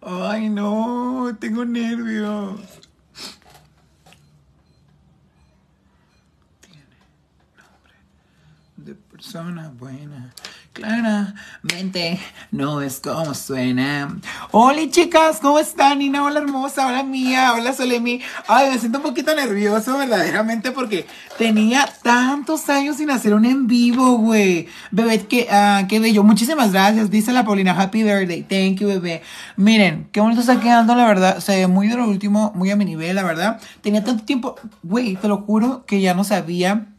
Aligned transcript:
Ay, 0.00 0.48
no, 0.48 1.36
tengo 1.38 1.64
nervios. 1.64 2.60
Tiene 6.60 6.96
nombre 7.56 7.94
de 8.76 8.94
persona 8.94 9.68
buena. 9.68 10.32
Claramente 10.86 12.20
no 12.52 12.80
es 12.80 13.00
como 13.00 13.34
suena. 13.34 14.16
Hola 14.52 14.82
chicas, 14.88 15.40
¿cómo 15.42 15.58
están? 15.58 15.98
Nina, 15.98 16.22
hola 16.22 16.38
hermosa, 16.38 16.86
hola 16.86 17.02
mía, 17.02 17.54
hola 17.54 17.72
Solemi. 17.72 18.20
Ay, 18.46 18.70
me 18.70 18.78
siento 18.78 18.98
un 18.98 19.04
poquito 19.04 19.34
nervioso 19.34 19.98
verdaderamente 19.98 20.70
porque 20.70 21.04
tenía 21.38 21.88
tantos 22.04 22.68
años 22.68 22.98
sin 22.98 23.10
hacer 23.10 23.34
un 23.34 23.46
en 23.46 23.66
vivo, 23.66 24.18
güey. 24.18 24.68
Bebé, 24.92 25.26
qué, 25.26 25.48
uh, 25.50 25.88
qué 25.88 25.98
bello. 25.98 26.22
Muchísimas 26.22 26.70
gracias, 26.70 27.10
dice 27.10 27.32
la 27.32 27.44
Paulina. 27.44 27.72
Happy 27.72 28.04
birthday. 28.04 28.44
Thank 28.44 28.78
you, 28.78 28.86
bebé. 28.86 29.22
Miren, 29.56 30.08
qué 30.12 30.20
bonito 30.20 30.40
está 30.40 30.60
quedando, 30.60 30.94
la 30.94 31.04
verdad. 31.04 31.36
O 31.36 31.40
sea, 31.40 31.66
muy 31.66 31.88
de 31.88 31.96
lo 31.96 32.06
último, 32.06 32.52
muy 32.54 32.70
a 32.70 32.76
mi 32.76 32.84
nivel, 32.84 33.16
la 33.16 33.24
verdad. 33.24 33.60
Tenía 33.80 34.04
tanto 34.04 34.24
tiempo, 34.24 34.54
güey, 34.84 35.16
te 35.16 35.26
lo 35.26 35.38
juro 35.38 35.84
que 35.84 36.00
ya 36.00 36.14
no 36.14 36.22
sabía. 36.22 36.92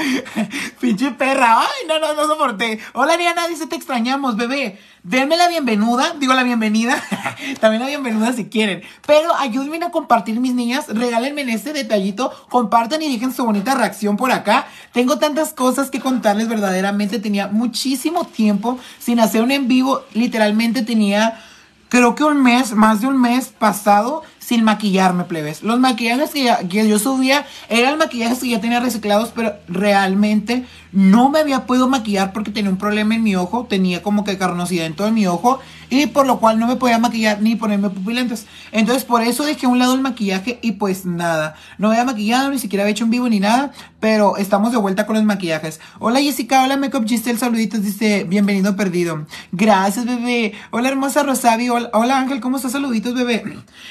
Pinche 0.80 1.10
perra. 1.12 1.60
Ay, 1.60 1.86
no, 1.88 1.98
no, 1.98 2.14
no 2.14 2.26
soporté. 2.26 2.78
Hola, 2.92 3.14
Ariana, 3.14 3.46
dice, 3.48 3.66
te 3.66 3.76
extrañamos, 3.76 4.36
bebé. 4.36 4.78
Denme 5.02 5.38
la 5.38 5.48
bienvenida, 5.48 6.14
digo 6.18 6.34
la 6.34 6.42
bienvenida, 6.42 7.02
también 7.60 7.82
la 7.82 7.88
bienvenida 7.88 8.34
si 8.34 8.46
quieren. 8.46 8.82
Pero 9.06 9.34
ayúdenme 9.34 9.84
a 9.84 9.90
compartir, 9.90 10.38
mis 10.40 10.54
niñas. 10.54 10.86
Regálenme 10.88 11.42
en 11.42 11.50
este 11.50 11.72
detallito. 11.72 12.30
Compartan 12.50 13.00
y 13.02 13.10
dejen 13.10 13.32
su 13.32 13.44
bonita 13.44 13.74
reacción 13.74 14.16
por 14.16 14.30
acá. 14.30 14.66
Tengo 14.92 15.18
tantas 15.18 15.54
cosas 15.54 15.90
que 15.90 16.00
contarles 16.00 16.48
verdaderamente. 16.48 17.18
Tenía 17.18 17.48
muchísimo 17.48 18.26
tiempo 18.26 18.78
sin 18.98 19.20
hacer 19.20 19.42
un 19.42 19.52
en 19.52 19.68
vivo. 19.68 20.02
Literalmente 20.12 20.82
tenía, 20.82 21.40
creo 21.88 22.14
que 22.14 22.24
un 22.24 22.42
mes, 22.42 22.72
más 22.72 23.00
de 23.00 23.06
un 23.06 23.20
mes 23.20 23.48
pasado 23.48 24.22
sin 24.50 24.64
maquillarme, 24.64 25.22
plebes. 25.26 25.62
Los 25.62 25.78
maquillajes 25.78 26.30
que, 26.30 26.52
que, 26.68 26.88
yo 26.88 26.98
subía 26.98 27.46
eran 27.68 27.98
maquillajes 27.98 28.40
que 28.40 28.48
ya 28.48 28.60
tenía 28.60 28.80
reciclados, 28.80 29.30
pero 29.32 29.54
realmente 29.68 30.64
no 30.92 31.30
me 31.30 31.38
había 31.38 31.66
podido 31.66 31.88
maquillar 31.88 32.32
porque 32.32 32.50
tenía 32.50 32.70
un 32.70 32.76
problema 32.76 33.14
en 33.14 33.22
mi 33.22 33.36
ojo, 33.36 33.66
tenía 33.68 34.02
como 34.02 34.24
que 34.24 34.38
carnosidad 34.38 34.86
en 34.86 34.94
todo 34.94 35.10
mi 35.12 35.26
ojo 35.26 35.60
y 35.88 36.06
por 36.06 36.26
lo 36.26 36.38
cual 36.38 36.58
no 36.58 36.66
me 36.66 36.76
podía 36.76 36.98
maquillar 36.98 37.42
ni 37.42 37.56
ponerme 37.56 37.90
pupilentes. 37.90 38.46
Entonces 38.72 39.04
por 39.04 39.22
eso 39.22 39.44
dejé 39.44 39.66
a 39.66 39.68
un 39.68 39.78
lado 39.78 39.94
el 39.94 40.00
maquillaje 40.00 40.58
y 40.62 40.72
pues 40.72 41.04
nada, 41.04 41.54
no 41.78 41.90
había 41.90 42.04
maquillado, 42.04 42.50
ni 42.50 42.58
siquiera 42.58 42.84
había 42.84 42.92
hecho 42.92 43.04
un 43.04 43.10
vivo 43.10 43.28
ni 43.28 43.40
nada, 43.40 43.72
pero 43.98 44.36
estamos 44.36 44.72
de 44.72 44.78
vuelta 44.78 45.06
con 45.06 45.16
los 45.16 45.24
maquillajes. 45.24 45.80
Hola 45.98 46.20
Jessica, 46.20 46.64
hola 46.64 46.76
Makeup 46.76 47.06
Giselle, 47.06 47.38
saluditos, 47.38 47.82
dice, 47.82 48.24
bienvenido 48.24 48.76
perdido. 48.76 49.26
Gracias 49.52 50.06
bebé. 50.06 50.54
Hola 50.70 50.88
hermosa 50.88 51.22
Rosavi, 51.22 51.68
hola, 51.68 51.90
hola 51.92 52.18
Ángel, 52.18 52.40
¿cómo 52.40 52.56
estás? 52.56 52.72
Saluditos 52.72 53.14
bebé. 53.14 53.44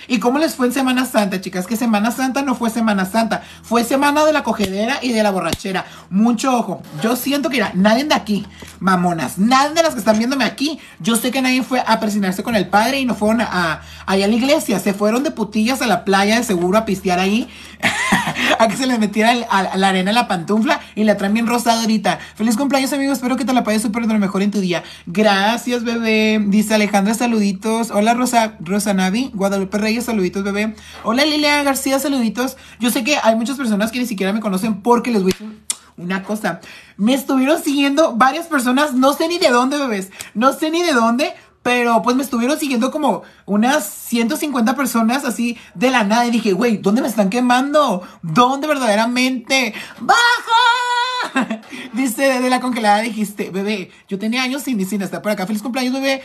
¿Y 0.07 0.19
cómo 0.19 0.39
les 0.39 0.55
fue 0.55 0.67
en 0.67 0.73
Semana 0.73 1.05
Santa, 1.05 1.41
chicas? 1.41 1.67
Que 1.67 1.75
Semana 1.75 2.11
Santa 2.11 2.41
no 2.41 2.55
fue 2.55 2.69
Semana 2.69 3.05
Santa, 3.05 3.43
fue 3.63 3.83
Semana 3.83 4.25
de 4.25 4.33
la 4.33 4.43
cogedera 4.43 4.99
y 5.01 5.11
de 5.11 5.23
la 5.23 5.31
borrachera. 5.31 5.85
Mucho 6.09 6.57
ojo. 6.57 6.81
Yo 7.01 7.15
siento 7.15 7.49
que 7.49 7.63
nadie 7.75 8.03
de 8.03 8.15
aquí, 8.15 8.45
mamonas, 8.79 9.37
nadie 9.37 9.75
de 9.75 9.83
las 9.83 9.93
que 9.93 9.99
están 9.99 10.17
viéndome 10.17 10.43
aquí. 10.43 10.79
Yo 10.99 11.15
sé 11.15 11.31
que 11.31 11.41
nadie 11.41 11.63
fue 11.63 11.81
a 11.85 11.99
presionarse 11.99 12.43
con 12.43 12.55
el 12.55 12.67
padre 12.67 12.99
y 12.99 13.05
no 13.05 13.15
fueron 13.15 13.41
a, 13.41 13.81
allá 14.05 14.25
a 14.25 14.27
la 14.27 14.35
iglesia. 14.35 14.79
Se 14.79 14.93
fueron 14.93 15.23
de 15.23 15.31
putillas 15.31 15.81
a 15.81 15.87
la 15.87 16.03
playa 16.03 16.37
de 16.37 16.43
seguro 16.43 16.77
a 16.77 16.85
pistear 16.85 17.19
ahí. 17.19 17.47
a 18.59 18.67
que 18.67 18.75
se 18.75 18.87
les 18.87 18.99
metiera 18.99 19.31
a, 19.49 19.77
la 19.77 19.89
arena 19.89 20.11
en 20.11 20.15
la 20.15 20.27
pantufla 20.27 20.81
y 20.95 21.03
la 21.03 21.15
traen 21.15 21.33
bien 21.33 21.47
rosada 21.47 21.81
ahorita. 21.81 22.19
Feliz 22.35 22.57
cumpleaños, 22.57 22.91
amigos. 22.91 23.17
Espero 23.17 23.37
que 23.37 23.45
te 23.45 23.53
la 23.53 23.63
pases 23.63 23.83
súper 23.83 24.07
de 24.07 24.13
lo 24.13 24.19
mejor 24.19 24.41
en 24.41 24.51
tu 24.51 24.59
día. 24.59 24.83
Gracias, 25.05 25.83
bebé. 25.83 26.43
Dice 26.47 26.73
Alejandra, 26.73 27.13
saluditos. 27.13 27.91
Hola, 27.91 28.15
Rosa, 28.15 28.55
Rosa 28.59 28.93
Navi. 28.93 29.31
Guadalupe 29.33 29.77
Reyes, 29.77 30.05
saluditos, 30.05 30.43
bebé. 30.43 30.75
Hola, 31.03 31.23
Lilia 31.23 31.63
García, 31.63 31.99
saluditos. 31.99 32.57
Yo 32.79 32.89
sé 32.89 33.03
que 33.03 33.17
hay 33.21 33.35
muchas 33.35 33.57
personas 33.57 33.91
que 33.91 33.99
ni 33.99 34.05
siquiera 34.05 34.33
me 34.33 34.39
conocen 34.39 34.81
porque 34.81 35.11
les 35.11 35.23
voy 35.23 35.31
a 35.31 35.68
una 35.99 36.23
cosa. 36.23 36.61
Me 36.97 37.13
estuvieron 37.13 37.61
siguiendo 37.61 38.15
varias 38.15 38.47
personas, 38.47 38.93
no 38.93 39.13
sé 39.13 39.27
ni 39.27 39.37
de 39.37 39.49
dónde, 39.49 39.77
bebés. 39.77 40.09
No 40.33 40.53
sé 40.53 40.71
ni 40.71 40.81
de 40.81 40.93
dónde, 40.93 41.33
pero 41.61 42.01
pues 42.01 42.15
me 42.15 42.23
estuvieron 42.23 42.57
siguiendo 42.57 42.89
como 42.89 43.23
unas 43.45 43.85
150 43.85 44.75
personas 44.75 45.25
así 45.25 45.57
de 45.75 45.91
la 45.91 46.03
nada. 46.03 46.25
Y 46.25 46.31
dije, 46.31 46.53
güey, 46.53 46.77
¿dónde 46.77 47.01
me 47.01 47.07
están 47.07 47.29
quemando? 47.29 48.01
¿Dónde 48.21 48.67
verdaderamente? 48.67 49.73
¡Baja! 49.99 51.61
Dice 51.93 52.39
de 52.39 52.49
la 52.49 52.61
congelada, 52.61 53.01
dijiste, 53.01 53.49
bebé, 53.51 53.91
yo 54.07 54.17
tenía 54.17 54.43
años 54.43 54.63
sin, 54.63 54.83
sin 54.87 55.01
estar 55.01 55.21
por 55.21 55.31
acá. 55.31 55.45
Feliz 55.45 55.61
cumpleaños, 55.61 55.93
bebé. 55.93 56.23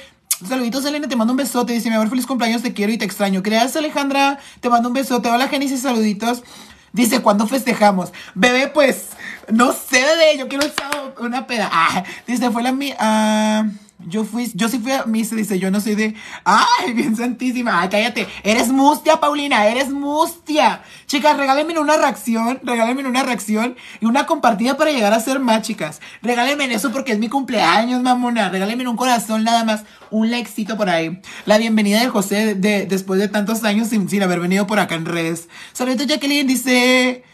Saluditos, 0.48 0.84
Elena, 0.84 1.08
te 1.08 1.16
mando 1.16 1.32
un 1.32 1.36
besote. 1.36 1.72
Dice, 1.72 1.88
mi 1.88 1.96
amor, 1.96 2.08
feliz 2.08 2.26
cumpleaños, 2.26 2.62
te 2.62 2.72
quiero 2.72 2.92
y 2.92 2.98
te 2.98 3.04
extraño. 3.04 3.40
Gracias, 3.42 3.76
Alejandra, 3.76 4.38
te 4.60 4.68
mando 4.68 4.88
un 4.88 4.94
besote. 4.94 5.30
Hola, 5.30 5.48
Genesis, 5.48 5.82
saluditos. 5.82 6.42
Dice, 6.94 7.20
¿cuándo 7.22 7.48
festejamos? 7.48 8.12
Bebé, 8.36 8.68
pues, 8.68 9.08
no 9.52 9.72
sé, 9.72 10.00
bebé, 10.00 10.38
yo 10.38 10.46
quiero 10.46 10.64
una 11.18 11.44
peda. 11.44 11.68
Ah, 11.72 12.04
dice, 12.24 12.52
fue 12.52 12.62
la 12.62 12.70
mía. 12.70 13.68
Yo 14.00 14.24
fui, 14.24 14.50
yo 14.54 14.68
sí 14.68 14.78
fui 14.78 14.92
a 14.92 15.04
misa, 15.04 15.34
dice, 15.34 15.58
yo 15.58 15.70
no 15.70 15.80
soy 15.80 15.94
de. 15.94 16.14
¡Ay, 16.44 16.92
bien 16.92 17.16
santísima! 17.16 17.80
¡Ay, 17.80 17.88
cállate! 17.88 18.26
Eres 18.42 18.68
mustia, 18.68 19.18
Paulina, 19.20 19.66
eres 19.66 19.90
mustia. 19.90 20.82
Chicas, 21.06 21.36
regálenme 21.36 21.78
una 21.78 21.96
reacción, 21.96 22.60
regálenme 22.62 23.06
una 23.08 23.22
reacción 23.22 23.76
y 24.00 24.06
una 24.06 24.26
compartida 24.26 24.76
para 24.76 24.90
llegar 24.90 25.12
a 25.12 25.20
ser 25.20 25.40
más, 25.40 25.62
chicas. 25.62 26.00
Regálenme 26.22 26.72
eso 26.74 26.92
porque 26.92 27.12
es 27.12 27.18
mi 27.18 27.28
cumpleaños, 27.28 28.02
mamona. 28.02 28.48
Regálenme 28.48 28.86
un 28.88 28.96
corazón 28.96 29.44
nada 29.44 29.64
más, 29.64 29.84
un 30.10 30.30
likecito 30.30 30.76
por 30.76 30.90
ahí. 30.90 31.20
La 31.46 31.58
bienvenida 31.58 32.00
de 32.00 32.08
José 32.08 32.54
de, 32.54 32.86
después 32.86 33.20
de 33.20 33.28
tantos 33.28 33.64
años 33.64 33.88
sin, 33.88 34.08
sin 34.08 34.22
haber 34.22 34.40
venido 34.40 34.66
por 34.66 34.80
acá 34.80 34.96
en 34.96 35.06
redes. 35.06 35.48
Saludos, 35.72 36.06
Jacqueline, 36.06 36.46
dice. 36.46 37.24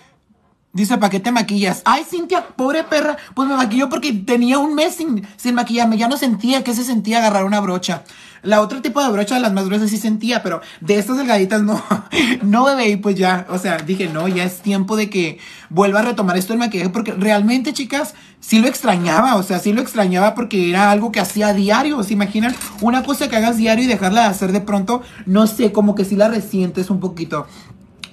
Dice, 0.73 0.99
¿para 0.99 1.11
qué 1.11 1.19
te 1.19 1.33
maquillas? 1.33 1.83
Ay, 1.85 2.05
Cintia, 2.09 2.47
pobre 2.47 2.85
perra. 2.85 3.17
Pues 3.35 3.49
me 3.49 3.57
maquilló 3.57 3.89
porque 3.89 4.13
tenía 4.13 4.59
un 4.59 4.77
mes 4.77 4.95
sin, 4.95 5.27
sin 5.37 5.57
maquillarme. 5.57 5.99
Ya 5.99 6.07
no 6.07 6.17
sentía 6.17 6.63
que 6.63 6.75
se 6.75 6.85
sentía 6.85 7.19
agarrar 7.19 7.45
una 7.45 7.59
brocha. 7.59 8.05
La 8.43 8.61
otro 8.61 8.81
tipo 8.81 9.03
de 9.03 9.11
brocha, 9.11 9.41
las 9.41 9.53
más 9.53 9.67
gruesas, 9.67 9.91
sí 9.91 9.97
sentía, 9.97 10.45
pero 10.45 10.61
de 10.81 10.97
estas 10.97 11.19
delgaditas 11.19 11.61
no. 11.63 11.83
no, 12.43 12.65
bebé. 12.65 12.91
Y 12.91 12.97
pues 12.99 13.17
ya, 13.17 13.47
o 13.51 13.59
sea, 13.59 13.79
dije, 13.79 14.09
no, 14.09 14.29
ya 14.29 14.45
es 14.45 14.61
tiempo 14.61 14.95
de 14.95 15.11
que 15.11 15.39
vuelva 15.71 16.01
a 16.01 16.03
retomar 16.03 16.37
esto 16.37 16.53
del 16.53 16.61
maquillaje. 16.61 16.91
Porque 16.91 17.15
realmente, 17.15 17.73
chicas, 17.73 18.15
sí 18.39 18.61
lo 18.61 18.69
extrañaba. 18.69 19.35
O 19.35 19.43
sea, 19.43 19.59
sí 19.59 19.73
lo 19.73 19.81
extrañaba 19.83 20.37
porque 20.37 20.71
era 20.71 20.93
algo 20.93 21.11
que 21.11 21.19
hacía 21.19 21.53
diario. 21.53 22.01
¿Se 22.05 22.13
imaginan? 22.13 22.55
Una 22.81 23.03
cosa 23.03 23.29
que 23.29 23.35
hagas 23.35 23.57
diario 23.57 23.87
y 23.87 23.89
dejarla 23.89 24.23
de 24.23 24.29
hacer 24.29 24.53
de 24.53 24.61
pronto, 24.61 25.03
no 25.27 25.49
sé, 25.49 25.73
como 25.73 25.97
que 25.97 26.05
sí 26.05 26.15
la 26.15 26.29
resientes 26.29 26.91
un 26.91 27.01
poquito. 27.01 27.49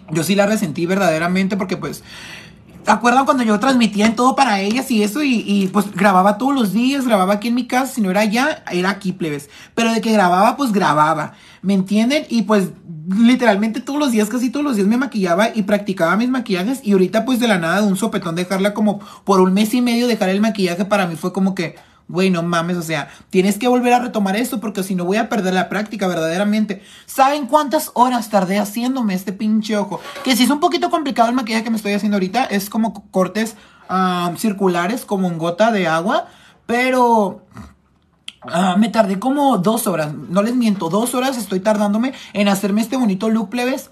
Yo 0.10 0.24
sí 0.24 0.36
la 0.36 0.46
resentí 0.46 0.86
verdaderamente 0.86 1.58
porque 1.58 1.78
pues 1.78 2.04
acuerdan 2.92 3.26
cuando 3.26 3.44
yo 3.44 3.60
transmitía 3.60 4.06
en 4.06 4.16
todo 4.16 4.36
para 4.36 4.62
ellas 4.62 4.90
y 4.92 5.04
eso? 5.04 5.22
Y, 5.24 5.70
pues 5.74 5.92
grababa 5.94 6.38
todos 6.38 6.56
los 6.56 6.74
días, 6.74 7.06
grababa 7.06 7.36
aquí 7.36 7.50
en 7.50 7.56
mi 7.56 7.68
casa, 7.68 7.96
si 7.96 8.02
no 8.02 8.12
era 8.12 8.22
allá, 8.22 8.64
era 8.72 8.90
aquí, 8.90 9.12
plebes. 9.12 9.50
Pero 9.76 9.94
de 9.94 10.02
que 10.02 10.12
grababa, 10.12 10.58
pues 10.58 10.72
grababa, 10.72 11.34
¿me 11.62 11.74
entienden? 11.74 12.26
Y 12.30 12.44
pues 12.44 12.70
literalmente 13.10 13.82
todos 13.82 14.00
los 14.00 14.12
días, 14.12 14.30
casi 14.30 14.50
todos 14.50 14.66
los 14.66 14.76
días 14.76 14.88
me 14.88 14.98
maquillaba 14.98 15.50
y 15.54 15.64
practicaba 15.64 16.18
mis 16.18 16.30
maquillajes. 16.30 16.82
Y 16.84 16.94
ahorita 16.94 17.26
pues 17.26 17.40
de 17.40 17.48
la 17.48 17.58
nada, 17.58 17.82
de 17.82 17.88
un 17.88 17.98
sopetón, 17.98 18.36
dejarla 18.36 18.74
como 18.74 19.00
por 19.24 19.42
un 19.42 19.54
mes 19.54 19.74
y 19.74 19.82
medio, 19.82 20.08
dejar 20.08 20.30
el 20.30 20.42
maquillaje 20.42 20.86
para 20.86 21.08
mí 21.08 21.16
fue 21.16 21.34
como 21.34 21.56
que 21.56 21.76
Güey, 22.10 22.30
no 22.30 22.42
mames, 22.42 22.78
o 22.78 22.82
sea, 22.82 23.10
tienes 23.30 23.58
que 23.58 23.68
volver 23.68 23.92
a 23.92 24.00
retomar 24.00 24.38
esto 24.38 24.62
porque 24.62 24.82
si 24.82 24.96
no 24.96 25.04
voy 25.04 25.18
a 25.18 25.28
perder 25.28 25.54
la 25.54 25.68
práctica 25.68 26.08
verdaderamente. 26.08 26.82
¿Saben 27.06 27.48
cuántas 27.48 27.92
horas 27.96 28.30
tardé 28.30 28.60
haciéndome 28.60 29.14
este 29.14 29.34
pinche 29.34 29.76
ojo? 29.76 30.00
Que 30.24 30.36
si 30.36 30.44
es 30.44 30.50
un 30.50 30.62
poquito 30.62 30.90
complicado 30.90 31.28
el 31.28 31.36
maquillaje 31.36 31.66
que 31.66 31.70
me 31.70 31.76
estoy 31.76 31.94
haciendo 31.94 32.16
ahorita, 32.16 32.46
es 32.46 32.70
como 32.70 33.10
cortes 33.12 33.56
circulares, 34.38 35.06
como 35.06 35.28
en 35.28 35.38
gota 35.38 35.72
de 35.72 35.88
agua, 35.88 36.28
pero... 36.66 37.46
Ah, 38.50 38.78
me 38.78 38.88
tardé 38.88 39.20
como 39.20 39.58
dos 39.58 39.88
horas, 39.88 40.14
no 40.14 40.42
les 40.42 40.56
miento, 40.56 40.90
dos 40.90 41.14
horas 41.16 41.38
estoy 41.38 41.60
tardándome 41.60 42.14
en 42.32 42.48
hacerme 42.48 42.80
este 42.80 42.96
bonito 42.96 43.30
look, 43.30 43.50
plebes. 43.50 43.90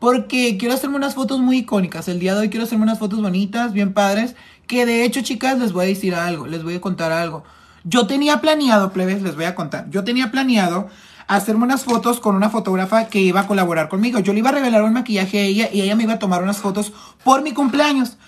Porque 0.00 0.56
quiero 0.58 0.74
hacerme 0.74 0.96
unas 0.96 1.14
fotos 1.14 1.38
muy 1.38 1.58
icónicas. 1.58 2.08
El 2.08 2.18
día 2.18 2.34
de 2.34 2.40
hoy 2.40 2.50
quiero 2.50 2.64
hacerme 2.64 2.82
unas 2.82 2.98
fotos 2.98 3.22
bonitas, 3.22 3.72
bien 3.72 3.92
padres. 3.92 4.34
Que 4.66 4.86
de 4.86 5.04
hecho, 5.04 5.20
chicas, 5.22 5.58
les 5.58 5.72
voy 5.72 5.84
a 5.84 5.88
decir 5.88 6.14
algo, 6.14 6.46
les 6.46 6.62
voy 6.62 6.74
a 6.74 6.80
contar 6.80 7.12
algo. 7.12 7.44
Yo 7.84 8.06
tenía 8.06 8.40
planeado, 8.40 8.92
plebes, 8.92 9.22
les 9.22 9.34
voy 9.34 9.44
a 9.44 9.54
contar. 9.54 9.90
Yo 9.90 10.04
tenía 10.04 10.30
planeado 10.30 10.88
hacerme 11.26 11.64
unas 11.64 11.84
fotos 11.84 12.20
con 12.20 12.36
una 12.36 12.50
fotógrafa 12.50 13.06
que 13.06 13.20
iba 13.20 13.40
a 13.40 13.46
colaborar 13.46 13.88
conmigo. 13.88 14.18
Yo 14.20 14.32
le 14.32 14.40
iba 14.40 14.50
a 14.50 14.52
revelar 14.52 14.82
un 14.82 14.92
maquillaje 14.92 15.38
a 15.38 15.42
ella 15.42 15.68
y 15.72 15.82
ella 15.82 15.96
me 15.96 16.04
iba 16.04 16.14
a 16.14 16.18
tomar 16.18 16.42
unas 16.42 16.58
fotos 16.58 16.92
por 17.24 17.42
mi 17.42 17.52
cumpleaños. 17.52 18.18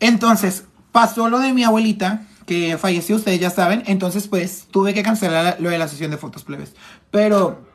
Entonces, 0.00 0.64
pasó 0.92 1.28
lo 1.28 1.38
de 1.40 1.52
mi 1.52 1.64
abuelita, 1.64 2.22
que 2.46 2.78
falleció, 2.78 3.16
ustedes 3.16 3.40
ya 3.40 3.50
saben. 3.50 3.82
Entonces, 3.86 4.28
pues, 4.28 4.68
tuve 4.70 4.94
que 4.94 5.02
cancelar 5.02 5.56
lo 5.60 5.70
de 5.70 5.78
la 5.78 5.88
sesión 5.88 6.10
de 6.10 6.16
fotos, 6.16 6.44
plebes. 6.44 6.74
Pero, 7.10 7.66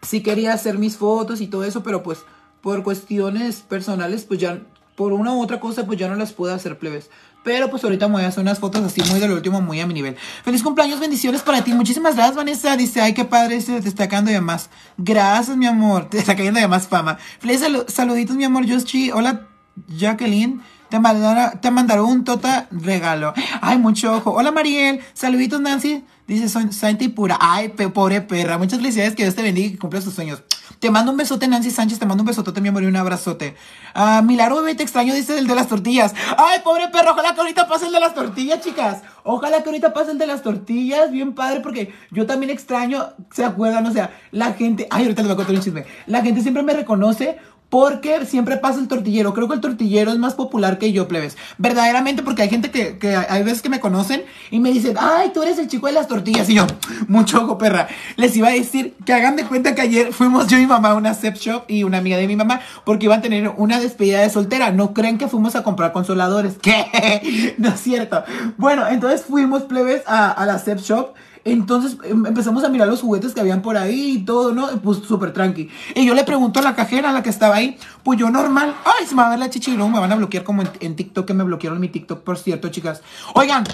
sí 0.00 0.22
quería 0.22 0.52
hacer 0.52 0.78
mis 0.78 0.96
fotos 0.96 1.40
y 1.40 1.46
todo 1.46 1.64
eso, 1.64 1.82
pero 1.82 2.02
pues, 2.02 2.20
por 2.60 2.82
cuestiones 2.82 3.60
personales, 3.60 4.24
pues 4.24 4.40
ya 4.40 4.60
por 4.94 5.12
una 5.12 5.32
u 5.32 5.42
otra 5.42 5.60
cosa, 5.60 5.86
pues 5.86 5.98
ya 5.98 6.08
no 6.08 6.16
las 6.16 6.32
puedo 6.32 6.54
hacer, 6.54 6.78
plebes. 6.78 7.10
Pero 7.44 7.70
pues 7.70 7.82
ahorita 7.82 8.06
me 8.06 8.14
voy 8.14 8.24
a 8.24 8.28
hacer 8.28 8.40
unas 8.40 8.60
fotos 8.60 8.82
así 8.82 9.02
muy 9.10 9.18
del 9.18 9.32
último, 9.32 9.60
muy 9.60 9.80
a 9.80 9.86
mi 9.86 9.94
nivel. 9.94 10.16
Feliz 10.44 10.62
cumpleaños, 10.62 11.00
bendiciones 11.00 11.42
para 11.42 11.64
ti. 11.64 11.72
Muchísimas 11.72 12.14
gracias, 12.14 12.36
Vanessa. 12.36 12.76
Dice, 12.76 13.00
ay, 13.00 13.14
qué 13.14 13.24
padre, 13.24 13.60
se 13.60 13.80
te 13.80 13.88
está 13.88 14.08
cayendo 14.08 14.30
de 14.30 14.40
más. 14.40 14.70
Gracias, 14.96 15.56
mi 15.56 15.66
amor. 15.66 16.04
Te 16.10 16.18
está 16.18 16.36
cayendo 16.36 16.60
de 16.60 16.68
más 16.68 16.86
fama. 16.86 17.18
Feliz 17.40 17.60
saluditos, 17.88 18.36
mi 18.36 18.44
amor, 18.44 18.64
Yoshi. 18.64 19.10
Hola, 19.10 19.48
Jacqueline. 19.88 20.62
Te 20.92 21.00
mandará, 21.00 21.52
te 21.52 21.70
un 22.02 22.22
tota 22.22 22.68
regalo. 22.70 23.32
Ay, 23.62 23.78
mucho 23.78 24.14
ojo. 24.14 24.32
Hola, 24.32 24.52
Mariel. 24.52 25.00
Saluditos, 25.14 25.58
Nancy. 25.58 26.04
Dice, 26.26 26.50
soy 26.50 26.70
santa 26.70 27.02
y 27.02 27.08
pura. 27.08 27.38
Ay, 27.40 27.70
pobre 27.70 28.20
perra. 28.20 28.58
Muchas 28.58 28.78
felicidades. 28.78 29.14
Que 29.14 29.22
Dios 29.22 29.34
te 29.34 29.40
bendiga 29.40 29.68
y 29.68 29.70
que 29.70 29.78
cumpla 29.78 30.02
tus 30.02 30.12
sueños. 30.12 30.42
Te 30.80 30.90
mando 30.90 31.10
un 31.10 31.16
besote, 31.16 31.48
Nancy 31.48 31.70
Sánchez. 31.70 31.98
Te 31.98 32.04
mando 32.04 32.22
un 32.22 32.26
besote, 32.26 32.60
mi 32.60 32.68
amor, 32.68 32.82
y 32.82 32.86
un 32.86 32.96
abrazote. 32.96 33.56
Ah, 33.94 34.20
Milagro 34.22 34.56
bebé, 34.56 34.74
te 34.74 34.82
extraño, 34.82 35.14
dice 35.14 35.38
el 35.38 35.46
de 35.46 35.54
las 35.54 35.68
tortillas. 35.68 36.14
Ay, 36.36 36.58
pobre 36.62 36.88
perro. 36.88 37.12
Ojalá 37.12 37.32
que 37.32 37.40
ahorita 37.40 37.66
pase 37.68 37.86
el 37.86 37.92
de 37.92 38.00
las 38.00 38.14
tortillas, 38.14 38.60
chicas. 38.60 38.98
Ojalá 39.24 39.62
que 39.62 39.70
ahorita 39.70 39.94
pase 39.94 40.10
el 40.10 40.18
de 40.18 40.26
las 40.26 40.42
tortillas. 40.42 41.10
Bien 41.10 41.32
padre, 41.32 41.60
porque 41.60 41.94
yo 42.10 42.26
también 42.26 42.50
extraño. 42.50 43.14
¿Se 43.30 43.46
acuerdan? 43.46 43.86
O 43.86 43.92
sea, 43.92 44.10
la 44.30 44.52
gente. 44.52 44.86
Ay, 44.90 45.04
ahorita 45.04 45.22
les 45.22 45.28
voy 45.28 45.32
a 45.32 45.36
contar 45.36 45.54
un 45.54 45.62
chisme. 45.62 45.86
La 46.04 46.20
gente 46.20 46.42
siempre 46.42 46.62
me 46.62 46.74
reconoce 46.74 47.38
porque 47.72 48.26
siempre 48.26 48.58
pasa 48.58 48.80
el 48.80 48.86
tortillero. 48.86 49.32
Creo 49.32 49.48
que 49.48 49.54
el 49.54 49.62
tortillero 49.62 50.12
es 50.12 50.18
más 50.18 50.34
popular 50.34 50.76
que 50.76 50.92
yo, 50.92 51.08
plebes. 51.08 51.38
Verdaderamente, 51.56 52.22
porque 52.22 52.42
hay 52.42 52.50
gente 52.50 52.70
que, 52.70 52.98
que 52.98 53.16
hay 53.16 53.42
veces 53.42 53.62
que 53.62 53.70
me 53.70 53.80
conocen 53.80 54.24
y 54.50 54.60
me 54.60 54.70
dicen, 54.70 54.98
ay, 55.00 55.30
tú 55.32 55.42
eres 55.42 55.58
el 55.58 55.68
chico 55.68 55.86
de 55.86 55.94
las 55.94 56.06
tortillas. 56.06 56.50
Y 56.50 56.56
yo, 56.56 56.66
mucho 57.08 57.42
ojo, 57.42 57.56
perra. 57.56 57.88
Les 58.16 58.36
iba 58.36 58.48
a 58.48 58.50
decir 58.50 58.94
que 59.06 59.14
hagan 59.14 59.36
de 59.36 59.44
cuenta 59.44 59.74
que 59.74 59.80
ayer 59.80 60.12
fuimos 60.12 60.48
yo 60.48 60.58
y 60.58 60.60
mi 60.60 60.66
mamá 60.66 60.90
a 60.90 60.94
una 60.96 61.14
Zep 61.14 61.36
Shop 61.36 61.64
y 61.66 61.84
una 61.84 61.96
amiga 61.96 62.18
de 62.18 62.26
mi 62.26 62.36
mamá 62.36 62.60
porque 62.84 63.06
iban 63.06 63.20
a 63.20 63.22
tener 63.22 63.50
una 63.56 63.80
despedida 63.80 64.20
de 64.20 64.28
soltera. 64.28 64.70
No 64.70 64.92
creen 64.92 65.16
que 65.16 65.26
fuimos 65.26 65.56
a 65.56 65.62
comprar 65.62 65.94
consoladores. 65.94 66.56
¿Qué? 66.60 67.54
no 67.56 67.70
es 67.70 67.80
cierto. 67.80 68.22
Bueno, 68.58 68.86
entonces 68.86 69.24
fuimos, 69.24 69.62
plebes, 69.62 70.02
a, 70.06 70.44
la 70.44 70.58
Zep 70.58 70.78
Shop. 70.78 71.14
Entonces 71.44 71.96
em, 72.04 72.24
empezamos 72.26 72.64
a 72.64 72.68
mirar 72.68 72.88
los 72.88 73.00
juguetes 73.00 73.34
que 73.34 73.40
habían 73.40 73.62
por 73.62 73.76
ahí 73.76 74.18
y 74.18 74.24
todo, 74.24 74.52
¿no? 74.52 74.68
Pues 74.80 74.98
súper 74.98 75.32
tranqui. 75.32 75.68
Y 75.94 76.06
yo 76.06 76.14
le 76.14 76.24
pregunto 76.24 76.60
a 76.60 76.62
la 76.62 76.74
cajera, 76.74 77.10
a 77.10 77.12
la 77.12 77.22
que 77.22 77.30
estaba 77.30 77.56
ahí, 77.56 77.76
pues 78.02 78.18
yo 78.18 78.30
normal, 78.30 78.74
ay, 78.84 79.06
se 79.06 79.14
me 79.14 79.22
va 79.22 79.28
a 79.28 79.30
ver 79.30 79.38
la 79.38 79.50
chichi 79.50 79.72
me 79.72 80.00
van 80.00 80.12
a 80.12 80.16
bloquear 80.16 80.44
como 80.44 80.62
en, 80.80 80.96
TikTok, 80.96 81.26
que 81.26 81.34
me 81.34 81.44
bloquearon 81.44 81.80
mi 81.80 81.88
TikTok, 81.88 82.22
por 82.22 82.38
cierto, 82.38 82.68
chicas. 82.68 83.02
Oigan, 83.34 83.64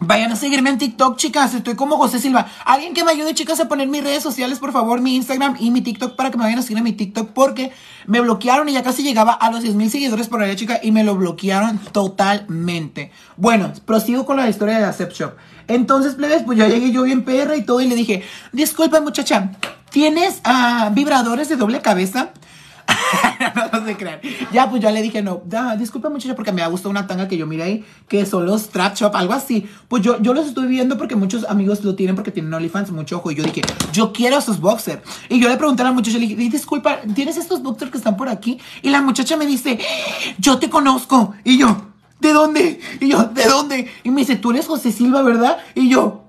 Vayan 0.00 0.30
a 0.30 0.36
seguirme 0.36 0.70
en 0.70 0.78
TikTok, 0.78 1.16
chicas. 1.16 1.54
Estoy 1.54 1.74
como 1.74 1.96
José 1.96 2.20
Silva. 2.20 2.46
Alguien 2.64 2.94
que 2.94 3.02
me 3.02 3.10
ayude, 3.10 3.34
chicas, 3.34 3.58
a 3.58 3.66
poner 3.66 3.88
mis 3.88 4.02
redes 4.04 4.22
sociales, 4.22 4.60
por 4.60 4.70
favor, 4.70 5.00
mi 5.00 5.16
Instagram 5.16 5.56
y 5.58 5.72
mi 5.72 5.80
TikTok 5.80 6.14
para 6.14 6.30
que 6.30 6.36
me 6.36 6.44
vayan 6.44 6.60
a 6.60 6.62
seguir 6.62 6.78
en 6.78 6.84
mi 6.84 6.92
TikTok 6.92 7.30
porque 7.30 7.72
me 8.06 8.20
bloquearon 8.20 8.68
y 8.68 8.74
ya 8.74 8.84
casi 8.84 9.02
llegaba 9.02 9.32
a 9.32 9.50
los 9.50 9.62
10 9.62 9.74
mil 9.74 9.90
seguidores 9.90 10.28
por 10.28 10.40
allá, 10.40 10.54
chica, 10.54 10.78
y 10.80 10.92
me 10.92 11.02
lo 11.02 11.16
bloquearon 11.16 11.78
totalmente. 11.78 13.10
Bueno, 13.36 13.72
prosigo 13.84 14.24
con 14.24 14.36
la 14.36 14.48
historia 14.48 14.76
de 14.76 14.82
la 14.82 14.92
Shop. 14.92 15.32
Entonces, 15.68 16.14
plebes, 16.14 16.42
pues 16.44 16.58
ya 16.58 16.66
llegué 16.66 16.90
yo 16.90 17.02
bien 17.02 17.24
perra 17.24 17.56
y 17.56 17.62
todo 17.62 17.80
y 17.80 17.86
le 17.86 17.94
dije, 17.94 18.22
disculpa 18.52 19.00
muchacha, 19.00 19.52
¿tienes 19.90 20.42
uh, 20.46 20.92
vibradores 20.92 21.48
de 21.48 21.56
doble 21.56 21.80
cabeza? 21.80 22.32
no. 24.00 24.10
Ya, 24.52 24.70
pues 24.70 24.82
yo 24.82 24.90
le 24.90 25.02
dije, 25.02 25.22
no, 25.22 25.42
disculpa 25.78 26.08
muchacha 26.08 26.34
porque 26.34 26.52
me 26.52 26.62
ha 26.62 26.68
gustado 26.68 26.90
una 26.90 27.06
tanga 27.06 27.28
que 27.28 27.36
yo 27.36 27.46
miré 27.46 27.62
ahí, 27.62 27.84
que 28.08 28.24
son 28.26 28.46
los 28.46 28.70
Trap 28.70 28.96
Shop, 28.96 29.14
algo 29.14 29.32
así. 29.32 29.68
Pues 29.88 30.02
yo, 30.02 30.20
yo 30.20 30.34
los 30.34 30.46
estoy 30.46 30.66
viendo 30.66 30.96
porque 30.96 31.16
muchos 31.16 31.44
amigos 31.44 31.84
lo 31.84 31.94
tienen 31.94 32.16
porque 32.16 32.30
tienen 32.30 32.52
OnlyFans, 32.52 32.90
mucho 32.90 33.18
ojo. 33.18 33.30
Y 33.30 33.34
yo 33.34 33.44
dije, 33.44 33.62
yo 33.92 34.12
quiero 34.12 34.38
esos 34.38 34.60
boxers. 34.60 35.02
Y 35.28 35.40
yo 35.40 35.48
le 35.48 35.56
pregunté 35.56 35.82
a 35.82 35.86
la 35.86 35.92
muchacha, 35.92 36.18
le 36.18 36.26
dije, 36.26 36.50
disculpa, 36.50 37.00
¿tienes 37.14 37.36
estos 37.36 37.62
boxers 37.62 37.90
que 37.90 37.98
están 37.98 38.16
por 38.16 38.28
aquí? 38.28 38.58
Y 38.82 38.90
la 38.90 39.02
muchacha 39.02 39.36
me 39.36 39.46
dice, 39.46 39.78
yo 40.38 40.58
te 40.58 40.70
conozco. 40.70 41.34
Y 41.44 41.58
yo, 41.58 41.88
¿de 42.20 42.32
dónde? 42.32 42.80
Y 43.00 43.08
yo, 43.08 43.24
¿de 43.24 43.44
dónde? 43.44 43.90
Y 44.04 44.10
me 44.10 44.22
dice, 44.22 44.36
tú 44.36 44.50
eres 44.50 44.66
José 44.66 44.92
Silva, 44.92 45.22
¿verdad? 45.22 45.58
Y 45.74 45.88
yo, 45.88 46.28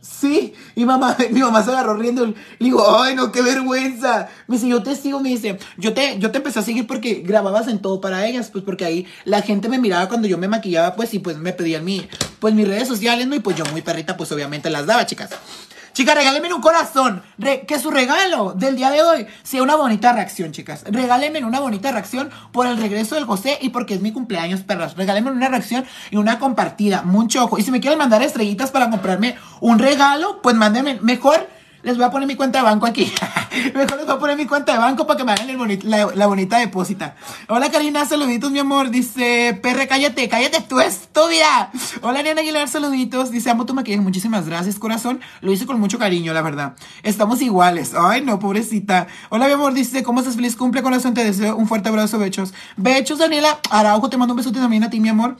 sí. 0.00 0.54
Y 0.74 0.84
mamá, 0.84 1.16
mi 1.30 1.40
mamá 1.40 1.62
se 1.62 1.70
agarró 1.70 1.96
riendo. 1.96 2.26
Le 2.26 2.34
digo, 2.58 2.98
ay, 2.98 3.14
no, 3.14 3.32
qué 3.32 3.42
vergüenza. 3.42 4.28
Me 4.46 4.56
dice, 4.56 4.68
yo 4.68 4.82
te 4.82 4.94
sigo, 4.94 5.20
me 5.20 5.30
dice, 5.30 5.58
yo 5.76 5.94
te, 5.94 6.18
yo 6.18 6.30
te 6.30 6.38
empecé 6.38 6.58
a 6.58 6.62
seguir 6.62 6.86
porque 6.86 7.22
grababas 7.24 7.68
en 7.68 7.80
todo 7.80 8.00
para 8.00 8.26
ellas, 8.26 8.50
pues 8.50 8.64
porque 8.64 8.84
ahí 8.84 9.06
la 9.24 9.42
gente 9.42 9.68
me 9.68 9.78
miraba 9.78 10.08
cuando 10.08 10.28
yo 10.28 10.38
me 10.38 10.48
maquillaba, 10.48 10.94
pues, 10.94 11.14
y 11.14 11.18
pues 11.18 11.38
me 11.38 11.52
pedían 11.52 11.84
mi, 11.84 12.06
pues 12.40 12.54
mis 12.54 12.68
redes 12.68 12.88
sociales, 12.88 13.26
¿no? 13.26 13.34
Y 13.34 13.40
pues 13.40 13.56
yo 13.56 13.64
muy 13.72 13.82
perrita, 13.82 14.16
pues 14.16 14.30
obviamente 14.32 14.70
las 14.70 14.86
daba, 14.86 15.06
chicas. 15.06 15.30
Chicas, 15.94 16.16
regálenme 16.16 16.52
un 16.52 16.60
corazón. 16.60 17.22
que 17.68 17.78
su 17.78 17.92
regalo 17.92 18.52
del 18.52 18.74
día 18.74 18.90
de 18.90 19.00
hoy 19.00 19.26
sea 19.44 19.62
una 19.62 19.76
bonita 19.76 20.12
reacción, 20.12 20.50
chicas. 20.50 20.82
Regálenme 20.88 21.44
una 21.44 21.60
bonita 21.60 21.92
reacción 21.92 22.30
por 22.50 22.66
el 22.66 22.78
regreso 22.78 23.14
del 23.14 23.26
José 23.26 23.58
y 23.62 23.68
porque 23.68 23.94
es 23.94 24.00
mi 24.00 24.10
cumpleaños, 24.10 24.62
perras. 24.62 24.96
Regálenme 24.96 25.30
una 25.30 25.48
reacción 25.48 25.84
y 26.10 26.16
una 26.16 26.40
compartida. 26.40 27.02
Mucho 27.02 27.44
ojo. 27.44 27.58
Y 27.58 27.62
si 27.62 27.70
me 27.70 27.80
quieren 27.80 28.00
mandar 28.00 28.24
estrellitas 28.24 28.72
para 28.72 28.90
comprarme 28.90 29.36
un 29.60 29.78
regalo, 29.78 30.42
pues 30.42 30.56
mándenme 30.56 30.98
mejor 31.00 31.48
les 31.84 31.96
voy 31.96 32.06
a 32.06 32.10
poner 32.10 32.26
mi 32.26 32.34
cuenta 32.34 32.58
de 32.58 32.64
banco 32.64 32.86
aquí. 32.86 33.12
Mejor 33.74 33.96
les 33.96 34.06
voy 34.06 34.16
a 34.16 34.18
poner 34.18 34.36
mi 34.36 34.46
cuenta 34.46 34.72
de 34.72 34.78
banco 34.78 35.06
para 35.06 35.18
que 35.18 35.24
me 35.24 35.32
hagan 35.32 35.78
la, 35.84 36.26
bonita 36.26 36.58
depósita. 36.58 37.14
Hola 37.48 37.70
Karina, 37.70 38.04
saluditos 38.06 38.50
mi 38.50 38.58
amor. 38.58 38.90
Dice, 38.90 39.58
perre, 39.62 39.86
cállate, 39.86 40.28
cállate 40.28 40.62
tú 40.62 40.80
estúpida. 40.80 41.70
Hola 42.00 42.20
Ariana 42.20 42.40
Aguilar, 42.40 42.68
saluditos. 42.68 43.30
Dice, 43.30 43.50
amo 43.50 43.66
tu 43.66 43.74
maquillaje. 43.74 44.02
Muchísimas 44.02 44.46
gracias, 44.48 44.78
corazón. 44.78 45.20
Lo 45.42 45.52
hice 45.52 45.66
con 45.66 45.78
mucho 45.78 45.98
cariño, 45.98 46.32
la 46.32 46.42
verdad. 46.42 46.74
Estamos 47.02 47.42
iguales. 47.42 47.92
Ay, 47.94 48.22
no, 48.22 48.38
pobrecita. 48.38 49.06
Hola 49.28 49.46
mi 49.46 49.52
amor, 49.52 49.74
dice, 49.74 50.02
¿cómo 50.02 50.20
estás? 50.20 50.36
Feliz 50.36 50.56
cumple, 50.56 50.82
corazón. 50.82 51.12
Te 51.12 51.22
deseo 51.22 51.54
un 51.54 51.68
fuerte 51.68 51.90
abrazo, 51.90 52.18
bechos. 52.18 52.54
Bechos, 52.76 53.18
Daniela. 53.18 53.58
Araujo, 53.70 54.08
te 54.08 54.16
mando 54.16 54.32
un 54.32 54.38
besote 54.38 54.58
también 54.58 54.84
a 54.84 54.90
ti, 54.90 55.00
mi 55.00 55.10
amor. 55.10 55.36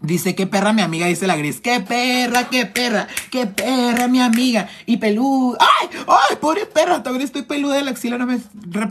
Dice, 0.00 0.36
qué 0.36 0.46
perra 0.46 0.72
mi 0.72 0.80
amiga, 0.80 1.06
dice 1.06 1.26
la 1.26 1.36
gris. 1.36 1.60
Qué 1.60 1.80
perra, 1.80 2.48
qué 2.48 2.66
perra, 2.66 3.08
qué 3.32 3.46
perra 3.46 4.06
mi 4.06 4.20
amiga. 4.20 4.68
Y 4.86 4.98
peluda. 4.98 5.58
¡Ay! 5.60 5.88
¡Ay! 6.06 6.36
Pobre 6.40 6.66
perra, 6.66 7.02
también 7.02 7.24
estoy 7.24 7.42
peluda 7.42 7.74
de 7.74 7.82
la 7.82 7.90
axila, 7.90 8.16
no 8.16 8.24
me 8.24 8.36
he 8.36 8.40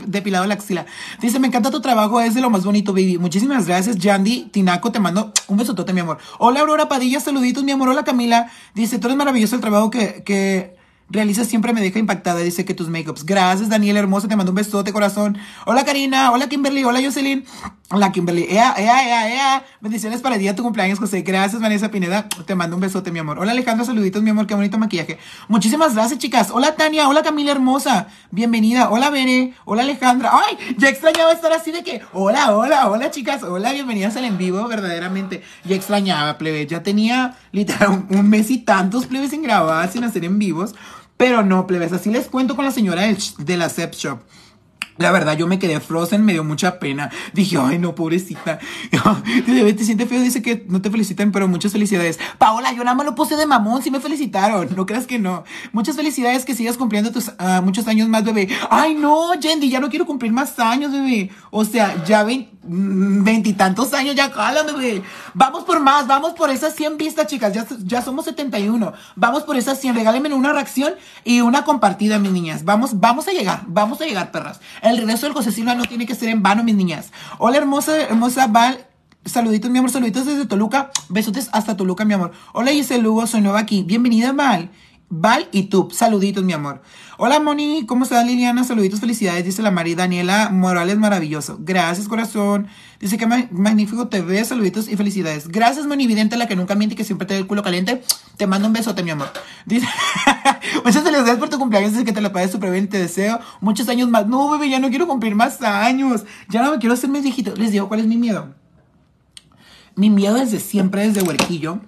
depilado 0.06 0.44
la 0.44 0.54
axila. 0.54 0.84
Dice, 1.20 1.38
me 1.38 1.46
encanta 1.46 1.70
tu 1.70 1.80
trabajo, 1.80 2.20
es 2.20 2.34
de 2.34 2.42
lo 2.42 2.50
más 2.50 2.64
bonito, 2.64 2.92
baby. 2.92 3.16
Muchísimas 3.16 3.66
gracias, 3.66 3.96
Yandy. 3.96 4.50
Tinaco, 4.52 4.92
te 4.92 5.00
mando 5.00 5.32
un 5.46 5.56
besotote, 5.56 5.94
mi 5.94 6.00
amor. 6.00 6.18
Hola, 6.38 6.60
Aurora 6.60 6.88
Padilla, 6.88 7.20
saluditos, 7.20 7.64
mi 7.64 7.72
amor. 7.72 7.88
Hola, 7.88 8.04
Camila. 8.04 8.50
Dice, 8.74 8.98
tú 8.98 9.06
eres 9.06 9.16
maravilloso 9.16 9.54
el 9.54 9.62
trabajo 9.62 9.90
que, 9.90 10.22
que 10.24 10.77
Realiza 11.10 11.46
siempre 11.46 11.72
me 11.72 11.80
deja 11.80 11.98
impactada, 11.98 12.40
dice 12.40 12.66
que 12.66 12.74
tus 12.74 12.88
makeups. 12.88 13.24
Gracias, 13.24 13.70
Daniel, 13.70 13.96
hermoso, 13.96 14.28
te 14.28 14.36
mando 14.36 14.52
un 14.52 14.56
besote, 14.56 14.92
corazón. 14.92 15.38
Hola, 15.64 15.84
Karina. 15.86 16.32
Hola, 16.32 16.50
Kimberly. 16.50 16.84
Hola, 16.84 17.00
Jocelyn. 17.02 17.46
Hola, 17.90 18.12
Kimberly. 18.12 18.46
Ea, 18.50 18.74
ea, 18.76 19.08
ea, 19.08 19.34
ea. 19.34 19.64
Bendiciones 19.80 20.20
para 20.20 20.34
el 20.34 20.42
día 20.42 20.50
de 20.50 20.56
tu 20.58 20.62
cumpleaños, 20.62 20.98
José. 20.98 21.22
Gracias, 21.22 21.62
Vanessa 21.62 21.90
Pineda. 21.90 22.28
Te 22.28 22.54
mando 22.54 22.76
un 22.76 22.82
besote, 22.82 23.10
mi 23.10 23.20
amor. 23.20 23.38
Hola, 23.38 23.52
Alejandro. 23.52 23.86
Saluditos, 23.86 24.22
mi 24.22 24.28
amor. 24.28 24.46
Qué 24.46 24.54
bonito 24.54 24.76
maquillaje. 24.76 25.18
Muchísimas 25.48 25.94
gracias, 25.94 26.18
chicas. 26.18 26.50
Hola, 26.52 26.76
Tania. 26.76 27.08
Hola, 27.08 27.22
Camila, 27.22 27.52
hermosa. 27.52 28.08
Bienvenida. 28.30 28.90
Hola, 28.90 29.08
Bere. 29.08 29.54
Hola, 29.64 29.84
Alejandra. 29.84 30.30
Ay, 30.30 30.58
ya 30.76 30.90
extrañaba 30.90 31.32
estar 31.32 31.50
así 31.54 31.72
de 31.72 31.82
que. 31.82 32.02
Hola, 32.12 32.54
hola, 32.54 32.90
hola, 32.90 33.10
chicas. 33.10 33.42
Hola, 33.42 33.72
bienvenidas 33.72 34.14
al 34.16 34.26
en 34.26 34.36
vivo, 34.36 34.68
verdaderamente. 34.68 35.42
Ya 35.64 35.74
extrañaba, 35.74 36.36
plebe. 36.36 36.66
Ya 36.66 36.82
tenía 36.82 37.38
literal 37.52 38.04
un, 38.10 38.28
mes 38.28 38.50
y 38.50 38.58
tantos 38.58 39.06
plebes 39.06 39.30
sin 39.30 39.42
grabar, 39.42 39.90
sin 39.90 40.04
hacer 40.04 40.26
en 40.26 40.38
vivos. 40.38 40.74
Pero 41.18 41.42
no, 41.42 41.66
plebes, 41.66 41.92
así 41.92 42.10
les 42.10 42.28
cuento 42.28 42.56
con 42.56 42.64
la 42.64 42.70
señora 42.70 43.02
de 43.38 43.56
la 43.56 43.68
Zep 43.68 43.92
Shop. 43.92 44.20
La 44.98 45.12
verdad, 45.12 45.36
yo 45.36 45.46
me 45.46 45.58
quedé 45.58 45.80
frozen, 45.80 46.24
me 46.24 46.32
dio 46.32 46.44
mucha 46.44 46.78
pena. 46.78 47.10
Dije, 47.32 47.56
ay, 47.58 47.78
no, 47.78 47.94
pobrecita. 47.94 48.58
te 49.46 49.84
siente 49.84 50.06
feo, 50.06 50.20
dice 50.20 50.42
que 50.42 50.66
no 50.68 50.82
te 50.82 50.90
felicitan, 50.90 51.30
pero 51.30 51.46
muchas 51.46 51.72
felicidades. 51.72 52.18
Paola, 52.38 52.72
yo 52.72 52.82
nada 52.82 52.96
más 52.96 53.06
lo 53.06 53.14
puse 53.14 53.36
de 53.36 53.46
mamón, 53.46 53.82
sí 53.82 53.90
me 53.90 54.00
felicitaron. 54.00 54.68
No 54.74 54.86
creas 54.86 55.06
que 55.06 55.18
no. 55.18 55.44
Muchas 55.72 55.96
felicidades, 55.96 56.44
que 56.44 56.54
sigas 56.54 56.76
cumpliendo 56.76 57.12
tus 57.12 57.32
ah, 57.38 57.60
muchos 57.62 57.86
años 57.86 58.08
más, 58.08 58.24
bebé. 58.24 58.48
Ay, 58.70 58.94
no, 58.94 59.34
Yendi, 59.34 59.70
ya 59.70 59.80
no 59.80 59.88
quiero 59.88 60.04
cumplir 60.04 60.32
más 60.32 60.58
años, 60.58 60.90
bebé. 60.90 61.30
O 61.50 61.64
sea, 61.64 62.04
ya 62.04 62.24
mm, 62.24 63.22
veintitantos 63.22 63.94
años, 63.94 64.16
ya 64.16 64.32
cala, 64.32 64.64
bebé. 64.64 65.02
Vamos 65.34 65.62
por 65.62 65.78
más, 65.80 66.08
vamos 66.08 66.32
por 66.32 66.50
esas 66.50 66.74
100 66.74 66.98
vistas, 66.98 67.26
chicas. 67.28 67.52
Ya, 67.52 67.66
ya 67.84 68.02
somos 68.02 68.24
71. 68.24 68.92
Vamos 69.14 69.44
por 69.44 69.56
esas 69.56 69.80
100. 69.80 69.94
Regálenme 69.94 70.34
una 70.34 70.52
reacción 70.52 70.94
y 71.24 71.40
una 71.40 71.62
compartida, 71.64 72.18
mis 72.18 72.32
niñas. 72.32 72.64
Vamos, 72.64 72.98
vamos 72.98 73.28
a 73.28 73.32
llegar, 73.32 73.62
vamos 73.66 74.00
a 74.00 74.04
llegar, 74.04 74.32
perras. 74.32 74.60
El 74.88 74.96
regreso 74.96 75.26
del 75.26 75.34
José 75.34 75.52
Silva 75.52 75.74
no 75.74 75.84
tiene 75.84 76.06
que 76.06 76.14
ser 76.14 76.30
en 76.30 76.42
vano, 76.42 76.64
mis 76.64 76.74
niñas. 76.74 77.12
Hola, 77.38 77.58
hermosa, 77.58 78.00
hermosa 78.00 78.46
Val. 78.46 78.86
Saluditos, 79.26 79.70
mi 79.70 79.78
amor, 79.78 79.90
saluditos 79.90 80.24
desde 80.24 80.46
Toluca. 80.46 80.90
Besotes 81.10 81.50
hasta 81.52 81.76
Toluca, 81.76 82.06
mi 82.06 82.14
amor. 82.14 82.32
Hola, 82.54 82.70
Giselle 82.70 83.02
Lugo, 83.02 83.26
soy 83.26 83.42
nueva 83.42 83.58
aquí. 83.58 83.82
Bienvenida, 83.82 84.32
Val. 84.32 84.70
Val 85.10 85.48
y 85.52 85.64
tú. 85.64 85.88
Saluditos, 85.90 86.44
mi 86.44 86.52
amor. 86.52 86.82
Hola, 87.16 87.40
Moni. 87.40 87.86
¿Cómo 87.86 88.04
estás, 88.04 88.26
Liliana? 88.26 88.62
Saluditos, 88.62 89.00
felicidades. 89.00 89.42
Dice 89.42 89.62
la 89.62 89.70
María 89.70 89.96
Daniela 89.96 90.50
Morales, 90.50 90.98
maravilloso. 90.98 91.56
Gracias, 91.60 92.08
corazón. 92.08 92.68
Dice 93.00 93.16
que 93.16 93.26
magnífico 93.26 94.08
te 94.08 94.20
ves. 94.20 94.48
Saluditos 94.48 94.86
y 94.86 94.96
felicidades. 94.96 95.48
Gracias, 95.48 95.86
Moni 95.86 96.06
Vidente, 96.06 96.36
la 96.36 96.46
que 96.46 96.56
nunca 96.56 96.74
miente 96.74 96.92
y 96.94 96.96
que 96.96 97.04
siempre 97.04 97.26
te 97.26 97.34
da 97.34 97.40
el 97.40 97.46
culo 97.46 97.62
caliente. 97.62 98.02
Te 98.36 98.46
mando 98.46 98.68
un 98.68 98.74
besote, 98.74 99.02
mi 99.02 99.10
amor. 99.10 99.30
Dice, 99.64 99.88
Muchas 100.84 101.02
felicidades 101.02 101.38
por 101.38 101.48
tu 101.48 101.58
cumpleaños, 101.58 101.94
es 101.94 102.04
que 102.04 102.12
te 102.12 102.20
lo 102.20 102.30
pagues 102.30 102.50
súper 102.50 102.70
bien, 102.70 102.88
te 102.88 102.98
deseo 102.98 103.40
muchos 103.60 103.88
años 103.88 104.10
más. 104.10 104.26
No, 104.26 104.50
bebé, 104.50 104.68
ya 104.68 104.78
no 104.78 104.90
quiero 104.90 105.06
cumplir 105.06 105.34
más 105.34 105.62
años. 105.62 106.24
Ya 106.50 106.62
no 106.62 106.72
me 106.72 106.78
quiero 106.78 106.92
hacer 106.92 107.08
más 107.08 107.22
viejito. 107.22 107.54
Les 107.56 107.72
digo, 107.72 107.88
¿cuál 107.88 108.00
es 108.00 108.06
mi 108.06 108.18
miedo? 108.18 108.54
Mi 109.96 110.10
miedo 110.10 110.34
desde 110.34 110.60
siempre, 110.60 111.06
desde 111.06 111.22
huerquillo. 111.22 111.80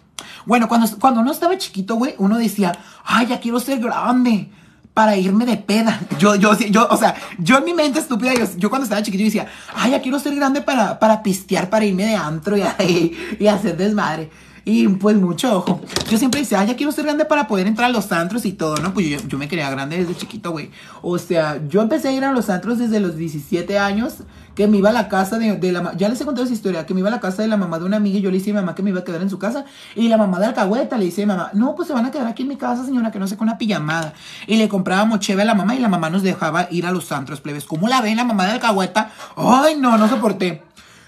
Bueno, 0.46 0.68
cuando, 0.68 0.86
cuando 0.98 1.20
uno 1.20 1.32
estaba 1.32 1.56
chiquito, 1.58 1.96
güey, 1.96 2.14
uno 2.18 2.38
decía, 2.38 2.72
ay, 3.04 3.26
ya 3.28 3.40
quiero 3.40 3.60
ser 3.60 3.78
grande 3.78 4.50
para 4.94 5.16
irme 5.16 5.46
de 5.46 5.56
peda. 5.56 6.00
Yo, 6.18 6.34
yo, 6.34 6.56
yo, 6.58 6.86
o 6.90 6.96
sea, 6.96 7.14
yo 7.38 7.58
en 7.58 7.64
mi 7.64 7.72
mente 7.72 8.00
estúpida, 8.00 8.32
yo, 8.56 8.68
cuando 8.68 8.84
estaba 8.84 9.02
chiquito 9.02 9.24
decía, 9.24 9.46
ay, 9.74 9.92
ya 9.92 10.02
quiero 10.02 10.18
ser 10.18 10.34
grande 10.34 10.60
para, 10.60 10.98
para 10.98 11.22
pistear, 11.22 11.70
para 11.70 11.84
irme 11.84 12.04
de 12.04 12.16
antro 12.16 12.56
y, 12.56 13.16
y 13.38 13.46
hacer 13.46 13.76
desmadre. 13.76 14.30
Y 14.72 14.86
pues 14.86 15.16
mucho 15.16 15.52
ojo. 15.56 15.80
Yo 16.08 16.16
siempre 16.16 16.42
decía, 16.42 16.60
ah, 16.60 16.64
ya 16.64 16.76
quiero 16.76 16.92
ser 16.92 17.04
grande 17.04 17.24
para 17.24 17.48
poder 17.48 17.66
entrar 17.66 17.90
a 17.90 17.92
los 17.92 18.12
antros 18.12 18.46
y 18.46 18.52
todo, 18.52 18.76
¿no? 18.76 18.94
Pues 18.94 19.26
yo, 19.26 19.36
me 19.36 19.48
quería 19.48 19.68
grande 19.68 19.96
desde 19.96 20.14
chiquito, 20.14 20.52
güey. 20.52 20.70
O 21.02 21.18
sea, 21.18 21.60
yo 21.66 21.82
empecé 21.82 22.10
a 22.10 22.12
ir 22.12 22.24
a 22.24 22.30
los 22.30 22.50
antros 22.50 22.78
desde 22.78 23.00
los 23.00 23.16
17 23.16 23.80
años, 23.80 24.18
que 24.54 24.68
me 24.68 24.76
iba 24.76 24.90
a 24.90 24.92
la 24.92 25.08
casa 25.08 25.40
de, 25.40 25.56
de 25.56 25.72
la... 25.72 25.96
Ya 25.96 26.08
les 26.08 26.20
he 26.20 26.24
contado 26.24 26.44
esa 26.44 26.54
historia, 26.54 26.86
que 26.86 26.94
me 26.94 27.00
iba 27.00 27.08
a 27.08 27.10
la 27.10 27.18
casa 27.18 27.42
de 27.42 27.48
la 27.48 27.56
mamá 27.56 27.80
de 27.80 27.84
una 27.84 27.96
amiga 27.96 28.18
y 28.18 28.20
yo 28.20 28.30
le 28.30 28.38
dije 28.38 28.52
a 28.52 28.54
mi 28.54 28.60
mamá 28.60 28.76
que 28.76 28.84
me 28.84 28.90
iba 28.90 29.00
a 29.00 29.04
quedar 29.04 29.22
en 29.22 29.30
su 29.30 29.40
casa. 29.40 29.64
Y 29.96 30.06
la 30.06 30.16
mamá 30.16 30.38
de 30.38 30.46
Alcahueta 30.46 30.96
le 30.98 31.06
dice 31.06 31.24
a 31.24 31.26
mi 31.26 31.32
mamá, 31.32 31.50
no, 31.52 31.74
pues 31.74 31.88
se 31.88 31.94
van 31.94 32.06
a 32.06 32.12
quedar 32.12 32.28
aquí 32.28 32.42
en 32.42 32.48
mi 32.50 32.56
casa, 32.56 32.84
señora, 32.84 33.10
que 33.10 33.18
no 33.18 33.26
sé, 33.26 33.36
con 33.36 33.48
una 33.48 33.58
pijamada. 33.58 34.14
Y 34.46 34.54
le 34.54 34.68
comprábamos 34.68 35.18
cheve 35.18 35.42
a 35.42 35.46
la 35.46 35.56
mamá 35.56 35.74
y 35.74 35.80
la 35.80 35.88
mamá 35.88 36.10
nos 36.10 36.22
dejaba 36.22 36.68
ir 36.70 36.86
a 36.86 36.92
los 36.92 37.10
antros, 37.10 37.40
plebes. 37.40 37.64
¿Cómo 37.64 37.88
la 37.88 38.00
ven 38.02 38.16
la 38.16 38.24
mamá 38.24 38.46
de 38.46 38.52
Alcahueta? 38.52 39.10
Ay, 39.36 39.74
no, 39.80 39.98
no 39.98 40.08
soporté. 40.08 40.62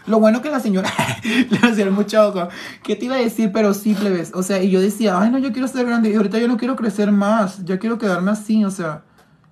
Lo 0.06 0.18
bueno 0.18 0.42
que 0.42 0.50
la 0.50 0.61
señora 0.61 0.90
le 1.50 1.59
va 1.59 1.68
a 1.68 1.71
hacer 1.71 1.90
mucho 1.90 2.28
ojo. 2.28 2.49
¿Qué 2.82 2.97
te 2.97 3.06
iba 3.06 3.16
a 3.16 3.18
decir? 3.18 3.50
Pero 3.52 3.73
sí, 3.75 3.94
plebes. 3.94 4.32
O 4.35 4.42
sea, 4.42 4.62
y 4.62 4.71
yo 4.71 4.80
decía, 4.80 5.18
ay, 5.21 5.30
no, 5.30 5.38
yo 5.38 5.52
quiero 5.52 5.68
ser 5.68 5.87
grande. 5.87 6.11
Y 6.11 6.14
ahorita 6.14 6.38
yo 6.38 6.49
no 6.49 6.56
quiero 6.56 6.76
crecer 6.76 7.12
más. 7.12 7.64
Ya 7.64 7.78
quiero 7.78 7.99
quedarme 7.99 8.30
así, 8.30 8.64
o 8.64 8.71
sea. 8.71 9.04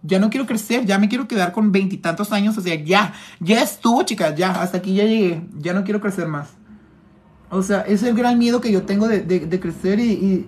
Ya 0.03 0.19
no 0.19 0.31
quiero 0.31 0.47
crecer, 0.47 0.87
ya 0.87 0.99
me 0.99 1.11
quiero 1.11 1.29
quedar 1.29 1.53
con 1.53 1.73
veintitantos 1.73 2.33
años. 2.33 2.57
O 2.57 2.61
sea, 2.63 2.75
ya, 2.75 3.13
ya 3.39 3.63
estuvo, 3.63 4.03
chicas, 4.03 4.35
ya, 4.35 4.51
hasta 4.51 4.79
aquí 4.79 4.95
ya 4.95 5.05
llegué. 5.05 5.43
Ya 5.59 5.75
no 5.75 5.85
quiero 5.85 6.01
crecer 6.01 6.27
más. 6.27 6.49
O 7.51 7.63
sea, 7.63 7.81
es 7.81 8.03
el 8.05 8.15
gran 8.15 8.39
miedo 8.39 8.61
que 8.61 8.71
yo 8.71 8.83
tengo 8.83 9.09
de, 9.09 9.21
de, 9.23 9.61
crecer 9.61 9.99
y, 9.99 10.47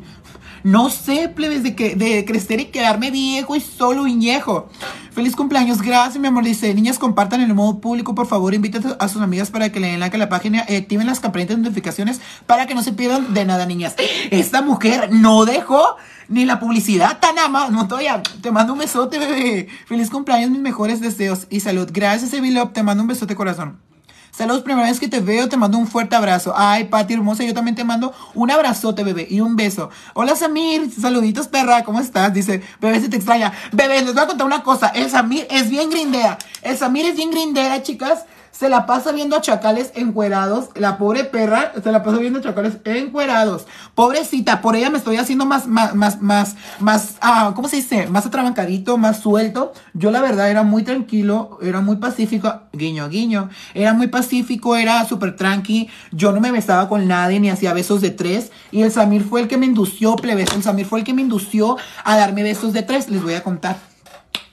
no 0.64 0.90
sé, 0.90 1.28
plebes, 1.28 1.62
de, 1.62 1.74
que, 1.74 1.94
de 1.94 2.24
crecer 2.24 2.60
y 2.60 2.66
quedarme 2.66 3.10
viejo 3.10 3.56
y 3.56 3.60
solo 3.60 4.04
viejo. 4.04 4.68
Feliz 5.12 5.36
cumpleaños, 5.36 5.82
gracias, 5.82 6.18
mi 6.18 6.28
amor. 6.28 6.44
Dice, 6.44 6.72
niñas, 6.74 6.98
compartan 6.98 7.40
en 7.40 7.50
el 7.50 7.54
modo 7.54 7.80
público, 7.80 8.14
por 8.14 8.26
favor, 8.26 8.54
inviten 8.54 8.82
a 8.98 9.08
sus 9.08 9.20
amigas 9.20 9.50
para 9.50 9.70
que 9.70 9.80
le 9.80 9.88
den 9.88 10.00
like 10.00 10.16
a 10.16 10.18
la 10.18 10.28
página 10.28 10.64
y 10.68 10.76
activen 10.76 11.06
las 11.06 11.20
campanitas 11.20 11.56
de 11.56 11.62
notificaciones 11.62 12.20
para 12.46 12.66
que 12.66 12.74
no 12.74 12.82
se 12.82 12.92
pierdan 12.92 13.34
de 13.34 13.44
nada, 13.44 13.66
niñas. 13.66 13.94
Esta 14.30 14.62
mujer 14.62 15.10
no 15.12 15.44
dejó 15.44 15.96
ni 16.28 16.44
la 16.44 16.58
publicidad 16.58 17.18
tan 17.20 17.38
ama. 17.38 17.68
Todavía. 17.88 18.22
Te 18.40 18.50
mando 18.50 18.72
un 18.72 18.78
besote, 18.78 19.18
bebé. 19.18 19.68
Feliz 19.86 20.10
cumpleaños, 20.10 20.50
mis 20.50 20.60
mejores 20.60 21.00
deseos 21.00 21.46
y 21.50 21.60
salud. 21.60 21.88
Gracias, 21.92 22.32
Evilop. 22.32 22.72
Te 22.72 22.82
mando 22.82 23.02
un 23.02 23.08
besote, 23.08 23.34
corazón. 23.34 23.91
Saludos, 24.34 24.62
primera 24.62 24.88
vez 24.88 24.98
que 24.98 25.08
te 25.08 25.20
veo, 25.20 25.46
te 25.50 25.58
mando 25.58 25.76
un 25.76 25.86
fuerte 25.86 26.16
abrazo. 26.16 26.54
Ay, 26.56 26.84
Pati 26.84 27.12
hermosa, 27.12 27.44
yo 27.44 27.52
también 27.52 27.74
te 27.74 27.84
mando 27.84 28.14
un 28.32 28.50
abrazote, 28.50 29.04
bebé, 29.04 29.26
y 29.28 29.40
un 29.40 29.56
beso. 29.56 29.90
Hola, 30.14 30.34
Samir, 30.34 30.90
saluditos, 30.90 31.48
perra, 31.48 31.84
¿cómo 31.84 32.00
estás? 32.00 32.32
Dice, 32.32 32.62
bebé, 32.80 32.98
se 32.98 33.10
te 33.10 33.16
extraña. 33.16 33.52
Bebé, 33.72 34.00
les 34.00 34.14
voy 34.14 34.22
a 34.22 34.26
contar 34.26 34.46
una 34.46 34.62
cosa, 34.62 34.88
el 34.88 35.10
Samir 35.10 35.46
es 35.50 35.68
bien 35.68 35.90
grindera. 35.90 36.38
El 36.62 36.78
Samir 36.78 37.04
es 37.04 37.16
bien 37.16 37.30
grindera, 37.30 37.82
chicas 37.82 38.24
se 38.52 38.68
la 38.68 38.86
pasa 38.86 39.12
viendo 39.12 39.34
a 39.34 39.40
chacales 39.40 39.90
encuerados. 39.94 40.68
La 40.76 40.98
pobre 40.98 41.24
perra 41.24 41.72
se 41.82 41.90
la 41.90 42.02
pasa 42.02 42.18
viendo 42.18 42.38
a 42.38 42.42
chacales 42.42 42.76
encuerados. 42.84 43.66
Pobrecita, 43.94 44.60
por 44.60 44.76
ella 44.76 44.90
me 44.90 44.98
estoy 44.98 45.16
haciendo 45.16 45.46
más, 45.46 45.66
más, 45.66 45.94
más, 45.94 46.20
más, 46.20 46.54
más, 46.78 47.16
ah, 47.22 47.52
¿cómo 47.56 47.68
se 47.68 47.76
dice? 47.76 48.06
Más 48.06 48.26
atrabancadito, 48.26 48.98
más 48.98 49.20
suelto. 49.20 49.72
Yo 49.94 50.10
la 50.10 50.20
verdad 50.20 50.50
era 50.50 50.62
muy 50.62 50.84
tranquilo, 50.84 51.58
era 51.62 51.80
muy 51.80 51.96
pacífico, 51.96 52.60
guiño, 52.72 53.08
guiño. 53.08 53.48
Era 53.74 53.94
muy 53.94 54.08
pacífico, 54.08 54.76
era 54.76 55.04
súper 55.06 55.34
tranqui. 55.34 55.88
Yo 56.12 56.32
no 56.32 56.40
me 56.40 56.52
besaba 56.52 56.88
con 56.88 57.08
nadie 57.08 57.40
ni 57.40 57.48
hacía 57.48 57.72
besos 57.72 58.02
de 58.02 58.10
tres. 58.10 58.52
Y 58.70 58.82
el 58.82 58.92
Samir 58.92 59.24
fue 59.24 59.40
el 59.40 59.48
que 59.48 59.56
me 59.56 59.66
indució, 59.66 60.14
plebes. 60.16 60.52
El 60.54 60.62
Samir 60.62 60.84
fue 60.84 60.98
el 60.98 61.04
que 61.06 61.14
me 61.14 61.22
indució 61.22 61.78
a 62.04 62.16
darme 62.16 62.42
besos 62.42 62.74
de 62.74 62.82
tres. 62.82 63.08
Les 63.08 63.22
voy 63.22 63.34
a 63.34 63.42
contar. 63.42 63.76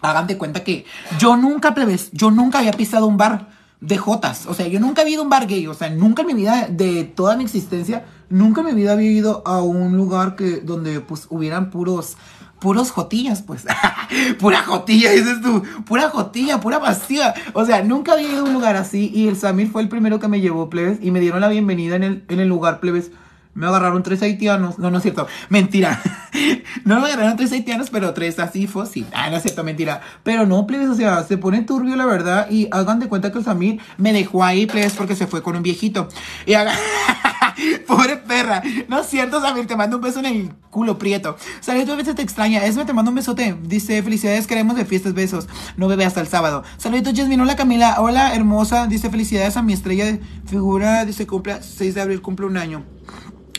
Hagan 0.02 0.28
de 0.28 0.38
cuenta 0.38 0.64
que 0.64 0.86
yo 1.20 1.36
nunca, 1.36 1.74
plebes, 1.74 2.10
yo 2.14 2.32
nunca 2.32 2.60
había 2.60 2.72
pisado 2.72 3.06
un 3.06 3.18
bar 3.18 3.59
de 3.82 3.98
Jotas. 3.98 4.46
O 4.46 4.54
sea, 4.54 4.68
yo 4.68 4.80
nunca 4.80 5.04
he 5.04 5.10
ido 5.10 5.24
un 5.24 5.30
bar 5.30 5.48
gay. 5.48 5.68
O 5.68 5.74
sea, 5.74 5.90
nunca 5.90 6.22
en 6.22 6.28
mi 6.28 6.34
vida, 6.34 6.68
de 6.70 7.04
toda 7.04 7.38
mi 7.38 7.44
existencia, 7.44 8.06
nunca 8.30 8.62
en 8.62 8.68
mi 8.68 8.74
vida 8.74 8.94
había 8.94 9.12
ido 9.12 9.44
a 9.46 9.62
un 9.62 9.96
lugar 9.96 10.36
que, 10.36 10.58
donde 10.58 11.00
pues 11.00 11.28
hubieran 11.30 11.70
puros, 11.70 12.18
puros 12.60 12.92
jotillas, 12.92 13.42
pues. 13.42 13.66
pura 14.40 14.64
jotilla, 14.64 15.12
dices 15.12 15.42
tú. 15.42 15.64
Pura 15.86 16.10
jotilla, 16.10 16.60
pura 16.60 16.80
vacía. 16.80 17.34
O 17.54 17.66
sea, 17.66 17.84
nunca 17.84 18.14
había 18.14 18.32
ido 18.32 18.42
a 18.42 18.44
un 18.44 18.54
lugar 18.54 18.76
así. 18.76 19.12
Y 19.14 19.28
el 19.28 19.38
Samir 19.38 19.72
fue 19.72 19.82
el 19.82 19.90
primero 19.90 20.20
que 20.20 20.28
me 20.28 20.42
llevó, 20.42 20.70
plebes. 20.70 21.00
Y 21.02 21.12
me 21.12 21.20
dieron 21.20 21.42
la 21.42 21.50
bienvenida 21.50 21.96
en 21.96 22.04
el, 22.04 22.26
en 22.28 22.40
el 22.40 22.50
lugar, 22.50 22.80
plebes. 22.80 23.12
Me 23.54 23.66
agarraron 23.68 24.04
tres 24.04 24.22
haitianos. 24.22 24.78
No, 24.80 24.92
no 24.92 24.98
es 24.98 25.04
cierto. 25.04 25.28
Mentira. 25.50 26.02
no 26.86 27.00
me 27.00 27.08
agarraron 27.08 27.36
tres 27.36 27.52
haitianos, 27.52 27.90
pero 27.90 28.14
tres 28.14 28.40
así 28.40 28.70
sí. 28.92 29.06
Ah, 29.14 29.30
no 29.30 29.38
es 29.38 29.44
cierto, 29.44 29.64
mentira. 29.64 30.02
Pero 30.24 30.46
no, 30.46 30.66
plebes, 30.68 30.90
o 30.90 30.96
sea, 30.96 31.24
se 31.24 31.38
pone 31.38 31.64
turbio 31.64 31.96
la 31.96 32.06
verdad. 32.06 32.50
Y 32.50 32.68
hagan 32.72 33.00
de 33.00 33.08
cuenta 33.08 33.32
que 33.32 33.40
el 33.40 33.44
Samir 33.44 33.82
me 33.98 34.14
dejó 34.14 34.44
ahí, 34.44 34.66
plebes, 34.66 34.94
porque 34.94 35.16
se 35.16 35.28
fue 35.28 35.42
con 35.42 35.56
un 35.56 35.64
viejito. 35.64 36.08
Y 36.46 36.54
hagan... 36.54 36.76
Pobre 37.88 38.16
perra. 38.16 38.62
No 38.88 39.00
es 39.00 39.08
cierto, 39.08 39.42
Samir. 39.42 39.68
Te 39.68 39.76
mando 39.76 39.98
un 39.98 40.04
beso 40.04 40.20
en 40.20 40.26
el 40.26 40.52
culo 40.70 40.98
prieto. 40.98 41.36
Saludos, 41.60 41.98
veces 41.98 42.16
te 42.16 42.22
extraña. 42.22 42.64
Esme, 42.64 42.86
te 42.86 42.94
mando 42.94 43.10
un 43.10 43.16
besote. 43.16 43.58
Dice, 43.64 44.02
felicidades, 44.04 44.48
queremos 44.48 44.76
de 44.76 44.86
fiestas, 44.86 45.14
besos. 45.14 45.50
No 45.76 45.88
bebe 45.88 46.06
hasta 46.06 46.22
el 46.22 46.28
sábado. 46.28 46.64
Saludos, 46.78 47.14
Jasmine. 47.16 47.42
Hola, 47.42 47.56
Camila. 47.56 47.98
Hola, 48.00 48.34
hermosa. 48.36 48.88
Dice, 48.88 49.10
felicidades 49.10 49.58
a 49.58 49.64
mi 49.64 49.74
estrella 49.74 50.06
de 50.06 50.22
figura. 50.46 51.04
Dice, 51.04 51.28
cumple 51.28 51.62
6 51.62 51.96
de 51.96 52.02
abril, 52.02 52.22
cumple 52.22 52.46
un 52.46 52.58
año. 52.58 52.86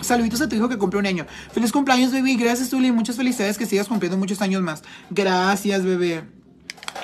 Saluditos 0.00 0.40
a 0.40 0.49
tu 0.49 0.57
hijo 0.57 0.69
que 0.69 0.78
cumple 0.78 0.99
un 0.99 1.07
año. 1.07 1.26
Feliz 1.52 1.73
cumpleaños, 1.73 2.12
bebé. 2.12 2.35
Gracias, 2.37 2.71
Tuli. 2.71 2.90
Muchas 2.92 3.16
felicidades 3.16 3.59
que 3.59 3.66
sigas 3.66 3.88
cumpliendo 3.88 4.16
muchos 4.16 4.40
años 4.42 4.62
más. 4.62 4.83
Gracias, 5.11 5.85
bebé. 5.85 6.25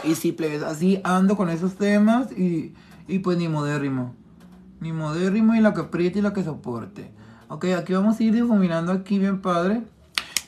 Y 0.05 0.15
sí, 0.15 0.33
plebes, 0.33 0.63
así 0.63 1.01
ando 1.05 1.37
con 1.37 1.51
esos 1.51 1.75
temas 1.75 2.31
y, 2.33 2.75
y 3.09 3.19
pues 3.21 3.39
ni 3.39 3.49
modérrimo. 3.49 4.15
Ni 4.81 4.93
modérrimo 4.93 5.55
y 5.55 5.61
la 5.61 5.75
que 5.75 5.81
apriete 5.81 6.19
y 6.19 6.23
la 6.23 6.33
que 6.33 6.45
soporte. 6.45 7.11
Ok, 7.49 7.67
aquí 7.77 7.93
vamos 7.93 8.19
a 8.19 8.23
ir 8.23 8.35
difuminando 8.35 8.93
aquí 8.93 9.19
bien 9.19 9.41
padre. 9.41 9.83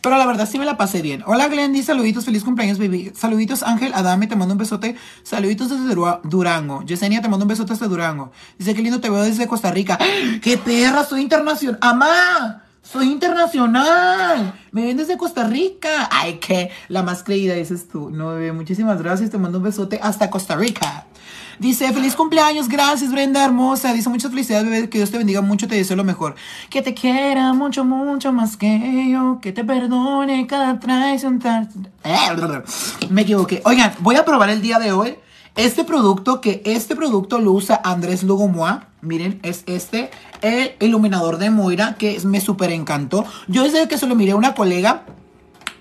Pero 0.09 0.17
la 0.17 0.25
verdad 0.25 0.49
sí 0.50 0.59
me 0.59 0.65
la 0.65 0.79
pasé 0.79 1.03
bien. 1.03 1.23
Hola 1.27 1.49
Glendy, 1.49 1.83
saluditos, 1.83 2.25
feliz 2.25 2.43
cumpleaños, 2.43 2.79
baby. 2.79 3.12
Saluditos 3.15 3.62
Ángel, 3.62 3.93
Adame, 3.93 4.27
te 4.27 4.37
mando 4.37 4.55
un 4.55 4.59
besote. 4.59 4.97
Saluditos 5.23 5.69
desde 5.69 5.95
Durango. 5.95 6.83
Yesenia, 6.83 7.21
te 7.21 7.29
mando 7.29 7.45
un 7.45 7.49
besote 7.49 7.75
desde 7.75 7.88
Durango. 7.88 8.33
Dice 8.57 8.75
que 8.75 8.81
lindo 8.81 9.03
te 9.03 9.11
veo 9.11 9.21
desde 9.21 9.47
Costa 9.47 9.71
Rica. 9.71 9.99
¡Qué 10.43 10.57
perra! 10.57 11.05
Soy 11.05 11.21
internacional. 11.21 11.79
¡Amá! 11.83 12.62
Soy 12.81 13.12
internacional. 13.12 14.59
Me 14.73 14.87
ven 14.87 14.97
desde 14.97 15.19
Costa 15.19 15.47
Rica. 15.47 16.09
Ay, 16.11 16.38
qué. 16.38 16.71
La 16.88 17.03
más 17.03 17.23
creída 17.23 17.53
dices 17.53 17.87
tú. 17.87 18.09
No, 18.09 18.29
bebé. 18.29 18.53
Muchísimas 18.53 19.03
gracias. 19.03 19.29
Te 19.29 19.37
mando 19.37 19.59
un 19.59 19.65
besote 19.65 20.00
hasta 20.03 20.31
Costa 20.31 20.57
Rica. 20.57 21.05
Dice, 21.59 21.93
feliz 21.93 22.15
cumpleaños, 22.15 22.69
gracias 22.69 23.11
Brenda, 23.11 23.45
hermosa. 23.45 23.93
Dice, 23.93 24.09
muchas 24.09 24.31
felicidades, 24.31 24.69
bebé, 24.69 24.88
que 24.88 24.99
Dios 24.99 25.11
te 25.11 25.19
bendiga 25.19 25.41
mucho, 25.41 25.67
te 25.67 25.75
deseo 25.75 25.97
lo 25.97 26.05
mejor. 26.05 26.37
Que 26.71 26.83
te 26.83 26.95
quiera 26.95 27.53
mucho, 27.53 27.85
mucho 27.85 28.33
más 28.33 28.57
que 28.57 29.11
yo, 29.11 29.38
que 29.41 29.53
te 29.53 29.65
perdone 29.65 30.47
cada 30.47 30.79
traición. 30.79 31.41
Me 33.11 33.23
equivoqué. 33.23 33.62
Oigan, 33.65 33.93
voy 34.00 34.17
a 34.17 34.25
probar 34.25 34.50
el 34.50 34.62
día 34.62 34.79
de 34.79 34.93
hoy 34.93 35.17
este 35.59 35.83
producto, 35.83 36.41
que 36.41 36.62
este 36.65 36.95
producto 36.95 37.41
lo 37.41 37.50
usa 37.53 37.81
Andrés 37.83 38.23
Lugomoa. 38.23 38.87
Miren, 39.00 39.41
es 39.43 39.65
este, 39.67 40.11
el 40.41 40.75
iluminador 40.81 41.38
de 41.38 41.50
Moira, 41.50 41.97
que 41.99 42.21
me 42.25 42.41
súper 42.41 42.71
encantó. 42.71 43.25
Yo 43.49 43.65
desde 43.65 43.88
que 43.88 43.99
se 43.99 44.07
lo 44.07 44.15
miré 44.15 44.33
a 44.33 44.37
una 44.37 44.55
colega, 44.55 45.03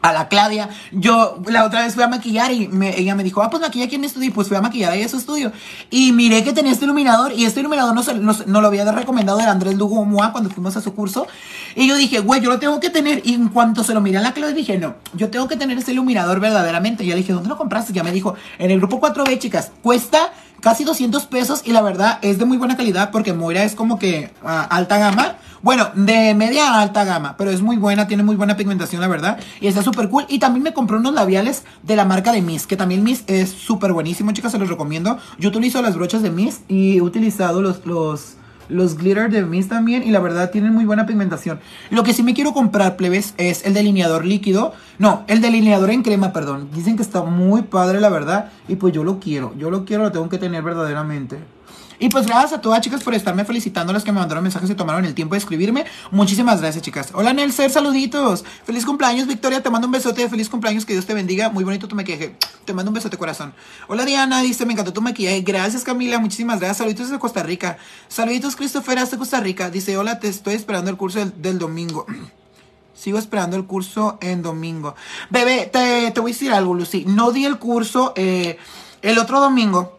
a 0.09 0.13
la 0.13 0.27
Claudia. 0.27 0.69
Yo 0.91 1.41
la 1.47 1.65
otra 1.65 1.83
vez 1.83 1.95
fui 1.95 2.03
a 2.03 2.07
maquillar 2.07 2.51
y 2.51 2.69
ella 2.95 3.15
me 3.15 3.23
dijo, 3.23 3.41
ah, 3.41 3.49
pues 3.49 3.61
maquilla 3.61 3.85
aquí 3.85 3.95
en 3.95 4.01
mi 4.01 4.07
estudio. 4.07 4.29
Y 4.29 4.31
pues 4.31 4.47
fui 4.47 4.57
a 4.57 4.61
maquillar 4.61 4.91
ahí 4.91 5.03
a 5.03 5.09
su 5.09 5.17
estudio. 5.17 5.51
Y 5.89 6.11
miré 6.11 6.43
que 6.43 6.53
tenía 6.53 6.71
este 6.71 6.85
iluminador. 6.85 7.33
Y 7.33 7.45
este 7.45 7.59
iluminador 7.59 7.95
no, 7.95 8.33
no, 8.45 8.61
lo 8.61 8.67
había 8.67 8.89
recomendado 8.91 9.39
el 9.39 9.47
Andrés 9.47 9.75
Lugo 9.75 10.03
Moa 10.05 10.31
cuando 10.31 10.49
fuimos 10.49 10.75
a 10.77 10.81
su 10.81 10.93
curso. 10.93 11.27
Y 11.75 11.87
yo 11.87 11.95
dije, 11.95 12.19
güey, 12.19 12.41
yo 12.41 12.49
lo 12.49 12.59
tengo 12.59 12.79
que 12.79 12.89
tener. 12.89 13.21
Y 13.25 13.33
en 13.33 13.49
cuanto 13.49 13.83
se 13.83 13.93
lo 13.93 14.01
miré 14.01 14.17
a 14.17 14.21
la 14.21 14.33
Claudia, 14.33 14.55
dije, 14.55 14.77
no, 14.77 14.95
yo 15.13 15.29
tengo 15.29 15.47
que 15.47 15.57
tener 15.57 15.77
este 15.77 15.91
iluminador 15.91 16.39
verdaderamente. 16.39 17.03
Y 17.03 17.07
ya 17.07 17.15
dije, 17.15 17.33
¿dónde 17.33 17.49
lo 17.49 17.57
compraste? 17.57 17.93
Ya 17.93 18.03
me 18.03 18.11
dijo, 18.11 18.35
en 18.59 18.71
el 18.71 18.79
grupo 18.79 18.99
4B, 18.99 19.39
chicas, 19.39 19.71
cuesta 19.81 20.31
casi 20.61 20.83
200 20.83 21.25
pesos. 21.25 21.61
Y 21.65 21.71
la 21.71 21.81
verdad 21.81 22.19
es 22.21 22.37
de 22.37 22.45
muy 22.45 22.57
buena 22.57 22.77
calidad 22.77 23.11
porque 23.11 23.33
Moira 23.33 23.63
es 23.63 23.75
como 23.75 23.99
que 23.99 24.31
ah, 24.43 24.63
alta 24.63 24.97
gama. 24.97 25.37
Bueno, 25.61 25.89
de 25.95 26.35
media 26.35 26.73
a 26.73 26.81
alta 26.81 27.03
gama, 27.03 27.35
pero 27.35 27.49
es 27.49 27.61
muy 27.61 27.77
buena, 27.77 28.07
tiene 28.07 28.23
muy 28.23 28.35
buena 28.35 28.55
pigmentación, 28.55 29.01
la 29.01 29.07
verdad. 29.07 29.39
Y 29.59 29.67
está 29.67 29.81
súper 29.81 30.07
cool. 30.09 30.25
Y 30.29 30.39
también 30.39 30.63
me 30.63 30.73
compré 30.73 30.97
unos 30.97 31.13
labiales 31.13 31.63
de 31.83 31.95
la 31.95 32.05
marca 32.05 32.31
de 32.31 32.41
Miss, 32.41 32.67
que 32.67 32.77
también 32.77 33.03
Miss 33.03 33.23
es 33.27 33.49
súper 33.49 33.91
buenísimo, 33.91 34.31
chicas, 34.31 34.51
se 34.51 34.59
los 34.59 34.69
recomiendo. 34.69 35.17
Yo 35.39 35.49
utilizo 35.49 35.81
las 35.81 35.95
brochas 35.95 36.21
de 36.21 36.29
Miss 36.29 36.61
y 36.67 36.97
he 36.97 37.01
utilizado 37.01 37.61
los, 37.61 37.85
los, 37.85 38.37
los 38.69 38.97
glitter 38.97 39.29
de 39.29 39.43
Miss 39.43 39.67
también. 39.67 40.03
Y 40.03 40.11
la 40.11 40.19
verdad 40.19 40.51
tienen 40.51 40.73
muy 40.73 40.85
buena 40.85 41.05
pigmentación. 41.05 41.59
Lo 41.89 42.03
que 42.03 42.13
sí 42.13 42.23
me 42.23 42.33
quiero 42.33 42.53
comprar, 42.53 42.95
plebes, 42.95 43.33
es 43.37 43.65
el 43.65 43.73
delineador 43.73 44.25
líquido. 44.25 44.73
No, 44.99 45.23
el 45.27 45.41
delineador 45.41 45.89
en 45.89 46.03
crema, 46.03 46.33
perdón. 46.33 46.69
Dicen 46.73 46.95
que 46.95 47.03
está 47.03 47.23
muy 47.23 47.63
padre, 47.63 47.99
la 47.99 48.09
verdad. 48.09 48.51
Y 48.67 48.75
pues 48.75 48.93
yo 48.93 49.03
lo 49.03 49.19
quiero. 49.19 49.53
Yo 49.57 49.69
lo 49.69 49.85
quiero, 49.85 50.03
lo 50.03 50.11
tengo 50.11 50.29
que 50.29 50.37
tener 50.37 50.63
verdaderamente. 50.63 51.56
Y 51.99 52.09
pues 52.09 52.27
gracias 52.27 52.53
a 52.53 52.61
todas 52.61 52.81
chicas 52.81 53.03
por 53.03 53.15
estarme 53.15 53.43
felicitando, 53.43 53.91
las 53.91 54.03
que 54.03 54.11
me 54.11 54.19
mandaron 54.19 54.43
mensajes 54.43 54.69
y 54.69 54.75
tomaron 54.75 55.03
el 55.05 55.15
tiempo 55.15 55.33
de 55.33 55.39
escribirme. 55.39 55.85
Muchísimas 56.11 56.61
gracias 56.61 56.83
chicas. 56.83 57.09
Hola 57.13 57.33
Nelser, 57.33 57.71
saluditos. 57.71 58.45
Feliz 58.65 58.85
cumpleaños 58.85 59.27
Victoria, 59.27 59.63
te 59.63 59.69
mando 59.71 59.87
un 59.87 59.93
besote. 59.93 60.29
Feliz 60.29 60.47
cumpleaños, 60.47 60.85
que 60.85 60.93
Dios 60.93 61.07
te 61.07 61.15
bendiga. 61.15 61.49
Muy 61.49 61.63
bonito 61.63 61.87
tu 61.87 61.95
maquillaje. 61.95 62.35
Te 62.65 62.73
mando 62.73 62.91
un 62.91 62.95
besote 62.95 63.17
corazón. 63.17 63.53
Hola 63.87 64.05
Diana, 64.05 64.41
dice, 64.41 64.65
me 64.65 64.73
encantó 64.73 64.93
tu 64.93 65.01
maquillaje. 65.01 65.41
Gracias 65.41 65.83
Camila, 65.83 66.19
muchísimas 66.19 66.59
gracias. 66.59 66.77
Saluditos 66.77 67.07
desde 67.07 67.19
Costa 67.19 67.41
Rica. 67.41 67.77
Saluditos 68.07 68.55
Christopher, 68.55 68.99
hasta 68.99 69.17
Costa 69.17 69.39
Rica. 69.39 69.71
Dice, 69.71 69.97
hola, 69.97 70.19
te 70.19 70.27
estoy 70.27 70.53
esperando 70.53 70.91
el 70.91 70.97
curso 70.97 71.25
del, 71.25 71.57
domingo. 71.57 72.05
Sigo 72.93 73.17
esperando 73.17 73.57
el 73.57 73.65
curso 73.65 74.19
en 74.21 74.43
domingo. 74.43 74.95
Bebé, 75.31 75.67
te, 75.71 76.11
te, 76.11 76.19
voy 76.19 76.31
a 76.31 76.33
decir 76.33 76.51
algo, 76.51 76.75
Lucy. 76.75 77.05
No 77.05 77.31
di 77.31 77.45
el 77.45 77.57
curso 77.57 78.13
eh, 78.15 78.57
el 79.01 79.17
otro 79.17 79.39
domingo 79.39 79.96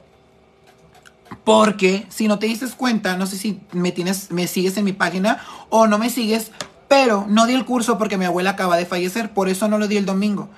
porque 1.49 2.05
si 2.11 2.29
no 2.29 2.39
te 2.39 2.45
dices 2.45 2.75
cuenta, 2.75 3.17
no 3.17 3.27
sé 3.27 3.39
si 3.39 3.59
me 3.73 3.91
tienes, 3.91 4.31
me 4.31 4.47
sigues 4.47 4.77
en 4.77 4.85
mi 4.85 4.93
página 4.93 5.43
o 5.71 5.87
no 5.87 5.97
me 5.97 6.11
sigues, 6.11 6.51
pero 6.89 7.25
no 7.27 7.47
di 7.47 7.55
el 7.55 7.65
curso 7.65 7.97
porque 7.97 8.19
mi 8.19 8.27
abuela 8.27 8.51
acaba 8.51 8.77
de 8.77 8.85
fallecer, 8.85 9.33
por 9.33 9.49
eso 9.49 9.67
no 9.67 9.79
lo 9.79 9.89
di 9.89 9.97
el 9.97 10.05
domingo. 10.05 10.51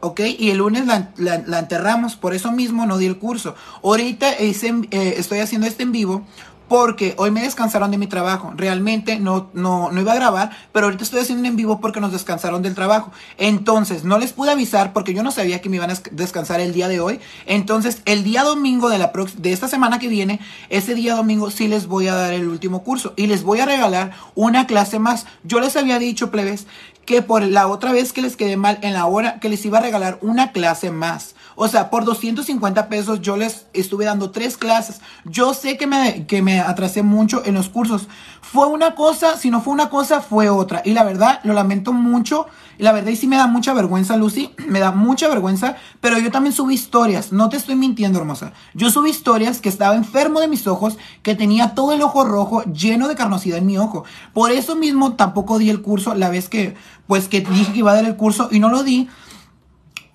¿ok? 0.00 0.22
Y 0.36 0.50
el 0.50 0.56
lunes 0.56 0.86
la, 0.88 1.58
enterramos, 1.60 2.16
por 2.16 2.34
eso 2.34 2.50
mismo 2.50 2.84
no 2.84 2.98
di 2.98 3.06
el 3.06 3.16
curso. 3.16 3.54
Ahorita 3.84 4.32
eh, 4.32 4.56
estoy 4.90 5.38
haciendo 5.38 5.68
este 5.68 5.84
en 5.84 5.92
vivo 5.92 6.26
porque 6.68 7.14
hoy 7.18 7.30
me 7.30 7.42
descansaron 7.42 7.90
de 7.90 7.98
mi 7.98 8.06
trabajo. 8.06 8.52
Realmente 8.56 9.18
no, 9.18 9.50
no, 9.52 9.90
no 9.90 10.00
iba 10.00 10.12
a 10.12 10.16
grabar, 10.16 10.50
pero 10.72 10.86
ahorita 10.86 11.04
estoy 11.04 11.20
haciendo 11.20 11.46
en 11.46 11.56
vivo 11.56 11.80
porque 11.80 12.00
nos 12.00 12.12
descansaron 12.12 12.62
del 12.62 12.74
trabajo. 12.74 13.12
Entonces, 13.38 14.04
no 14.04 14.18
les 14.18 14.32
pude 14.32 14.50
avisar 14.50 14.92
porque 14.92 15.14
yo 15.14 15.22
no 15.22 15.30
sabía 15.30 15.60
que 15.60 15.68
me 15.68 15.76
iban 15.76 15.90
a 15.90 15.94
descansar 16.10 16.60
el 16.60 16.72
día 16.72 16.88
de 16.88 17.00
hoy. 17.00 17.20
Entonces, 17.46 18.02
el 18.04 18.24
día 18.24 18.42
domingo 18.42 18.88
de, 18.88 18.98
la 18.98 19.12
de 19.36 19.52
esta 19.52 19.68
semana 19.68 19.98
que 19.98 20.08
viene, 20.08 20.40
ese 20.70 20.94
día 20.94 21.14
domingo 21.14 21.50
sí 21.50 21.68
les 21.68 21.86
voy 21.86 22.08
a 22.08 22.14
dar 22.14 22.32
el 22.32 22.48
último 22.48 22.82
curso 22.82 23.12
y 23.16 23.26
les 23.26 23.42
voy 23.42 23.60
a 23.60 23.66
regalar 23.66 24.12
una 24.34 24.66
clase 24.66 24.98
más. 24.98 25.26
Yo 25.42 25.60
les 25.60 25.76
había 25.76 25.98
dicho, 25.98 26.30
plebes, 26.30 26.66
que 27.04 27.22
por 27.22 27.42
la 27.42 27.66
otra 27.66 27.92
vez 27.92 28.12
que 28.12 28.22
les 28.22 28.36
quedé 28.36 28.56
mal 28.56 28.78
en 28.82 28.94
la 28.94 29.06
hora, 29.06 29.38
que 29.40 29.48
les 29.48 29.64
iba 29.64 29.78
a 29.78 29.82
regalar 29.82 30.18
una 30.22 30.52
clase 30.52 30.90
más. 30.90 31.33
O 31.56 31.68
sea, 31.68 31.90
por 31.90 32.04
250 32.04 32.88
pesos 32.88 33.20
yo 33.20 33.36
les 33.36 33.66
estuve 33.72 34.04
dando 34.04 34.30
tres 34.30 34.56
clases. 34.56 35.00
Yo 35.24 35.54
sé 35.54 35.76
que 35.76 35.86
me, 35.86 36.26
que 36.26 36.42
me 36.42 36.60
atrasé 36.60 37.02
mucho 37.02 37.42
en 37.44 37.54
los 37.54 37.68
cursos. 37.68 38.08
Fue 38.40 38.66
una 38.66 38.94
cosa, 38.94 39.36
si 39.36 39.50
no 39.50 39.60
fue 39.60 39.72
una 39.72 39.88
cosa, 39.88 40.20
fue 40.20 40.48
otra. 40.48 40.82
Y 40.84 40.92
la 40.92 41.04
verdad, 41.04 41.40
lo 41.44 41.54
lamento 41.54 41.92
mucho. 41.92 42.46
Y 42.78 42.82
la 42.82 42.92
verdad, 42.92 43.10
y 43.10 43.16
sí 43.16 43.26
me 43.26 43.36
da 43.36 43.46
mucha 43.46 43.72
vergüenza, 43.72 44.16
Lucy. 44.16 44.54
Me 44.68 44.80
da 44.80 44.92
mucha 44.92 45.28
vergüenza. 45.28 45.76
Pero 46.00 46.18
yo 46.18 46.30
también 46.30 46.52
subí 46.52 46.74
historias. 46.74 47.32
No 47.32 47.48
te 47.48 47.56
estoy 47.56 47.76
mintiendo, 47.76 48.18
hermosa. 48.18 48.52
Yo 48.74 48.90
subí 48.90 49.10
historias 49.10 49.60
que 49.60 49.68
estaba 49.68 49.94
enfermo 49.94 50.40
de 50.40 50.48
mis 50.48 50.66
ojos, 50.66 50.98
que 51.22 51.34
tenía 51.34 51.74
todo 51.74 51.92
el 51.92 52.02
ojo 52.02 52.24
rojo 52.24 52.62
lleno 52.64 53.08
de 53.08 53.14
carnosidad 53.14 53.58
en 53.58 53.66
mi 53.66 53.78
ojo. 53.78 54.04
Por 54.32 54.50
eso 54.50 54.76
mismo 54.76 55.14
tampoco 55.14 55.58
di 55.58 55.70
el 55.70 55.82
curso 55.82 56.14
la 56.14 56.30
vez 56.30 56.48
que, 56.48 56.74
pues, 57.06 57.28
que 57.28 57.40
dije 57.40 57.72
que 57.72 57.78
iba 57.78 57.92
a 57.92 57.96
dar 57.96 58.04
el 58.04 58.16
curso 58.16 58.48
y 58.50 58.58
no 58.58 58.68
lo 58.68 58.82
di 58.82 59.08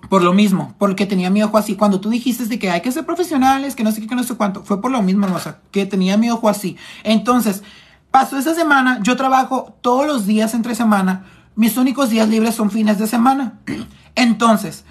por 0.10 0.24
lo 0.24 0.34
mismo, 0.34 0.74
porque 0.80 1.06
tenía 1.06 1.30
mi 1.30 1.44
ojo 1.44 1.58
así. 1.58 1.75
Cuando 1.75 2.00
tú 2.00 2.10
dijiste 2.10 2.46
de 2.46 2.60
que 2.60 2.72
hay 2.72 2.82
que 2.82 2.92
ser 2.92 3.06
profesionales, 3.06 3.75
que 3.75 3.84
no 3.84 3.92
sé 3.92 4.01
qué, 4.01 4.08
que 4.08 4.16
no 4.16 4.24
sé 4.24 4.36
cuánto, 4.36 4.63
fue 4.63 4.82
por 4.82 4.92
lo 4.92 5.01
mismo, 5.04 5.25
hermosa, 5.25 5.60
que 5.72 5.86
tenía 5.86 6.18
mi 6.18 6.32
ojo 6.32 6.50
así. 6.50 6.75
Entonces, 7.04 7.63
pasó 8.12 8.38
esa 8.38 8.56
semana, 8.56 9.00
yo 9.04 9.16
trabajo 9.16 9.75
todos 9.82 10.08
los 10.08 10.25
días 10.25 10.54
entre 10.56 10.74
semana, 10.74 11.25
mis 11.56 11.78
únicos 11.78 12.10
días 12.10 12.28
libres 12.28 12.56
son 12.56 12.72
fines 12.72 12.98
de 12.98 13.08
semana. 13.08 13.60
Entonces, 14.15 14.84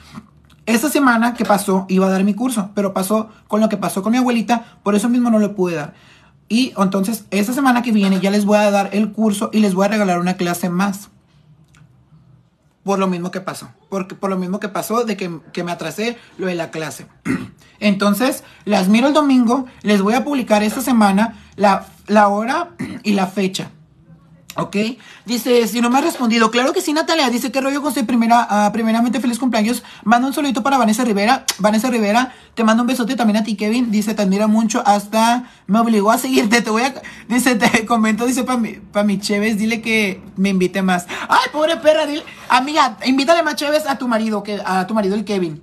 esa 0.66 0.88
semana 0.88 1.34
que 1.34 1.44
pasó 1.44 1.86
iba 1.88 2.06
a 2.06 2.10
dar 2.10 2.24
mi 2.24 2.34
curso, 2.34 2.70
pero 2.74 2.94
pasó 2.94 3.28
con 3.48 3.60
lo 3.60 3.68
que 3.68 3.76
pasó 3.76 4.02
con 4.02 4.12
mi 4.12 4.18
abuelita, 4.18 4.78
por 4.84 4.94
eso 4.94 5.08
mismo 5.08 5.30
no 5.30 5.40
lo 5.40 5.56
pude 5.56 5.74
dar. 5.74 5.94
Y 6.48 6.72
entonces, 6.78 7.26
esa 7.30 7.52
semana 7.52 7.82
que 7.82 7.92
viene 7.92 8.20
ya 8.20 8.30
les 8.30 8.44
voy 8.44 8.58
a 8.58 8.70
dar 8.70 8.90
el 8.92 9.12
curso 9.12 9.50
y 9.52 9.58
les 9.58 9.74
voy 9.74 9.86
a 9.86 9.88
regalar 9.88 10.20
una 10.20 10.34
clase 10.34 10.70
más 10.70 11.10
por 12.88 12.98
lo 12.98 13.06
mismo 13.06 13.30
que 13.30 13.42
pasó. 13.42 13.68
Porque, 13.90 14.14
por 14.14 14.30
lo 14.30 14.38
mismo 14.38 14.60
que 14.60 14.70
pasó 14.70 15.04
de 15.04 15.18
que, 15.18 15.40
que 15.52 15.62
me 15.62 15.72
atrasé 15.72 16.16
lo 16.38 16.46
de 16.46 16.54
la 16.54 16.70
clase. 16.70 17.06
Entonces, 17.80 18.44
las 18.64 18.88
miro 18.88 19.08
el 19.08 19.12
domingo. 19.12 19.66
Les 19.82 20.00
voy 20.00 20.14
a 20.14 20.24
publicar 20.24 20.62
esta 20.62 20.80
semana 20.80 21.34
la, 21.56 21.84
la 22.06 22.28
hora 22.28 22.70
y 23.02 23.12
la 23.12 23.26
fecha. 23.26 23.72
¿Ok? 24.58 24.76
Dice, 25.24 25.68
si 25.68 25.80
no 25.80 25.88
me 25.88 25.98
ha 25.98 26.00
respondido, 26.00 26.50
claro 26.50 26.72
que 26.72 26.80
sí, 26.80 26.92
Natalia. 26.92 27.30
Dice, 27.30 27.52
¿qué 27.52 27.60
rollo 27.60 27.80
con 27.80 27.94
su 27.94 28.04
primera, 28.04 28.48
uh, 28.50 28.72
primeramente 28.72 29.20
feliz 29.20 29.38
cumpleaños? 29.38 29.84
Manda 30.02 30.26
un 30.26 30.34
solito 30.34 30.64
para 30.64 30.76
Vanessa 30.76 31.04
Rivera. 31.04 31.44
Vanessa 31.60 31.88
Rivera, 31.90 32.34
te 32.54 32.64
mando 32.64 32.82
un 32.82 32.88
besote 32.88 33.14
también 33.14 33.36
a 33.36 33.44
ti, 33.44 33.54
Kevin. 33.54 33.92
Dice, 33.92 34.14
te 34.14 34.22
admira 34.22 34.48
mucho, 34.48 34.82
hasta 34.84 35.48
me 35.68 35.78
obligó 35.78 36.10
a 36.10 36.18
seguirte. 36.18 36.60
Te 36.60 36.70
voy 36.70 36.82
a, 36.82 36.92
dice, 37.28 37.54
te 37.54 37.86
comento, 37.86 38.26
dice, 38.26 38.42
para 38.42 38.58
mi, 38.58 38.72
pa 38.72 39.04
mi 39.04 39.20
Chévez, 39.20 39.58
dile 39.58 39.80
que 39.80 40.20
me 40.36 40.48
invite 40.48 40.82
más. 40.82 41.06
Ay, 41.28 41.50
pobre 41.52 41.76
perra, 41.76 42.06
dile, 42.06 42.24
amiga, 42.48 42.98
invítale 43.04 43.44
más 43.44 43.54
Chévez 43.54 43.86
a 43.86 43.96
tu 43.96 44.08
marido, 44.08 44.42
que, 44.42 44.60
a 44.64 44.88
tu 44.88 44.94
marido, 44.94 45.14
el 45.14 45.24
Kevin. 45.24 45.62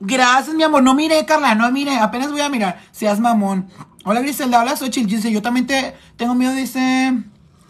Gracias, 0.00 0.56
mi 0.56 0.62
amor. 0.62 0.82
No 0.82 0.94
mire, 0.94 1.22
Carla, 1.26 1.54
no 1.54 1.70
mire. 1.70 1.98
Apenas 1.98 2.30
voy 2.30 2.40
a 2.40 2.48
mirar. 2.48 2.80
Seas 2.92 3.20
mamón. 3.20 3.68
Hola 4.06 4.20
Griselda, 4.20 4.60
hola 4.60 4.76
Xochitl, 4.76 5.08
dice, 5.08 5.32
yo 5.32 5.40
también 5.40 5.66
te, 5.66 5.94
tengo 6.18 6.34
miedo, 6.34 6.52
dice 6.52 7.14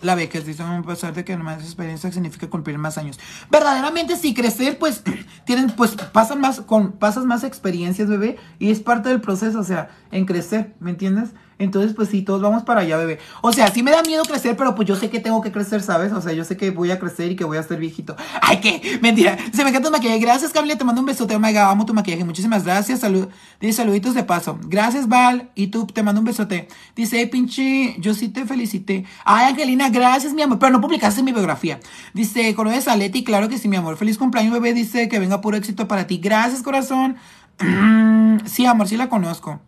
la 0.03 0.17
beca, 0.17 0.41
dice, 0.41 0.65
a 0.65 0.83
pesar 0.83 1.15
de 1.15 1.25
que 1.25 1.37
más 1.37 1.63
experiencia 1.63 2.11
significa 2.11 2.51
cumplir 2.51 2.77
más 2.77 2.99
años. 2.99 3.21
Verdaderamente, 3.51 4.17
si 4.17 4.35
crecer, 4.35 4.77
pues, 4.79 5.05
tienen, 5.47 5.71
pues, 5.71 5.93
pasan 5.93 6.41
más, 6.41 6.61
con, 6.61 6.93
pasas 6.93 7.25
más 7.25 7.45
experiencias, 7.45 8.09
bebé, 8.09 8.37
y 8.59 8.73
es 8.73 8.81
parte 8.81 9.11
del 9.11 9.21
proceso, 9.21 9.61
o 9.61 9.65
sea, 9.65 9.91
en 10.11 10.27
crecer, 10.27 10.75
¿me 10.81 10.91
entiendes? 10.91 11.31
Entonces, 11.59 11.95
pues 11.95 12.09
sí, 12.09 12.23
todos 12.23 12.43
vamos 12.43 12.65
para 12.65 12.81
allá, 12.81 12.97
bebé. 12.97 13.19
O 13.41 13.53
sea, 13.53 13.71
sí 13.71 13.83
me 13.83 13.91
da 13.91 14.03
miedo 14.03 14.25
crecer, 14.25 14.57
pero 14.57 14.75
pues 14.75 14.89
yo 14.89 14.97
sé 14.97 15.11
que 15.11 15.21
tengo 15.21 15.41
que 15.41 15.53
crecer, 15.53 15.83
¿sabes? 15.83 16.13
O 16.13 16.21
sea, 16.21 16.33
yo 16.33 16.45
sé 16.45 16.57
que 16.57 16.71
voy 16.71 16.91
a 16.91 16.99
crecer 16.99 17.31
y 17.31 17.37
que 17.37 17.45
voy 17.45 17.57
a 17.57 17.63
ser 17.63 17.79
viejito. 17.79 18.17
Ay, 18.41 18.61
qué 18.61 18.99
mentira. 19.01 19.37
Se 19.53 19.63
me 19.63 19.71
encanta 19.71 19.89
tu 19.89 19.93
maquillaje. 19.93 20.19
Gracias, 20.19 20.53
Camila. 20.53 20.77
Te 20.77 20.85
mando 20.85 21.01
un 21.01 21.07
besote. 21.07 21.37
Oh 21.37 21.41
my 21.41 21.53
God, 21.53 21.63
amo 21.63 21.87
tu 21.87 21.95
maquillaje. 21.95 22.25
Muchísimas 22.25 22.65
gracias. 22.65 23.01
Salud. 23.01 23.29
Dice 23.61 23.75
saluditos 23.75 24.15
de 24.15 24.25
paso. 24.25 24.59
Gracias, 24.63 25.09
Val. 25.09 25.51
Y 25.55 25.69
tú, 25.69 25.87
te 25.87 26.03
mando 26.03 26.21
un 26.21 26.25
besote. 26.25 26.69
Dice, 26.97 27.27
pinche, 27.27 27.97
yo 27.99 28.15
sí 28.15 28.29
te 28.29 28.45
felicité. 28.47 29.05
Ay, 29.25 29.51
Angelina, 29.51 29.91
gracias, 29.91 30.35
mi 30.35 30.43
amor. 30.43 30.59
Pero 30.59 30.73
no 30.73 30.81
publicaste 30.81 31.23
mi 31.23 31.33
biografía. 31.33 31.81
Dice, 32.13 32.55
conoces 32.55 32.89
a 32.89 32.97
Leti. 32.97 33.25
Claro 33.25 33.49
que 33.49 33.59
sí, 33.59 33.69
mi 33.69 33.77
amor. 33.77 33.97
Feliz 33.97 34.19
cumpleaños, 34.19 34.53
bebé. 34.53 34.75
Dice 34.75 35.09
que 35.09 35.19
venga 35.19 35.41
puro 35.41 35.57
éxito 35.57 35.89
para 35.89 36.07
ti. 36.07 36.19
Gracias, 36.19 36.63
corazón. 36.63 37.17
sí, 38.47 38.67
amor, 38.67 38.89
sí 38.89 38.97
la 38.97 39.09
conozco. 39.09 39.61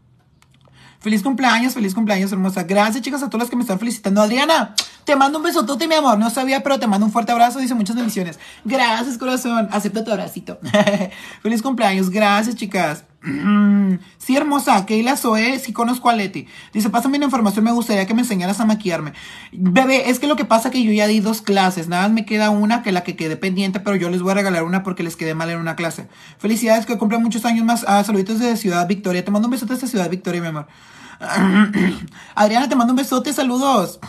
Feliz 1.06 1.22
cumpleaños, 1.22 1.72
feliz 1.72 1.94
cumpleaños, 1.94 2.32
hermosa. 2.32 2.64
Gracias, 2.64 3.00
chicas, 3.00 3.22
a 3.22 3.30
todas 3.30 3.44
las 3.44 3.48
que 3.48 3.54
me 3.54 3.62
están 3.62 3.78
felicitando. 3.78 4.20
Adriana, 4.20 4.74
te 5.04 5.14
mando 5.14 5.38
un 5.38 5.44
besotote, 5.44 5.86
mi 5.86 5.94
amor. 5.94 6.18
No 6.18 6.30
sabía, 6.30 6.64
pero 6.64 6.80
te 6.80 6.88
mando 6.88 7.06
un 7.06 7.12
fuerte 7.12 7.30
abrazo. 7.30 7.60
Dice 7.60 7.76
muchas 7.76 7.94
bendiciones. 7.94 8.40
Gracias, 8.64 9.16
corazón. 9.16 9.68
Acepta 9.70 10.02
tu 10.02 10.10
abracito. 10.10 10.58
feliz 11.42 11.62
cumpleaños. 11.62 12.10
Gracias, 12.10 12.56
chicas. 12.56 13.04
sí, 14.18 14.36
hermosa. 14.36 14.84
Keila 14.84 15.16
Zoe, 15.16 15.60
sí 15.60 15.72
conozco 15.72 16.10
a 16.10 16.14
Leti. 16.14 16.48
Dice, 16.72 16.90
pásame 16.90 17.20
la 17.20 17.26
información, 17.26 17.64
me 17.64 17.70
gustaría 17.70 18.04
que 18.08 18.14
me 18.14 18.22
enseñaras 18.22 18.58
a 18.58 18.64
maquillarme. 18.64 19.12
Bebé, 19.52 20.10
es 20.10 20.18
que 20.18 20.26
lo 20.26 20.34
que 20.34 20.44
pasa 20.44 20.70
es 20.70 20.72
que 20.72 20.82
yo 20.82 20.90
ya 20.90 21.06
di 21.06 21.20
dos 21.20 21.40
clases. 21.40 21.86
Nada 21.86 22.02
más 22.02 22.10
me 22.10 22.26
queda 22.26 22.50
una 22.50 22.82
que 22.82 22.90
la 22.90 23.04
que 23.04 23.14
quede 23.14 23.36
pendiente, 23.36 23.78
pero 23.78 23.94
yo 23.94 24.10
les 24.10 24.22
voy 24.22 24.32
a 24.32 24.34
regalar 24.34 24.64
una 24.64 24.82
porque 24.82 25.04
les 25.04 25.14
quedé 25.14 25.36
mal 25.36 25.50
en 25.50 25.60
una 25.60 25.76
clase. 25.76 26.08
Felicidades, 26.38 26.84
que 26.84 26.98
cumplan 26.98 27.22
muchos 27.22 27.44
años 27.44 27.64
más. 27.64 27.84
Ah, 27.86 28.02
saluditos 28.02 28.40
desde 28.40 28.56
Ciudad 28.56 28.88
Victoria. 28.88 29.24
Te 29.24 29.30
mando 29.30 29.46
un 29.46 29.52
besote 29.52 29.74
desde 29.74 29.86
Ciudad 29.86 30.10
Victoria, 30.10 30.40
mi 30.40 30.48
amor. 30.48 30.66
Adriana, 32.34 32.68
te 32.68 32.76
mando 32.76 32.92
un 32.92 32.96
besote, 32.96 33.32
saludos. 33.32 34.00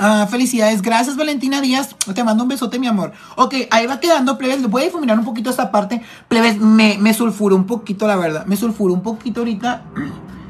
Ah, 0.00 0.28
felicidades, 0.30 0.80
gracias 0.80 1.16
Valentina 1.16 1.60
Díaz, 1.60 1.96
te 2.14 2.22
mando 2.22 2.44
un 2.44 2.48
besote 2.48 2.78
mi 2.78 2.86
amor. 2.86 3.12
Ok, 3.34 3.54
ahí 3.72 3.86
va 3.86 3.98
quedando, 3.98 4.38
plebes, 4.38 4.62
voy 4.70 4.82
a 4.82 4.84
difuminar 4.84 5.18
un 5.18 5.24
poquito 5.24 5.50
esta 5.50 5.72
parte. 5.72 6.02
Plebes, 6.28 6.58
me, 6.60 6.98
me 6.98 7.12
sulfuró 7.14 7.56
un 7.56 7.66
poquito, 7.66 8.06
la 8.06 8.16
verdad, 8.16 8.46
me 8.46 8.56
sulfuró 8.56 8.94
un 8.94 9.02
poquito 9.02 9.40
ahorita. 9.40 9.82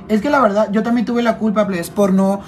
Es 0.08 0.20
que 0.20 0.28
la 0.28 0.40
verdad, 0.40 0.68
yo 0.70 0.82
también 0.82 1.06
tuve 1.06 1.22
la 1.22 1.38
culpa, 1.38 1.66
plebes, 1.66 1.88
por 1.88 2.12
no, 2.12 2.42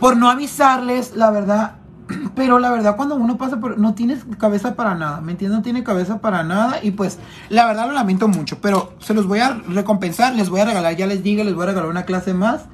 por 0.00 0.16
no 0.16 0.28
avisarles, 0.28 1.14
la 1.14 1.30
verdad. 1.30 1.77
Pero 2.34 2.58
la 2.58 2.70
verdad, 2.70 2.96
cuando 2.96 3.14
uno 3.16 3.36
pasa 3.36 3.60
por. 3.60 3.78
No 3.78 3.94
tienes 3.94 4.24
cabeza 4.38 4.74
para 4.74 4.94
nada, 4.94 5.20
¿me 5.20 5.32
entiendes? 5.32 5.58
No 5.58 5.62
tiene 5.62 5.84
cabeza 5.84 6.20
para 6.20 6.42
nada. 6.42 6.80
Y 6.82 6.92
pues, 6.92 7.18
la 7.48 7.66
verdad 7.66 7.86
lo 7.86 7.92
lamento 7.92 8.28
mucho. 8.28 8.60
Pero 8.60 8.94
se 8.98 9.14
los 9.14 9.26
voy 9.26 9.40
a 9.40 9.54
recompensar, 9.54 10.34
les 10.34 10.48
voy 10.48 10.60
a 10.60 10.64
regalar, 10.64 10.96
ya 10.96 11.06
les 11.06 11.22
digo, 11.22 11.44
les 11.44 11.54
voy 11.54 11.64
a 11.64 11.66
regalar 11.66 11.90
una 11.90 12.04
clase 12.04 12.34
más. 12.34 12.66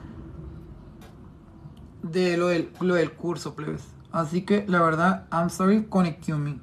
De 2.03 2.37
lo 2.37 2.49
del, 2.49 2.71
lo 2.81 2.95
del 2.95 3.13
curso, 3.13 3.55
plebes. 3.55 3.83
Así 4.13 4.43
que 4.43 4.65
la 4.69 4.81
verdad, 4.81 5.27
I'm 5.33 5.51
sorry, 5.51 5.87
connect 5.87 6.29
me. 6.29 6.61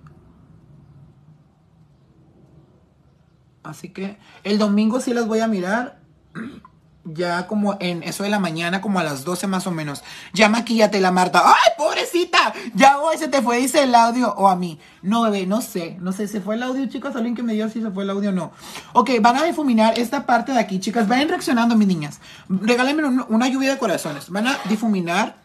Así 3.63 3.89
que 3.89 4.17
el 4.43 4.57
domingo 4.57 4.99
sí 5.01 5.13
las 5.13 5.27
voy 5.27 5.39
a 5.39 5.47
mirar. 5.47 5.99
ya 7.03 7.47
como 7.47 7.77
en 7.79 8.03
eso 8.03 8.23
de 8.23 8.29
la 8.29 8.39
mañana, 8.39 8.81
como 8.81 8.99
a 8.99 9.03
las 9.03 9.23
12 9.23 9.47
más 9.47 9.67
o 9.67 9.71
menos. 9.71 10.03
Ya 10.33 10.49
maquíllate 10.49 11.01
la 11.01 11.11
Marta. 11.11 11.43
¡Ay, 11.45 11.71
pobrecita! 11.77 12.53
Ya 12.75 12.99
hoy 12.99 13.17
se 13.17 13.27
te 13.27 13.41
fue, 13.41 13.57
dice 13.57 13.83
el 13.83 13.95
audio. 13.95 14.33
O 14.35 14.47
a 14.47 14.55
mí. 14.55 14.79
No, 15.01 15.23
bebé, 15.23 15.45
no 15.45 15.61
sé. 15.61 15.97
No 15.99 16.11
sé, 16.11 16.27
¿se 16.27 16.41
fue 16.41 16.55
el 16.55 16.63
audio, 16.63 16.85
chicas? 16.87 17.15
Alguien 17.15 17.35
que 17.35 17.43
me 17.43 17.53
diga 17.53 17.69
si 17.69 17.81
se 17.81 17.91
fue 17.91 18.03
el 18.03 18.09
audio 18.09 18.29
o 18.29 18.33
no. 18.33 18.51
Ok, 18.93 19.11
van 19.21 19.37
a 19.37 19.43
difuminar 19.43 19.97
esta 19.97 20.25
parte 20.25 20.51
de 20.51 20.59
aquí, 20.59 20.79
chicas. 20.79 21.07
Vayan 21.07 21.29
reaccionando, 21.29 21.75
mis 21.75 21.87
niñas. 21.87 22.21
Regálenme 22.49 23.03
una 23.29 23.47
lluvia 23.47 23.71
de 23.71 23.77
corazones. 23.77 24.29
Van 24.29 24.47
a 24.47 24.57
difuminar 24.69 25.41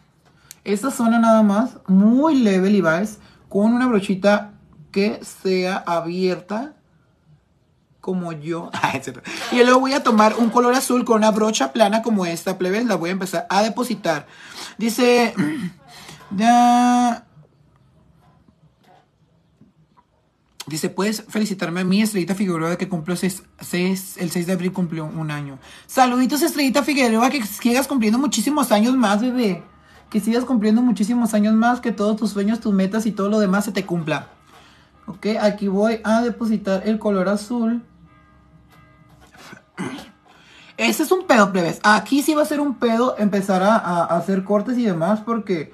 esta 0.63 0.91
zona 0.91 1.19
nada 1.19 1.43
más. 1.43 1.77
Muy 1.87 2.35
leve, 2.35 2.69
Levi's. 2.69 3.19
Con 3.49 3.73
una 3.73 3.87
brochita 3.87 4.53
que 4.91 5.19
sea 5.23 5.77
abierta 5.77 6.76
como 8.07 8.31
yo. 8.31 8.71
Ah, 8.81 9.01
y 9.51 9.57
luego 9.63 9.81
voy 9.81 9.91
a 9.91 10.01
tomar 10.01 10.35
un 10.37 10.49
color 10.49 10.73
azul 10.73 11.03
con 11.03 11.17
una 11.17 11.31
brocha 11.31 11.73
plana 11.73 12.01
como 12.01 12.25
esta, 12.25 12.57
plebes. 12.57 12.85
La 12.85 12.95
voy 12.95 13.09
a 13.09 13.13
empezar 13.13 13.45
a 13.49 13.61
depositar. 13.61 14.27
Dice... 14.77 15.33
Ya... 16.35 17.25
Dice, 20.67 20.89
puedes 20.89 21.23
felicitarme 21.29 21.79
a 21.79 21.83
mí, 21.85 22.01
Estrellita 22.01 22.35
Figueroa, 22.35 22.77
que 22.77 22.89
cumplió 22.89 23.15
seis, 23.15 24.17
el 24.17 24.31
6 24.31 24.47
de 24.47 24.51
abril 24.51 24.73
cumplió 24.73 25.05
un 25.05 25.31
año. 25.31 25.59
Saluditos, 25.85 26.41
Estrellita 26.41 26.83
Figueroa, 26.83 27.29
que 27.29 27.45
sigas 27.45 27.87
cumpliendo 27.87 28.19
muchísimos 28.19 28.73
años 28.73 28.97
más, 28.97 29.21
bebé. 29.21 29.63
Que 30.09 30.19
sigas 30.19 30.43
cumpliendo 30.43 30.81
muchísimos 30.81 31.33
años 31.33 31.53
más, 31.53 31.79
que 31.79 31.93
todos 31.93 32.17
tus 32.17 32.31
sueños, 32.31 32.59
tus 32.59 32.73
metas 32.73 33.05
y 33.05 33.13
todo 33.13 33.29
lo 33.29 33.39
demás 33.39 33.63
se 33.63 33.71
te 33.71 33.85
cumpla. 33.85 34.27
Ok, 35.07 35.25
aquí 35.39 35.69
voy 35.69 36.01
a 36.03 36.21
depositar 36.21 36.83
el 36.85 36.99
color 36.99 37.29
azul. 37.29 37.81
Ese 40.77 41.03
es 41.03 41.11
un 41.11 41.25
pedo, 41.25 41.51
plebes. 41.51 41.79
Aquí 41.83 42.21
sí 42.21 42.35
va 42.35 42.43
a 42.43 42.45
ser 42.45 42.59
un 42.59 42.75
pedo 42.75 43.15
empezar 43.17 43.63
a, 43.63 44.03
hacer 44.03 44.43
cortes 44.43 44.77
y 44.77 44.83
demás 44.83 45.21
porque 45.25 45.73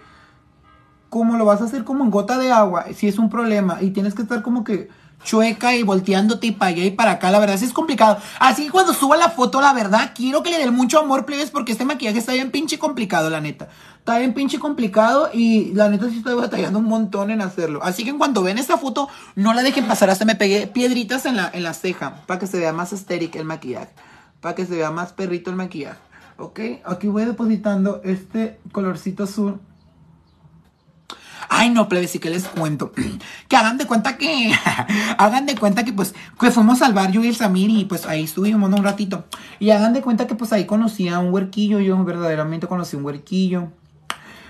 como 1.10 1.38
lo 1.38 1.46
vas 1.46 1.62
a 1.62 1.66
hacer 1.66 1.84
como 1.84 2.04
en 2.04 2.10
gota 2.10 2.38
de 2.38 2.52
agua, 2.52 2.86
si 2.96 3.08
es 3.08 3.20
un 3.20 3.30
problema 3.30 3.78
y 3.82 3.92
tienes 3.92 4.16
que 4.16 4.24
estar 4.24 4.42
como 4.42 4.64
que 4.64 4.90
chueca 5.24 5.76
y 5.76 5.84
volteándote 5.84 6.48
y 6.48 6.52
para 6.52 6.70
allá 6.70 6.86
y 6.86 6.92
para 6.92 7.12
acá, 7.12 7.32
la 7.32 7.40
verdad 7.40 7.58
sí 7.58 7.66
es 7.66 7.74
complicado. 7.74 8.18
Así 8.40 8.66
que 8.66 8.72
cuando 8.72 8.94
suba 8.94 9.18
la 9.18 9.30
foto, 9.30 9.62
la 9.62 9.74
verdad, 9.74 10.12
quiero 10.16 10.42
que 10.42 10.52
le 10.52 10.58
den 10.58 10.74
mucho 10.74 11.00
amor, 11.00 11.26
plebes, 11.26 11.52
porque 11.52 11.74
este 11.74 11.86
maquillaje 11.86 12.20
está 12.20 12.34
bien 12.34 12.52
pinche 12.52 12.80
complicado, 12.80 13.30
la 13.30 13.42
neta. 13.42 13.70
Está 14.04 14.20
bien 14.20 14.34
pinche 14.34 14.60
complicado 14.60 15.30
y 15.34 15.74
la 15.74 15.88
neta 15.88 16.10
sí 16.10 16.18
estoy 16.18 16.36
batallando 16.36 16.80
un 16.80 16.86
montón 16.86 17.32
en 17.32 17.42
hacerlo. 17.42 17.82
Así 17.84 18.04
que 18.04 18.10
en 18.10 18.18
cuanto 18.18 18.44
ven 18.44 18.58
esta 18.58 18.78
foto, 18.78 19.08
no 19.36 19.54
la 19.54 19.64
dejen 19.64 19.88
pasar, 19.88 20.10
hasta 20.10 20.26
me 20.26 20.36
pegué 20.36 20.68
piedritas 20.68 21.26
en 21.26 21.38
la, 21.38 21.50
en 21.54 21.64
la 21.64 21.74
ceja 21.74 22.22
para 22.26 22.38
que 22.38 22.46
se 22.46 22.60
vea 22.60 22.74
más 22.74 22.92
estérico 22.92 23.40
el 23.40 23.46
maquillaje 23.46 23.94
para 24.44 24.56
que 24.56 24.66
se 24.66 24.76
vea 24.76 24.92
más 24.92 25.14
perrito 25.14 25.50
el 25.50 25.56
maquillaje. 25.56 26.00
Ok, 26.38 26.60
aquí 26.86 27.08
voy 27.08 27.24
depositando 27.24 28.02
este 28.04 28.60
colorcito 28.74 29.24
azul. 29.24 29.62
Ay, 31.48 31.70
no, 31.70 31.88
plebes, 31.88 32.14
y 32.16 32.20
que 32.20 32.30
les 32.30 32.44
cuento. 32.44 32.92
que 33.48 33.56
hagan 33.56 33.78
de 33.78 33.88
cuenta 33.88 34.18
que. 34.18 34.52
hagan 35.18 35.46
de 35.46 35.56
cuenta 35.56 35.86
que, 35.86 35.94
pues, 35.94 36.14
que 36.38 36.52
fuimos 36.52 36.82
al 36.82 36.94
bar 36.94 37.12
yo 37.12 37.24
y 37.24 37.30
el 37.30 37.36
Samir 37.36 37.70
y 37.70 37.86
pues 37.86 38.06
ahí 38.06 38.24
estuvimos 38.26 38.70
un 38.70 38.84
ratito. 38.84 39.24
Y 39.60 39.70
hagan 39.70 39.94
de 39.94 40.02
cuenta 40.02 40.28
que, 40.28 40.36
pues 40.36 40.52
ahí 40.52 40.66
conocí 40.66 41.08
a 41.08 41.20
un 41.20 41.34
huerquillo. 41.34 41.80
Yo 41.80 42.04
verdaderamente 42.04 42.68
conocí 42.68 42.98
a 42.98 43.00
un 43.00 43.06
huerquillo. 43.06 43.70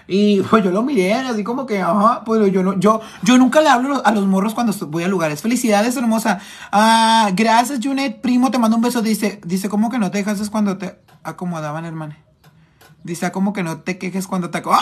Y 0.08 0.42
pues 0.42 0.63
yo 0.63 0.72
lo 0.72 0.84
miré 0.84 1.13
así 1.13 1.44
como 1.44 1.66
que, 1.66 1.82
ajá, 1.82 2.24
pues 2.26 2.52
yo 2.52 2.63
no, 2.63 2.78
yo, 2.80 3.02
yo 3.22 3.38
nunca 3.38 3.62
le 3.62 3.70
hablo 3.70 4.02
a 4.06 4.12
los 4.12 4.26
morros 4.26 4.54
cuando 4.54 4.74
voy 4.88 5.04
a 5.04 5.08
lugares. 5.08 5.42
Felicidades, 5.42 5.96
hermosa. 5.96 6.39
Ah, 6.72 7.30
gracias, 7.34 7.80
Junet. 7.82 8.22
Primo, 8.22 8.52
te 8.52 8.58
mando 8.58 8.78
un 8.78 8.84
beso. 8.84 9.02
Dice, 9.02 9.39
dice, 9.46 9.70
¿cómo 9.70 9.89
que 9.89 10.00
no 10.00 10.12
te 10.12 10.18
dejas 10.18 10.50
cuando 10.50 10.78
te 10.78 11.00
acomodaban, 11.24 11.86
hermano? 11.86 12.16
Dice, 13.04 13.30
¿cómo 13.34 13.52
que 13.52 13.63
no 13.63 13.82
te 13.82 13.98
quejes 13.98 14.28
cuando 14.28 14.50
te 14.50 14.63
¡Ah! 14.66 14.82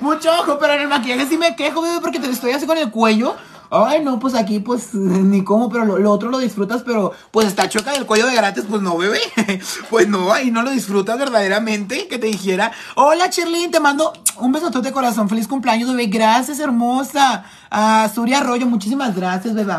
Mucho 0.00 0.30
ojo, 0.38 0.58
pero 0.58 0.74
en 0.74 0.82
el 0.82 0.88
maquillaje 0.88 1.26
sí 1.26 1.38
me 1.38 1.56
quejo, 1.56 1.80
bebé, 1.80 2.00
porque 2.00 2.20
te 2.20 2.28
estoy 2.28 2.52
así 2.52 2.66
con 2.66 2.76
el 2.76 2.90
cuello. 2.90 3.36
Ay, 3.70 4.04
no, 4.04 4.18
pues 4.18 4.34
aquí, 4.34 4.60
pues, 4.60 4.94
ni 4.94 5.42
cómo, 5.42 5.68
pero 5.68 5.98
lo, 5.98 6.10
otro 6.10 6.30
lo 6.30 6.38
disfrutas, 6.38 6.82
pero 6.82 7.12
pues 7.30 7.46
está 7.46 7.68
choca 7.68 7.92
del 7.92 8.06
cuello 8.06 8.26
de 8.26 8.34
gratis, 8.34 8.64
pues 8.68 8.82
no, 8.82 8.96
bebé. 8.96 9.20
pues 9.90 10.08
no, 10.08 10.32
ahí 10.32 10.50
no 10.50 10.62
lo 10.62 10.70
disfrutas 10.70 11.18
verdaderamente. 11.18 12.08
Que 12.08 12.18
te 12.18 12.26
dijera, 12.26 12.72
hola, 12.96 13.30
Cherlin, 13.30 13.70
te 13.70 13.80
mando 13.80 14.12
un 14.38 14.52
besotote 14.52 14.88
de 14.88 14.94
corazón. 14.94 15.28
Feliz 15.28 15.48
cumpleaños, 15.48 15.90
bebé. 15.90 16.06
Gracias, 16.06 16.58
hermosa. 16.60 17.44
A 17.76 18.08
Suria 18.08 18.38
Arroyo, 18.38 18.66
muchísimas 18.66 19.16
gracias, 19.16 19.52
bebé. 19.52 19.74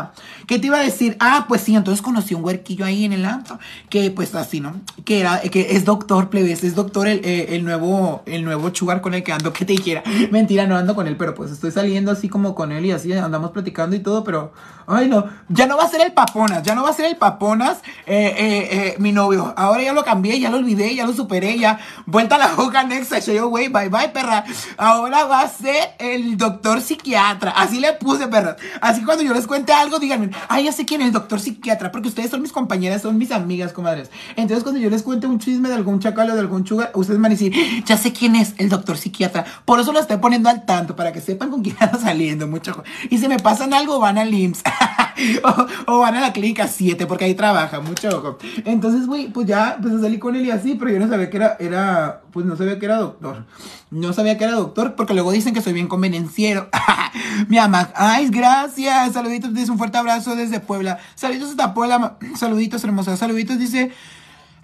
¿Qué 0.46 0.58
te 0.58 0.66
iba 0.66 0.76
a 0.76 0.82
decir? 0.82 1.16
Ah, 1.18 1.46
pues 1.48 1.62
sí, 1.62 1.74
entonces 1.74 2.02
conocí 2.02 2.34
un 2.34 2.44
huerquillo 2.44 2.84
ahí 2.84 3.06
en 3.06 3.14
el 3.14 3.24
antro, 3.24 3.58
que 3.88 4.10
pues 4.10 4.34
así, 4.34 4.60
¿no? 4.60 4.74
Que 5.06 5.20
era, 5.20 5.40
que 5.40 5.68
es 5.70 5.86
doctor, 5.86 6.28
plebes, 6.28 6.62
es 6.62 6.74
doctor 6.74 7.08
el, 7.08 7.24
eh, 7.24 7.56
el 7.56 7.64
nuevo, 7.64 8.22
el 8.26 8.44
nuevo 8.44 8.68
chugar 8.68 9.00
con 9.00 9.14
el 9.14 9.22
que 9.22 9.32
ando, 9.32 9.50
que 9.54 9.64
te 9.64 9.72
dijera. 9.72 10.02
Mentira, 10.30 10.66
no 10.66 10.76
ando 10.76 10.94
con 10.94 11.06
él, 11.06 11.16
pero 11.16 11.34
pues 11.34 11.50
estoy 11.50 11.70
saliendo 11.70 12.10
así 12.10 12.28
como 12.28 12.54
con 12.54 12.70
él 12.70 12.84
y 12.84 12.92
así 12.92 13.14
andamos 13.14 13.52
platicando 13.52 13.96
y 13.96 14.00
todo, 14.00 14.24
pero 14.24 14.52
Ay, 14.86 15.08
no. 15.08 15.24
Ya 15.48 15.66
no 15.66 15.76
va 15.76 15.84
a 15.84 15.88
ser 15.88 16.00
el 16.00 16.12
paponas. 16.12 16.62
Ya 16.62 16.74
no 16.74 16.82
va 16.82 16.90
a 16.90 16.92
ser 16.92 17.06
el 17.06 17.16
paponas 17.16 17.78
eh, 18.06 18.34
eh, 18.36 18.68
eh, 18.70 18.94
mi 18.98 19.12
novio. 19.12 19.52
Ahora 19.56 19.82
ya 19.82 19.92
lo 19.92 20.04
cambié, 20.04 20.38
ya 20.38 20.48
lo 20.48 20.58
olvidé, 20.58 20.94
ya 20.94 21.04
lo 21.04 21.12
superé, 21.12 21.58
ya. 21.58 21.80
Vuelta 22.06 22.36
a 22.36 22.38
la 22.38 22.54
hoja 22.54 22.84
next. 22.84 23.12
Yo, 23.26 23.48
güey, 23.48 23.68
bye 23.68 23.88
bye, 23.88 24.10
perra. 24.10 24.44
Ahora 24.76 25.24
va 25.24 25.40
a 25.40 25.48
ser 25.48 25.94
el 25.98 26.36
doctor 26.36 26.80
psiquiatra. 26.80 27.50
Así 27.50 27.80
le 27.80 27.85
puse, 27.94 28.28
perra. 28.28 28.56
Así 28.80 29.02
cuando 29.04 29.24
yo 29.24 29.32
les 29.34 29.46
cuente 29.46 29.72
algo, 29.72 29.98
díganme, 29.98 30.30
ay, 30.48 30.64
ya 30.64 30.72
sé 30.72 30.84
quién 30.84 31.00
es 31.00 31.08
el 31.08 31.12
doctor 31.12 31.40
psiquiatra. 31.40 31.90
Porque 31.92 32.08
ustedes 32.08 32.30
son 32.30 32.42
mis 32.42 32.52
compañeras, 32.52 33.02
son 33.02 33.18
mis 33.18 33.32
amigas, 33.32 33.72
comadres. 33.72 34.10
Entonces, 34.36 34.62
cuando 34.62 34.80
yo 34.80 34.90
les 34.90 35.02
cuente 35.02 35.26
un 35.26 35.38
chisme 35.38 35.68
de 35.68 35.74
algún 35.74 36.00
chacal 36.00 36.30
o 36.30 36.34
de 36.34 36.40
algún 36.40 36.64
chuga, 36.64 36.90
ustedes 36.94 37.20
van 37.20 37.32
a 37.32 37.34
decir, 37.34 37.52
ya 37.84 37.96
sé 37.96 38.12
quién 38.12 38.36
es 38.36 38.54
el 38.58 38.68
doctor 38.68 38.96
psiquiatra. 38.98 39.44
Por 39.64 39.80
eso 39.80 39.92
lo 39.92 40.00
estoy 40.00 40.18
poniendo 40.18 40.48
al 40.48 40.64
tanto, 40.64 40.96
para 40.96 41.12
que 41.12 41.20
sepan 41.20 41.50
con 41.50 41.62
quién 41.62 41.76
anda 41.80 41.98
saliendo, 41.98 42.46
mucho. 42.46 42.84
Y 43.10 43.18
si 43.18 43.28
me 43.28 43.38
pasan 43.38 43.74
algo, 43.74 43.98
van 43.98 44.18
al 44.18 44.32
IMSS. 44.32 44.62
o, 45.86 45.98
van 45.98 46.14
a 46.14 46.20
la 46.20 46.32
clínica 46.32 46.68
7 46.68 47.06
porque 47.06 47.24
ahí 47.24 47.34
trabaja, 47.34 47.80
mucho 47.80 48.08
ojo. 48.08 48.38
Entonces, 48.64 49.06
güey, 49.06 49.28
pues 49.28 49.46
ya 49.46 49.78
pues 49.80 50.00
salí 50.00 50.18
con 50.18 50.36
él 50.36 50.46
y 50.46 50.50
así, 50.50 50.74
pero 50.74 50.90
yo 50.90 50.98
no 50.98 51.08
sabía 51.08 51.30
que 51.30 51.36
era, 51.36 51.56
era, 51.58 52.22
pues 52.32 52.46
no 52.46 52.56
sabía 52.56 52.78
que 52.78 52.86
era 52.86 52.98
doctor. 52.98 53.44
No 53.90 54.12
sabía 54.12 54.36
que 54.36 54.44
era 54.44 54.54
doctor 54.54 54.94
porque 54.94 55.14
luego 55.14 55.32
dicen 55.32 55.54
que 55.54 55.62
soy 55.62 55.72
bien 55.72 55.88
convenenciero. 55.88 56.68
Mi 57.48 57.58
ama, 57.58 57.90
ay, 57.94 58.28
gracias. 58.28 59.12
Saluditos, 59.12 59.54
dice 59.54 59.70
un 59.70 59.78
fuerte 59.78 59.98
abrazo 59.98 60.36
desde 60.36 60.60
Puebla. 60.60 60.98
Saluditos 61.14 61.50
hasta 61.50 61.74
Puebla, 61.74 62.18
saluditos 62.36 62.84
hermosa. 62.84 63.16
Saluditos, 63.16 63.58
dice... 63.58 63.92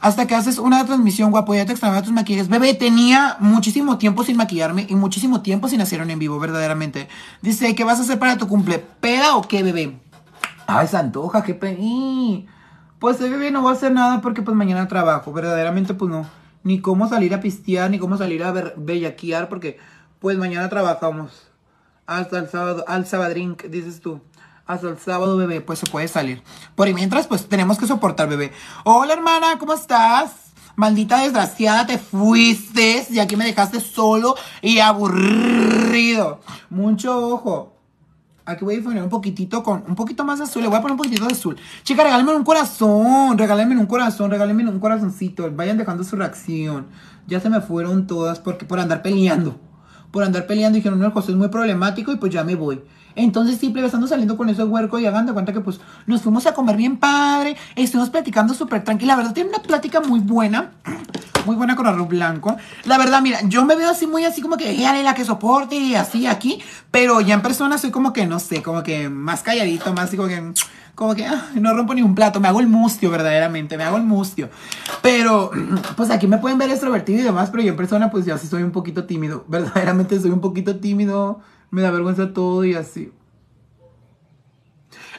Hasta 0.03 0.27
que 0.27 0.35
haces 0.35 0.59
una 0.59 0.85
transmisión, 0.85 1.31
guapo, 1.31 1.55
ya 1.55 1.65
te 1.65 1.71
extrañaba 1.71 2.03
tus 2.03 2.13
maquillajes. 2.13 2.49
Bebé, 2.49 2.75
tenía 2.75 3.37
muchísimo 3.39 3.99
tiempo 3.99 4.25
sin 4.25 4.37
maquillarme 4.37 4.85
y 4.89 4.97
muchísimo 4.97 5.43
tiempo 5.43 5.69
sin 5.69 5.81
hacer 5.81 6.01
en 6.01 6.19
vivo, 6.19 6.41
verdaderamente. 6.41 7.07
Dice, 7.41 7.77
¿qué 7.77 7.85
vas 7.85 8.01
a 8.01 8.03
hacer 8.03 8.19
para 8.19 8.37
tu 8.37 8.49
cumple? 8.49 8.81
¿Peda 8.81 9.37
o 9.37 9.43
qué, 9.43 9.63
bebé? 9.63 10.02
Ay, 10.75 10.89
se 10.89 10.97
antoja, 10.97 11.43
qué 11.43 11.55
pení. 11.55 12.47
Pues 12.99 13.21
hoy 13.21 13.29
bebé 13.29 13.51
no 13.51 13.61
voy 13.61 13.73
a 13.73 13.77
hacer 13.77 13.93
nada 13.93 14.23
porque 14.23 14.41
pues 14.41 14.57
mañana 14.57 14.89
trabajo. 14.89 15.31
Verdaderamente 15.31 15.93
pues 15.93 16.11
no. 16.11 16.27
Ni 16.63 16.81
cómo 16.81 17.09
salir 17.09 17.35
a 17.35 17.41
pistear, 17.41 17.91
ni 17.91 17.99
cómo 17.99 18.17
salir 18.17 18.43
a 18.43 18.53
bellaquear 18.77 19.51
porque 19.51 19.79
pues 20.19 20.39
mañana 20.39 20.71
trabajamos. 20.71 21.49
Hasta 22.07 22.39
el 22.39 22.49
sábado, 22.49 22.85
al 22.89 23.07
sabadrink, 23.07 23.65
dices 23.65 24.01
tú. 24.01 24.23
Hasta 24.65 24.89
el 24.89 24.99
sábado, 24.99 25.37
bebé, 25.37 25.61
pues 25.61 25.79
se 25.79 25.87
puede 25.87 26.09
salir. 26.09 26.43
Por 26.75 26.89
y 26.89 26.95
mientras, 26.95 27.27
pues 27.27 27.47
tenemos 27.49 27.79
que 27.79 27.87
soportar, 27.87 28.29
bebé. 28.29 28.53
Hola, 28.85 29.13
hermana, 29.13 29.59
¿cómo 29.59 29.75
estás? 29.75 30.33
Maldita 30.77 31.21
desgraciada, 31.21 31.87
te 31.87 31.99
fuiste 31.99 33.07
y 33.11 33.19
aquí 33.19 33.37
me 33.37 33.45
dejaste 33.45 33.81
solo 33.81 34.37
y 34.63 34.79
aburrido. 34.79 36.41
Mucho 36.71 37.29
ojo. 37.29 37.72
Aquí 38.45 38.65
voy 38.65 38.77
a 38.77 38.83
poner 38.83 39.03
un 39.03 39.09
poquitito 39.09 39.63
con 39.63 39.85
un 39.87 39.95
poquito 39.95 40.25
más 40.25 40.39
de 40.39 40.45
azul. 40.45 40.63
Le 40.63 40.69
voy 40.69 40.79
a 40.79 40.81
poner 40.81 40.93
un 40.93 40.99
poquitito 40.99 41.27
de 41.27 41.33
azul. 41.33 41.57
Chicas, 41.85 42.05
regálenme 42.05 42.35
un 42.35 42.45
corazón. 42.45 43.39
Regálenme 43.39 43.79
un 43.79 43.87
corazón. 43.87 44.31
Regálenme 44.31 44.69
un 44.69 44.81
corazoncito. 44.81 45.51
Vayan 45.53 45.79
dejando 45.79 46.03
su 46.03 46.17
reacción. 46.17 46.87
Ya 47.29 47.39
se 47.41 47.49
me 47.49 47.61
fueron 47.61 48.07
todas 48.07 48.41
porque 48.41 48.65
por 48.65 48.81
andar 48.81 49.03
peleando. 49.03 49.61
Por 50.11 50.25
andar 50.25 50.47
peleando 50.47 50.77
dijeron, 50.77 50.99
no, 50.99 51.07
el 51.07 51.13
José 51.13 51.33
es 51.33 51.39
muy 51.39 51.49
problemático 51.49 52.13
y 52.13 52.17
pues 52.17 52.33
ya 52.33 52.43
me 52.43 52.57
voy. 52.57 52.83
Entonces, 53.15 53.59
simple, 53.59 53.85
estando 53.85 54.07
saliendo 54.07 54.37
con 54.37 54.49
ese 54.49 54.65
huerco 54.65 54.99
y 54.99 55.07
hagan 55.07 55.27
de 55.27 55.33
cuenta 55.33 55.53
que 55.53 55.61
pues 55.61 55.81
nos 56.07 56.23
fuimos 56.23 56.47
a 56.47 56.55
comer 56.55 56.77
bien 56.77 56.97
padre, 56.97 57.57
estuvimos 57.77 58.11
platicando 58.11 58.55
súper 58.55 58.85
tranquila. 58.85 59.13
La 59.13 59.17
verdad, 59.17 59.35
tiene 59.35 59.51
una 59.51 59.63
plática 59.63 60.01
muy 60.01 60.21
buena, 60.21 60.73
muy 61.47 61.57
buena 61.57 61.77
con 61.77 61.87
arroz 61.87 62.09
blanco. 62.09 62.57
La 62.85 62.99
verdad, 62.99 63.21
mira, 63.23 63.41
yo 63.45 63.65
me 63.65 63.77
veo 63.77 63.91
así 63.91 64.07
muy 64.07 64.25
así 64.25 64.41
como 64.41 64.57
que, 64.57 64.77
dale 64.81 65.03
la 65.03 65.15
que 65.15 65.25
soporte 65.25 65.77
y 65.77 65.95
así 65.95 66.27
aquí, 66.27 66.61
pero 66.91 67.21
ya 67.21 67.35
en 67.35 67.43
persona 67.43 67.79
soy 67.79 67.91
como 67.91 68.13
que, 68.13 68.27
no 68.27 68.39
sé, 68.39 68.63
como 68.63 68.83
que 68.83 69.09
más 69.09 69.43
calladito, 69.43 69.93
más 69.93 70.11
como 70.11 70.29
que, 70.29 70.53
como 70.95 71.15
que 71.15 71.27
ah, 71.27 71.51
no 71.55 71.75
rompo 71.75 71.95
ni 71.95 72.03
un 72.03 72.15
plato, 72.15 72.41
me 72.41 72.49
hago 72.49 72.61
el 72.61 72.69
mustio 72.69 73.11
verdaderamente, 73.11 73.77
me 73.77 73.85
hago 73.85 73.97
el 73.97 74.05
mustio. 74.05 74.51
Pero, 75.03 75.51
pues 75.97 76.11
aquí 76.11 76.27
me 76.27 76.39
pueden 76.39 76.59
ver 76.59 76.71
extrovertido 76.71 77.21
y 77.21 77.23
demás, 77.23 77.51
pero 77.51 77.63
yo 77.63 77.71
en 77.71 77.77
persona 77.77 78.11
pues 78.11 78.25
ya 78.25 78.39
sí 78.39 78.47
soy 78.47 78.63
un 78.63 78.73
poquito 78.73 79.05
tímido, 79.05 79.45
verdaderamente 79.49 80.21
soy 80.21 80.31
un 80.31 80.41
poquito 80.41 80.77
tímido 80.77 81.41
me 81.73 81.81
da 81.81 81.91
vergüenza 81.91 82.33
todo 82.33 82.65
y 82.65 82.75
así. 82.75 83.11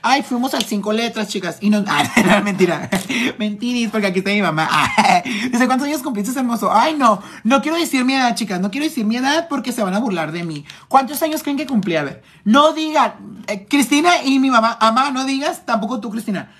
Ay, 0.03 0.21
fuimos 0.21 0.53
al 0.53 0.63
cinco 0.63 0.93
letras, 0.93 1.27
chicas. 1.27 1.57
Y 1.61 1.69
no, 1.69 1.83
ah, 1.87 2.41
mentira. 2.43 2.89
Mentiris, 3.39 3.89
porque 3.89 4.07
aquí 4.07 4.19
está 4.19 4.31
mi 4.31 4.41
mamá. 4.41 4.69
Dice, 5.51 5.65
¿cuántos 5.65 5.87
años 5.87 6.03
cumpliste, 6.03 6.37
hermoso? 6.37 6.71
Ay, 6.71 6.95
no, 6.95 7.21
no 7.43 7.61
quiero 7.61 7.77
decir 7.77 8.05
mi 8.05 8.13
edad, 8.13 8.35
chicas. 8.35 8.61
No 8.61 8.69
quiero 8.69 8.85
decir 8.85 9.03
mi 9.03 9.17
edad 9.17 9.47
porque 9.49 9.71
se 9.71 9.81
van 9.81 9.95
a 9.95 9.99
burlar 9.99 10.31
de 10.31 10.43
mí. 10.43 10.63
¿Cuántos 10.89 11.23
años 11.23 11.41
creen 11.41 11.57
que 11.57 11.65
cumplí? 11.65 11.95
A 11.95 12.03
ver, 12.03 12.21
no 12.43 12.73
digan, 12.73 13.43
eh, 13.47 13.65
Cristina 13.67 14.23
y 14.23 14.37
mi 14.37 14.51
mamá, 14.51 14.77
mamá, 14.79 15.09
no 15.09 15.25
digas, 15.25 15.65
tampoco 15.65 15.99
tú, 15.99 16.11
Cristina. 16.11 16.51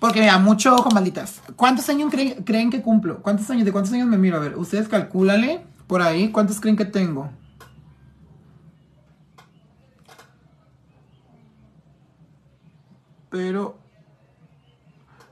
Porque 0.00 0.20
me 0.20 0.26
da 0.26 0.38
mucho 0.38 0.74
ojo, 0.74 0.90
malditas. 0.90 1.40
¿Cuántos 1.56 1.88
años 1.88 2.10
creen, 2.10 2.42
creen 2.44 2.70
que 2.70 2.82
cumplo? 2.82 3.22
¿Cuántos 3.22 3.48
años? 3.48 3.64
¿De 3.64 3.72
cuántos 3.72 3.94
años 3.94 4.06
me 4.06 4.18
miro? 4.18 4.36
A 4.36 4.40
ver, 4.40 4.58
ustedes 4.58 4.86
calcúlale 4.86 5.64
por 5.86 6.02
ahí. 6.02 6.28
¿Cuántos 6.30 6.60
creen 6.60 6.76
que 6.76 6.84
tengo? 6.84 7.30
Pero 13.30 13.78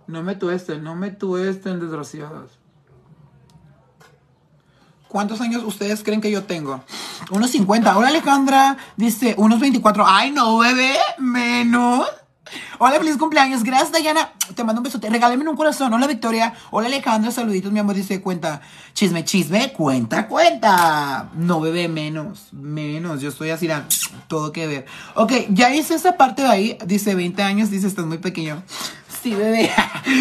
no 0.06 0.22
me 0.22 0.36
tuesten, 0.36 0.84
no 0.84 0.94
me 0.94 1.10
tuesten, 1.10 1.80
desgraciados. 1.80 2.58
¿Cuántos 5.08 5.40
años 5.40 5.62
ustedes 5.64 6.02
creen 6.02 6.20
que 6.20 6.30
yo 6.30 6.44
tengo? 6.44 6.82
Unos 7.30 7.50
50. 7.50 7.96
Hola 7.96 8.08
Alejandra, 8.08 8.76
dice 8.96 9.34
unos 9.38 9.60
24. 9.60 10.04
Ay, 10.06 10.30
no, 10.30 10.58
bebé, 10.58 10.94
menos. 11.18 12.06
Hola, 12.78 12.98
feliz 12.98 13.16
cumpleaños. 13.16 13.62
Gracias, 13.62 13.92
Dayana. 13.92 14.32
Te 14.54 14.64
mando 14.64 14.80
un 14.80 14.84
besote. 14.84 15.10
Regálame 15.10 15.48
un 15.48 15.56
corazón. 15.56 15.92
Hola, 15.92 16.06
Victoria. 16.06 16.54
Hola, 16.70 16.86
Alejandra. 16.86 17.30
Saluditos, 17.30 17.72
mi 17.72 17.78
amor. 17.78 17.96
Dice, 17.96 18.20
cuenta. 18.20 18.60
Chisme, 18.92 19.24
chisme. 19.24 19.72
Cuenta, 19.72 20.28
cuenta. 20.28 21.30
No, 21.34 21.60
bebé, 21.60 21.88
menos. 21.88 22.48
Menos. 22.52 23.20
Yo 23.20 23.30
estoy 23.30 23.50
así, 23.50 23.68
todo 24.28 24.52
que 24.52 24.66
ver. 24.66 24.86
Ok, 25.14 25.32
ya 25.50 25.74
hice 25.74 25.94
esa 25.94 26.16
parte 26.16 26.42
de 26.42 26.48
ahí. 26.48 26.78
Dice, 26.86 27.14
20 27.14 27.42
años. 27.42 27.70
Dice, 27.70 27.86
estás 27.86 28.06
muy 28.06 28.18
pequeño. 28.18 28.62
Sí, 29.26 29.34
bebé. 29.34 29.72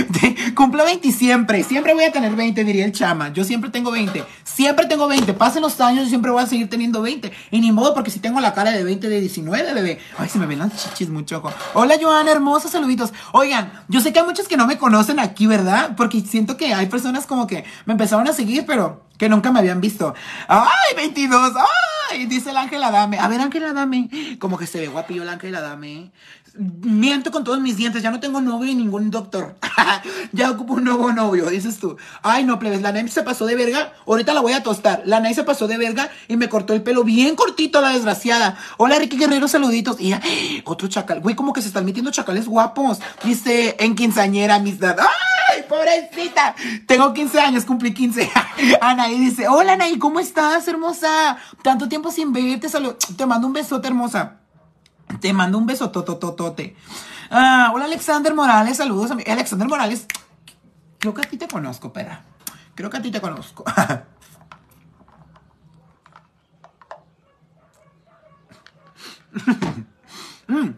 Cumplo 0.55 0.83
20 0.83 1.11
siempre. 1.11 1.63
Siempre 1.63 1.93
voy 1.93 2.05
a 2.05 2.11
tener 2.11 2.35
20, 2.35 2.63
diría 2.63 2.85
el 2.85 2.91
chama. 2.91 3.31
Yo 3.31 3.43
siempre 3.43 3.69
tengo 3.69 3.91
20. 3.91 4.23
Siempre 4.43 4.87
tengo 4.87 5.07
20. 5.07 5.31
Pasen 5.35 5.61
los 5.61 5.79
años 5.79 6.07
y 6.07 6.09
siempre 6.09 6.31
voy 6.31 6.41
a 6.41 6.47
seguir 6.47 6.71
teniendo 6.71 7.03
20. 7.03 7.31
Y 7.51 7.61
ni 7.61 7.71
modo 7.71 7.93
porque 7.93 8.09
si 8.09 8.17
tengo 8.17 8.39
la 8.39 8.55
cara 8.55 8.71
de 8.71 8.83
20, 8.83 9.07
de 9.07 9.21
19, 9.21 9.75
bebé. 9.75 9.99
Ay, 10.17 10.27
se 10.27 10.39
me 10.39 10.47
ven 10.47 10.57
las 10.57 10.75
chichis 10.75 11.09
mucho. 11.09 11.43
Hola, 11.75 11.97
Joana, 12.01 12.31
hermosa, 12.31 12.67
saluditos. 12.67 13.13
Oigan, 13.31 13.73
yo 13.89 14.01
sé 14.01 14.11
que 14.11 14.21
hay 14.21 14.25
muchos 14.25 14.47
que 14.47 14.57
no 14.57 14.65
me 14.65 14.79
conocen 14.79 15.19
aquí, 15.19 15.45
¿verdad? 15.45 15.91
Porque 15.95 16.21
siento 16.21 16.57
que 16.57 16.73
hay 16.73 16.87
personas 16.87 17.27
como 17.27 17.45
que 17.45 17.63
me 17.85 17.91
empezaron 17.91 18.27
a 18.27 18.33
seguir, 18.33 18.65
pero 18.65 19.05
que 19.19 19.29
nunca 19.29 19.51
me 19.51 19.59
habían 19.59 19.81
visto. 19.81 20.15
¡Ay, 20.47 20.95
22! 20.97 21.53
¡Ay! 22.09 22.25
Dice 22.25 22.49
el 22.49 22.57
Ángel 22.57 22.83
Adame. 22.83 23.19
A 23.19 23.27
ver, 23.27 23.39
Ángel 23.39 23.65
Adame. 23.65 24.09
Como 24.39 24.57
que 24.57 24.65
se 24.65 24.79
ve 24.79 24.87
guapillo 24.87 25.21
el 25.21 25.29
Ángel 25.29 25.53
Adame 25.53 26.11
miento 26.57 27.31
con 27.31 27.43
todos 27.43 27.59
mis 27.59 27.77
dientes, 27.77 28.01
ya 28.01 28.11
no 28.11 28.19
tengo 28.19 28.41
novio 28.41 28.71
y 28.71 28.75
ningún 28.75 29.11
doctor. 29.11 29.55
ya 30.31 30.51
ocupo 30.51 30.73
un 30.73 30.83
nuevo 30.83 31.11
novio, 31.11 31.49
dices 31.49 31.79
tú. 31.79 31.97
Ay, 32.21 32.43
no, 32.43 32.59
plebes, 32.59 32.81
la 32.81 32.91
Nay 32.91 33.07
se 33.09 33.23
pasó 33.23 33.45
de 33.45 33.55
verga. 33.55 33.93
Ahorita 34.07 34.33
la 34.33 34.41
voy 34.41 34.53
a 34.53 34.63
tostar. 34.63 35.03
La 35.05 35.19
Nay 35.19 35.33
se 35.33 35.43
pasó 35.43 35.67
de 35.67 35.77
verga 35.77 36.09
y 36.27 36.37
me 36.37 36.49
cortó 36.49 36.73
el 36.73 36.81
pelo 36.81 37.03
bien 37.03 37.35
cortito, 37.35 37.81
la 37.81 37.89
desgraciada. 37.89 38.57
Hola, 38.77 38.97
Ricky 38.99 39.17
Guerrero, 39.17 39.47
saluditos. 39.47 39.99
Y 39.99 40.13
otro 40.65 40.87
chacal. 40.87 41.19
Güey, 41.21 41.35
como 41.35 41.53
que 41.53 41.61
se 41.61 41.67
están 41.67 41.85
metiendo 41.85 42.11
chacales 42.11 42.47
guapos. 42.47 42.99
Dice, 43.23 43.75
en 43.79 43.95
quinceañera, 43.95 44.55
amistad. 44.55 44.97
¡Ay, 44.99 45.63
pobrecita! 45.67 46.55
Tengo 46.87 47.13
15 47.13 47.39
años, 47.39 47.65
cumplí 47.65 47.93
15. 47.93 48.31
Anaí 48.81 49.19
dice, 49.19 49.47
hola, 49.47 49.73
Anaí, 49.73 49.97
¿cómo 49.97 50.19
estás, 50.19 50.67
hermosa? 50.67 51.37
Tanto 51.63 51.89
tiempo 51.89 52.11
sin 52.11 52.31
verte, 52.31 52.69
salud. 52.69 52.95
Te 53.17 53.25
mando 53.25 53.47
un 53.47 53.53
besote, 53.53 53.87
hermosa. 53.87 54.44
Te 55.19 55.33
mando 55.33 55.57
un 55.57 55.65
beso 55.65 55.91
totototote. 55.91 56.75
Ah, 57.29 57.71
hola 57.73 57.85
Alexander 57.85 58.33
Morales, 58.33 58.77
saludos 58.77 59.11
a 59.11 59.15
mí. 59.15 59.23
Alexander 59.27 59.67
Morales, 59.67 60.05
creo 60.99 61.13
que 61.13 61.21
a 61.21 61.29
ti 61.29 61.37
te 61.37 61.47
conozco, 61.47 61.93
pera. 61.93 62.23
Creo 62.75 62.89
que 62.89 62.97
a 62.97 63.01
ti 63.01 63.11
te 63.11 63.21
conozco. 63.21 63.63
mm. 70.47 70.69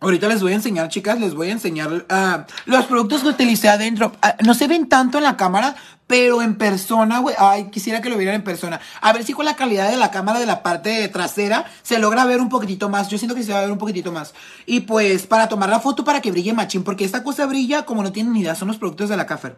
Ahorita 0.00 0.28
les 0.28 0.42
voy 0.42 0.50
a 0.52 0.56
enseñar, 0.56 0.88
chicas, 0.88 1.20
les 1.20 1.32
voy 1.32 1.48
a 1.48 1.52
enseñar 1.52 1.92
uh, 1.92 2.44
los 2.66 2.86
productos 2.86 3.22
que 3.22 3.28
utilicé 3.28 3.68
adentro. 3.68 4.12
Uh, 4.16 4.44
no 4.44 4.54
se 4.54 4.66
ven 4.66 4.88
tanto 4.88 5.18
en 5.18 5.24
la 5.24 5.36
cámara, 5.36 5.76
pero 6.12 6.42
en 6.42 6.56
persona, 6.56 7.20
güey, 7.20 7.34
ay, 7.38 7.70
quisiera 7.70 8.02
que 8.02 8.10
lo 8.10 8.18
vieran 8.18 8.34
en 8.34 8.44
persona. 8.44 8.82
A 9.00 9.14
ver 9.14 9.24
si 9.24 9.32
con 9.32 9.46
la 9.46 9.56
calidad 9.56 9.90
de 9.90 9.96
la 9.96 10.10
cámara 10.10 10.40
de 10.40 10.44
la 10.44 10.62
parte 10.62 11.08
trasera 11.08 11.64
se 11.82 11.98
logra 11.98 12.26
ver 12.26 12.38
un 12.42 12.50
poquitito 12.50 12.90
más. 12.90 13.08
Yo 13.08 13.16
siento 13.16 13.34
que 13.34 13.42
se 13.42 13.50
va 13.50 13.60
a 13.60 13.62
ver 13.62 13.72
un 13.72 13.78
poquitito 13.78 14.12
más. 14.12 14.34
Y 14.66 14.80
pues, 14.80 15.26
para 15.26 15.48
tomar 15.48 15.70
la 15.70 15.80
foto 15.80 16.04
para 16.04 16.20
que 16.20 16.30
brille 16.30 16.52
machín, 16.52 16.84
porque 16.84 17.06
esta 17.06 17.24
cosa 17.24 17.46
brilla 17.46 17.86
como 17.86 18.02
no 18.02 18.12
tienen 18.12 18.34
ni 18.34 18.40
idea, 18.40 18.54
son 18.54 18.68
los 18.68 18.76
productos 18.76 19.08
de 19.08 19.16
la 19.16 19.24
Café. 19.24 19.54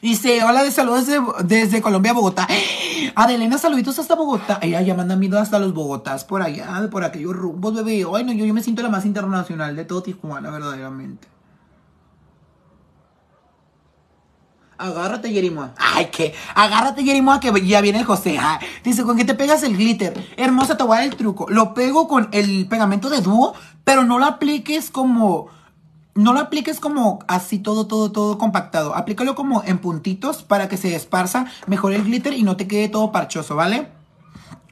Dice, 0.00 0.44
hola 0.44 0.62
de 0.62 0.70
saludos 0.70 1.06
desde, 1.06 1.20
desde 1.42 1.82
Colombia, 1.82 2.12
Bogotá. 2.12 2.46
Adelena, 3.16 3.58
saluditos 3.58 3.98
hasta 3.98 4.14
Bogotá. 4.14 4.60
Ella 4.62 4.80
ya 4.82 4.94
manda 4.94 5.16
miedo 5.16 5.40
hasta 5.40 5.58
los 5.58 5.74
Bogotás, 5.74 6.24
por 6.24 6.42
allá, 6.42 6.88
por 6.88 7.02
aquellos 7.02 7.34
rumbos, 7.34 7.74
bebé. 7.74 8.06
Ay, 8.14 8.22
no, 8.22 8.32
yo, 8.32 8.44
yo 8.44 8.54
me 8.54 8.62
siento 8.62 8.80
la 8.80 8.90
más 8.90 9.04
internacional 9.04 9.74
de 9.74 9.84
todo 9.86 10.04
Tijuana, 10.04 10.50
verdaderamente. 10.50 11.31
Agárrate, 14.82 15.30
Jerimoa. 15.30 15.74
Ay, 15.78 16.06
que. 16.06 16.34
Agárrate, 16.54 17.04
Jerimoa, 17.04 17.38
que 17.38 17.52
ya 17.66 17.80
viene 17.80 18.00
el 18.00 18.04
José. 18.04 18.38
Dice, 18.82 19.04
¿con 19.04 19.16
qué 19.16 19.24
te 19.24 19.34
pegas 19.34 19.62
el 19.62 19.76
glitter? 19.76 20.12
Hermosa, 20.36 20.76
te 20.76 20.82
voy 20.82 20.96
a 20.96 21.00
dar 21.00 21.08
el 21.08 21.16
truco. 21.16 21.46
Lo 21.48 21.72
pego 21.72 22.08
con 22.08 22.28
el 22.32 22.66
pegamento 22.66 23.08
de 23.08 23.20
dúo, 23.20 23.54
pero 23.84 24.02
no 24.02 24.18
lo 24.18 24.26
apliques 24.26 24.90
como 24.90 25.48
no 26.14 26.34
lo 26.34 26.40
apliques 26.40 26.78
como 26.78 27.20
así 27.26 27.58
todo, 27.58 27.86
todo, 27.86 28.12
todo 28.12 28.38
compactado. 28.38 28.94
Aplícalo 28.94 29.34
como 29.34 29.62
en 29.64 29.78
puntitos 29.78 30.42
para 30.42 30.68
que 30.68 30.76
se 30.76 30.94
esparza 30.94 31.46
mejor 31.66 31.92
el 31.92 32.04
glitter 32.04 32.34
y 32.34 32.42
no 32.42 32.56
te 32.56 32.66
quede 32.66 32.88
todo 32.88 33.12
parchoso, 33.12 33.56
¿vale? 33.56 33.88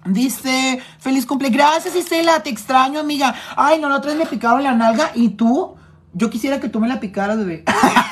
Dice, 0.04 0.82
feliz 0.98 1.24
cumple. 1.24 1.50
Gracias, 1.50 1.94
Isela, 1.94 2.42
te 2.42 2.50
extraño, 2.50 3.00
amiga. 3.00 3.34
Ay, 3.56 3.80
no, 3.80 3.88
la 3.88 3.96
otra 3.96 4.10
vez 4.10 4.18
me 4.18 4.26
picaron 4.26 4.62
la 4.62 4.74
nalga 4.74 5.12
y 5.14 5.30
tú, 5.30 5.76
yo 6.12 6.30
quisiera 6.30 6.60
que 6.60 6.68
tú 6.68 6.80
me 6.80 6.88
la 6.88 7.00
picaras, 7.00 7.38
bebé. 7.38 7.64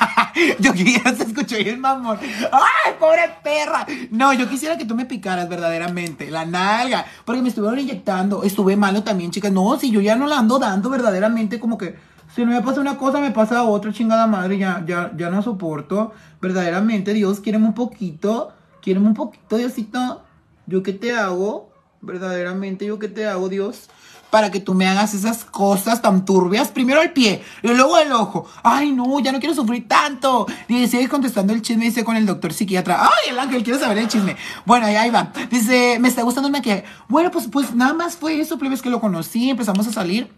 yo 0.59 0.73
quisiera, 0.73 1.13
se 1.15 1.23
escuchó 1.23 1.57
bien, 1.57 1.79
mamón. 1.79 2.17
Ay, 2.51 2.93
pobre 2.99 3.21
perra. 3.43 3.85
No, 4.11 4.33
yo 4.33 4.47
quisiera 4.49 4.77
que 4.77 4.85
tú 4.85 4.95
me 4.95 5.05
picaras 5.05 5.49
verdaderamente 5.49 6.31
la 6.31 6.45
nalga. 6.45 7.05
Porque 7.25 7.41
me 7.41 7.49
estuvieron 7.49 7.79
inyectando. 7.79 8.43
Estuve 8.43 8.75
malo 8.75 9.03
también, 9.03 9.31
chicas. 9.31 9.51
No, 9.51 9.77
si 9.77 9.91
yo 9.91 10.01
ya 10.01 10.15
no 10.15 10.27
la 10.27 10.39
ando 10.39 10.59
dando 10.59 10.89
verdaderamente 10.89 11.59
como 11.59 11.77
que 11.77 11.95
si 12.35 12.45
no 12.45 12.51
me 12.51 12.61
pasa 12.61 12.79
una 12.79 12.97
cosa, 12.97 13.19
me 13.19 13.31
pasa 13.31 13.63
otra 13.63 13.91
chingada 13.91 14.27
madre. 14.27 14.57
Ya, 14.57 14.83
ya, 14.85 15.11
ya 15.17 15.29
no 15.29 15.41
soporto. 15.41 16.13
Verdaderamente, 16.41 17.13
Dios, 17.13 17.39
quiéreme 17.39 17.67
un 17.67 17.73
poquito. 17.73 18.53
Quiéreme 18.81 19.07
un 19.07 19.13
poquito, 19.13 19.57
Diosito. 19.57 20.23
¿Yo 20.67 20.83
qué 20.83 20.93
te 20.93 21.11
hago? 21.11 21.69
Verdaderamente, 22.01 22.85
¿yo 22.85 22.97
qué 22.97 23.09
te 23.09 23.27
hago, 23.27 23.49
Dios? 23.49 23.89
Para 24.29 24.51
que 24.51 24.59
tú 24.59 24.73
me 24.73 24.87
hagas 24.87 25.13
esas 25.13 25.43
cosas 25.43 26.01
tan 26.01 26.25
turbias. 26.25 26.69
Primero 26.69 27.01
el 27.01 27.11
pie 27.11 27.41
y 27.63 27.67
luego 27.69 27.97
el 27.97 28.11
ojo. 28.11 28.45
Ay, 28.63 28.91
no, 28.91 29.19
ya 29.19 29.31
no 29.31 29.39
quiero 29.39 29.55
sufrir 29.55 29.87
tanto. 29.87 30.45
Sigue 30.67 31.09
contestando 31.09 31.53
el 31.53 31.61
chisme, 31.61 31.85
dice 31.85 32.03
con 32.03 32.15
el 32.15 32.25
doctor 32.25 32.53
psiquiatra. 32.53 32.99
Ay, 33.01 33.31
el 33.31 33.39
ángel, 33.39 33.63
quiero 33.63 33.79
saber 33.79 33.97
el 33.97 34.07
chisme. 34.07 34.35
Bueno, 34.65 34.85
ahí, 34.85 34.95
ahí 34.95 35.09
va. 35.09 35.31
Dice, 35.49 35.97
me 35.99 36.07
está 36.07 36.21
gustando 36.21 36.47
el 36.47 36.51
maquillaje. 36.51 36.83
Bueno, 37.07 37.31
pues, 37.31 37.47
pues 37.47 37.73
nada 37.73 37.93
más 37.93 38.17
fue 38.17 38.39
eso, 38.39 38.57
plebes, 38.59 38.81
que 38.81 38.89
lo 38.89 38.99
conocí. 38.99 39.49
Empezamos 39.49 39.87
a 39.87 39.93
salir. 39.93 40.31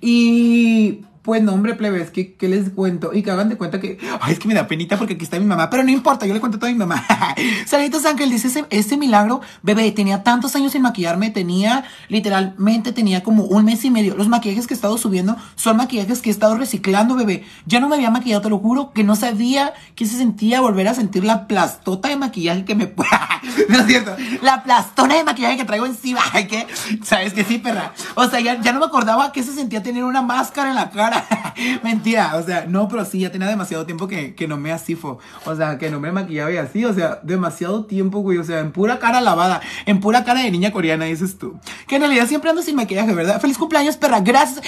Y 0.00 1.04
pues 1.22 1.40
no, 1.40 1.52
hombre, 1.52 1.74
plebes, 1.74 2.10
¿qué, 2.10 2.34
¿qué, 2.34 2.48
les 2.48 2.70
cuento? 2.70 3.12
Y 3.14 3.22
que 3.22 3.30
hagan 3.30 3.48
de 3.48 3.56
cuenta 3.56 3.78
que, 3.78 3.96
ay, 4.20 4.32
es 4.32 4.40
que 4.40 4.48
me 4.48 4.54
da 4.54 4.66
penita 4.66 4.98
porque 4.98 5.14
aquí 5.14 5.22
está 5.22 5.38
mi 5.38 5.46
mamá, 5.46 5.70
pero 5.70 5.84
no 5.84 5.90
importa, 5.90 6.26
yo 6.26 6.34
le 6.34 6.40
cuento 6.40 6.58
todo 6.58 6.68
a 6.68 6.72
mi 6.72 6.78
mamá. 6.78 7.04
Saludos, 7.66 8.04
Ángel, 8.04 8.28
dice, 8.28 8.48
ese, 8.48 8.64
ese, 8.70 8.96
milagro, 8.96 9.40
bebé, 9.62 9.92
tenía 9.92 10.24
tantos 10.24 10.56
años 10.56 10.72
sin 10.72 10.82
maquillarme, 10.82 11.30
tenía, 11.30 11.84
literalmente, 12.08 12.90
tenía 12.90 13.22
como 13.22 13.44
un 13.44 13.64
mes 13.64 13.84
y 13.84 13.90
medio. 13.90 14.16
Los 14.16 14.26
maquillajes 14.26 14.66
que 14.66 14.74
he 14.74 14.76
estado 14.76 14.98
subiendo 14.98 15.36
son 15.54 15.76
maquillajes 15.76 16.22
que 16.22 16.30
he 16.30 16.32
estado 16.32 16.56
reciclando, 16.56 17.14
bebé. 17.14 17.44
Ya 17.66 17.78
no 17.78 17.88
me 17.88 17.94
había 17.94 18.10
maquillado, 18.10 18.42
te 18.42 18.50
lo 18.50 18.58
juro, 18.58 18.92
que 18.92 19.04
no 19.04 19.14
sabía 19.14 19.74
qué 19.94 20.06
se 20.06 20.16
sentía 20.16 20.60
volver 20.60 20.88
a 20.88 20.94
sentir 20.94 21.22
la 21.22 21.46
plastota 21.46 22.08
de 22.08 22.16
maquillaje 22.16 22.64
que 22.64 22.74
me... 22.74 22.92
no 23.68 23.78
es 23.78 23.86
cierto, 23.86 24.16
la 24.42 24.64
plastona 24.64 25.14
de 25.14 25.22
maquillaje 25.22 25.56
que 25.56 25.64
traigo 25.64 25.86
encima, 25.86 26.20
que, 26.48 26.66
¿sabes 27.04 27.32
que 27.32 27.44
sí, 27.44 27.58
perra? 27.58 27.92
O 28.16 28.28
sea, 28.28 28.40
ya, 28.40 28.60
ya 28.60 28.72
no 28.72 28.80
me 28.80 28.86
acordaba 28.86 29.30
qué 29.30 29.44
se 29.44 29.54
sentía 29.54 29.84
tener 29.84 30.02
una 30.02 30.22
máscara 30.22 30.70
en 30.70 30.74
la 30.74 30.90
cara 30.90 31.11
Mentira, 31.82 32.36
o 32.36 32.42
sea, 32.42 32.66
no, 32.66 32.88
pero 32.88 33.04
sí, 33.04 33.20
ya 33.20 33.30
tenía 33.32 33.48
demasiado 33.48 33.86
tiempo 33.86 34.08
que, 34.08 34.34
que 34.34 34.48
no 34.48 34.56
me 34.56 34.72
asifo. 34.72 35.18
O 35.44 35.54
sea, 35.54 35.78
que 35.78 35.90
no 35.90 36.00
me 36.00 36.12
maquillaba 36.12 36.52
y 36.52 36.56
así, 36.56 36.84
o 36.84 36.92
sea, 36.92 37.20
demasiado 37.22 37.84
tiempo, 37.84 38.20
güey. 38.20 38.38
O 38.38 38.44
sea, 38.44 38.60
en 38.60 38.72
pura 38.72 38.98
cara 38.98 39.20
lavada, 39.20 39.60
en 39.86 40.00
pura 40.00 40.24
cara 40.24 40.40
de 40.40 40.50
niña 40.50 40.72
coreana, 40.72 41.04
dices 41.06 41.38
tú. 41.38 41.58
Que 41.86 41.96
en 41.96 42.02
realidad 42.02 42.26
siempre 42.26 42.50
ando 42.50 42.62
sin 42.62 42.76
maquillaje, 42.76 43.14
¿verdad? 43.14 43.40
Feliz 43.40 43.58
cumpleaños, 43.58 43.96
perra. 43.96 44.20
Gracias. 44.20 44.64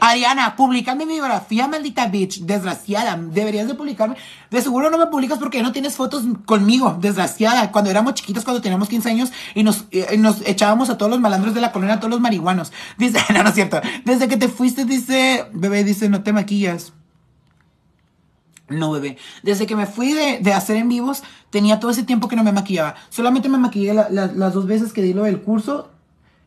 Ariana, 0.00 0.56
publicando 0.56 1.06
mi 1.06 1.14
biografía, 1.14 1.68
maldita 1.68 2.06
bitch. 2.06 2.40
Desgraciada. 2.40 3.16
Deberías 3.16 3.68
de 3.68 3.74
publicarme. 3.74 4.16
De 4.54 4.62
seguro 4.62 4.88
no 4.88 4.98
me 4.98 5.08
publicas 5.08 5.40
porque 5.40 5.64
no 5.64 5.72
tienes 5.72 5.96
fotos 5.96 6.22
conmigo, 6.46 6.96
desgraciada. 7.00 7.72
Cuando 7.72 7.90
éramos 7.90 8.14
chiquitos, 8.14 8.44
cuando 8.44 8.62
teníamos 8.62 8.88
15 8.88 9.10
años 9.10 9.32
y 9.52 9.64
nos, 9.64 9.86
eh, 9.90 10.16
nos 10.16 10.46
echábamos 10.46 10.90
a 10.90 10.96
todos 10.96 11.10
los 11.10 11.20
malandros 11.20 11.54
de 11.54 11.60
la 11.60 11.72
colonia, 11.72 11.96
a 11.96 11.98
todos 11.98 12.12
los 12.12 12.20
marihuanos. 12.20 12.72
Dice, 12.96 13.18
no, 13.34 13.42
no 13.42 13.48
es 13.48 13.56
cierto. 13.56 13.80
Desde 14.04 14.28
que 14.28 14.36
te 14.36 14.46
fuiste, 14.46 14.84
dice, 14.84 15.46
bebé, 15.52 15.82
dice, 15.82 16.08
no 16.08 16.22
te 16.22 16.32
maquillas. 16.32 16.92
No, 18.68 18.92
bebé. 18.92 19.18
Desde 19.42 19.66
que 19.66 19.74
me 19.74 19.86
fui 19.86 20.12
de, 20.12 20.52
hacer 20.52 20.76
en 20.76 20.88
vivos, 20.88 21.24
tenía 21.50 21.80
todo 21.80 21.90
ese 21.90 22.04
tiempo 22.04 22.28
que 22.28 22.36
no 22.36 22.44
me 22.44 22.52
maquillaba. 22.52 22.94
Solamente 23.08 23.48
me 23.48 23.58
maquillé 23.58 23.92
las 23.92 24.54
dos 24.54 24.68
veces 24.68 24.92
que 24.92 25.02
di 25.02 25.14
lo 25.14 25.24
del 25.24 25.42
curso 25.42 25.90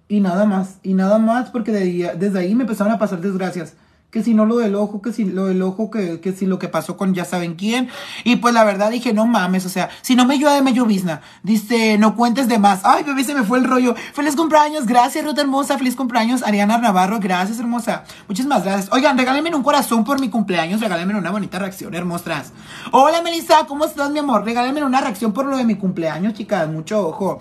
y 0.08 0.22
nada 0.22 0.46
más. 0.46 0.78
Y 0.82 0.94
nada 0.94 1.20
más 1.20 1.50
porque 1.50 1.74
desde 1.74 2.40
ahí 2.40 2.56
me 2.56 2.64
empezaron 2.64 2.94
a 2.94 3.00
pasar 3.00 3.20
desgracias 3.20 3.74
que 4.10 4.24
si 4.24 4.34
no 4.34 4.46
lo 4.46 4.58
del 4.58 4.76
ojo, 4.76 5.02
que 5.02 5.12
si 5.12 5.26
lo 5.26 5.48
del 5.48 5.62
ojo, 5.62 5.92
que, 5.92 6.22
que 6.22 6.32
si 6.32 6.46
lo 6.46 6.60
que 6.60 6.70
pasó 6.70 6.96
con 6.96 7.14
ya 7.14 7.26
saben 7.26 7.56
quién. 7.56 7.90
Y 8.24 8.38
pues 8.38 8.54
la 8.54 8.64
verdad 8.64 8.90
dije, 8.90 9.14
no 9.14 9.26
mames, 9.28 9.66
o 9.66 9.70
sea, 9.70 9.90
si 10.02 10.16
no 10.16 10.26
me 10.26 10.40
llueve, 10.40 10.62
me 10.62 10.74
llovizna. 10.74 11.22
Dice, 11.44 11.98
no 11.98 12.16
cuentes 12.16 12.48
de 12.48 12.58
más. 12.58 12.82
Ay, 12.84 13.04
bebé, 13.04 13.26
se 13.26 13.36
me 13.36 13.44
fue 13.44 13.58
el 13.58 13.66
rollo. 13.66 13.96
Feliz 14.14 14.36
cumpleaños, 14.36 14.86
gracias, 14.86 15.26
Ruta 15.26 15.42
hermosa. 15.42 15.78
Feliz 15.78 15.96
cumpleaños, 15.96 16.42
Ariana 16.44 16.78
Navarro, 16.78 17.20
gracias, 17.20 17.60
hermosa. 17.60 18.06
Muchísimas 18.30 18.64
gracias. 18.64 18.90
Oigan, 18.94 19.18
regálenme 19.18 19.54
un 19.54 19.64
corazón 19.64 20.06
por 20.06 20.22
mi 20.22 20.30
cumpleaños, 20.30 20.80
regálenme 20.80 21.16
una 21.16 21.32
bonita 21.32 21.60
reacción, 21.60 21.94
hermosas. 21.94 22.54
Hola, 22.94 23.22
Melissa, 23.22 23.66
¿cómo 23.68 23.84
estás, 23.84 24.10
mi 24.12 24.20
amor? 24.20 24.46
Regálenme 24.46 24.84
una 24.86 25.02
reacción 25.02 25.34
por 25.34 25.46
lo 25.46 25.58
de 25.58 25.66
mi 25.66 25.76
cumpleaños, 25.76 26.34
chicas, 26.34 26.70
mucho 26.70 27.08
ojo. 27.08 27.40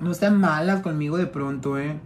No 0.00 0.14
sean 0.14 0.38
malas 0.38 0.80
conmigo 0.80 1.16
de 1.16 1.26
pronto, 1.26 1.78
eh. 1.78 1.98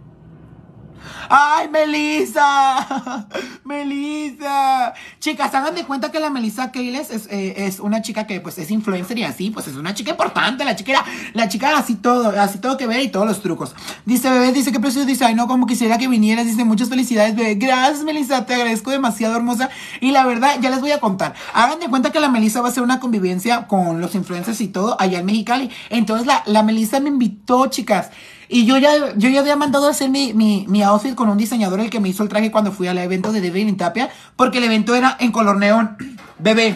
¡Ay, 1.29 1.67
Melissa! 1.69 3.27
¡Melissa! 3.63 4.93
Chicas, 5.19 5.53
hagan 5.53 5.75
de 5.75 5.83
cuenta 5.83 6.11
que 6.11 6.19
la 6.19 6.29
Melissa 6.29 6.71
Keiles 6.71 7.11
es, 7.11 7.27
eh, 7.27 7.65
es, 7.67 7.79
una 7.79 8.01
chica 8.01 8.25
que 8.25 8.39
pues 8.41 8.57
es 8.57 8.71
influencer 8.71 9.17
y 9.17 9.23
así, 9.23 9.51
pues 9.51 9.67
es 9.67 9.75
una 9.75 9.93
chica 9.93 10.11
importante, 10.11 10.65
la 10.65 10.75
chica 10.75 10.91
era, 10.91 11.05
la 11.33 11.47
chica 11.47 11.77
así 11.77 11.95
todo, 11.95 12.29
así 12.39 12.59
todo 12.59 12.77
que 12.77 12.87
ve 12.87 13.03
y 13.03 13.09
todos 13.09 13.27
los 13.27 13.41
trucos. 13.41 13.75
Dice, 14.05 14.29
bebé, 14.29 14.51
dice 14.51 14.71
que 14.71 14.79
precioso, 14.79 15.05
dice, 15.05 15.25
ay 15.25 15.35
no, 15.35 15.47
como 15.47 15.67
quisiera 15.67 15.97
que 15.97 16.07
vinieras, 16.07 16.45
dice, 16.45 16.63
muchas 16.65 16.89
felicidades, 16.89 17.35
bebé. 17.35 17.55
Gracias, 17.55 18.03
Melissa, 18.03 18.45
te 18.45 18.55
agradezco 18.55 18.91
demasiado, 18.91 19.35
hermosa. 19.35 19.69
Y 20.01 20.11
la 20.11 20.25
verdad, 20.25 20.57
ya 20.61 20.69
les 20.69 20.81
voy 20.81 20.91
a 20.91 20.99
contar. 20.99 21.33
Hagan 21.53 21.79
de 21.79 21.87
cuenta 21.87 22.11
que 22.11 22.19
la 22.19 22.29
Melissa 22.29 22.61
va 22.61 22.67
a 22.67 22.71
hacer 22.71 22.83
una 22.83 22.99
convivencia 22.99 23.67
con 23.67 24.01
los 24.01 24.15
influencers 24.15 24.61
y 24.61 24.67
todo 24.67 24.99
allá 24.99 25.19
en 25.19 25.25
Mexicali. 25.25 25.69
Entonces 25.89 26.27
la, 26.27 26.43
la 26.45 26.63
Melissa 26.63 26.99
me 26.99 27.09
invitó, 27.09 27.67
chicas. 27.67 28.09
Y 28.51 28.65
yo 28.65 28.79
ya, 28.79 29.13
yo 29.15 29.29
ya 29.29 29.41
había 29.41 29.55
mandado 29.55 29.87
a 29.87 29.91
hacer 29.91 30.09
mi, 30.09 30.33
mi, 30.33 30.65
mi, 30.67 30.81
outfit 30.81 31.13
con 31.13 31.29
un 31.29 31.37
diseñador, 31.37 31.79
el 31.79 31.91
que 31.91 31.99
me 31.99 32.09
hizo 32.09 32.23
el 32.23 32.29
traje 32.29 32.49
cuando 32.49 32.71
fui 32.71 32.87
al 32.87 32.97
evento 32.97 33.31
de 33.31 33.41
David 33.41 33.77
Tapia, 33.77 34.09
porque 34.35 34.57
el 34.57 34.63
evento 34.63 34.95
era 34.95 35.15
en 35.19 35.31
color 35.31 35.57
neón. 35.57 35.95
Bebé. 36.39 36.75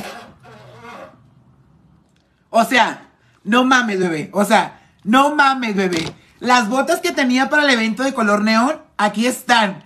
O 2.51 2.63
sea, 2.63 3.09
no 3.43 3.65
mames, 3.65 3.99
bebé. 3.99 4.29
O 4.33 4.45
sea, 4.45 4.81
no 5.03 5.33
mames, 5.36 5.75
bebé. 5.75 6.13
Las 6.39 6.69
botas 6.69 6.99
que 6.99 7.12
tenía 7.12 7.49
para 7.49 7.63
el 7.63 7.69
evento 7.71 8.03
de 8.03 8.13
color 8.13 8.43
neón, 8.43 8.79
aquí 8.97 9.25
están. 9.25 9.83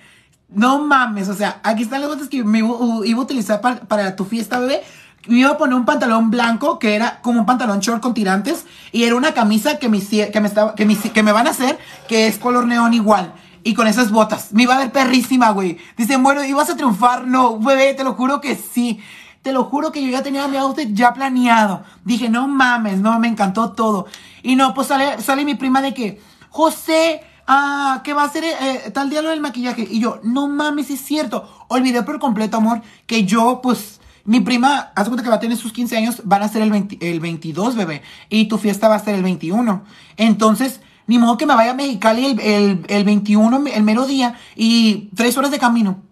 No 0.49 0.79
mames, 0.79 1.29
o 1.29 1.33
sea, 1.33 1.61
aquí 1.63 1.83
están 1.83 2.01
las 2.01 2.09
botas 2.09 2.27
que 2.27 2.43
me 2.43 2.59
iba 2.59 2.69
a 2.69 3.21
utilizar 3.21 3.61
para, 3.61 3.81
para 3.81 4.15
tu 4.17 4.25
fiesta, 4.25 4.59
bebé 4.59 4.83
me 5.27 5.39
iba 5.39 5.51
a 5.51 5.57
poner 5.57 5.75
un 5.75 5.85
pantalón 5.85 6.31
blanco 6.31 6.79
que 6.79 6.95
era 6.95 7.21
como 7.21 7.41
un 7.41 7.45
pantalón 7.45 7.79
short 7.79 8.01
con 8.01 8.13
tirantes 8.13 8.65
y 8.91 9.03
era 9.03 9.15
una 9.15 9.33
camisa 9.33 9.77
que 9.79 9.89
me, 9.89 9.99
que 9.99 10.39
me, 10.39 10.47
estaba, 10.47 10.75
que 10.75 10.85
me, 10.85 10.97
que 10.97 11.23
me 11.23 11.31
van 11.31 11.47
a 11.47 11.51
hacer 11.51 11.77
que 12.07 12.27
es 12.27 12.37
color 12.37 12.65
neón 12.65 12.93
igual. 12.93 13.33
Y 13.63 13.73
con 13.73 13.87
esas 13.87 14.11
botas. 14.11 14.53
Me 14.53 14.63
iba 14.63 14.75
a 14.75 14.77
ver 14.77 14.91
perrísima, 14.93 15.49
güey. 15.51 15.77
Dicen, 15.97 16.23
bueno, 16.23 16.43
¿ibas 16.45 16.69
a 16.69 16.77
triunfar? 16.77 17.27
No, 17.27 17.59
bebé, 17.59 17.93
te 17.95 18.05
lo 18.05 18.13
juro 18.13 18.39
que 18.39 18.55
sí. 18.55 19.01
Te 19.41 19.51
lo 19.51 19.65
juro 19.65 19.91
que 19.91 20.01
yo 20.01 20.09
ya 20.09 20.23
tenía 20.23 20.47
mi 20.47 20.55
outfit 20.55 20.93
ya 20.93 21.13
planeado. 21.13 21.83
Dije, 22.05 22.29
no 22.29 22.47
mames, 22.47 22.99
no, 22.99 23.19
me 23.19 23.27
encantó 23.27 23.73
todo. 23.73 24.07
Y 24.41 24.55
no, 24.55 24.73
pues 24.73 24.87
sale, 24.87 25.21
sale 25.21 25.43
mi 25.43 25.55
prima 25.55 25.81
de 25.81 25.93
que, 25.93 26.21
José, 26.49 27.21
ah, 27.45 28.01
¿qué 28.05 28.13
va 28.13 28.21
a 28.23 28.25
hacer 28.27 28.45
eh, 28.45 28.91
tal 28.93 29.09
día 29.09 29.21
lo 29.21 29.29
del 29.29 29.41
maquillaje? 29.41 29.85
Y 29.89 29.99
yo, 29.99 30.21
no 30.23 30.47
mames, 30.47 30.89
es 30.89 31.01
cierto. 31.01 31.65
Olvidé 31.67 32.03
por 32.03 32.19
completo, 32.19 32.57
amor, 32.57 32.81
que 33.05 33.25
yo, 33.25 33.59
pues, 33.61 33.96
mi 34.27 34.41
prima, 34.41 34.91
haz 34.93 35.07
cuenta 35.07 35.23
que 35.23 35.29
va 35.29 35.37
a 35.37 35.39
tener 35.39 35.55
sus 35.55 35.71
15 35.71 35.95
años, 35.95 36.21
van 36.25 36.43
a 36.43 36.49
ser 36.49 36.61
el, 36.61 36.87
el 36.99 37.19
22, 37.21 37.77
bebé. 37.77 38.01
Y 38.29 38.49
tu 38.49 38.57
fiesta 38.57 38.89
va 38.89 38.95
a 38.95 38.99
ser 38.99 39.15
el 39.15 39.23
21. 39.23 39.83
Entonces, 40.17 40.81
ni 41.07 41.17
modo 41.17 41.37
que 41.37 41.45
me 41.45 41.55
vaya 41.55 41.71
a 41.71 41.73
Mexicali 41.73 42.25
el, 42.25 42.39
el, 42.41 42.85
el 42.89 43.03
21, 43.05 43.63
el 43.73 43.83
mero 43.83 44.05
día, 44.05 44.35
y 44.53 45.09
tres 45.15 45.37
horas 45.37 45.49
de 45.49 45.59
camino. 45.59 46.03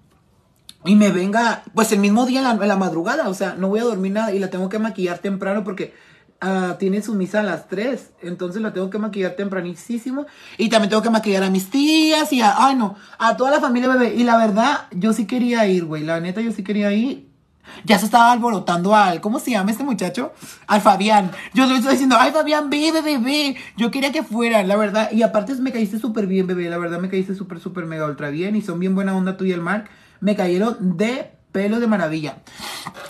Y 0.86 0.96
me 0.96 1.12
venga, 1.12 1.64
pues 1.74 1.92
el 1.92 2.00
mismo 2.00 2.26
día 2.26 2.40
en 2.40 2.68
la, 2.68 2.78
madrugada. 2.78 3.28
O 3.28 3.34
sea, 3.34 3.56
no 3.58 3.68
voy 3.68 3.82
a 3.82 3.84
dormir 3.84 4.14
nada 4.14 4.34
y 4.34 4.40
la 4.40 4.50
tengo 4.50 4.70
que 4.70 4.80
maquillar 4.80 5.18
temprano 5.18 5.66
porque 5.66 5.94
uh, 6.42 6.76
tiene 6.76 7.02
su 7.02 7.16
misa 7.16 7.42
a 7.42 7.44
las 7.44 7.68
3. 7.68 8.12
Entonces 8.22 8.62
la 8.62 8.72
tengo 8.72 8.90
que 8.90 8.98
maquillar 8.98 9.36
tempranísimo. 9.36 10.26
Y 10.58 10.70
también 10.70 10.90
tengo 10.90 11.02
que 11.02 11.10
maquillar 11.10 11.44
a 11.44 11.50
mis 11.50 11.70
tías 11.70 12.32
y 12.32 12.40
a, 12.40 12.66
ay 12.66 12.76
no, 12.76 12.96
a 13.20 13.36
toda 13.36 13.52
la 13.52 13.60
familia 13.60 13.90
bebé. 13.90 14.16
Y 14.16 14.24
la 14.24 14.38
verdad, 14.38 14.88
yo 14.92 15.12
sí 15.12 15.26
quería 15.26 15.68
ir, 15.68 15.84
güey. 15.84 16.04
La 16.04 16.22
neta, 16.22 16.40
yo 16.40 16.54
sí 16.54 16.64
quería 16.64 16.94
ir. 16.94 17.35
Ya 17.84 18.00
se 18.00 18.06
estaba 18.06 18.32
alborotando 18.32 18.96
al, 18.96 19.22
¿cómo 19.22 19.40
se 19.40 19.52
llama 19.52 19.72
este 19.72 19.84
muchacho? 19.84 20.34
Al 20.68 20.82
Fabián. 20.82 21.32
Yo 21.54 21.66
le 21.66 21.76
estoy 21.76 21.92
diciendo, 21.94 22.18
ay 22.20 22.32
Fabián, 22.32 22.70
ve, 22.70 22.92
bebé, 22.92 23.18
ve. 23.18 23.56
Yo 23.78 23.92
quería 23.92 24.12
que 24.12 24.24
fuera, 24.24 24.64
la 24.64 24.76
verdad. 24.76 25.12
Y 25.12 25.24
aparte 25.24 25.54
me 25.56 25.72
caíste 25.72 26.00
súper 26.00 26.28
bien, 26.28 26.48
bebé. 26.48 26.70
La 26.70 26.78
verdad 26.78 27.00
me 27.00 27.10
caíste 27.10 27.36
súper, 27.36 27.60
súper, 27.60 27.86
mega, 27.86 28.06
ultra 28.06 28.30
bien. 28.30 28.56
Y 28.56 28.62
son 28.62 28.80
bien 28.80 28.96
buena 28.96 29.16
onda 29.16 29.38
tú 29.38 29.46
y 29.46 29.52
el 29.52 29.62
Mark. 29.62 29.90
Me 30.20 30.36
cayeron 30.36 30.98
de 30.98 31.32
pelo 31.52 31.80
de 31.80 31.88
maravilla. 31.88 32.40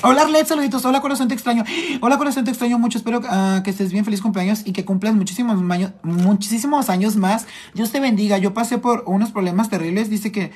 Hola 0.03 0.21
Arlet, 0.21 0.45
saluditos. 0.45 0.85
Hola 0.85 1.01
corazón, 1.01 1.27
te 1.27 1.33
extraño. 1.33 1.63
Hola 1.99 2.19
corazón, 2.19 2.45
te 2.45 2.51
extraño 2.51 2.77
mucho. 2.77 2.99
Espero 2.99 3.19
uh, 3.19 3.63
que 3.63 3.71
estés 3.71 3.91
bien. 3.91 4.05
Feliz 4.05 4.21
cumpleaños 4.21 4.61
y 4.65 4.71
que 4.71 4.85
cumplas 4.85 5.15
muchísimos 5.15 5.59
años, 5.71 5.93
muchísimos 6.03 6.89
años 6.91 7.15
más. 7.15 7.47
Dios 7.73 7.91
te 7.91 7.99
bendiga. 7.99 8.37
Yo 8.37 8.53
pasé 8.53 8.77
por 8.77 9.03
unos 9.07 9.31
problemas 9.31 9.69
terribles. 9.69 10.11
Dice 10.11 10.31
que 10.31 10.51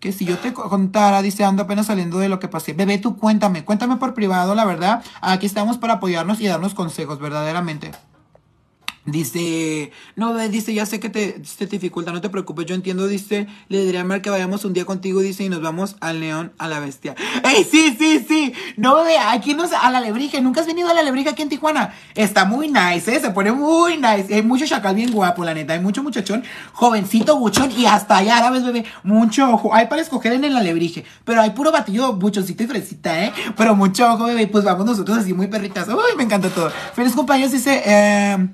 que 0.00 0.12
si 0.12 0.24
yo 0.24 0.38
te 0.38 0.52
contara, 0.52 1.22
dice, 1.22 1.44
ando 1.44 1.62
apenas 1.62 1.86
saliendo 1.86 2.18
de 2.18 2.28
lo 2.28 2.40
que 2.40 2.48
pasé. 2.48 2.72
Bebé, 2.72 2.98
tú 2.98 3.16
cuéntame, 3.16 3.64
cuéntame 3.64 3.96
por 3.96 4.14
privado, 4.14 4.54
la 4.54 4.64
verdad. 4.64 5.02
Aquí 5.20 5.46
estamos 5.46 5.78
para 5.78 5.94
apoyarnos 5.94 6.40
y 6.40 6.46
darnos 6.46 6.74
consejos, 6.74 7.20
verdaderamente. 7.20 7.92
Dice, 9.06 9.92
no, 10.14 10.36
dice, 10.36 10.74
ya 10.74 10.84
sé 10.84 11.00
que 11.00 11.08
te, 11.08 11.40
te 11.58 11.66
dificulta, 11.66 12.12
no 12.12 12.20
te 12.20 12.28
preocupes, 12.28 12.66
yo 12.66 12.74
entiendo, 12.74 13.06
dice, 13.06 13.46
le 13.68 13.82
diría 13.82 14.02
a 14.02 14.04
Mar 14.04 14.20
que 14.20 14.28
vayamos 14.28 14.66
un 14.66 14.74
día 14.74 14.84
contigo, 14.84 15.20
dice, 15.20 15.42
y 15.42 15.48
nos 15.48 15.62
vamos 15.62 15.96
al 16.00 16.20
león, 16.20 16.52
a 16.58 16.68
la 16.68 16.80
bestia. 16.80 17.14
¡Ey, 17.42 17.64
sí, 17.64 17.96
sí, 17.98 18.24
sí! 18.28 18.52
No, 18.76 18.96
bebé, 18.96 19.16
aquí 19.16 19.54
nos, 19.54 19.72
a 19.72 19.90
la 19.90 20.00
lebrija, 20.00 20.38
¿nunca 20.42 20.60
has 20.60 20.66
venido 20.66 20.90
a 20.90 20.94
la 20.94 21.02
lebrija 21.02 21.30
aquí 21.30 21.40
en 21.40 21.48
Tijuana? 21.48 21.94
Está 22.14 22.44
muy 22.44 22.68
nice, 22.68 23.16
¿eh? 23.16 23.20
Se 23.20 23.30
pone 23.30 23.52
muy 23.52 23.96
nice, 23.96 24.34
hay 24.34 24.42
mucho 24.42 24.66
chacal 24.66 24.94
bien 24.94 25.12
guapo, 25.12 25.44
la 25.44 25.54
neta, 25.54 25.72
hay 25.72 25.80
mucho 25.80 26.02
muchachón, 26.02 26.44
jovencito, 26.74 27.38
buchón, 27.38 27.72
y 27.72 27.86
hasta 27.86 28.18
allá, 28.18 28.50
¿ves, 28.50 28.64
bebé? 28.64 28.84
Mucho 29.02 29.50
ojo, 29.50 29.74
hay 29.74 29.86
para 29.86 30.02
escoger 30.02 30.34
en 30.34 30.52
la 30.52 30.62
lebrije, 30.62 31.04
pero 31.24 31.40
hay 31.40 31.50
puro 31.50 31.72
batillo, 31.72 32.12
buchoncito 32.12 32.64
y 32.64 32.66
fresita, 32.66 33.24
¿eh? 33.24 33.32
Pero 33.56 33.74
mucho 33.74 34.12
ojo, 34.12 34.24
bebé, 34.24 34.46
pues 34.46 34.62
vamos 34.62 34.84
nosotros 34.84 35.16
así 35.16 35.32
muy 35.32 35.46
perritas, 35.46 35.88
uy, 35.88 36.16
me 36.18 36.24
encanta 36.24 36.50
todo. 36.50 36.70
Feliz 36.94 37.14
compañeros, 37.14 37.52
dice, 37.52 37.82
eh... 37.86 38.48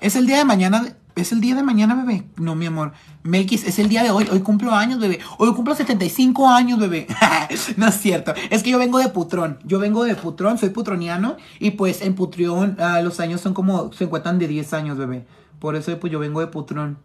Es 0.00 0.16
el 0.16 0.26
día 0.26 0.38
de 0.38 0.44
mañana. 0.44 0.96
Es 1.14 1.32
el 1.32 1.40
día 1.40 1.54
de 1.54 1.62
mañana, 1.62 1.94
bebé. 1.94 2.28
No, 2.36 2.54
mi 2.54 2.66
amor. 2.66 2.92
Melkis, 3.22 3.64
es 3.64 3.78
el 3.78 3.88
día 3.88 4.02
de 4.02 4.10
hoy. 4.10 4.28
Hoy 4.30 4.40
cumplo 4.40 4.72
años, 4.72 5.00
bebé. 5.00 5.18
Hoy 5.38 5.54
cumplo 5.54 5.74
75 5.74 6.48
años, 6.48 6.78
bebé. 6.78 7.06
no 7.78 7.86
es 7.86 7.94
cierto. 7.94 8.34
Es 8.50 8.62
que 8.62 8.70
yo 8.70 8.78
vengo 8.78 8.98
de 8.98 9.08
Putrón. 9.08 9.58
Yo 9.64 9.78
vengo 9.78 10.04
de 10.04 10.14
Putrón, 10.14 10.58
soy 10.58 10.70
putroniano. 10.70 11.36
Y 11.58 11.70
pues 11.70 12.02
en 12.02 12.14
Putrión 12.14 12.76
ah, 12.78 13.00
los 13.00 13.18
años 13.20 13.40
son 13.40 13.54
como. 13.54 13.92
Se 13.94 14.04
encuentran 14.04 14.38
de 14.38 14.46
10 14.46 14.74
años, 14.74 14.98
bebé. 14.98 15.26
Por 15.58 15.74
eso, 15.74 15.98
pues 15.98 16.12
yo 16.12 16.18
vengo 16.18 16.40
de 16.40 16.48
Putrón. 16.48 16.98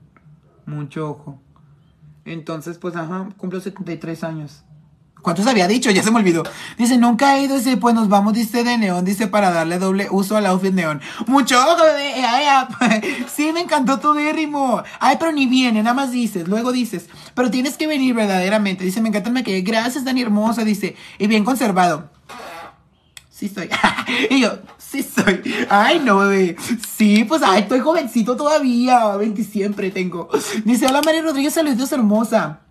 Mucho 0.65 1.09
ojo. 1.09 1.39
Entonces, 2.25 2.77
pues, 2.77 2.95
ajá, 2.95 3.29
cumplo 3.37 3.61
73 3.61 4.23
años. 4.23 4.63
¿Cuántos 5.21 5.45
había 5.45 5.67
dicho? 5.67 5.91
Ya 5.91 6.01
se 6.01 6.09
me 6.09 6.19
olvidó. 6.19 6.43
Dice, 6.77 6.97
nunca 6.97 7.37
he 7.37 7.43
ido, 7.43 7.55
dice, 7.55 7.77
pues 7.77 7.93
nos 7.93 8.09
vamos, 8.09 8.33
dice, 8.33 8.63
de 8.63 8.77
neón, 8.77 9.05
dice, 9.05 9.27
para 9.27 9.51
darle 9.51 9.77
doble 9.77 10.07
uso 10.09 10.35
al 10.35 10.47
outfit 10.47 10.73
neón. 10.73 10.99
Mucho 11.27 11.59
ojo, 11.59 11.83
bebé. 11.83 12.25
Ay, 12.25 12.45
ay, 12.79 13.25
sí, 13.35 13.51
me 13.53 13.61
encantó 13.61 13.99
tu 13.99 14.13
ritmo. 14.13 14.81
Ay, 14.99 15.17
pero 15.19 15.31
ni 15.31 15.45
viene, 15.45 15.83
nada 15.83 15.93
más 15.93 16.11
dices, 16.11 16.47
luego 16.47 16.71
dices. 16.71 17.07
Pero 17.35 17.51
tienes 17.51 17.77
que 17.77 17.85
venir 17.85 18.15
verdaderamente. 18.15 18.83
Dice, 18.83 18.99
me 18.99 19.09
encanta 19.09 19.29
el 19.29 19.35
maquillaje. 19.35 19.61
Gracias, 19.61 20.03
Dani 20.03 20.21
Hermosa, 20.21 20.63
dice. 20.63 20.95
Y 21.19 21.27
bien 21.27 21.43
conservado. 21.43 22.09
Sí 23.29 23.47
soy. 23.47 23.69
y 24.31 24.41
yo, 24.41 24.57
sí 24.79 25.03
soy. 25.03 25.41
Ay, 25.69 26.01
no, 26.03 26.17
bebé. 26.17 26.55
Sí, 26.97 27.25
pues, 27.25 27.43
ay, 27.43 27.61
estoy 27.61 27.79
jovencito 27.79 28.35
todavía. 28.35 29.15
20 29.17 29.43
siempre 29.43 29.91
tengo. 29.91 30.29
Dice, 30.65 30.87
hola, 30.87 31.01
María 31.03 31.21
Rodríguez, 31.21 31.53
saludos, 31.53 31.91
hermosa. 31.91 32.61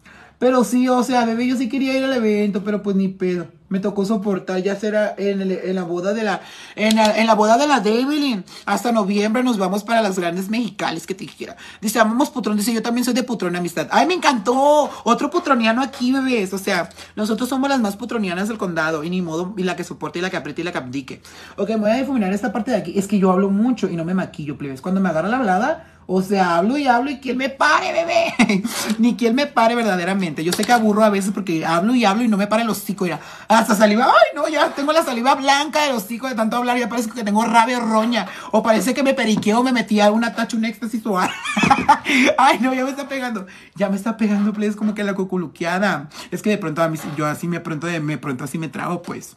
Pero 0.40 0.64
sí, 0.64 0.88
o 0.88 1.02
sea, 1.02 1.26
bebé, 1.26 1.46
yo 1.46 1.54
sí 1.56 1.68
quería 1.68 1.96
ir 1.96 2.02
al 2.02 2.14
evento, 2.14 2.64
pero 2.64 2.82
pues 2.82 2.96
ni 2.96 3.08
pedo. 3.08 3.46
Me 3.68 3.78
tocó 3.78 4.04
soportar, 4.04 4.60
ya 4.62 4.74
será 4.74 5.14
en, 5.16 5.42
el- 5.42 5.52
en 5.52 5.76
la 5.76 5.84
boda 5.84 6.12
de 6.12 6.24
la, 6.24 6.40
en 6.74 6.96
la, 6.96 7.16
en 7.20 7.26
la 7.28 7.34
boda 7.34 7.56
de 7.58 7.68
la 7.68 7.78
Davilin. 7.78 8.42
Hasta 8.64 8.90
noviembre 8.90 9.44
nos 9.44 9.58
vamos 9.58 9.84
para 9.84 10.02
las 10.02 10.18
grandes 10.18 10.48
mexicales 10.48 11.06
que 11.06 11.14
te 11.14 11.24
dijera. 11.24 11.56
Dice, 11.80 12.00
amamos 12.00 12.30
Putrón. 12.30 12.56
Dice, 12.56 12.72
yo 12.72 12.82
también 12.82 13.04
soy 13.04 13.12
de 13.14 13.22
Putrón 13.22 13.54
Amistad. 13.54 13.86
¡Ay, 13.92 14.06
me 14.08 14.14
encantó! 14.14 14.90
Otro 15.04 15.30
putroniano 15.30 15.82
aquí, 15.82 16.10
bebés. 16.10 16.52
O 16.54 16.58
sea, 16.58 16.88
nosotros 17.14 17.48
somos 17.48 17.68
las 17.68 17.78
más 17.80 17.96
putronianas 17.96 18.48
del 18.48 18.58
condado. 18.58 19.04
Y 19.04 19.10
ni 19.10 19.22
modo, 19.22 19.54
y 19.56 19.62
la 19.62 19.76
que 19.76 19.84
soporta, 19.84 20.18
y 20.18 20.22
la 20.22 20.30
que 20.30 20.38
aprieta, 20.38 20.62
y 20.62 20.64
la 20.64 20.72
que 20.72 20.78
abdique. 20.78 21.22
Ok, 21.56 21.68
me 21.68 21.76
voy 21.76 21.90
a 21.90 21.94
difuminar 21.96 22.32
esta 22.32 22.52
parte 22.52 22.72
de 22.72 22.78
aquí. 22.78 22.98
Es 22.98 23.06
que 23.06 23.18
yo 23.20 23.30
hablo 23.30 23.50
mucho 23.50 23.88
y 23.88 23.94
no 23.94 24.04
me 24.06 24.14
maquillo, 24.14 24.56
plebes. 24.58 24.80
Cuando 24.80 25.00
me 25.02 25.10
agarra 25.10 25.28
la 25.28 25.36
hablada, 25.36 25.86
o 26.12 26.22
sea, 26.22 26.56
hablo 26.56 26.76
y 26.76 26.88
hablo 26.88 27.08
y 27.08 27.20
quien 27.20 27.36
me 27.36 27.50
pare, 27.50 27.92
bebé. 27.92 28.64
Ni 28.98 29.14
quien 29.14 29.36
me 29.36 29.46
pare 29.46 29.76
verdaderamente. 29.76 30.42
Yo 30.42 30.52
sé 30.52 30.64
que 30.64 30.72
aburro 30.72 31.04
a 31.04 31.08
veces 31.08 31.30
porque 31.32 31.64
hablo 31.64 31.94
y 31.94 32.04
hablo 32.04 32.24
y 32.24 32.28
no 32.28 32.36
me 32.36 32.48
para 32.48 32.64
el 32.64 32.68
hocico. 32.68 33.06
Ya. 33.06 33.20
Hasta 33.46 33.76
saliva. 33.76 34.06
Ay, 34.06 34.34
no, 34.34 34.48
ya 34.48 34.74
tengo 34.74 34.92
la 34.92 35.04
saliva 35.04 35.36
blanca 35.36 35.84
del 35.84 35.94
hocico 35.94 36.28
de 36.28 36.34
tanto 36.34 36.56
hablar. 36.56 36.76
Ya 36.78 36.88
parece 36.88 37.10
que 37.10 37.22
tengo 37.22 37.44
rabia 37.44 37.78
roña. 37.78 38.26
O 38.50 38.60
parece 38.60 38.92
que 38.92 39.04
me 39.04 39.14
periqueo, 39.14 39.62
me 39.62 39.70
metí 39.70 40.00
a 40.00 40.10
una 40.10 40.34
tacha, 40.34 40.56
un 40.56 40.64
éxtasis 40.64 41.06
o. 41.06 41.16
Ay, 42.38 42.58
no, 42.58 42.74
ya 42.74 42.82
me 42.82 42.90
está 42.90 43.06
pegando. 43.06 43.46
Ya 43.76 43.88
me 43.88 43.94
está 43.94 44.16
pegando, 44.16 44.52
pues, 44.52 44.74
como 44.74 44.96
que 44.96 45.04
la 45.04 45.14
cuculuqueada. 45.14 46.08
Es 46.32 46.42
que 46.42 46.50
de 46.50 46.58
pronto 46.58 46.82
a 46.82 46.88
mí, 46.88 46.98
yo 47.16 47.24
así 47.24 47.46
me 47.46 47.60
pronto, 47.60 47.86
de, 47.86 48.00
me 48.00 48.18
pronto 48.18 48.42
así 48.42 48.58
me 48.58 48.66
trago, 48.66 49.00
pues. 49.02 49.36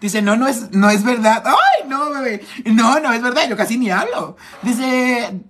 Dice, 0.00 0.22
no, 0.22 0.36
no 0.36 0.46
es, 0.46 0.70
no 0.70 0.90
es 0.90 1.04
verdad. 1.04 1.44
Ay, 1.46 1.88
no, 1.88 2.10
bebé. 2.10 2.44
No, 2.64 2.98
no 3.00 3.12
es 3.12 3.22
verdad. 3.22 3.48
Yo 3.48 3.56
casi 3.56 3.76
ni 3.76 3.90
hablo. 3.90 4.36
Dice. 4.62 5.40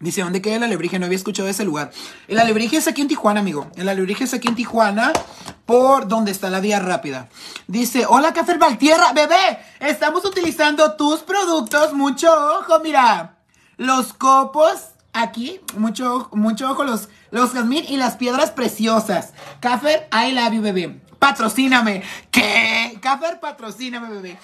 Dice, 0.00 0.22
¿dónde 0.22 0.42
queda 0.42 0.56
el 0.56 0.62
alebrije? 0.62 0.98
No 0.98 1.06
había 1.06 1.16
escuchado 1.16 1.48
ese 1.48 1.64
lugar. 1.64 1.90
El 2.28 2.38
alebrije 2.38 2.76
es 2.76 2.88
aquí 2.88 3.00
en 3.00 3.08
Tijuana, 3.08 3.40
amigo. 3.40 3.70
El 3.76 3.88
alebrije 3.88 4.24
es 4.24 4.34
aquí 4.34 4.48
en 4.48 4.54
Tijuana, 4.54 5.12
por 5.64 6.08
donde 6.08 6.30
está 6.30 6.50
la 6.50 6.60
vía 6.60 6.78
rápida. 6.78 7.28
Dice, 7.68 8.04
hola, 8.06 8.32
Café 8.32 8.58
Valtierra. 8.58 9.12
Bebé, 9.14 9.58
estamos 9.80 10.24
utilizando 10.24 10.94
tus 10.96 11.20
productos. 11.20 11.94
Mucho 11.94 12.30
ojo, 12.58 12.80
mira. 12.80 13.38
Los 13.76 14.12
copos 14.12 14.93
aquí, 15.14 15.60
mucho, 15.76 16.28
mucho 16.32 16.74
los, 16.84 17.08
los 17.30 17.52
jazmín 17.52 17.84
y 17.88 17.96
las 17.96 18.16
piedras 18.16 18.50
preciosas. 18.50 19.32
Café, 19.60 20.08
I 20.12 20.32
love 20.32 20.52
you, 20.52 20.60
bebé. 20.60 21.00
Patrocíname. 21.18 22.02
¿Qué? 22.30 22.98
Café, 23.00 23.36
patrocíname, 23.40 24.10
bebé. 24.10 24.38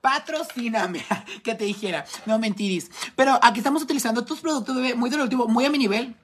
Patrocíname, 0.00 1.04
que 1.44 1.54
te 1.54 1.64
dijera. 1.64 2.04
No 2.26 2.38
mentiris. 2.38 2.90
Pero 3.14 3.38
aquí 3.40 3.60
estamos 3.60 3.82
utilizando 3.82 4.24
tus 4.24 4.40
productos, 4.40 4.74
bebé, 4.74 4.94
muy 4.94 5.10
del 5.10 5.20
último, 5.20 5.46
muy 5.46 5.64
a 5.64 5.70
mi 5.70 5.78
nivel. 5.78 6.16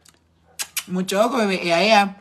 Mucho 0.88 1.24
ojo, 1.24 1.36
bebé. 1.36 1.66
Ea, 1.66 1.84
ea. 1.84 2.19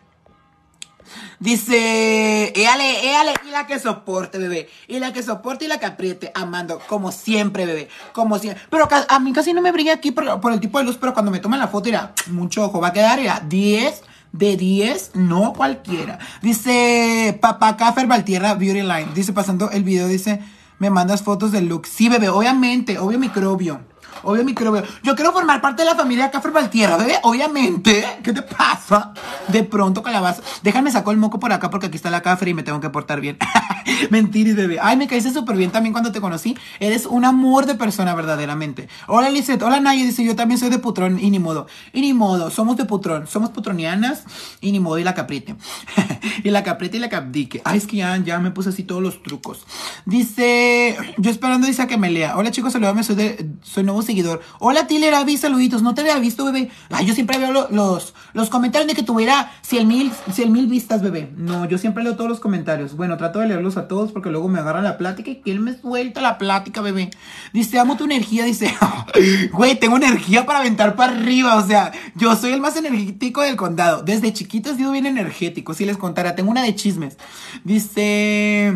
Dice, 1.39 2.51
éale, 2.55 3.10
éale, 3.10 3.34
y 3.47 3.51
la 3.51 3.66
que 3.68 3.80
soporte, 3.80 4.38
bebé. 4.38 4.70
Y 4.88 4.99
la 4.99 5.14
que 5.14 5.24
soporte 5.24 5.66
y 5.66 5.68
la 5.68 5.80
que 5.80 5.86
apriete, 5.86 6.32
amando, 6.36 6.80
como 6.88 7.12
siempre, 7.12 7.66
bebé. 7.66 7.89
Como 8.14 8.39
siempre. 8.39 8.64
Pero 8.70 8.88
a 9.07 9.20
mí 9.20 9.34
casi 9.34 9.53
no 9.53 9.62
me 9.62 9.72
brilla 9.72 9.93
aquí 9.93 10.12
por, 10.12 10.39
por 10.41 10.53
el 10.53 10.60
tipo 10.60 10.78
de 10.78 10.86
luz, 10.86 10.97
pero 10.99 11.14
cuando 11.14 11.32
me 11.32 11.39
toman 11.39 11.60
la 11.60 11.68
foto, 11.68 11.89
irá, 11.89 12.14
mucho 12.28 12.66
ojo, 12.66 12.80
va 12.80 12.89
a 12.89 12.93
quedar, 12.93 13.20
irá, 13.20 13.41
10 13.47 14.03
de 14.32 14.57
10, 14.57 15.12
no 15.16 15.53
cualquiera. 15.53 16.20
Dice, 16.41 17.38
papá 17.41 17.78
Caffer 17.78 18.07
Valtierra 18.07 18.53
Beauty 18.53 18.82
Line. 18.82 19.10
Dice, 19.16 19.34
pasando 19.34 19.72
el 19.72 19.84
video, 19.84 20.07
dice, 20.07 20.39
me 20.78 20.89
mandas 20.89 21.24
fotos 21.24 21.51
del 21.51 21.68
look. 21.68 21.88
Sí, 21.88 22.10
bebé, 22.10 22.30
obviamente, 22.30 22.99
obvio 22.99 23.20
microbio. 23.20 23.82
Obvio 24.24 24.43
microbio. 24.43 24.84
Yo 25.03 25.15
quiero 25.15 25.32
formar 25.32 25.61
parte 25.61 25.84
de 25.84 25.89
la 25.89 25.95
familia 25.95 26.32
Café 26.32 26.49
Valtierra, 26.49 26.97
bebé. 26.97 27.15
Obviamente. 27.24 28.05
¿Qué 28.24 28.34
te 28.34 28.41
pasa? 28.41 29.13
De 29.47 29.63
pronto, 29.63 30.03
calabaza. 30.03 30.41
Déjame 30.63 30.91
saco 30.91 31.11
el 31.11 31.17
moco 31.17 31.39
por 31.39 31.51
acá 31.51 31.70
porque 31.70 31.88
aquí 31.88 31.95
está 31.97 32.09
la 32.09 32.22
café 32.22 32.49
y 32.49 32.53
me 32.53 32.63
tengo 32.63 32.80
que 32.80 32.89
portar 32.89 33.22
bien. 33.22 33.38
Mentiris, 34.09 34.55
bebé. 34.55 34.78
Ay, 34.82 34.97
me 34.97 35.07
caíste 35.07 35.32
súper 35.32 35.55
bien 35.55 35.72
también 35.72 35.93
cuando 35.93 36.11
te 36.11 36.22
conocí. 36.22 36.57
Eres 36.80 37.05
un 37.05 37.26
amor 37.26 37.65
de 37.65 37.76
persona, 37.76 38.15
verdaderamente. 38.15 38.88
Hola, 39.07 39.30
Lizeth. 39.30 39.61
Hola, 39.61 39.80
Naya. 39.80 40.03
Dice, 40.03 40.24
yo 40.24 40.36
también 40.36 40.59
soy 40.59 40.70
de 40.70 40.80
Putrón 40.80 41.20
y 41.20 41.30
ni 41.32 41.39
modo. 41.39 41.67
Y 41.93 42.01
ni 42.01 42.13
modo. 42.13 42.49
Somos 42.51 42.78
de 42.78 42.86
Putrón. 42.86 43.28
Somos 43.28 43.49
putronianas 43.49 44.24
y 44.61 44.72
ni 44.72 44.80
modo. 44.80 44.99
Y 44.99 45.03
la 45.03 45.13
caprite. 45.13 45.55
y 46.43 46.49
la 46.49 46.63
caprite 46.63 46.97
y 46.97 46.99
la 46.99 47.09
capdique. 47.09 47.61
Ay, 47.65 47.78
es 47.78 47.88
que 47.88 47.97
ya, 47.97 48.17
ya 48.17 48.39
me 48.39 48.51
puse 48.51 48.70
así 48.70 48.84
todos 48.84 49.01
los 49.01 49.24
trucos. 49.24 49.65
Dice, 50.05 50.97
yo 51.17 51.32
esperando, 51.32 51.67
dice 51.67 51.82
a 51.82 51.88
que 51.88 51.97
me 51.97 52.09
lea. 52.09 52.38
Hola, 52.38 52.51
chicos, 52.51 52.74
saludame. 52.74 53.03
Soy, 53.03 53.15
de, 53.15 53.49
soy 53.61 53.84
nuevo 53.84 54.01
seguidor. 54.10 54.41
Hola, 54.57 54.88
Tiller 54.88 55.14
Avi, 55.14 55.38
saluditos. 55.38 55.84
No 55.84 55.93
te 55.93 56.01
había 56.01 56.18
visto, 56.18 56.43
bebé. 56.45 56.72
Ay, 56.89 57.05
yo 57.05 57.14
siempre 57.14 57.38
veo 57.38 57.51
lo- 57.51 57.70
los, 57.70 58.16
los 58.34 58.49
comentarios 58.49 58.88
de 58.88 58.95
que 58.95 59.03
tuviera 59.03 59.51
100 59.62 59.88
mil, 59.88 60.12
100 60.34 60.51
mil 60.51 60.66
vistas, 60.68 61.03
bebé. 61.03 61.32
No, 61.38 61.66
yo 61.66 61.78
siempre 61.78 62.03
leo 62.03 62.16
todos 62.16 62.28
los 62.30 62.39
comentarios. 62.39 62.95
Bueno, 62.95 63.18
trato 63.18 63.38
de 63.39 63.47
leerlos 63.47 63.78
a 63.78 63.88
todos 63.88 64.12
porque 64.12 64.32
luego 64.32 64.47
me 64.47 64.57
agarra 64.60 64.82
la 64.82 64.97
plática 64.97 65.30
y 65.30 65.36
que 65.36 65.51
él 65.51 65.60
me 65.60 65.78
suelta 65.80 66.22
la 66.22 66.39
plática, 66.39 66.82
bebé. 66.82 67.12
Dice, 67.53 67.78
amo 67.78 67.97
tu 67.97 68.05
energía. 68.05 68.45
Dice, 68.45 68.74
güey, 69.53 69.80
tengo 69.80 69.97
energía 69.97 70.47
para 70.47 70.60
aventar 70.60 70.95
para 70.95 71.14
arriba. 71.14 71.55
O 71.57 71.68
sea, 71.68 71.91
yo 72.16 72.36
soy 72.36 72.51
el 72.53 72.62
más 72.62 72.76
energético 72.78 73.41
del 73.41 73.55
condado. 73.57 74.01
Desde 74.01 74.34
chiquito 74.34 74.72
he 74.72 74.76
sido 74.76 74.91
bien 74.91 75.05
energético. 75.05 75.76
Si 75.76 75.86
les 75.86 75.97
contara, 75.97 76.34
tengo 76.36 76.49
una 76.49 76.64
de 76.64 76.74
chismes. 76.74 77.16
Dice. 77.64 78.74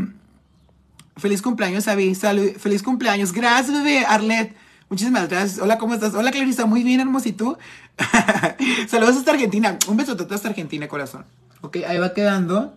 Feliz 1.17 1.41
cumpleaños. 1.41 1.83
Salud. 1.85 2.51
Feliz 2.59 2.83
cumpleaños. 2.83 3.31
Gracias, 3.33 3.71
bebé. 3.75 4.05
Arlet. 4.05 4.55
Muchísimas 4.93 5.27
gracias. 5.27 5.57
Hola, 5.59 5.79
¿cómo 5.79 5.95
estás? 5.95 6.13
Hola, 6.13 6.29
Clarisa. 6.29 6.67
Muy 6.67 6.83
bien, 6.83 6.99
hermoso. 6.99 7.27
¿Y 7.27 7.31
tú? 7.31 7.57
Saludos 8.87 9.17
hasta 9.17 9.31
Argentina. 9.31 9.75
Un 9.87 9.97
besotote 9.97 10.35
hasta 10.35 10.49
Argentina, 10.49 10.87
corazón. 10.87 11.25
Ok, 11.61 11.77
ahí 11.87 11.97
va 11.97 12.13
quedando. 12.13 12.75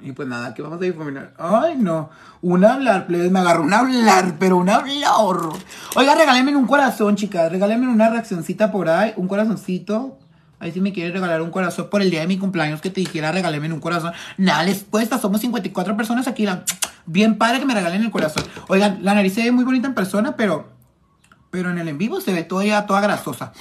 Y 0.00 0.12
pues 0.12 0.28
nada, 0.28 0.46
aquí 0.46 0.62
vamos 0.62 0.78
a 0.80 0.84
difuminar. 0.84 1.34
Ay, 1.36 1.74
no. 1.76 2.08
Un 2.40 2.64
hablar, 2.64 3.08
plebes. 3.08 3.32
Me 3.32 3.40
agarró 3.40 3.64
un 3.64 3.74
hablar, 3.74 4.36
pero 4.38 4.58
un 4.58 4.68
hablar. 4.70 5.34
Oiga, 5.96 6.14
regálenme 6.14 6.54
un 6.54 6.68
corazón, 6.68 7.16
chicas. 7.16 7.50
Regálenme 7.50 7.88
una 7.88 8.10
reaccioncita 8.10 8.70
por 8.70 8.88
ahí. 8.88 9.12
Un 9.16 9.26
corazoncito. 9.26 10.20
Ahí 10.60 10.70
si 10.70 10.80
me 10.80 10.92
quieres 10.92 11.12
regalar 11.12 11.42
un 11.42 11.50
corazón 11.50 11.88
por 11.90 12.00
el 12.00 12.10
día 12.12 12.20
de 12.20 12.28
mi 12.28 12.38
cumpleaños 12.38 12.80
que 12.80 12.90
te 12.90 13.00
dijera, 13.00 13.32
regálenme 13.32 13.72
un 13.72 13.80
corazón. 13.80 14.12
Nada 14.36 14.62
les 14.62 14.84
cuesta, 14.84 15.18
somos 15.18 15.40
54 15.40 15.96
personas 15.96 16.28
aquí. 16.28 16.44
La- 16.46 16.62
Bien 17.06 17.38
padre 17.38 17.58
que 17.58 17.66
me 17.66 17.74
regalen 17.74 18.02
el 18.04 18.12
corazón. 18.12 18.44
Oigan, 18.68 19.00
la 19.02 19.14
nariz 19.14 19.34
se 19.34 19.42
ve 19.42 19.50
muy 19.50 19.64
bonita 19.64 19.88
en 19.88 19.94
persona, 19.94 20.36
pero 20.36 20.77
pero 21.50 21.70
en 21.70 21.78
el 21.78 21.88
en 21.88 21.98
vivo 21.98 22.20
se 22.20 22.32
ve 22.32 22.42
todavía 22.42 22.86
toda 22.86 23.00
grasosa. 23.00 23.52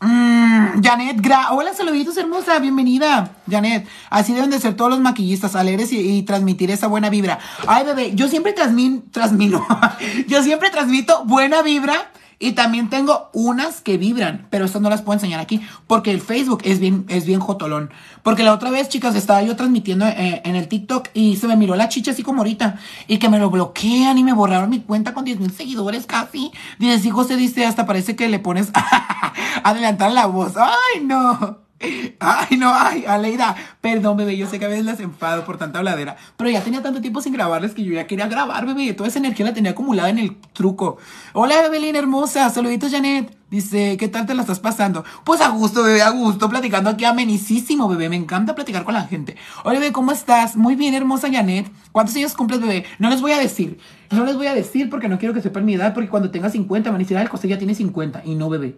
Mm, 0.00 0.82
Janet, 0.82 1.20
gra 1.20 1.52
hola, 1.52 1.72
saluditos 1.72 2.16
hermosa, 2.16 2.58
bienvenida. 2.58 3.30
Janet, 3.50 3.88
así 4.10 4.34
deben 4.34 4.50
de 4.50 4.60
ser 4.60 4.76
todos 4.76 4.90
los 4.90 5.00
maquillistas, 5.00 5.56
alegres 5.56 5.90
y, 5.92 6.22
transmitir 6.22 6.70
esa 6.70 6.86
buena 6.86 7.08
vibra. 7.08 7.38
Ay, 7.66 7.84
bebé, 7.84 8.14
yo 8.14 8.28
siempre 8.28 8.52
transmino, 8.52 9.66
yo 10.28 10.42
siempre 10.42 10.70
transmito 10.70 11.24
buena 11.24 11.62
vibra 11.62 12.10
y 12.38 12.52
también 12.52 12.90
tengo 12.90 13.30
unas 13.32 13.80
que 13.80 13.96
vibran, 13.96 14.46
pero 14.50 14.66
estas 14.66 14.82
no 14.82 14.90
las 14.90 15.02
puedo 15.02 15.14
enseñar 15.14 15.40
aquí 15.40 15.60
porque 15.86 16.10
el 16.10 16.20
Facebook 16.20 16.60
es 16.64 16.80
bien, 16.80 17.06
es 17.08 17.24
bien 17.24 17.40
jotolón. 17.40 17.90
Porque 18.22 18.42
la 18.42 18.52
otra 18.52 18.70
vez, 18.70 18.88
chicas, 18.88 19.14
estaba 19.14 19.42
yo 19.42 19.56
transmitiendo 19.56 20.06
eh, 20.06 20.42
en 20.44 20.54
el 20.54 20.68
TikTok 20.68 21.08
y 21.14 21.36
se 21.36 21.48
me 21.48 21.56
miró 21.56 21.76
la 21.76 21.88
chicha 21.88 22.10
así 22.10 22.22
como 22.22 22.40
ahorita 22.40 22.78
y 23.06 23.18
que 23.18 23.28
me 23.28 23.38
lo 23.38 23.50
bloquean 23.50 24.18
y 24.18 24.24
me 24.24 24.34
borraron 24.34 24.68
mi 24.68 24.80
cuenta 24.80 25.14
con 25.14 25.24
10 25.24 25.40
mil 25.40 25.50
seguidores 25.50 26.06
casi. 26.06 26.52
Dice, 26.78 26.98
sí, 26.98 27.10
José 27.10 27.36
dice, 27.36 27.64
hasta 27.64 27.86
parece 27.86 28.16
que 28.16 28.28
le 28.28 28.38
pones 28.38 28.70
adelantar 29.64 30.12
la 30.12 30.26
voz. 30.26 30.54
Ay, 30.56 31.04
no. 31.04 31.65
Ay, 31.78 32.56
no, 32.56 32.72
ay, 32.74 33.04
Aleida, 33.06 33.54
perdón, 33.82 34.16
bebé, 34.16 34.36
yo 34.36 34.48
sé 34.48 34.58
que 34.58 34.64
a 34.64 34.68
veces 34.68 34.86
las 34.86 34.98
enfado 35.00 35.44
por 35.44 35.58
tanta 35.58 35.78
habladera, 35.78 36.16
pero 36.38 36.48
ya 36.48 36.62
tenía 36.62 36.82
tanto 36.82 37.02
tiempo 37.02 37.20
sin 37.20 37.34
grabarles 37.34 37.74
que 37.74 37.84
yo 37.84 37.92
ya 37.92 38.06
quería 38.06 38.28
grabar, 38.28 38.64
bebé, 38.64 38.94
toda 38.94 39.10
esa 39.10 39.18
energía 39.18 39.44
la 39.44 39.52
tenía 39.52 39.72
acumulada 39.72 40.08
en 40.08 40.18
el 40.18 40.36
truco. 40.54 40.96
Hola, 41.34 41.60
Bebelín 41.60 41.94
hermosa, 41.94 42.48
saluditos, 42.48 42.90
Janet. 42.90 43.36
Dice, 43.50 43.96
¿qué 43.96 44.08
tal 44.08 44.26
te 44.26 44.34
la 44.34 44.40
estás 44.40 44.58
pasando? 44.58 45.04
Pues 45.22 45.40
a 45.40 45.50
gusto, 45.50 45.84
bebé, 45.84 46.02
a 46.02 46.10
gusto, 46.10 46.48
platicando 46.48 46.90
aquí 46.90 47.04
amenicísimo, 47.04 47.88
bebé, 47.88 48.08
me 48.08 48.16
encanta 48.16 48.54
platicar 48.54 48.84
con 48.84 48.94
la 48.94 49.04
gente. 49.04 49.36
Hola, 49.62 49.78
bebé, 49.78 49.92
¿cómo 49.92 50.12
estás? 50.12 50.56
Muy 50.56 50.76
bien, 50.76 50.94
hermosa 50.94 51.28
Janet. 51.30 51.70
¿Cuántos 51.92 52.16
años 52.16 52.34
cumples, 52.34 52.60
bebé? 52.60 52.86
No 52.98 53.10
les 53.10 53.20
voy 53.20 53.32
a 53.32 53.38
decir, 53.38 53.78
no 54.10 54.24
les 54.24 54.36
voy 54.36 54.46
a 54.46 54.54
decir 54.54 54.88
porque 54.88 55.08
no 55.08 55.18
quiero 55.18 55.34
que 55.34 55.42
sepan 55.42 55.66
mi 55.66 55.74
edad, 55.74 55.92
porque 55.92 56.08
cuando 56.08 56.30
tenga 56.30 56.48
50 56.48 56.90
van 56.90 56.96
a 56.96 56.98
decir, 57.04 57.18
ay, 57.18 57.26
José 57.26 57.48
ya 57.48 57.58
tiene 57.58 57.74
50, 57.74 58.22
y 58.24 58.34
no, 58.34 58.48
bebé. 58.48 58.76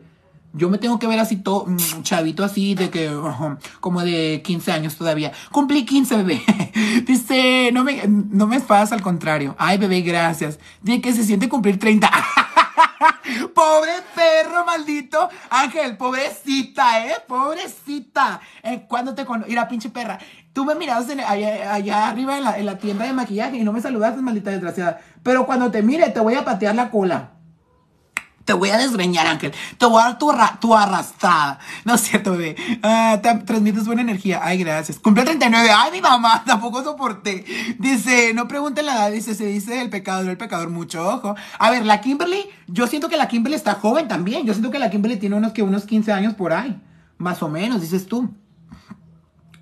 Yo 0.55 0.71
me 0.71 0.79
tengo 0.79 0.99
que 0.99 1.07
ver 1.07 1.19
así 1.19 1.37
todo, 1.37 1.67
mm, 1.67 2.03
chavito 2.03 2.43
así, 2.43 2.75
de 2.75 2.91
que, 2.91 3.11
como 3.81 4.03
de 4.03 4.41
15 4.45 4.73
años 4.73 4.97
todavía. 4.97 5.33
Cumplí 5.53 5.85
15, 5.85 6.17
bebé. 6.17 6.43
Dice, 7.07 7.71
no 7.73 7.85
me, 7.85 8.03
no 8.07 8.47
me 8.47 8.59
al 8.69 9.03
contrario. 9.03 9.55
Ay, 9.59 9.79
bebé, 9.79 10.01
gracias. 10.03 10.59
Dice 10.83 11.01
que 11.01 11.13
se 11.13 11.25
siente 11.25 11.49
cumplir 11.49 11.79
30. 11.79 12.11
Pobre 13.55 13.93
perro, 14.15 14.65
maldito. 14.65 15.29
Ángel, 15.51 15.97
pobrecita, 15.97 17.07
¿eh? 17.07 17.15
Pobrecita. 17.27 18.41
Eh, 18.63 18.85
¿Cuándo 18.89 19.15
te 19.15 19.25
conocí? 19.25 19.51
Mira, 19.51 19.69
pinche 19.69 19.91
perra. 19.91 20.19
Tú 20.53 20.65
me 20.65 20.75
mirabas 20.75 21.09
allá, 21.11 21.75
allá 21.75 22.09
arriba 22.09 22.39
en 22.39 22.45
la, 22.45 22.59
en 22.59 22.67
la 22.67 22.79
tienda 22.79 23.05
de 23.05 23.13
maquillaje 23.13 23.57
y 23.57 23.65
no 23.65 23.73
me 23.73 23.81
saludaste, 23.81 24.21
maldita 24.23 24.51
desgraciada. 24.51 25.01
Pero 25.23 25.47
cuando 25.47 25.71
te 25.71 25.83
mire, 25.83 26.09
te 26.11 26.21
voy 26.21 26.35
a 26.35 26.45
patear 26.45 26.75
la 26.75 26.91
cola. 26.91 27.38
Te 28.49 28.55
voy 28.55 28.71
a 28.71 28.79
desgreñar, 28.79 29.27
Ángel. 29.27 29.53
Te 29.77 29.85
voy 29.85 30.01
a 30.01 30.05
dar 30.07 30.19
tu, 30.19 30.33
tu 30.59 30.75
arrastrada. 30.75 31.59
No 31.85 31.97
es 31.97 32.01
cierto, 32.01 32.31
bebé. 32.31 32.57
Ah, 32.83 33.21
transmites 33.21 33.85
buena 33.85 34.01
energía. 34.01 34.41
Ay, 34.43 34.57
gracias. 34.57 34.99
Cumple 34.99 35.25
39. 35.25 35.69
Ay, 35.71 35.93
mi 35.93 36.01
mamá, 36.01 36.45
tampoco 36.47 36.83
soporté. 36.83 37.45
Dice, 37.79 38.33
no 38.33 38.49
pregunten 38.49 38.87
la 38.87 38.95
edad. 38.95 39.13
Dice, 39.13 39.35
se 39.35 39.45
dice 39.45 39.83
el 39.83 39.91
pecador, 39.91 40.31
el 40.31 40.39
pecador, 40.39 40.71
mucho 40.71 41.07
ojo. 41.07 41.37
A 41.59 41.71
ver, 41.71 41.85
la 41.85 42.01
Kimberly, 42.01 42.47
yo 42.69 42.87
siento 42.87 43.11
que 43.11 43.19
la 43.19 43.29
Kimberly 43.29 43.55
está 43.55 43.75
joven 43.75 44.09
también. 44.09 44.47
Yo 44.47 44.55
siento 44.55 44.71
que 44.71 44.79
la 44.79 44.89
Kimberly 44.89 45.19
tiene 45.19 45.37
unos 45.37 45.53
que 45.53 45.63
unos 45.63 45.85
15 45.85 46.11
años 46.13 46.33
por 46.33 46.55
ahí. 46.55 46.81
Más 47.19 47.43
o 47.43 47.51
menos, 47.51 47.83
dices 47.83 48.07
tú. 48.07 48.35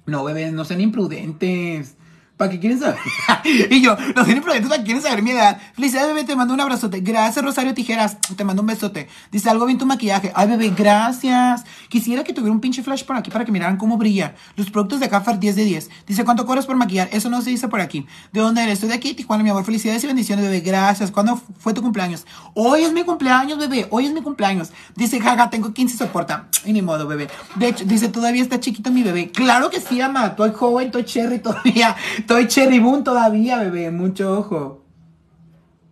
No, 0.06 0.22
bebés, 0.22 0.52
no 0.52 0.64
sean 0.64 0.80
imprudentes. 0.80 1.95
¿Para 2.36 2.50
qué 2.50 2.60
quieren 2.60 2.78
saber? 2.78 2.98
y 3.70 3.80
yo, 3.80 3.96
no 4.14 4.24
soy 4.24 4.34
imprudentes, 4.34 4.68
¿para 4.68 4.82
quieren 4.82 5.02
saber 5.02 5.22
mi 5.22 5.30
edad? 5.30 5.58
Felicidades, 5.74 6.08
bebé, 6.08 6.24
te 6.24 6.36
mando 6.36 6.52
un 6.52 6.60
abrazote. 6.60 7.00
Gracias, 7.00 7.42
Rosario 7.42 7.72
Tijeras. 7.72 8.18
Te 8.36 8.44
mando 8.44 8.60
un 8.60 8.66
besote. 8.66 9.08
Dice 9.32 9.48
algo 9.48 9.64
bien 9.64 9.78
tu 9.78 9.86
maquillaje. 9.86 10.32
Ay, 10.34 10.48
bebé, 10.48 10.70
gracias. 10.76 11.64
Quisiera 11.88 12.24
que 12.24 12.34
tuviera 12.34 12.52
un 12.52 12.60
pinche 12.60 12.82
flash 12.82 13.04
por 13.04 13.16
aquí 13.16 13.30
para 13.30 13.46
que 13.46 13.52
miraran 13.52 13.78
cómo 13.78 13.96
brilla. 13.96 14.34
Los 14.54 14.70
productos 14.70 15.00
de 15.00 15.08
Cafar 15.08 15.40
10 15.40 15.56
de 15.56 15.64
10. 15.64 15.90
Dice, 16.06 16.24
¿cuánto 16.26 16.44
cobras 16.44 16.66
por 16.66 16.76
maquillar? 16.76 17.08
Eso 17.10 17.30
no 17.30 17.40
se 17.40 17.48
dice 17.48 17.68
por 17.68 17.80
aquí. 17.80 18.06
¿De 18.34 18.40
dónde 18.40 18.62
eres? 18.62 18.74
Estoy 18.74 18.90
de 18.90 18.96
aquí, 18.96 19.14
Tijuana, 19.14 19.42
mi 19.42 19.48
amor. 19.48 19.64
Felicidades 19.64 20.04
y 20.04 20.06
bendiciones, 20.06 20.44
bebé. 20.44 20.60
Gracias. 20.60 21.10
¿Cuándo 21.10 21.40
fue 21.58 21.72
tu 21.72 21.80
cumpleaños? 21.80 22.26
Hoy 22.52 22.82
es 22.82 22.92
mi 22.92 23.02
cumpleaños, 23.02 23.58
bebé. 23.58 23.86
Hoy 23.90 24.04
es 24.04 24.12
mi 24.12 24.20
cumpleaños. 24.20 24.72
Dice, 24.94 25.20
jaja, 25.20 25.48
tengo 25.48 25.72
15 25.72 25.96
soporta. 25.96 26.48
Y 26.66 26.74
ni 26.74 26.82
modo, 26.82 27.06
bebé. 27.06 27.28
De 27.54 27.68
hecho, 27.68 27.86
dice, 27.86 28.08
todavía 28.08 28.42
está 28.42 28.60
chiquito 28.60 28.90
mi 28.90 29.02
bebé. 29.02 29.30
Claro 29.30 29.70
que 29.70 29.80
sí, 29.80 30.02
ama. 30.02 30.26
Estoy 30.26 30.52
joven, 30.52 30.88
estoy 30.88 31.04
cherry 31.04 31.38
todavía. 31.38 31.96
Estoy 32.26 32.48
cherry 32.48 32.80
boom 32.80 33.04
todavía, 33.04 33.58
bebé, 33.58 33.92
mucho 33.92 34.36
ojo. 34.36 34.82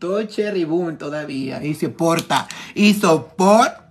Todo 0.00 0.20
cherry 0.24 0.64
boom 0.64 0.98
todavía. 0.98 1.62
Y 1.62 1.74
se 1.74 1.90
porta. 1.90 2.48
Y 2.74 2.92
soporta. 2.94 3.84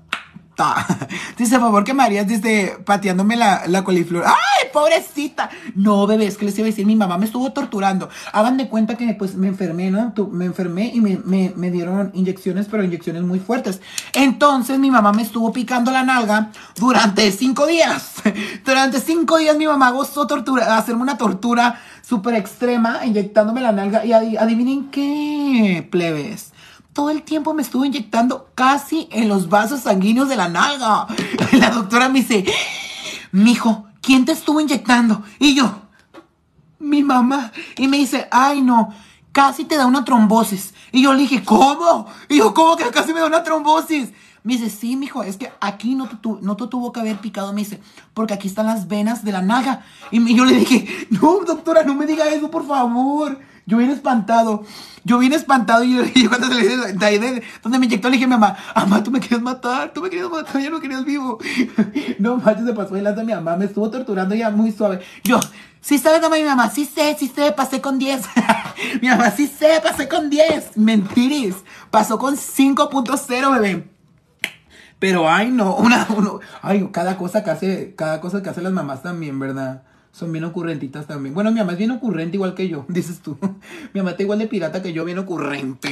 Dice, 1.38 1.56
por 1.56 1.68
favor, 1.68 1.84
que 1.84 1.94
María 1.94 2.24
dice, 2.26 2.78
pateándome 2.86 3.36
la, 3.36 3.64
la 3.68 3.84
coliflor. 3.84 4.26
¡Ay, 4.26 4.70
pobrecita! 4.72 5.50
No, 5.76 6.06
bebé, 6.06 6.28
es 6.28 6.38
que 6.38 6.46
les 6.46 6.58
iba 6.58 6.66
a 6.66 6.70
decir, 6.70 6.86
mi 6.86 6.96
mamá 6.96 7.18
me 7.18 7.26
estuvo 7.26 7.52
torturando. 7.54 8.10
Hagan 8.32 8.58
de 8.58 8.68
cuenta 8.68 8.96
que 8.96 9.14
pues 9.14 9.36
me 9.36 9.48
enfermé, 9.48 9.90
¿no? 9.90 10.14
Me 10.32 10.46
enfermé 10.46 10.92
y 10.94 11.02
me, 11.02 11.18
me, 11.24 11.54
me, 11.56 11.72
dieron 11.72 12.12
inyecciones, 12.14 12.68
pero 12.70 12.84
inyecciones 12.84 13.24
muy 13.24 13.40
fuertes. 13.40 13.82
Entonces 14.14 14.80
mi 14.80 14.92
mamá 14.92 15.12
me 15.12 15.24
estuvo 15.24 15.52
picando 15.52 15.92
la 15.92 16.04
nalga 16.04 16.52
durante 16.76 17.32
cinco 17.32 17.66
días. 17.66 18.16
durante 18.66 19.00
cinco 19.00 19.38
días 19.38 19.58
mi 19.58 19.66
mamá 19.66 19.92
gozó 19.92 20.28
tortura, 20.28 20.78
hacerme 20.78 21.02
una 21.02 21.18
tortura 21.18 21.82
súper 22.04 22.36
extrema, 22.36 23.04
inyectándome 23.06 23.62
la 23.62 23.72
nalga. 23.72 24.06
Y 24.06 24.14
adivinen 24.14 24.92
qué, 24.92 25.88
plebes 25.90 26.54
todo 26.94 27.10
el 27.10 27.24
tiempo 27.24 27.54
me 27.54 27.64
estuvo 27.64 27.84
inyectando 27.86 28.50
casi 28.56 29.10
en 29.12 29.28
los 29.28 29.50
vasos 29.50 29.82
sanguíneos 29.82 30.30
de 30.30 30.36
la 30.36 30.48
nalga. 30.48 31.08
La 31.54 31.72
doctora 31.72 32.08
me 32.08 32.22
dice, 32.22 32.46
mijo, 33.32 33.88
¿quién 34.02 34.26
te 34.26 34.32
estuvo 34.32 34.62
inyectando? 34.62 35.24
Y 35.40 35.56
yo, 35.56 35.82
mi 36.80 37.04
mamá. 37.04 37.52
Y 37.78 37.88
me 37.88 37.98
dice, 37.98 38.28
ay 38.32 38.62
no, 38.62 38.94
casi 39.32 39.66
te 39.66 39.76
da 39.76 39.88
una 39.88 40.06
trombosis. 40.06 40.74
Y 40.92 41.02
yo 41.02 41.14
le 41.14 41.22
dije, 41.24 41.44
¿cómo? 41.44 42.08
Y 42.30 42.38
yo, 42.38 42.54
¿cómo 42.54 42.76
que 42.78 42.86
casi 42.92 43.14
me 43.14 43.20
da 43.20 43.26
una 43.26 43.44
trombosis? 43.44 44.12
Me 44.44 44.54
dice, 44.54 44.70
sí, 44.70 44.98
mijo, 44.98 45.24
es 45.24 45.38
que 45.38 45.52
aquí 45.62 45.96
no 45.96 46.08
te, 46.08 46.18
no 46.42 46.58
te 46.58 46.68
tuvo 46.68 46.92
que 46.92 47.00
haber 47.00 47.18
picado. 47.18 47.54
Me 47.54 47.62
dice, 47.62 47.80
porque 48.14 48.34
aquí 48.34 48.48
están 48.48 48.66
las 48.66 48.88
venas 48.88 49.24
de 49.24 49.32
la 49.32 49.42
nalga. 49.42 49.84
Y 50.12 50.36
yo 50.36 50.44
le 50.44 50.56
dije, 50.56 51.08
no, 51.10 51.40
doctora, 51.46 51.84
no 51.84 51.96
me 51.96 52.06
diga 52.06 52.28
eso, 52.28 52.52
por 52.52 52.68
favor. 52.68 53.40
Yo 53.66 53.78
vine 53.78 53.94
espantado. 53.94 54.64
Yo 55.06 55.20
vine 55.20 55.36
espantado 55.36 55.84
y 55.84 55.96
yo, 55.96 56.04
cuando 56.30 56.48
se 56.48 56.56
le 56.56 56.62
dice, 56.62 57.44
donde 57.62 57.80
me 57.80 57.86
inyectó, 57.86 58.10
le 58.10 58.14
dije 58.14 58.26
a 58.26 58.28
mi 58.28 58.32
mamá, 58.32 58.58
mamá, 58.76 59.04
tú 59.04 59.12
me 59.12 59.20
querías 59.20 59.42
matar, 59.42 59.92
tú 59.94 60.02
me 60.02 60.10
querías 60.10 60.30
matar, 60.30 60.62
ya 60.62 60.70
no 60.70 60.80
querías 60.80 61.04
vivo. 61.04 61.40
no 62.20 62.38
manches, 62.38 62.66
se 62.66 62.74
pasó 62.74 62.96
de 62.96 63.24
mi 63.24 63.34
mamá, 63.34 63.58
me 63.58 63.66
estuvo 63.66 63.90
torturando 63.90 64.34
ya 64.36 64.50
muy 64.50 64.72
suave. 64.72 65.02
Yo, 65.24 65.40
sí 65.82 65.98
sabes, 65.98 66.22
mamá, 66.22 66.38
mi 66.38 66.44
mamá, 66.44 66.70
sí 66.70 66.86
sé, 66.86 67.16
sí 67.20 67.32
sé, 67.34 67.52
pasé 67.52 67.82
con 67.82 68.00
10. 68.00 68.22
mi 69.02 69.10
mamá, 69.10 69.32
sí 69.32 69.48
sé, 69.48 69.82
pasé 69.82 70.08
con 70.08 70.30
10. 70.30 70.78
Mentiris, 70.78 71.56
pasó 71.92 72.18
con 72.18 72.36
5.0, 72.36 73.54
bebé. 73.54 73.93
Pero 75.00 75.30
ay 75.30 75.52
no, 75.52 75.76
una, 75.78 76.08
uno, 76.16 76.40
ay, 76.62 76.90
cada 76.92 77.18
cosa 77.18 77.44
que 77.44 77.52
hace, 77.52 77.96
cada 77.96 78.22
cosa 78.22 78.42
que 78.42 78.50
hacen 78.50 78.64
las 78.64 78.74
mamás 78.74 79.04
también, 79.04 79.40
¿verdad? 79.40 79.84
Son 80.14 80.32
bien 80.32 80.44
ocurrentitas 80.44 81.08
también. 81.08 81.34
Bueno, 81.34 81.52
mi 81.52 81.60
mamá 81.60 81.72
es 81.72 81.80
bien 81.80 81.90
ocurrente 81.90 82.38
igual 82.38 82.54
que 82.54 82.70
yo, 82.70 82.86
dices 82.88 83.20
tú. 83.20 83.36
mi 83.94 84.00
mamá 84.00 84.12
está 84.12 84.22
igual 84.22 84.38
de 84.40 84.48
pirata 84.48 84.84
que 84.84 84.94
yo, 84.94 85.04
bien 85.04 85.18
ocurrente. 85.18 85.90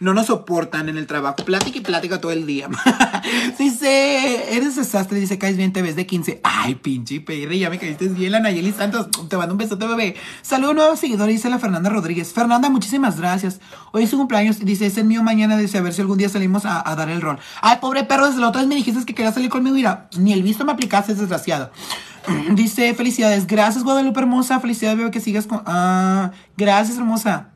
No 0.00 0.12
nos 0.12 0.26
soportan 0.26 0.88
en 0.88 0.96
el 0.96 1.06
trabajo. 1.06 1.36
Plática 1.36 1.78
y 1.78 1.80
plática 1.80 2.20
todo 2.20 2.32
el 2.32 2.46
día. 2.46 2.68
dice, 3.58 4.56
eres 4.56 4.74
desastre, 4.74 5.20
dice, 5.20 5.38
caes 5.38 5.56
bien, 5.56 5.72
te 5.72 5.82
ves 5.82 5.94
de 5.94 6.04
15. 6.04 6.40
Ay, 6.42 6.74
pinche 6.74 7.20
perre, 7.20 7.58
ya 7.58 7.70
me 7.70 7.78
caíste 7.78 8.08
bien, 8.08 8.32
la 8.32 8.40
Nayeli 8.40 8.72
Santos. 8.72 9.08
Te 9.28 9.36
mando 9.36 9.54
un 9.54 9.58
besote, 9.58 9.86
bebé. 9.86 10.16
Saludos, 10.42 10.74
nuevo 10.74 10.96
seguidor, 10.96 11.28
dice 11.28 11.48
la 11.48 11.60
Fernanda 11.60 11.90
Rodríguez. 11.90 12.32
Fernanda, 12.32 12.68
muchísimas 12.70 13.20
gracias. 13.20 13.60
Hoy 13.92 14.02
es 14.02 14.10
su 14.10 14.16
cumpleaños, 14.16 14.58
dice, 14.58 14.86
es 14.86 14.98
el 14.98 15.04
mío 15.04 15.22
mañana, 15.22 15.56
dice, 15.56 15.78
a 15.78 15.82
ver 15.82 15.92
si 15.92 16.00
algún 16.00 16.18
día 16.18 16.28
salimos 16.28 16.64
a, 16.64 16.82
dar 16.96 17.08
el 17.08 17.20
rol. 17.20 17.38
Ay, 17.62 17.78
pobre 17.80 18.02
perro, 18.02 18.26
desde 18.26 18.40
la 18.40 18.48
otra 18.48 18.62
vez 18.62 18.68
me 18.68 18.74
dijiste 18.74 19.04
que 19.04 19.14
querías 19.14 19.34
salir 19.34 19.48
conmigo. 19.48 19.76
Mira, 19.76 20.08
ni 20.18 20.32
el 20.32 20.42
visto 20.42 20.64
me 20.64 20.72
aplicaste, 20.72 21.14
desgraciado. 21.14 21.70
Dice, 22.54 22.94
felicidades. 22.94 23.46
Gracias, 23.46 23.84
Guadalupe 23.84 24.20
hermosa. 24.20 24.60
Felicidades, 24.60 24.98
veo 24.98 25.10
que 25.10 25.20
sigas 25.20 25.46
con... 25.46 25.62
Ah, 25.66 26.32
gracias, 26.56 26.98
hermosa. 26.98 27.50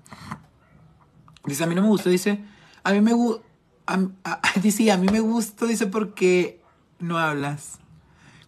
Dice, 1.44 1.64
a 1.64 1.66
mí 1.66 1.74
no 1.74 1.82
me 1.82 1.88
gusta. 1.88 2.10
Dice, 2.10 2.40
a 2.82 2.92
mí 2.92 3.00
me 3.00 3.12
gusta... 3.12 3.42
Dice, 4.62 4.90
a 4.90 4.96
mí 4.96 5.08
me 5.10 5.20
gusta. 5.20 5.66
Dice, 5.66 5.86
porque 5.86 6.60
no 6.98 7.18
hablas. 7.18 7.78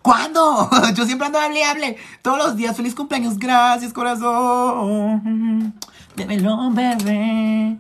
¿Cuándo? 0.03 0.71
Yo 0.95 1.05
siempre 1.05 1.27
ando 1.27 1.39
hable 1.39 1.65
hable. 1.65 1.97
Todos 2.23 2.39
los 2.39 2.57
días. 2.57 2.77
Feliz 2.77 2.95
cumpleaños. 2.95 3.39
Gracias, 3.39 3.93
corazón. 3.93 5.75
Démelo, 6.17 6.71
bebé. 6.71 7.79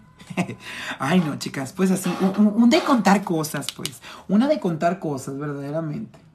Ay, 0.98 1.20
no, 1.20 1.38
chicas. 1.38 1.72
Pues 1.72 1.90
así. 1.90 2.12
un 2.36 2.68
de 2.68 2.80
contar 2.80 3.24
cosas, 3.24 3.68
pues. 3.74 4.02
Una 4.28 4.48
de 4.48 4.60
contar 4.60 4.98
cosas, 4.98 5.38
verdaderamente. 5.38 6.25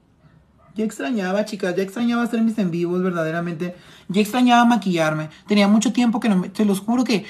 Ya 0.74 0.84
extrañaba, 0.84 1.44
chicas, 1.44 1.76
ya 1.76 1.82
extrañaba 1.82 2.22
hacer 2.22 2.40
mis 2.40 2.58
en 2.58 2.70
vivos, 2.70 3.02
verdaderamente. 3.02 3.74
Ya 4.08 4.20
extrañaba 4.20 4.64
maquillarme. 4.64 5.28
Tenía 5.46 5.68
mucho 5.68 5.92
tiempo 5.92 6.18
que 6.18 6.28
no 6.28 6.36
me... 6.36 6.48
Te 6.48 6.64
los 6.64 6.80
juro 6.80 7.04
que... 7.04 7.24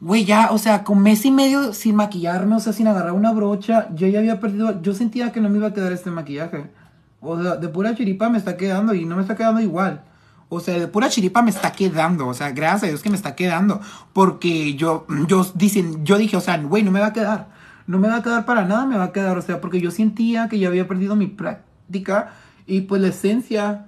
Güey, 0.00 0.24
ya, 0.24 0.50
o 0.50 0.58
sea, 0.58 0.82
con 0.82 1.00
mes 1.00 1.24
y 1.24 1.30
medio 1.30 1.74
sin 1.74 1.94
maquillarme, 1.94 2.56
o 2.56 2.60
sea, 2.60 2.72
sin 2.72 2.88
agarrar 2.88 3.12
una 3.12 3.30
brocha, 3.32 3.88
yo 3.94 4.08
ya 4.08 4.18
había 4.18 4.40
perdido... 4.40 4.80
Yo 4.82 4.94
sentía 4.94 5.32
que 5.32 5.40
no 5.40 5.48
me 5.48 5.58
iba 5.58 5.68
a 5.68 5.74
quedar 5.74 5.92
este 5.92 6.10
maquillaje. 6.10 6.70
O 7.20 7.40
sea, 7.40 7.56
de 7.56 7.68
pura 7.68 7.94
chiripa 7.94 8.28
me 8.28 8.38
está 8.38 8.56
quedando 8.56 8.94
y 8.94 9.04
no 9.04 9.16
me 9.16 9.22
está 9.22 9.36
quedando 9.36 9.60
igual. 9.60 10.02
O 10.48 10.60
sea, 10.60 10.78
de 10.78 10.88
pura 10.88 11.08
chiripa 11.08 11.40
me 11.42 11.50
está 11.50 11.72
quedando. 11.72 12.26
O 12.26 12.34
sea, 12.34 12.50
gracias 12.50 12.82
a 12.84 12.86
Dios 12.88 13.02
que 13.02 13.10
me 13.10 13.16
está 13.16 13.36
quedando. 13.36 13.80
Porque 14.12 14.74
yo, 14.74 15.06
yo, 15.28 15.46
dicen, 15.54 16.04
yo 16.04 16.18
dije, 16.18 16.36
o 16.36 16.40
sea, 16.40 16.58
güey, 16.58 16.82
no 16.82 16.90
me 16.90 17.00
va 17.00 17.06
a 17.06 17.12
quedar. 17.12 17.48
No 17.86 17.98
me 17.98 18.08
va 18.08 18.16
a 18.16 18.22
quedar 18.22 18.44
para 18.44 18.64
nada, 18.64 18.86
me 18.86 18.96
va 18.96 19.04
a 19.04 19.12
quedar. 19.12 19.38
O 19.38 19.42
sea, 19.42 19.60
porque 19.60 19.80
yo 19.80 19.90
sentía 19.90 20.48
que 20.48 20.58
ya 20.58 20.68
había 20.68 20.88
perdido 20.88 21.16
mi 21.16 21.26
práctica 21.26 22.32
y 22.66 22.82
pues 22.82 23.00
la 23.02 23.08
esencia, 23.08 23.86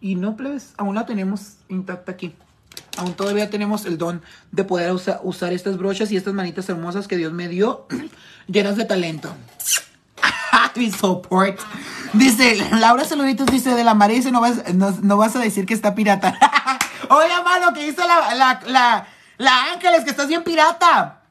y 0.00 0.16
no 0.16 0.36
plebes, 0.36 0.74
aún 0.76 0.94
la 0.94 1.06
tenemos 1.06 1.56
intacta 1.68 2.12
aquí. 2.12 2.34
Aún 2.98 3.14
todavía 3.14 3.50
tenemos 3.50 3.86
el 3.86 3.98
don 3.98 4.22
de 4.50 4.64
poder 4.64 4.92
usar 5.22 5.52
estas 5.52 5.78
brochas 5.78 6.10
y 6.12 6.16
estas 6.16 6.34
manitas 6.34 6.68
hermosas 6.68 7.08
que 7.08 7.16
Dios 7.16 7.32
me 7.32 7.48
dio, 7.48 7.86
llenas 8.46 8.76
de 8.76 8.84
talento. 8.84 9.34
Mi 10.76 10.90
support. 10.90 11.58
Dice, 12.12 12.56
Laura 12.78 13.04
Saluditos 13.04 13.46
dice, 13.46 13.74
de 13.74 13.84
la 13.84 13.94
María 13.94 14.16
dice, 14.16 14.32
no 14.32 14.40
vas, 14.40 14.74
no, 14.74 15.16
vas 15.16 15.36
a 15.36 15.40
decir 15.40 15.66
que 15.66 15.74
está 15.74 15.94
pirata. 15.94 16.38
Oye, 17.08 17.42
mano, 17.44 17.72
que 17.72 17.84
dice 17.84 18.02
la, 18.06 18.34
la, 18.34 18.60
la, 18.66 19.06
la 19.38 19.72
Ángeles, 19.72 20.04
que 20.04 20.10
estás 20.10 20.28
bien 20.28 20.42
pirata 20.42 21.22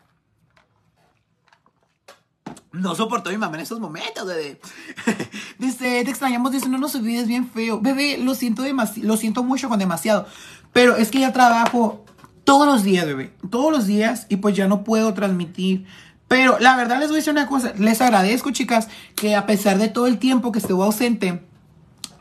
no 2.72 2.96
soportó 2.96 3.30
mi 3.30 3.38
mamá 3.38 3.56
en 3.56 3.64
esos 3.64 3.80
momentos, 3.80 4.26
bebé. 4.26 4.60
dice, 5.62 6.04
te 6.04 6.10
extrañamos, 6.10 6.52
dice, 6.52 6.68
no 6.68 6.78
nos 6.78 6.96
olvides 6.96 7.28
bien 7.28 7.48
feo. 7.48 7.80
Bebé, 7.80 8.18
lo 8.18 8.36
siento 8.36 8.64
demasiado, 8.64 9.08
lo 9.08 9.16
siento 9.16 9.44
mucho 9.44 9.70
con 9.70 9.80
demasiado. 9.80 10.26
Pero 10.74 10.96
es 10.98 11.12
que 11.12 11.20
ya 11.20 11.32
trabajo 11.32 12.04
todos 12.44 12.68
los 12.68 12.84
días, 12.84 13.06
bebé. 13.06 13.34
Todos 13.50 13.72
los 13.72 13.88
días 13.88 14.26
y 14.30 14.38
pues 14.38 14.56
ya 14.56 14.68
no 14.68 14.84
puedo 14.84 15.14
transmitir. 15.14 15.86
Pero 16.28 16.58
la 16.60 16.76
verdad 16.76 17.00
les 17.00 17.10
voy 17.10 17.18
a 17.18 17.20
decir 17.20 17.32
una 17.32 17.48
cosa. 17.48 17.74
Les 17.78 18.02
agradezco, 18.02 18.52
chicas, 18.52 18.88
que 19.16 19.36
a 19.36 19.46
pesar 19.46 19.78
de 19.78 19.90
todo 19.90 20.08
el 20.08 20.18
tiempo 20.18 20.52
que 20.52 20.60
estuve 20.60 20.84
ausente, 20.84 21.44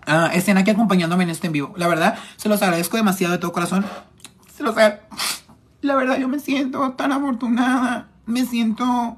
uh, 0.07 0.33
estén 0.33 0.59
aquí 0.59 0.71
acompañándome 0.71 1.25
en 1.25 1.31
este 1.31 1.47
en 1.47 1.53
vivo. 1.53 1.73
La 1.77 1.89
verdad, 1.89 2.19
se 2.37 2.49
los 2.49 2.61
agradezco 2.63 2.97
demasiado 2.97 3.33
de 3.33 3.39
todo 3.39 3.53
corazón. 3.53 3.87
Se 4.55 4.63
los. 4.63 4.75
La 5.83 5.95
verdad, 5.95 6.19
yo 6.19 6.29
me 6.29 6.41
siento 6.41 6.93
tan 6.93 7.13
afortunada. 7.13 8.09
Me 8.27 8.45
siento 8.45 9.17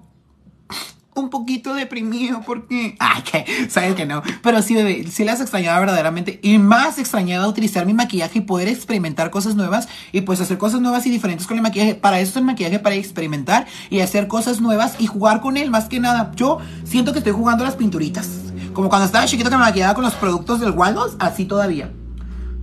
un 1.14 1.30
poquito 1.30 1.74
deprimido 1.74 2.42
porque... 2.46 2.96
Ay, 2.98 3.22
que 3.22 3.70
sabes 3.70 3.94
que 3.94 4.06
no. 4.06 4.22
Pero 4.42 4.62
sí, 4.62 4.74
bebé, 4.74 5.06
sí 5.10 5.24
las 5.24 5.40
extrañaba 5.40 5.78
verdaderamente. 5.80 6.40
Y 6.42 6.58
más 6.58 6.98
extrañaba 6.98 7.46
utilizar 7.46 7.86
mi 7.86 7.94
maquillaje 7.94 8.38
y 8.38 8.42
poder 8.42 8.68
experimentar 8.68 9.30
cosas 9.30 9.54
nuevas. 9.54 9.88
Y 10.12 10.22
pues 10.22 10.40
hacer 10.40 10.58
cosas 10.58 10.80
nuevas 10.80 11.06
y 11.06 11.10
diferentes 11.10 11.46
con 11.46 11.56
el 11.56 11.62
maquillaje. 11.62 11.94
Para 11.94 12.20
eso 12.20 12.30
es 12.30 12.36
el 12.36 12.44
maquillaje, 12.44 12.78
para 12.78 12.94
experimentar 12.94 13.66
y 13.90 14.00
hacer 14.00 14.26
cosas 14.28 14.60
nuevas 14.60 14.96
y 14.98 15.06
jugar 15.06 15.40
con 15.40 15.56
él 15.56 15.70
más 15.70 15.86
que 15.88 16.00
nada. 16.00 16.32
Yo 16.34 16.58
siento 16.84 17.12
que 17.12 17.18
estoy 17.18 17.32
jugando 17.32 17.64
las 17.64 17.76
pinturitas. 17.76 18.28
Como 18.72 18.88
cuando 18.88 19.06
estaba 19.06 19.26
chiquito 19.26 19.50
que 19.50 19.56
me 19.56 19.62
maquillaba 19.62 19.94
con 19.94 20.04
los 20.04 20.14
productos 20.14 20.60
del 20.60 20.70
Waldos, 20.70 21.16
así 21.18 21.44
todavía. 21.44 21.92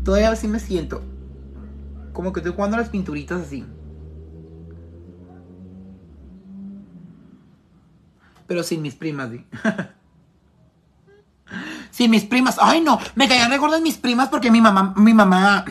Todavía 0.04 0.32
así 0.32 0.48
me 0.48 0.60
siento. 0.60 1.04
Como 2.14 2.34
que 2.34 2.40
estoy 2.40 2.54
jugando 2.54 2.78
las 2.78 2.90
pinturitas 2.90 3.42
así. 3.42 3.64
Pero 8.50 8.64
sin 8.64 8.82
mis 8.82 8.96
primas, 8.96 9.30
¿sí? 9.30 9.46
sin 11.92 12.10
mis 12.10 12.26
primas. 12.26 12.58
Ay, 12.60 12.82
no, 12.82 13.00
me 13.14 13.28
caían 13.28 13.52
de 13.52 13.82
mis 13.82 13.98
primas 13.98 14.28
porque 14.28 14.50
mi 14.50 14.60
mamá, 14.60 14.96
mi 14.98 15.14
mamá, 15.14 15.64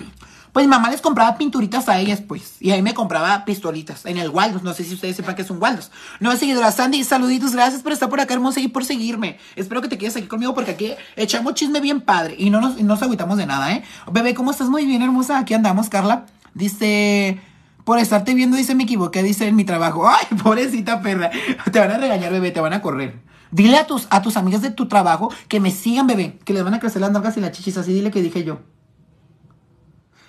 pues 0.52 0.64
mi 0.64 0.70
mamá 0.70 0.88
les 0.88 1.00
compraba 1.00 1.36
pinturitas 1.36 1.88
a 1.88 1.98
ellas, 1.98 2.20
pues. 2.20 2.54
Y 2.60 2.70
ahí 2.70 2.80
me 2.80 2.94
compraba 2.94 3.44
pistolitas 3.44 4.06
en 4.06 4.16
el 4.16 4.30
Waldos. 4.30 4.62
No 4.62 4.74
sé 4.74 4.84
si 4.84 4.94
ustedes 4.94 5.16
sepan 5.16 5.34
que 5.34 5.42
es 5.42 5.50
un 5.50 5.60
Waldos. 5.60 5.90
No 6.20 6.36
seguidora 6.36 6.70
Sandy, 6.70 7.02
saluditos, 7.02 7.52
gracias 7.52 7.82
por 7.82 7.90
estar 7.90 8.08
por 8.08 8.20
acá, 8.20 8.34
hermosa, 8.34 8.60
y 8.60 8.68
por 8.68 8.84
seguirme. 8.84 9.38
Espero 9.56 9.82
que 9.82 9.88
te 9.88 9.98
quedes 9.98 10.16
aquí 10.16 10.28
conmigo 10.28 10.54
porque 10.54 10.70
aquí 10.70 10.94
echamos 11.16 11.54
chisme 11.54 11.80
bien 11.80 12.00
padre 12.00 12.36
y 12.38 12.50
no 12.50 12.60
nos, 12.60 12.80
nos 12.80 13.02
agüitamos 13.02 13.38
de 13.38 13.46
nada, 13.46 13.72
¿eh? 13.72 13.82
Bebé, 14.12 14.34
¿cómo 14.34 14.52
estás? 14.52 14.68
Muy 14.68 14.86
bien, 14.86 15.02
hermosa. 15.02 15.40
Aquí 15.40 15.52
andamos, 15.52 15.88
Carla. 15.88 16.26
Dice, 16.54 17.40
por 17.89 17.99
estarte 17.99 18.34
viendo, 18.34 18.55
dice, 18.55 18.74
me 18.74 18.82
equivoqué, 18.82 19.22
dice 19.22 19.49
en 19.49 19.57
mi 19.57 19.64
trabajo. 19.64 20.07
Ay, 20.11 20.36
pobrecita 20.43 21.01
perra. 21.01 21.30
Te 21.72 21.78
van 21.78 21.91
a 21.91 21.97
regañar, 21.97 22.30
bebé, 22.30 22.51
te 22.51 22.61
van 22.61 22.74
a 22.74 22.82
correr. 22.82 23.18
Dile 23.51 23.78
a 23.78 23.86
tus, 23.86 24.07
a 24.11 24.20
tus 24.20 24.36
amigas 24.36 24.61
de 24.61 24.70
tu 24.70 24.89
trabajo 24.89 25.32
que 25.49 25.59
me 25.59 25.70
sigan, 25.70 26.07
bebé. 26.07 26.39
Que 26.45 26.53
les 26.53 26.62
van 26.62 26.74
a 26.74 26.80
crecer 26.80 27.01
las 27.01 27.12
nalgas 27.12 27.39
y 27.39 27.41
las 27.41 27.53
chichis. 27.53 27.78
Así 27.78 27.95
dile 27.95 28.11
que 28.11 28.20
dije 28.20 28.45
yo. 28.45 28.59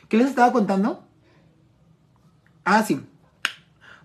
¿Qué 0.08 0.16
les 0.16 0.28
estaba 0.28 0.54
contando? 0.54 1.06
Ah, 2.64 2.82
sí 2.82 3.09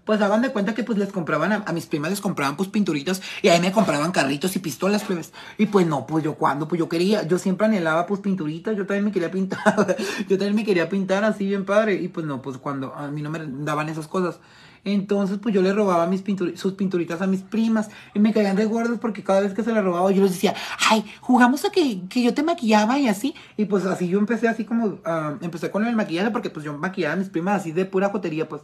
pues 0.05 0.21
hagan 0.21 0.43
de 0.43 0.51
cuenta 0.51 0.75
que 0.75 0.85
pues 0.85 0.99
les 0.99 1.13
compraban, 1.13 1.53
a, 1.53 1.73
mis 1.73 1.87
primas 1.87 2.11
les 2.11 2.21
compraban 2.21 2.57
pues 2.57 2.69
pinturitas 2.69 3.23
y 3.43 3.49
ahí 3.49 3.61
me 3.61 3.73
compraban 3.73 4.13
carritos 4.13 4.55
y 4.57 4.59
pistolas, 4.59 5.05
plebes. 5.05 5.33
Y 5.59 5.67
pues 5.67 5.87
no, 5.87 6.07
pues 6.07 6.25
yo 6.25 6.35
cuando, 6.35 6.69
pues 6.69 6.79
yo 6.79 6.89
quería, 6.89 7.27
yo 7.27 7.39
siempre 7.39 7.67
anhelaba 7.67 8.07
pues 8.07 8.21
pinturitas, 8.21 8.77
yo 8.77 8.87
también 8.87 9.05
me 9.05 9.13
quería 9.13 9.31
pintar, 9.31 9.97
yo 10.29 10.39
también 10.39 10.55
me 10.55 10.65
quería 10.65 10.89
pintar 10.89 11.25
así 11.25 11.47
bien 11.47 11.65
padre. 11.65 11.95
Y 11.95 12.09
pues 12.09 12.27
no, 12.27 12.43
pues 12.43 12.59
cuando 12.59 12.95
a 12.95 13.09
mí 13.09 13.23
no 13.23 13.31
me 13.31 13.41
daban 13.65 13.89
esas 13.89 14.07
cosas. 14.09 14.39
Entonces, 14.85 15.39
pues 15.39 15.55
yo 15.55 15.63
le 15.63 15.73
robaba 15.73 16.07
mis 16.07 16.23
sus 16.57 16.75
pinturitas 16.75 17.23
a 17.23 17.27
mis 17.27 17.41
primas 17.41 17.89
y 18.13 18.19
me 18.19 18.35
caían 18.35 18.55
de 18.55 18.67
gordos 18.67 18.99
porque 18.99 19.25
cada 19.25 19.41
vez 19.41 19.55
que 19.55 19.63
se 19.65 19.73
las 19.73 19.83
robaba 19.83 20.11
yo 20.11 20.23
les 20.23 20.33
decía, 20.33 20.55
ay, 20.91 21.05
jugamos 21.21 21.65
a 21.65 21.71
que, 21.71 22.03
yo 22.15 22.35
te 22.35 22.43
maquillaba 22.43 22.99
y 22.99 23.09
así. 23.09 23.35
Y 23.57 23.65
pues 23.65 23.87
así 23.87 24.09
yo 24.09 24.19
empecé 24.19 24.47
así 24.47 24.65
como, 24.65 24.87
uh, 24.87 25.39
empecé 25.41 25.71
con 25.71 25.87
el 25.87 25.97
maquillaje 25.97 26.31
porque 26.31 26.51
pues 26.51 26.67
yo 26.67 26.77
maquillaba 26.77 27.15
a 27.15 27.17
mis 27.17 27.31
primas 27.31 27.63
así 27.63 27.73
de 27.73 27.87
pura 27.87 28.11
jotería, 28.11 28.47
pues 28.47 28.61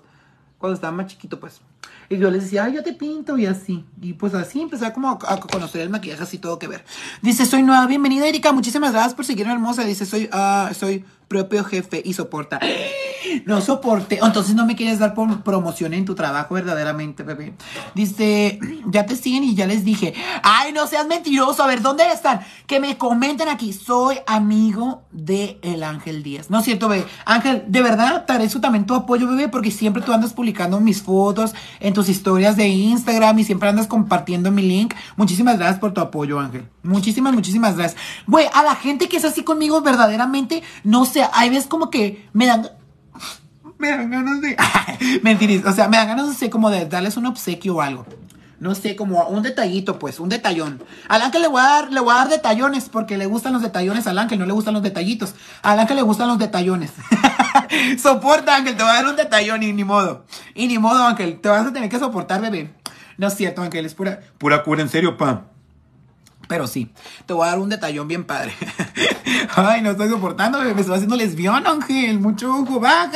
cuando 0.60 0.74
estaba 0.74 0.92
más 0.92 1.06
chiquito, 1.06 1.40
pues. 1.40 1.60
Y 2.08 2.18
yo 2.18 2.28
les 2.30 2.42
decía, 2.42 2.64
ay, 2.64 2.74
yo 2.74 2.82
te 2.82 2.92
pinto 2.92 3.38
y 3.38 3.46
así. 3.46 3.84
Y 4.02 4.14
pues 4.14 4.34
así 4.34 4.60
empecé 4.60 4.92
como 4.92 5.10
a, 5.10 5.40
conocer 5.40 5.82
el 5.82 5.90
maquillaje, 5.90 6.22
así 6.22 6.38
todo 6.38 6.58
que 6.58 6.66
ver. 6.66 6.84
Dice, 7.22 7.46
soy 7.46 7.62
nueva, 7.62 7.86
bienvenida 7.86 8.26
Erika, 8.26 8.52
muchísimas 8.52 8.92
gracias 8.92 9.14
por 9.14 9.24
seguirme 9.24 9.52
hermosa. 9.52 9.84
Dice, 9.84 10.04
soy, 10.04 10.28
uh, 10.32 10.74
soy 10.74 11.04
propio 11.30 11.62
jefe 11.64 12.02
y 12.04 12.12
soporta. 12.12 12.58
No 13.44 13.60
soporte. 13.60 14.18
Entonces 14.20 14.54
no 14.54 14.66
me 14.66 14.74
quieres 14.74 14.98
dar 14.98 15.14
promoción 15.14 15.92
en 15.92 16.04
tu 16.04 16.14
trabajo 16.14 16.54
verdaderamente, 16.54 17.22
bebé. 17.22 17.54
Dice, 17.94 18.58
ya 18.86 19.06
te 19.06 19.14
siguen 19.14 19.44
y 19.44 19.54
ya 19.54 19.66
les 19.66 19.84
dije. 19.84 20.14
Ay, 20.42 20.72
no 20.72 20.86
seas 20.86 21.06
mentiroso. 21.06 21.62
A 21.62 21.66
ver, 21.66 21.82
¿dónde 21.82 22.10
están? 22.10 22.40
Que 22.66 22.80
me 22.80 22.96
comenten 22.96 23.48
aquí. 23.48 23.72
Soy 23.74 24.16
amigo 24.26 25.02
de 25.12 25.58
el 25.62 25.84
Ángel 25.84 26.22
Díaz. 26.22 26.50
No 26.50 26.58
es 26.58 26.64
cierto, 26.64 26.88
bebé. 26.88 27.06
Ángel, 27.26 27.64
de 27.68 27.82
verdad, 27.82 28.24
te 28.24 28.32
agradezco 28.32 28.60
también 28.60 28.86
tu 28.86 28.94
apoyo, 28.94 29.28
bebé, 29.28 29.48
porque 29.48 29.70
siempre 29.70 30.02
tú 30.02 30.12
andas 30.12 30.32
publicando 30.32 30.80
mis 30.80 31.02
fotos 31.02 31.54
en 31.78 31.94
tus 31.94 32.08
historias 32.08 32.56
de 32.56 32.68
Instagram 32.68 33.38
y 33.38 33.44
siempre 33.44 33.68
andas 33.68 33.86
compartiendo 33.86 34.50
mi 34.50 34.62
link. 34.62 34.94
Muchísimas 35.16 35.58
gracias 35.58 35.78
por 35.78 35.92
tu 35.92 36.00
apoyo, 36.00 36.40
Ángel. 36.40 36.68
Muchísimas, 36.82 37.34
muchísimas 37.34 37.76
gracias. 37.76 38.00
Güey, 38.26 38.46
a 38.52 38.62
la 38.62 38.74
gente 38.74 39.08
que 39.08 39.16
es 39.16 39.24
así 39.24 39.42
conmigo 39.42 39.80
verdaderamente, 39.82 40.62
no 40.84 41.04
sé 41.04 41.24
hay 41.32 41.50
veces 41.50 41.66
como 41.66 41.90
que 41.90 42.26
me 42.32 42.46
dan. 42.46 42.68
Me 43.78 43.88
dan 43.88 44.10
ganas 44.10 44.42
de. 44.42 44.58
Mentiris. 45.22 45.64
O 45.64 45.72
sea, 45.72 45.88
me 45.88 45.96
dan 45.96 46.08
ganas, 46.08 46.28
de 46.28 46.34
sé, 46.34 46.50
como 46.50 46.68
de 46.68 46.84
darles 46.84 47.16
un 47.16 47.24
obsequio 47.24 47.76
o 47.76 47.80
algo. 47.80 48.04
No 48.60 48.74
sé, 48.74 48.94
como 48.94 49.24
un 49.24 49.42
detallito, 49.42 49.98
pues, 49.98 50.20
un 50.20 50.28
detallón. 50.28 50.82
Al 51.08 51.22
ángel 51.22 51.40
le 51.40 51.48
voy 51.48 51.62
a 51.62 51.64
dar, 51.64 51.92
le 51.92 52.00
voy 52.00 52.12
a 52.12 52.18
dar 52.18 52.28
detallones, 52.28 52.90
porque 52.90 53.16
le 53.16 53.24
gustan 53.24 53.54
los 53.54 53.62
detallones 53.62 54.06
al 54.06 54.18
ángel, 54.18 54.38
no 54.38 54.44
le 54.44 54.52
gustan 54.52 54.74
los 54.74 54.82
detallitos. 54.82 55.34
Al 55.62 55.80
ángel 55.80 55.96
le 55.96 56.02
gustan 56.02 56.28
los 56.28 56.38
detallones. 56.38 56.92
Soporta, 57.98 58.56
ángel, 58.56 58.76
te 58.76 58.82
voy 58.82 58.92
a 58.92 58.96
dar 58.96 59.06
un 59.06 59.16
detallón 59.16 59.62
y 59.62 59.72
ni 59.72 59.82
modo. 59.82 60.26
Y 60.54 60.68
ni 60.68 60.78
modo, 60.78 61.02
ángel, 61.04 61.40
te 61.40 61.48
vas 61.48 61.66
a 61.66 61.72
tener 61.72 61.88
que 61.88 61.98
soportar, 61.98 62.42
bebé. 62.42 62.70
No 63.16 63.28
es 63.28 63.34
cierto, 63.34 63.62
ángel, 63.62 63.86
es 63.86 63.94
pura, 63.94 64.20
pura 64.36 64.62
cura, 64.62 64.82
en 64.82 64.90
serio, 64.90 65.16
pa. 65.16 65.46
Pero 66.50 66.66
sí, 66.66 66.90
te 67.26 67.32
voy 67.32 67.46
a 67.46 67.52
dar 67.52 67.60
un 67.60 67.68
detallón 67.68 68.08
bien 68.08 68.24
padre. 68.24 68.52
Ay, 69.56 69.82
no 69.82 69.92
estoy 69.92 70.08
soportando, 70.08 70.58
me 70.58 70.80
estoy 70.80 70.96
haciendo 70.96 71.14
lesbión, 71.14 71.64
Ángel. 71.66 72.18
Mucho 72.18 72.52
ojo, 72.52 72.80
bajan. 72.80 73.12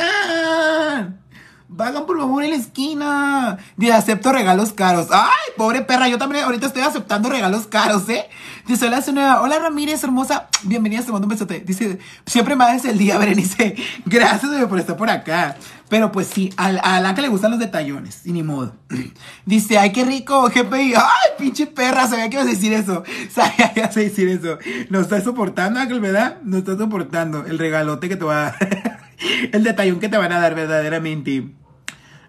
Vagan 1.77 2.05
por 2.05 2.17
favor 2.17 2.41
en 2.41 2.51
la 2.51 2.55
esquina. 2.55 3.57
Dice, 3.75 3.91
acepto 3.91 4.31
regalos 4.31 4.71
caros. 4.71 5.07
Ay, 5.11 5.51
pobre 5.57 5.81
perra, 5.81 6.07
yo 6.07 6.17
también 6.17 6.45
ahorita 6.45 6.67
estoy 6.67 6.83
aceptando 6.83 7.29
regalos 7.29 7.67
caros, 7.67 8.07
¿eh? 8.07 8.29
Dice, 8.65 8.87
hola, 8.87 9.03
nueva. 9.11 9.41
Hola, 9.41 9.59
Ramírez, 9.59 10.01
hermosa. 10.01 10.47
Bienvenida, 10.63 11.03
te 11.03 11.11
mando 11.11 11.25
un 11.25 11.31
besote. 11.31 11.59
Dice, 11.59 11.99
siempre 12.25 12.55
me 12.55 12.63
haces 12.63 12.85
el 12.85 12.97
día, 12.97 13.17
Berenice. 13.19 13.75
Gracias 14.05 14.49
por 14.69 14.79
estar 14.79 14.95
por 14.95 15.09
acá. 15.09 15.57
Pero 15.89 16.13
pues 16.13 16.27
sí, 16.27 16.53
a, 16.55 16.67
a 16.67 17.01
la 17.01 17.13
que 17.13 17.21
le 17.21 17.27
gustan 17.27 17.51
los 17.51 17.59
detallones, 17.59 18.25
y 18.25 18.31
ni 18.31 18.41
modo. 18.41 18.73
Dice, 19.45 19.77
ay, 19.77 19.91
qué 19.91 20.05
rico, 20.05 20.43
GPI. 20.47 20.93
Ay, 20.95 21.31
pinche 21.37 21.67
perra, 21.67 22.07
sabía 22.07 22.29
que 22.29 22.37
ibas 22.37 22.47
a 22.47 22.51
decir 22.51 22.71
eso. 22.71 23.03
Sabía 23.29 23.73
que 23.73 23.81
ibas 23.81 23.97
a 23.97 23.99
decir 23.99 24.29
eso. 24.29 24.59
No 24.89 25.01
estás 25.01 25.25
soportando, 25.25 25.81
Ángel, 25.81 25.99
¿verdad? 25.99 26.37
No 26.41 26.57
estás 26.57 26.77
soportando 26.77 27.45
el 27.45 27.59
regalote 27.59 28.07
que 28.07 28.15
te 28.15 28.23
va 28.23 28.47
a 28.47 28.51
dar. 28.51 29.09
el 29.51 29.63
detallón 29.63 29.99
que 29.99 30.07
te 30.07 30.17
van 30.17 30.31
a 30.31 30.39
dar 30.39 30.55
verdaderamente. 30.55 31.64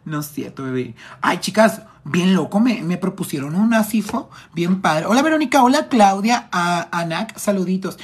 No 0.06 0.20
es 0.20 0.30
cierto, 0.30 0.62
bebé. 0.62 0.94
Ay, 1.20 1.38
chicas, 1.38 1.82
bien 2.04 2.36
loco, 2.36 2.60
me, 2.60 2.80
me 2.82 2.96
propusieron 2.96 3.56
un 3.56 3.74
asifo 3.74 4.30
bien 4.54 4.80
padre. 4.80 5.06
Hola, 5.06 5.20
Verónica. 5.20 5.64
Hola, 5.64 5.88
Claudia. 5.88 6.48
A, 6.52 6.88
Anac, 6.92 7.36
saluditos. 7.36 7.98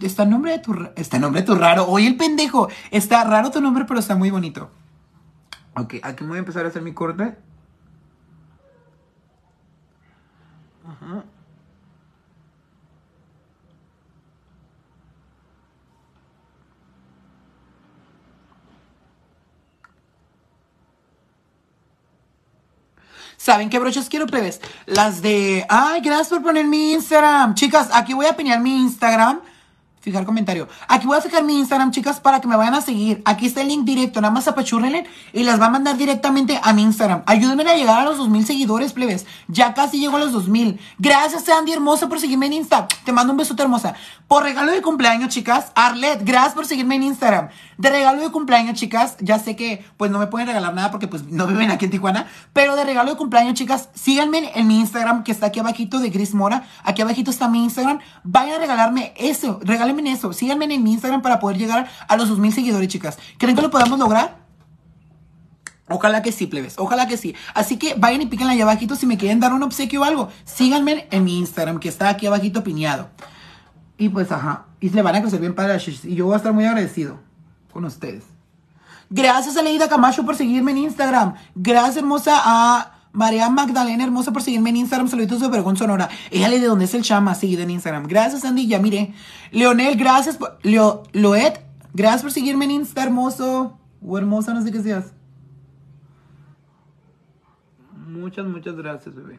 Está 0.00 0.24
nombre 0.24 0.52
de 0.52 0.58
tu, 0.60 0.74
está 0.96 1.18
nombre 1.18 1.42
de 1.42 1.46
tu 1.46 1.54
raro. 1.54 1.86
Oye, 1.86 2.06
el 2.06 2.16
pendejo. 2.16 2.68
Está 2.90 3.22
raro 3.24 3.50
tu 3.50 3.60
nombre, 3.60 3.84
pero 3.84 4.00
está 4.00 4.16
muy 4.16 4.30
bonito. 4.30 4.70
Ok, 5.76 5.96
aquí 6.02 6.24
voy 6.24 6.36
a 6.36 6.38
empezar 6.38 6.64
a 6.64 6.68
hacer 6.68 6.80
mi 6.80 6.94
corte. 6.94 7.36
Ajá. 10.88 11.24
¿Saben 23.42 23.70
qué 23.70 23.80
brochas 23.80 24.08
quiero, 24.08 24.28
plebes? 24.28 24.60
Las 24.86 25.20
de... 25.20 25.66
Ay, 25.68 26.00
gracias 26.00 26.28
por 26.28 26.42
poner 26.42 26.64
mi 26.64 26.92
Instagram. 26.92 27.56
Chicas, 27.56 27.88
aquí 27.92 28.14
voy 28.14 28.26
a 28.26 28.36
piñar 28.36 28.60
mi 28.60 28.76
Instagram 28.76 29.40
fijar 30.02 30.26
comentario. 30.26 30.68
Aquí 30.88 31.06
voy 31.06 31.16
a 31.16 31.20
fijar 31.20 31.44
mi 31.44 31.58
Instagram, 31.58 31.92
chicas, 31.92 32.20
para 32.20 32.40
que 32.40 32.48
me 32.48 32.56
vayan 32.56 32.74
a 32.74 32.80
seguir. 32.80 33.22
Aquí 33.24 33.46
está 33.46 33.62
el 33.62 33.68
link 33.68 33.84
directo, 33.84 34.20
nada 34.20 34.34
más 34.34 34.48
apachúrrenle 34.48 35.06
y 35.32 35.44
las 35.44 35.60
va 35.60 35.66
a 35.66 35.70
mandar 35.70 35.96
directamente 35.96 36.60
a 36.62 36.72
mi 36.72 36.82
Instagram. 36.82 37.22
Ayúdenme 37.26 37.62
a 37.62 37.76
llegar 37.76 38.00
a 38.00 38.04
los 38.04 38.18
2000 38.18 38.44
seguidores, 38.44 38.92
plebes. 38.92 39.26
Ya 39.46 39.74
casi 39.74 40.00
llego 40.00 40.16
a 40.16 40.20
los 40.20 40.32
2000. 40.32 40.78
Gracias, 40.98 41.48
Andy 41.48 41.72
hermosa, 41.72 42.08
por 42.08 42.18
seguirme 42.18 42.46
en 42.46 42.54
Insta. 42.54 42.88
Te 43.04 43.12
mando 43.12 43.32
un 43.32 43.38
besote 43.38 43.62
hermosa. 43.62 43.94
Por 44.26 44.42
regalo 44.42 44.72
de 44.72 44.82
cumpleaños, 44.82 45.28
chicas, 45.28 45.72
Arlet, 45.74 46.24
gracias 46.24 46.54
por 46.54 46.66
seguirme 46.66 46.96
en 46.96 47.04
Instagram. 47.04 47.48
De 47.78 47.90
regalo 47.90 48.22
de 48.22 48.30
cumpleaños, 48.30 48.78
chicas, 48.78 49.16
ya 49.20 49.38
sé 49.38 49.56
que 49.56 49.84
pues 49.96 50.10
no 50.10 50.18
me 50.18 50.26
pueden 50.26 50.48
regalar 50.48 50.74
nada 50.74 50.90
porque 50.90 51.06
pues 51.06 51.24
no 51.26 51.46
viven 51.46 51.70
aquí 51.70 51.84
en 51.84 51.90
Tijuana, 51.90 52.26
pero 52.52 52.74
de 52.76 52.84
regalo 52.84 53.10
de 53.10 53.16
cumpleaños, 53.16 53.54
chicas, 53.54 53.88
síganme 53.94 54.52
en 54.54 54.66
mi 54.66 54.80
Instagram 54.80 55.22
que 55.22 55.32
está 55.32 55.46
aquí 55.46 55.60
abajito 55.60 55.98
de 55.98 56.10
Gris 56.10 56.34
Mora. 56.34 56.64
Aquí 56.84 57.02
abajito 57.02 57.30
está 57.30 57.48
mi 57.48 57.62
Instagram. 57.62 58.00
Vayan 58.24 58.56
a 58.56 58.58
regalarme 58.58 59.12
eso, 59.16 59.60
regalen 59.92 60.06
en 60.06 60.14
eso. 60.14 60.32
Síganme 60.32 60.66
en 60.66 60.82
mi 60.82 60.92
Instagram 60.92 61.22
para 61.22 61.38
poder 61.38 61.58
llegar 61.58 61.88
a 62.08 62.16
los 62.16 62.28
2000 62.28 62.52
seguidores, 62.52 62.88
chicas. 62.88 63.18
¿Creen 63.38 63.56
que 63.56 63.62
lo 63.62 63.70
podamos 63.70 63.98
lograr? 63.98 64.42
Ojalá 65.88 66.22
que 66.22 66.32
sí, 66.32 66.46
plebes. 66.46 66.74
Ojalá 66.78 67.06
que 67.06 67.16
sí. 67.16 67.34
Así 67.54 67.76
que 67.76 67.94
vayan 67.94 68.22
y 68.22 68.26
píquenla 68.26 68.52
allá 68.52 68.62
abajito 68.62 68.96
si 68.96 69.06
me 69.06 69.18
quieren 69.18 69.40
dar 69.40 69.52
un 69.52 69.62
obsequio 69.62 70.00
o 70.00 70.04
algo. 70.04 70.28
Síganme 70.44 71.06
en 71.10 71.24
mi 71.24 71.38
Instagram, 71.38 71.78
que 71.78 71.88
está 71.88 72.08
aquí 72.08 72.26
abajito 72.26 72.64
piñado. 72.64 73.10
Y 73.98 74.08
pues, 74.08 74.32
ajá. 74.32 74.66
Y 74.80 74.88
le 74.90 75.02
van 75.02 75.16
a 75.16 75.20
crecer 75.20 75.40
bien 75.40 75.54
para 75.54 75.76
Y 75.76 76.14
yo 76.14 76.26
voy 76.26 76.34
a 76.34 76.38
estar 76.38 76.52
muy 76.52 76.64
agradecido 76.64 77.20
con 77.72 77.84
ustedes. 77.84 78.24
Gracias 79.10 79.56
a 79.56 79.62
Leida 79.62 79.88
Camacho 79.88 80.24
por 80.24 80.36
seguirme 80.36 80.70
en 80.70 80.78
Instagram. 80.78 81.34
Gracias, 81.54 81.98
hermosa, 81.98 82.40
a 82.42 83.01
María 83.12 83.48
Magdalena 83.50 84.04
Hermosa 84.04 84.32
por 84.32 84.42
seguirme 84.42 84.70
en 84.70 84.76
Instagram. 84.76 85.08
Saluditos 85.08 85.40
de 85.40 85.48
Vergón 85.48 85.76
Sonora. 85.76 86.08
Éjale 86.30 86.60
de 86.60 86.66
dónde 86.66 86.86
es 86.86 86.94
el 86.94 87.02
chama, 87.02 87.34
seguido 87.34 87.62
en 87.62 87.70
Instagram. 87.70 88.06
Gracias, 88.06 88.44
Andy. 88.44 88.66
Ya 88.66 88.78
mire. 88.78 89.14
Leonel, 89.50 89.96
gracias 89.96 90.36
por. 90.36 90.58
Loet, 90.62 91.60
gracias 91.92 92.22
por 92.22 92.32
seguirme 92.32 92.64
en 92.64 92.70
Insta, 92.72 93.02
hermoso. 93.02 93.78
O 94.04 94.18
hermosa, 94.18 94.54
no 94.54 94.62
sé 94.62 94.72
qué 94.72 94.82
seas. 94.82 95.12
Muchas, 98.08 98.46
muchas 98.46 98.76
gracias, 98.76 99.14
bebé. 99.14 99.38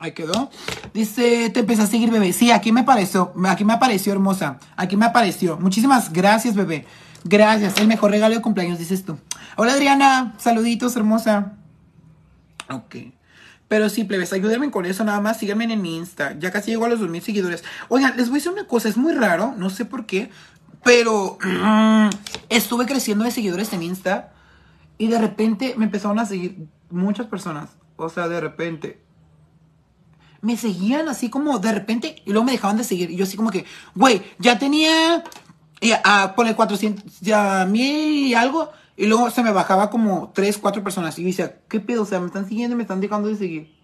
Ahí 0.00 0.12
quedó. 0.12 0.50
Dice, 0.94 1.50
te 1.50 1.60
empecé 1.60 1.82
a 1.82 1.86
seguir, 1.86 2.10
bebé. 2.10 2.32
Sí, 2.32 2.52
aquí 2.52 2.70
me 2.70 2.80
apareció. 2.80 3.32
Aquí 3.46 3.64
me 3.64 3.72
apareció, 3.72 4.12
hermosa. 4.12 4.58
Aquí 4.76 4.96
me 4.96 5.06
apareció. 5.06 5.58
Muchísimas 5.58 6.12
gracias, 6.12 6.54
bebé. 6.54 6.86
Gracias. 7.24 7.78
El 7.78 7.88
mejor 7.88 8.12
regalo 8.12 8.34
de 8.36 8.40
cumpleaños, 8.40 8.78
dices 8.78 9.04
tú. 9.04 9.18
Hola, 9.56 9.72
Adriana. 9.72 10.34
Saluditos, 10.38 10.94
hermosa. 10.96 11.54
Ok. 12.70 12.96
Pero 13.66 13.88
sí, 13.88 14.04
plebes, 14.04 14.32
ayúdenme 14.32 14.70
con 14.70 14.86
eso 14.86 15.02
nada 15.02 15.20
más. 15.20 15.38
Síganme 15.38 15.64
en 15.64 15.82
mi 15.82 15.96
Insta. 15.96 16.38
Ya 16.38 16.52
casi 16.52 16.70
llego 16.70 16.84
a 16.84 16.88
los 16.88 17.00
2000 17.00 17.22
seguidores. 17.22 17.64
Oigan, 17.88 18.16
les 18.16 18.28
voy 18.28 18.36
a 18.36 18.38
decir 18.38 18.52
una 18.52 18.66
cosa. 18.68 18.88
Es 18.88 18.96
muy 18.96 19.14
raro. 19.14 19.54
No 19.56 19.68
sé 19.68 19.84
por 19.84 20.06
qué. 20.06 20.30
Pero 20.84 21.38
estuve 22.48 22.86
creciendo 22.86 23.24
de 23.24 23.32
seguidores 23.32 23.72
en 23.72 23.82
Insta. 23.82 24.32
Y 24.96 25.08
de 25.08 25.18
repente 25.18 25.74
me 25.76 25.86
empezaron 25.86 26.20
a 26.20 26.24
seguir 26.24 26.68
muchas 26.88 27.26
personas. 27.26 27.70
O 27.96 28.08
sea, 28.08 28.28
de 28.28 28.40
repente 28.40 29.07
me 30.40 30.56
seguían 30.56 31.08
así 31.08 31.30
como 31.30 31.58
de 31.58 31.72
repente 31.72 32.22
y 32.24 32.30
luego 32.30 32.44
me 32.44 32.52
dejaban 32.52 32.76
de 32.76 32.84
seguir. 32.84 33.10
Y 33.10 33.16
yo 33.16 33.24
así 33.24 33.36
como 33.36 33.50
que, 33.50 33.64
güey, 33.94 34.22
ya 34.38 34.58
tenía, 34.58 35.24
a 36.04 36.34
poner 36.34 36.54
400, 36.56 37.20
ya 37.20 37.66
mil 37.66 38.26
y 38.26 38.34
algo. 38.34 38.70
Y 38.96 39.06
luego 39.06 39.30
se 39.30 39.42
me 39.42 39.52
bajaba 39.52 39.90
como 39.90 40.32
3, 40.34 40.58
4 40.58 40.82
personas. 40.82 41.18
Y 41.18 41.22
yo 41.22 41.28
decía, 41.28 41.60
¿qué 41.68 41.80
pedo? 41.80 42.02
O 42.02 42.06
sea, 42.06 42.20
me 42.20 42.26
están 42.26 42.48
siguiendo 42.48 42.76
me 42.76 42.82
están 42.82 43.00
dejando 43.00 43.28
de 43.28 43.36
seguir. 43.36 43.78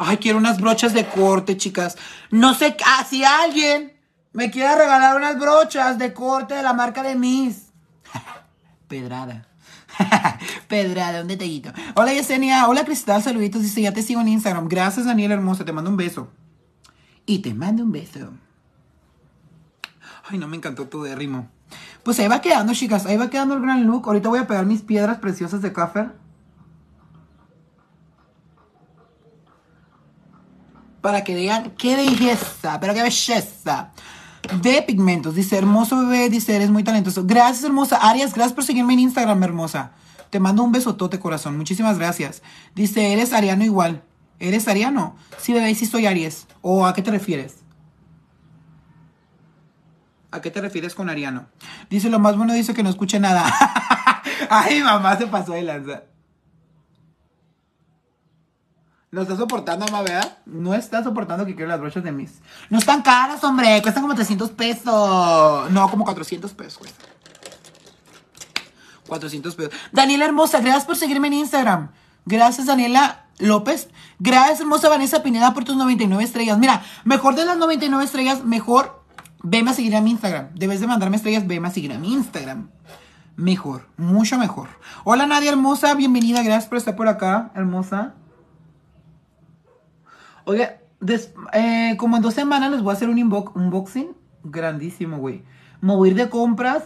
Ay, 0.00 0.16
quiero 0.18 0.38
unas 0.38 0.60
brochas 0.60 0.94
de 0.94 1.06
corte, 1.06 1.56
chicas. 1.56 1.98
No 2.30 2.54
sé, 2.54 2.76
ah, 2.86 3.04
alguien 3.42 3.97
me 4.38 4.52
quiere 4.52 4.72
regalar 4.76 5.16
unas 5.16 5.36
brochas 5.36 5.98
de 5.98 6.14
corte 6.14 6.54
de 6.54 6.62
la 6.62 6.72
marca 6.72 7.02
de 7.02 7.16
Miss. 7.16 7.72
Pedrada. 8.88 9.48
Pedrada, 10.68 11.22
un 11.22 11.26
detallito. 11.26 11.72
Hola 11.96 12.12
Yesenia, 12.12 12.68
hola 12.68 12.84
Cristal, 12.84 13.20
saluditos. 13.20 13.62
Dice, 13.62 13.82
ya 13.82 13.92
te 13.92 14.00
sigo 14.00 14.20
en 14.20 14.28
Instagram. 14.28 14.68
Gracias 14.68 15.06
Daniel 15.06 15.32
hermosa, 15.32 15.64
te 15.64 15.72
mando 15.72 15.90
un 15.90 15.96
beso. 15.96 16.28
Y 17.26 17.40
te 17.40 17.52
mando 17.52 17.82
un 17.82 17.90
beso. 17.90 18.30
Ay, 20.30 20.38
no 20.38 20.46
me 20.46 20.56
encantó 20.56 20.86
tu 20.86 21.02
de 21.02 21.16
rimo. 21.16 21.48
Pues 22.04 22.20
ahí 22.20 22.28
va 22.28 22.40
quedando, 22.40 22.72
chicas. 22.74 23.06
Ahí 23.06 23.16
va 23.16 23.30
quedando 23.30 23.56
el 23.56 23.62
gran 23.62 23.88
look. 23.88 24.06
Ahorita 24.06 24.28
voy 24.28 24.38
a 24.38 24.46
pegar 24.46 24.66
mis 24.66 24.82
piedras 24.82 25.18
preciosas 25.18 25.62
de 25.62 25.72
café. 25.72 26.10
Para 31.00 31.24
que 31.24 31.34
digan 31.34 31.72
qué 31.76 31.96
belleza, 31.96 32.78
pero 32.78 32.94
qué 32.94 33.02
belleza 33.02 33.90
de 34.62 34.82
pigmentos. 34.82 35.34
Dice, 35.34 35.56
hermoso 35.56 35.98
bebé, 35.98 36.28
dice, 36.30 36.56
eres 36.56 36.70
muy 36.70 36.84
talentoso. 36.84 37.24
Gracias, 37.26 37.64
hermosa. 37.64 37.96
Arias, 37.96 38.34
gracias 38.34 38.54
por 38.54 38.64
seguirme 38.64 38.94
en 38.94 39.00
Instagram, 39.00 39.42
hermosa. 39.42 39.92
Te 40.30 40.40
mando 40.40 40.62
un 40.62 40.72
besotote, 40.72 41.18
corazón. 41.18 41.56
Muchísimas 41.56 41.98
gracias. 41.98 42.42
Dice, 42.74 43.12
eres 43.12 43.32
ariano 43.32 43.64
igual. 43.64 44.02
¿Eres 44.40 44.68
ariano? 44.68 45.16
Sí, 45.38 45.52
bebé, 45.52 45.74
sí 45.74 45.86
soy 45.86 46.06
Aries. 46.06 46.46
¿O 46.60 46.86
a 46.86 46.94
qué 46.94 47.02
te 47.02 47.10
refieres? 47.10 47.56
¿A 50.30 50.40
qué 50.40 50.50
te 50.50 50.60
refieres 50.60 50.94
con 50.94 51.08
ariano? 51.08 51.46
Dice, 51.88 52.10
lo 52.10 52.18
más 52.18 52.36
bueno 52.36 52.52
dice 52.52 52.74
que 52.74 52.82
no 52.82 52.90
escuche 52.90 53.18
nada. 53.18 53.50
Ay, 54.50 54.82
mamá, 54.82 55.16
se 55.16 55.26
pasó 55.26 55.52
de 55.52 55.62
lanza. 55.62 56.02
No 59.10 59.22
está 59.22 59.36
soportando, 59.36 59.86
mamá, 59.86 60.02
¿verdad? 60.02 60.38
No 60.44 60.74
está 60.74 61.02
soportando 61.02 61.46
que 61.46 61.54
quiero 61.54 61.70
las 61.70 61.80
brochas 61.80 62.04
de 62.04 62.12
mis. 62.12 62.40
No 62.68 62.78
están 62.78 63.00
caras, 63.00 63.42
hombre. 63.42 63.80
Cuestan 63.80 64.02
como 64.02 64.14
300 64.14 64.50
pesos. 64.50 65.70
No, 65.70 65.90
como 65.90 66.04
400 66.04 66.52
pesos 66.52 66.78
cuesta. 66.78 67.04
400 69.06 69.54
pesos. 69.54 69.72
Daniela 69.92 70.26
Hermosa, 70.26 70.60
gracias 70.60 70.84
por 70.84 70.96
seguirme 70.96 71.28
en 71.28 71.34
Instagram. 71.34 71.88
Gracias, 72.26 72.66
Daniela 72.66 73.24
López. 73.38 73.88
Gracias, 74.18 74.60
hermosa 74.60 74.90
Vanessa 74.90 75.22
Pineda, 75.22 75.54
por 75.54 75.64
tus 75.64 75.76
99 75.76 76.22
estrellas. 76.22 76.58
Mira, 76.58 76.82
mejor 77.04 77.34
de 77.34 77.46
las 77.46 77.56
99 77.56 78.04
estrellas, 78.04 78.44
mejor 78.44 79.02
veme 79.42 79.70
a 79.70 79.74
seguir 79.74 79.96
a 79.96 80.02
mi 80.02 80.10
Instagram. 80.10 80.50
Debes 80.54 80.80
de 80.80 80.86
mandarme 80.86 81.16
estrellas, 81.16 81.46
veme 81.46 81.68
a 81.68 81.70
seguir 81.70 81.92
a 81.92 81.98
mi 81.98 82.12
Instagram. 82.12 82.68
Mejor, 83.36 83.88
mucho 83.96 84.36
mejor. 84.36 84.68
Hola, 85.04 85.26
Nadia 85.26 85.50
Hermosa, 85.50 85.94
bienvenida. 85.94 86.42
Gracias 86.42 86.66
por 86.66 86.76
estar 86.76 86.94
por 86.94 87.08
acá, 87.08 87.50
hermosa. 87.54 88.14
Oiga, 90.48 90.78
eh, 91.52 91.94
como 91.98 92.16
en 92.16 92.22
dos 92.22 92.32
semanas 92.32 92.70
les 92.70 92.80
voy 92.80 92.92
a 92.92 92.94
hacer 92.94 93.10
un 93.10 93.18
unboxing 93.18 94.16
grandísimo, 94.42 95.18
güey. 95.18 95.42
Me 95.82 95.94
de 96.14 96.30
compras 96.30 96.84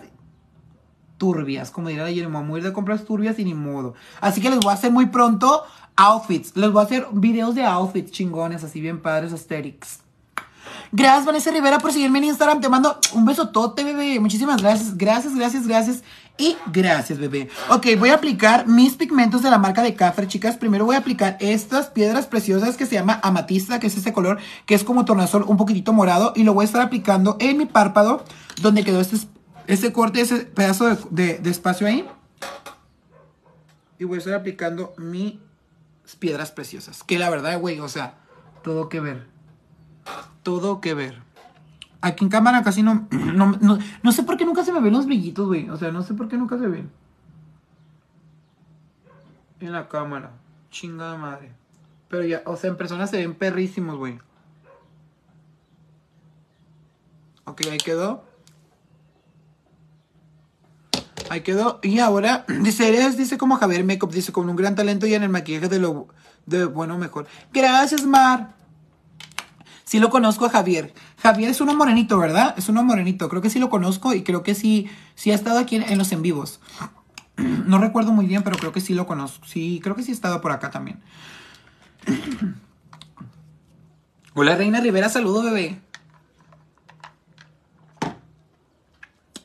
turbias, 1.16 1.70
como 1.70 1.88
dirá 1.88 2.06
ayer, 2.06 2.28
me 2.28 2.42
voy 2.42 2.60
de 2.60 2.72
compras 2.72 3.04
turbias 3.04 3.38
y 3.38 3.44
ni 3.44 3.54
modo. 3.54 3.94
Así 4.20 4.40
que 4.40 4.50
les 4.50 4.58
voy 4.58 4.70
a 4.70 4.74
hacer 4.74 4.90
muy 4.90 5.06
pronto 5.06 5.62
outfits. 5.94 6.56
Les 6.56 6.72
voy 6.72 6.82
a 6.82 6.86
hacer 6.86 7.06
videos 7.12 7.54
de 7.54 7.64
outfits 7.64 8.10
chingones, 8.10 8.64
así 8.64 8.80
bien 8.80 9.00
padres, 9.00 9.32
aesthetics. 9.32 10.00
Gracias, 10.90 11.24
Vanessa 11.24 11.52
Rivera, 11.52 11.78
por 11.78 11.92
seguirme 11.92 12.18
en 12.18 12.24
Instagram. 12.24 12.60
Te 12.60 12.68
mando 12.68 12.98
un 13.14 13.24
besotote, 13.24 13.84
bebé. 13.84 14.18
Muchísimas 14.18 14.60
gracias. 14.60 14.98
Gracias, 14.98 15.36
gracias, 15.36 15.68
gracias. 15.68 16.02
Y 16.39 16.57
gracias, 16.72 17.18
bebé. 17.18 17.49
Ok, 17.68 17.87
voy 17.99 18.09
a 18.09 18.14
aplicar 18.14 18.66
mis 18.66 18.97
pigmentos 18.97 19.43
de 19.43 19.51
la 19.51 19.59
marca 19.59 19.83
de 19.83 19.95
Cafre, 19.95 20.26
chicas. 20.26 20.57
Primero 20.57 20.85
voy 20.85 20.97
a 20.97 21.01
aplicar 21.01 21.37
estas 21.41 21.87
piedras 21.87 22.26
preciosas 22.26 22.76
que 22.76 22.87
se 22.87 22.95
llama 22.95 23.20
amatista, 23.22 23.78
que 23.78 23.87
es 23.87 23.97
este 23.97 24.12
color, 24.12 24.39
que 24.66 24.74
es 24.74 24.83
como 24.83 25.05
tornasol 25.05 25.45
un 25.47 25.57
poquitito 25.57 25.93
morado. 25.93 26.33
Y 26.35 26.45
lo 26.45 26.55
voy 26.55 26.62
a 26.62 26.66
estar 26.66 26.80
aplicando 26.80 27.37
en 27.39 27.59
mi 27.59 27.66
párpado, 27.66 28.24
donde 28.61 28.85
quedó 28.85 29.01
este, 29.01 29.18
este 29.66 29.93
corte, 29.93 30.22
ese 30.22 30.41
pedazo 30.41 30.97
de, 31.11 31.39
de 31.39 31.51
espacio 31.51 31.87
ahí. 31.87 32.09
Y 33.99 34.05
voy 34.05 34.16
a 34.16 34.18
estar 34.18 34.35
aplicando 34.35 34.95
mis 34.97 35.39
piedras 36.18 36.51
preciosas. 36.51 37.05
Que 37.05 37.18
la 37.18 37.30
verdad, 37.30 37.61
güey, 37.61 37.78
o 37.78 37.89
sea, 37.89 38.14
todo 38.62 38.89
que 38.89 39.01
ver 39.01 39.33
todo 40.43 40.80
que 40.80 40.95
ver. 40.95 41.22
Aquí 42.03 42.24
en 42.24 42.30
cámara 42.30 42.62
casi 42.64 42.82
no 42.82 43.07
no, 44.03 44.12
sé 44.12 44.24
por 44.24 44.36
qué 44.36 44.44
nunca 44.44 44.64
se 44.64 44.72
me 44.72 44.80
ven 44.80 44.92
los 44.92 45.07
brillitos, 45.07 45.46
güey. 45.46 45.70
O 45.70 45.76
sea, 45.76 45.92
no 45.92 46.03
sé 46.03 46.14
por 46.14 46.28
qué 46.28 46.36
nunca 46.36 46.59
se 46.59 46.66
ven. 46.66 46.90
En 49.61 49.72
la 49.72 49.88
cámara. 49.88 50.32
Chingada 50.70 51.16
madre. 51.16 51.53
Pero 52.09 52.24
ya, 52.24 52.42
o 52.44 52.57
sea, 52.57 52.70
en 52.70 52.76
persona 52.76 53.07
se 53.07 53.18
ven 53.18 53.34
perrísimos, 53.34 53.96
güey. 53.96 54.18
Ok, 57.44 57.62
ahí 57.70 57.78
quedó. 57.78 58.24
Ahí 61.30 61.42
quedó. 61.42 61.78
Y 61.82 62.00
ahora, 62.00 62.44
dice, 62.62 62.88
eres, 62.88 63.16
dice 63.16 63.38
como 63.38 63.57
Javier 63.57 63.84
Makeup, 63.84 64.11
dice, 64.11 64.32
con 64.32 64.48
un 64.48 64.57
gran 64.57 64.74
talento 64.74 65.07
y 65.07 65.14
en 65.14 65.22
el 65.22 65.28
maquillaje 65.28 65.68
de 65.68 65.78
lo 65.78 66.09
de 66.46 66.64
bueno 66.64 66.98
mejor. 66.98 67.28
Gracias, 67.53 68.05
Mar. 68.05 68.61
Sí 69.93 69.99
lo 69.99 70.09
conozco 70.09 70.47
a 70.47 70.49
Javier. 70.49 70.95
Javier 71.18 71.51
es 71.51 71.61
uno 71.61 71.74
morenito, 71.74 72.16
¿verdad? 72.18 72.55
Es 72.57 72.70
uno 72.70 72.82
morenito. 72.82 73.28
Creo 73.28 73.43
que 73.43 73.51
sí 73.51 73.59
lo 73.59 73.68
conozco 73.68 74.14
y 74.14 74.22
creo 74.22 74.43
que 74.43 74.55
sí, 74.55 74.88
sí 75.16 75.30
ha 75.30 75.34
estado 75.34 75.59
aquí 75.59 75.76
en, 75.76 75.99
los 75.99 76.12
en 76.12 76.22
vivos. 76.22 76.61
No 77.66 77.76
recuerdo 77.76 78.11
muy 78.11 78.24
bien, 78.24 78.43
pero 78.43 78.57
creo 78.57 78.72
que 78.72 78.80
sí 78.80 78.95
lo 78.95 79.07
conozco. 79.07 79.45
Sí, 79.47 79.80
creo 79.82 79.95
que 79.95 80.03
sí 80.03 80.11
ha 80.11 80.14
estado 80.14 80.40
por 80.40 80.51
acá 80.51 80.70
también. 80.70 81.03
Hola 84.34 84.57
Reina 84.57 84.80
Rivera, 84.80 85.11
saludo 85.11 85.43
bebé. 85.43 85.78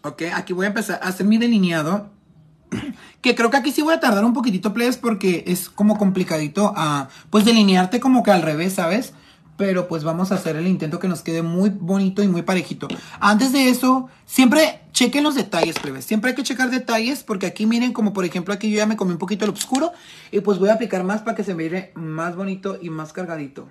Ok, 0.04 0.22
aquí 0.34 0.54
voy 0.54 0.64
a 0.64 0.70
empezar 0.70 1.02
a 1.04 1.10
hacer 1.10 1.26
mi 1.26 1.38
delineado. 1.38 2.10
Que 3.20 3.36
creo 3.36 3.50
que 3.50 3.58
aquí 3.58 3.74
sí 3.74 3.82
voy 3.82 3.96
a 3.96 4.00
tardar 4.00 4.24
un 4.24 4.34
poquitito, 4.34 4.74
please, 4.74 4.98
porque 4.98 5.44
es 5.48 5.70
como 5.70 5.98
complicadito 5.98 6.72
a, 6.78 7.10
pues, 7.32 7.44
delinearte 7.44 8.00
como 8.00 8.24
que 8.24 8.32
al 8.32 8.44
revés, 8.44 8.76
¿sabes? 8.76 9.14
Pero 9.58 9.88
pues 9.88 10.04
vamos 10.04 10.32
a 10.32 10.36
hacer 10.36 10.56
el 10.56 10.68
intento 10.68 11.00
que 11.00 11.08
nos 11.08 11.24
quede 11.24 11.42
muy 11.42 11.70
bonito 11.72 12.24
y 12.24 12.28
muy 12.28 12.44
parejito. 12.44 12.88
Antes 13.20 13.52
de 13.52 13.70
eso, 13.70 14.08
siempre 14.26 14.82
chequen 14.94 15.24
los 15.24 15.36
detalles, 15.36 15.80
plebes. 15.80 16.06
Siempre 16.06 16.30
hay 16.30 16.36
que 16.36 16.44
checar 16.44 16.70
detalles 16.70 17.24
porque 17.24 17.48
aquí 17.48 17.66
miren 17.66 17.92
como 17.92 18.14
por 18.14 18.24
ejemplo 18.24 18.54
aquí 18.54 18.70
yo 18.70 18.78
ya 18.78 18.86
me 18.86 18.96
comí 18.96 19.12
un 19.12 19.18
poquito 19.18 19.46
el 19.46 19.52
oscuro 19.52 19.92
y 20.32 20.40
pues 20.42 20.60
voy 20.60 20.70
a 20.70 20.74
aplicar 20.74 21.04
más 21.04 21.24
para 21.24 21.36
que 21.36 21.44
se 21.44 21.56
mire 21.56 21.92
más 21.96 22.36
bonito 22.36 22.78
y 22.82 22.90
más 22.90 23.12
cargadito. 23.12 23.68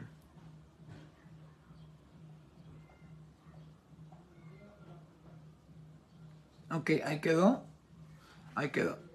Ok, 6.70 6.90
ahí 7.04 7.20
quedó. 7.20 7.62
Ahí 8.54 8.70
quedó. 8.70 9.05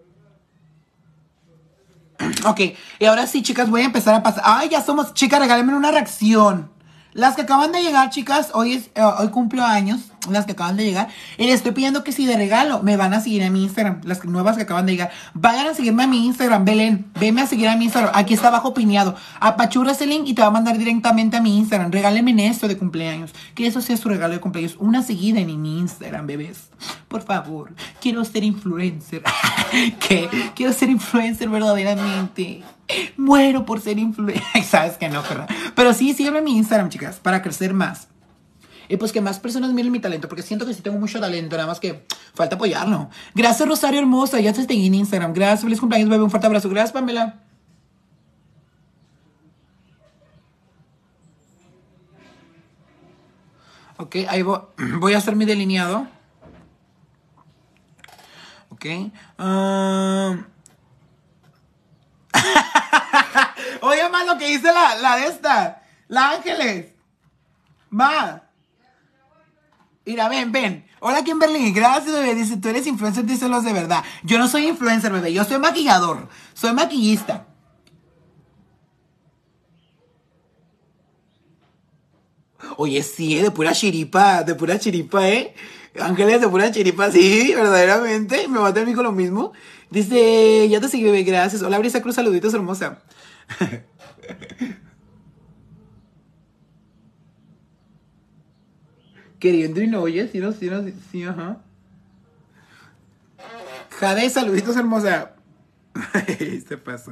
Ok, 2.45 2.59
y 2.99 3.05
ahora 3.05 3.27
sí, 3.27 3.41
chicas, 3.41 3.69
voy 3.69 3.81
a 3.81 3.85
empezar 3.85 4.15
a 4.15 4.23
pasar. 4.23 4.43
Ay, 4.45 4.69
ya 4.69 4.81
somos, 4.81 5.13
chicas, 5.13 5.39
regálenme 5.39 5.75
una 5.75 5.91
reacción. 5.91 6.69
Las 7.13 7.35
que 7.35 7.41
acaban 7.41 7.71
de 7.71 7.81
llegar, 7.81 8.09
chicas, 8.09 8.51
hoy, 8.53 8.73
es, 8.73 8.89
eh, 8.95 9.01
hoy 9.01 9.27
cumplo 9.29 9.65
años, 9.65 10.11
las 10.29 10.45
que 10.45 10.53
acaban 10.53 10.77
de 10.77 10.85
llegar, 10.85 11.09
y 11.37 11.45
les 11.45 11.55
estoy 11.55 11.73
pidiendo 11.73 12.03
que 12.03 12.13
si 12.13 12.25
de 12.25 12.37
regalo 12.37 12.81
me 12.83 12.95
van 12.95 13.13
a 13.13 13.19
seguir 13.19 13.41
en 13.41 13.51
mi 13.51 13.63
Instagram, 13.63 13.99
las 14.03 14.23
nuevas 14.23 14.55
que 14.55 14.63
acaban 14.63 14.85
de 14.85 14.93
llegar, 14.93 15.11
vayan 15.33 15.67
a 15.67 15.73
seguirme 15.73 16.03
a 16.03 16.07
mi 16.07 16.25
Instagram, 16.25 16.63
Belén, 16.63 17.11
venme 17.19 17.41
a 17.41 17.47
seguir 17.47 17.67
a 17.67 17.75
mi 17.75 17.85
Instagram, 17.85 18.11
aquí 18.15 18.33
está 18.33 18.47
abajo 18.47 18.73
pineado, 18.73 19.15
apachurra 19.39 19.91
ese 19.91 20.05
link 20.05 20.27
y 20.27 20.33
te 20.33 20.41
va 20.41 20.47
a 20.47 20.51
mandar 20.51 20.77
directamente 20.77 21.35
a 21.35 21.41
mi 21.41 21.57
Instagram, 21.57 21.91
regálenme 21.91 22.47
esto 22.47 22.67
de 22.67 22.77
cumpleaños, 22.77 23.31
que 23.55 23.67
eso 23.67 23.81
sea 23.81 23.97
su 23.97 24.07
regalo 24.07 24.33
de 24.33 24.39
cumpleaños, 24.39 24.77
una 24.79 25.03
seguida 25.03 25.39
en 25.41 25.61
mi 25.61 25.79
Instagram, 25.79 26.27
bebés, 26.27 26.69
por 27.09 27.23
favor, 27.23 27.73
quiero 27.99 28.23
ser 28.23 28.43
influencer, 28.43 29.23
que 30.07 30.29
quiero 30.55 30.71
ser 30.71 30.89
influencer 30.89 31.49
verdaderamente. 31.49 32.63
Muero 33.17 33.65
por 33.65 33.81
ser 33.81 33.99
influencer. 33.99 34.63
Sabes 34.63 34.97
que 34.97 35.09
no, 35.09 35.21
¿verdad? 35.23 35.49
Pero 35.75 35.93
sí, 35.93 36.13
sígueme 36.13 36.41
mi 36.41 36.57
Instagram, 36.57 36.89
chicas, 36.89 37.17
para 37.17 37.41
crecer 37.41 37.73
más. 37.73 38.07
Y 38.87 38.97
pues 38.97 39.11
que 39.13 39.21
más 39.21 39.39
personas 39.39 39.71
miren 39.71 39.91
mi 39.91 39.99
talento, 39.99 40.27
porque 40.27 40.43
siento 40.43 40.65
que 40.65 40.73
sí 40.73 40.81
tengo 40.81 40.99
mucho 40.99 41.19
talento, 41.19 41.55
nada 41.55 41.67
más 41.67 41.79
que 41.79 42.05
falta 42.33 42.55
apoyarlo. 42.55 43.09
Gracias, 43.33 43.67
Rosario 43.67 44.01
Hermosa, 44.01 44.39
ya 44.41 44.51
te 44.51 44.65
seguí 44.65 44.87
en 44.87 44.95
Instagram. 44.95 45.33
Gracias, 45.33 45.61
feliz 45.61 45.79
cumpleaños, 45.79 46.09
bebé, 46.09 46.23
un 46.23 46.29
fuerte 46.29 46.47
abrazo. 46.47 46.69
Gracias, 46.69 46.91
Pamela. 46.91 47.39
Ok, 53.97 54.15
ahí 54.27 54.41
voy, 54.41 54.59
voy 54.99 55.13
a 55.13 55.19
hacer 55.19 55.35
mi 55.35 55.45
delineado. 55.45 56.07
Ok. 58.69 58.85
Um... 59.37 60.50
Oye, 63.81 64.09
más 64.09 64.25
lo 64.25 64.37
que 64.37 64.47
dice 64.47 64.71
la, 64.71 64.95
la 64.95 65.15
de 65.17 65.27
esta. 65.27 65.83
La 66.07 66.31
Ángeles. 66.31 66.93
Ma. 67.89 68.43
Mira, 70.05 70.29
ven, 70.29 70.51
ven. 70.51 70.85
Hola, 70.99 71.23
Kimberly. 71.23 71.71
Gracias, 71.71 72.13
bebé. 72.13 72.35
Dice, 72.35 72.57
tú 72.57 72.69
eres 72.69 72.85
influencer, 72.87 73.25
los 73.49 73.63
de 73.63 73.73
verdad. 73.73 74.03
Yo 74.23 74.37
no 74.37 74.47
soy 74.47 74.67
influencer, 74.67 75.11
bebé. 75.11 75.33
Yo 75.33 75.43
soy 75.43 75.57
maquillador. 75.57 76.27
Soy 76.53 76.73
maquillista. 76.73 77.47
Oye, 82.77 83.03
sí, 83.03 83.35
de 83.35 83.51
pura 83.51 83.73
chiripa. 83.73 84.43
De 84.43 84.55
pura 84.55 84.79
chiripa, 84.79 85.27
¿eh? 85.27 85.53
Ángeles 85.99 86.39
de 86.39 86.47
pura 86.47 86.71
chiripa, 86.71 87.11
sí, 87.11 87.53
verdaderamente. 87.55 88.47
Me 88.47 88.59
va 88.59 88.69
a 88.69 88.73
tener 88.73 88.95
con 88.95 89.03
lo 89.03 89.11
mismo. 89.11 89.53
Dice, 89.91 90.67
ya 90.69 90.79
te 90.79 90.87
sigue, 90.87 91.11
bebé. 91.11 91.23
Gracias. 91.23 91.61
Hola, 91.61 91.77
Brisa 91.77 92.01
Cruz. 92.01 92.15
Saluditos, 92.15 92.53
hermosa. 92.53 92.99
Queriendo 99.37 99.81
y 99.81 99.87
no 99.87 100.01
oye, 100.01 100.29
sí, 100.31 100.39
no, 100.39 100.51
sí, 100.53 100.69
no, 100.69 100.81
sí, 101.11 101.23
ajá. 101.23 101.57
Jade, 103.89 104.29
saluditos, 104.29 104.77
hermosa. 104.77 105.33
Se 106.67 106.77
pasó. 106.77 107.11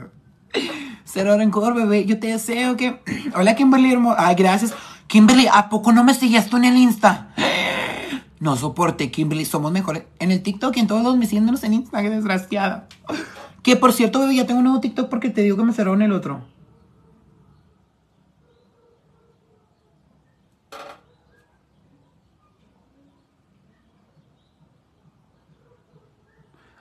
Cero 1.04 1.36
rencor, 1.38 1.74
bebé. 1.74 2.06
Yo 2.06 2.20
te 2.20 2.28
deseo 2.28 2.78
que. 2.78 3.02
Hola, 3.36 3.56
Kimberly, 3.56 3.92
hermosa. 3.92 4.28
Ay, 4.28 4.36
gracias. 4.36 4.74
Kimberly, 5.08 5.48
¿a 5.52 5.70
poco 5.70 5.92
no 5.92 6.04
me 6.04 6.14
sigues 6.14 6.48
tú 6.50 6.58
en 6.58 6.66
el 6.66 6.78
Insta? 6.78 7.34
No 8.40 8.56
soporte, 8.56 9.12
Kimberly. 9.12 9.46
Somos 9.46 9.72
mejores 9.72 10.04
en 10.20 10.32
el 10.32 10.42
TikTok 10.42 10.76
y 10.78 10.80
en 10.80 10.88
todos 10.88 11.04
los 11.04 11.18
me 11.18 11.26
siguiéndonos 11.26 11.64
en 11.64 11.74
Insta. 11.74 12.02
Qué 12.02 12.10
desgraciada. 12.10 12.88
Que 13.64 13.76
por 13.76 13.92
cierto, 13.92 14.20
bebé, 14.20 14.36
ya 14.36 14.48
tengo 14.48 14.60
un 14.60 14.66
nuevo 14.66 14.80
TikTok 14.80 15.10
porque 15.10 15.30
te 15.30 15.42
digo 15.42 15.58
que 15.58 15.64
me 15.64 15.74
cerraron 15.74 16.02
el 16.02 16.14
otro. 16.14 16.42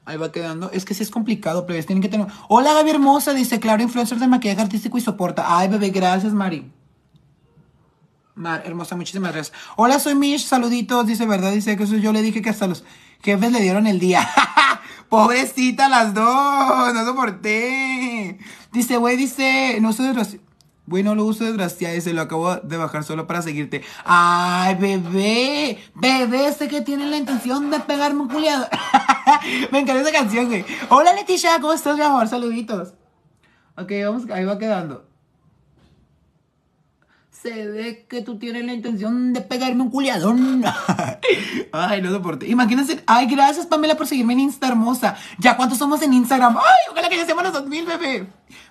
Ahí 0.05 0.17
va 0.17 0.33
quedando. 0.33 0.71
Es 0.71 0.87
que 0.87 0.95
sí 0.95 1.03
es 1.03 1.11
complicado, 1.11 1.67
pero 1.67 1.85
tienen 1.85 2.01
que 2.01 2.09
tener. 2.09 2.29
Hola, 2.49 2.73
Gaby 2.73 2.91
Hermosa, 2.91 3.35
dice, 3.35 3.61
claro, 3.61 3.83
influencer 3.83 4.19
de 4.19 4.27
maquillaje 4.27 4.63
artístico 4.63 4.97
y 4.97 5.03
soporta. 5.03 5.59
Ay, 5.59 5.69
bebé, 5.69 5.91
gracias, 5.91 6.33
Mari. 6.33 6.73
Mar, 8.39 8.62
hermosa, 8.64 8.95
muchísimas 8.95 9.32
gracias. 9.32 9.57
Hola, 9.74 9.99
soy 9.99 10.14
Mish, 10.14 10.47
saluditos, 10.47 11.07
dice, 11.07 11.26
¿verdad? 11.26 11.51
Dice 11.51 11.76
que 11.76 11.82
eso 11.82 11.97
yo 11.97 12.12
le 12.12 12.22
dije 12.22 12.41
que 12.41 12.51
hasta 12.51 12.68
los 12.68 12.84
jefes 13.20 13.51
le 13.51 13.61
dieron 13.61 13.89
el 13.89 13.99
día. 13.99 14.28
Pobrecita 15.09 15.89
las 15.89 16.14
dos, 16.14 16.95
no 16.95 17.05
soporté. 17.05 18.39
Dice, 18.72 18.97
güey, 18.97 19.16
dice, 19.16 19.78
no 19.80 19.93
sé 19.93 20.14
los... 20.14 20.36
Güey, 20.86 21.03
no 21.03 21.14
lo 21.14 21.24
uso 21.24 21.45
desgraciado 21.45 22.01
se 22.01 22.14
lo 22.14 22.22
acabo 22.22 22.57
de 22.57 22.76
bajar 22.78 23.05
solo 23.05 23.26
para 23.26 23.43
seguirte. 23.43 23.82
Ay, 24.05 24.74
bebé. 24.76 25.78
Bebé, 25.95 26.51
sé 26.53 26.68
que 26.68 26.80
tiene 26.80 27.07
la 27.09 27.18
intención 27.18 27.70
de 27.70 27.80
pegarme 27.80 28.22
un 28.22 28.28
culiado. 28.28 28.66
Me 29.72 29.80
encanta 29.80 30.01
esa 30.01 30.12
canción, 30.12 30.47
güey. 30.47 30.64
Hola, 30.89 31.12
Leticia, 31.12 31.61
¿cómo 31.61 31.74
estás, 31.74 31.97
mi 31.97 32.03
amor? 32.03 32.26
Saluditos. 32.28 32.95
Ok, 33.76 33.93
vamos, 34.03 34.30
ahí 34.30 34.47
va 34.47 34.59
quedando. 34.59 35.08
Se 37.43 37.68
ve 37.68 38.05
que 38.09 38.20
tú 38.22 38.36
tienes 38.36 38.64
la 38.64 38.72
intención 38.72 39.32
de 39.32 39.41
pegarme 39.41 39.82
un 39.82 39.91
culiadón. 39.91 40.64
Ay, 41.72 42.03
no 42.03 42.11
soporte. 42.11 42.49
Imagínense. 42.49 43.01
Ay, 43.07 43.26
gracias, 43.26 43.64
Pamela, 43.64 43.97
por 43.97 44.09
seguirme 44.09 44.32
en 44.32 44.41
Insta, 44.41 44.66
hermosa. 44.66 45.16
¿Ya 45.39 45.57
cuántos 45.57 45.78
somos 45.78 46.03
en 46.03 46.14
Instagram? 46.14 46.57
Ay, 46.57 46.91
ojalá 46.91 47.09
que 47.09 47.16
ya 47.16 47.24
seamos 47.24 47.45
los 47.45 47.53
2000, 47.53 47.86
bebé. 47.86 48.26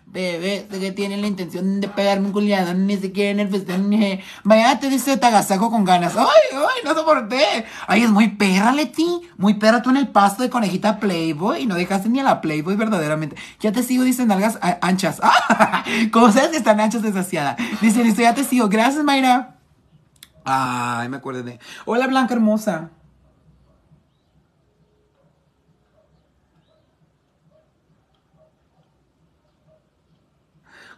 Bebé, 0.09 0.65
sé 0.71 0.79
que 0.79 0.93
tienen 0.93 1.19
la 1.19 1.27
intención 1.27 1.81
de 1.81 1.89
pegarme 1.89 2.27
un 2.27 2.31
culiadón, 2.31 2.87
ni 2.87 2.95
siquiera 2.95 3.29
en 3.29 3.41
el 3.41 3.49
festival. 3.49 4.21
Vaya, 4.45 4.79
te 4.79 4.89
dice 4.89 5.17
tagasaco 5.17 5.69
con 5.69 5.83
ganas. 5.83 6.15
Ay, 6.15 6.25
ay, 6.53 6.81
no 6.85 6.95
soporté. 6.95 7.65
Ay, 7.87 8.03
es 8.03 8.09
muy 8.09 8.29
perra, 8.29 8.71
Leti. 8.71 9.21
Muy 9.35 9.55
perra 9.55 9.81
tú 9.81 9.89
en 9.89 9.97
el 9.97 10.07
pasto 10.07 10.43
de 10.43 10.49
conejita 10.49 10.99
Playboy. 10.99 11.63
Y 11.63 11.65
no 11.65 11.75
dejaste 11.75 12.07
ni 12.07 12.21
a 12.21 12.23
la 12.23 12.39
Playboy 12.39 12.77
verdaderamente. 12.77 13.35
Ya 13.59 13.73
te 13.73 13.83
sigo, 13.83 14.05
dicen 14.05 14.31
algas 14.31 14.57
anchas. 14.81 15.19
¿Cómo 16.11 16.31
sabes 16.31 16.51
que 16.51 16.57
están 16.57 16.79
anchas 16.79 17.01
desasiadas? 17.01 17.57
Dicen, 17.81 18.03
listo, 18.03 18.21
ya 18.21 18.33
te 18.33 18.45
sigo. 18.45 18.69
Gracias, 18.69 19.03
Mayra. 19.03 19.57
Ay, 20.45 21.09
me 21.09 21.17
acuerdo 21.17 21.43
de. 21.43 21.59
Hola, 21.85 22.07
Blanca 22.07 22.33
hermosa. 22.33 22.91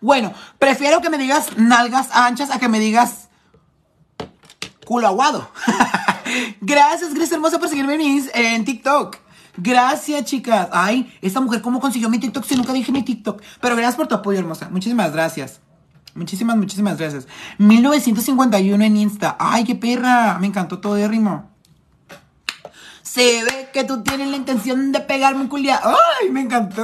Bueno, 0.01 0.33
prefiero 0.57 1.01
que 1.01 1.09
me 1.09 1.17
digas 1.17 1.57
nalgas 1.57 2.09
anchas 2.13 2.51
a 2.51 2.59
que 2.59 2.69
me 2.69 2.79
digas 2.79 3.29
culo 4.85 5.07
aguado. 5.07 5.51
Gracias, 6.61 7.13
Grace 7.13 7.35
Hermosa, 7.35 7.59
por 7.59 7.69
seguirme 7.69 7.95
en, 8.33 8.65
TikTok. 8.65 9.17
Gracias, 9.57 10.25
chicas. 10.25 10.69
Ay, 10.71 11.15
esta 11.21 11.41
mujer, 11.41 11.61
¿cómo 11.61 11.79
consiguió 11.79 12.09
mi 12.09 12.19
TikTok 12.19 12.43
si 12.45 12.55
nunca 12.55 12.73
dije 12.73 12.91
mi 12.91 13.03
TikTok? 13.03 13.41
Pero 13.61 13.75
gracias 13.75 13.95
por 13.95 14.07
tu 14.07 14.15
apoyo, 14.15 14.39
hermosa. 14.39 14.69
Muchísimas 14.69 15.11
gracias. 15.11 15.59
Muchísimas, 16.15 16.57
muchísimas 16.57 16.97
gracias. 16.97 17.27
1951 17.59 18.83
en 18.83 18.97
Insta. 18.97 19.35
Ay, 19.39 19.63
qué 19.63 19.75
perra. 19.75 20.37
Me 20.39 20.47
encantó 20.47 20.79
todo 20.79 20.95
de 20.95 21.07
ritmo. 21.07 21.49
Se 23.03 23.43
ve 23.43 23.69
que 23.73 23.83
tú 23.83 24.01
tienes 24.01 24.29
la 24.29 24.37
intención 24.37 24.91
de 24.91 25.01
pegarme 25.01 25.41
un 25.41 25.47
culia. 25.47 25.81
Ay, 25.83 26.29
me 26.31 26.41
encantó. 26.41 26.83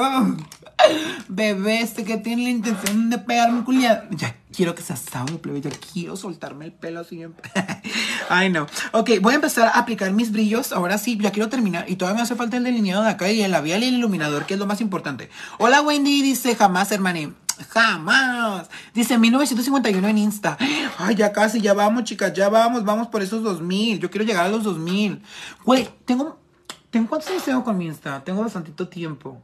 Bebé, 1.27 1.81
este 1.81 2.03
que 2.03 2.17
tiene 2.17 2.43
la 2.43 2.49
intención 2.49 3.09
de 3.09 3.17
pegarme 3.17 3.59
un 3.59 3.63
culiado. 3.63 4.03
Ya 4.11 4.35
quiero 4.55 4.75
que 4.75 4.81
se 4.81 4.95
sábado, 4.95 5.41
plebe. 5.41 5.61
Ya 5.61 5.71
quiero 5.71 6.15
soltarme 6.15 6.65
el 6.65 6.73
pelo 6.73 7.03
siempre. 7.03 7.49
Ay, 8.29 8.49
no. 8.49 8.67
Ok, 8.91 9.11
voy 9.21 9.33
a 9.33 9.35
empezar 9.35 9.67
a 9.67 9.79
aplicar 9.79 10.11
mis 10.11 10.31
brillos. 10.31 10.71
Ahora 10.71 10.97
sí, 10.97 11.17
ya 11.19 11.31
quiero 11.31 11.49
terminar. 11.49 11.85
Y 11.89 11.95
todavía 11.95 12.17
me 12.17 12.23
hace 12.23 12.35
falta 12.35 12.57
el 12.57 12.63
delineado 12.63 13.03
de 13.03 13.09
acá 13.09 13.31
y 13.31 13.41
el 13.41 13.51
labial 13.51 13.83
y 13.83 13.87
el 13.87 13.95
iluminador, 13.95 14.45
que 14.45 14.53
es 14.53 14.59
lo 14.59 14.65
más 14.65 14.81
importante. 14.81 15.29
Hola, 15.57 15.81
Wendy. 15.81 16.21
Dice, 16.21 16.55
jamás, 16.55 16.91
hermane. 16.91 17.33
Jamás. 17.69 18.69
Dice 18.93 19.17
1951 19.17 20.07
en 20.07 20.17
Insta. 20.17 20.57
Ay, 20.97 21.15
ya 21.15 21.31
casi, 21.31 21.61
ya 21.61 21.73
vamos, 21.73 22.03
chicas, 22.03 22.33
ya 22.33 22.49
vamos, 22.49 22.83
vamos 22.83 23.07
por 23.07 23.21
esos 23.21 23.43
2000. 23.43 23.99
Yo 23.99 24.11
quiero 24.11 24.25
llegar 24.25 24.45
a 24.45 24.49
los 24.49 24.63
2000. 24.63 25.21
Güey, 25.63 25.89
tengo, 26.05 26.37
tengo 26.89 27.07
¿cuántos 27.07 27.29
años 27.31 27.43
tengo 27.43 27.63
con 27.63 27.77
mi 27.77 27.85
Insta? 27.85 28.23
Tengo 28.23 28.41
bastantito 28.41 28.87
tiempo. 28.87 29.41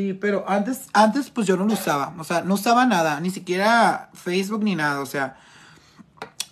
Sí, 0.00 0.14
pero 0.14 0.46
antes, 0.48 0.88
antes 0.94 1.28
pues 1.28 1.46
yo 1.46 1.58
no 1.58 1.66
lo 1.66 1.74
usaba. 1.74 2.14
O 2.18 2.24
sea, 2.24 2.40
no 2.40 2.54
usaba 2.54 2.86
nada, 2.86 3.20
ni 3.20 3.28
siquiera 3.28 4.08
Facebook 4.14 4.64
ni 4.64 4.74
nada. 4.74 5.02
O 5.02 5.04
sea, 5.04 5.36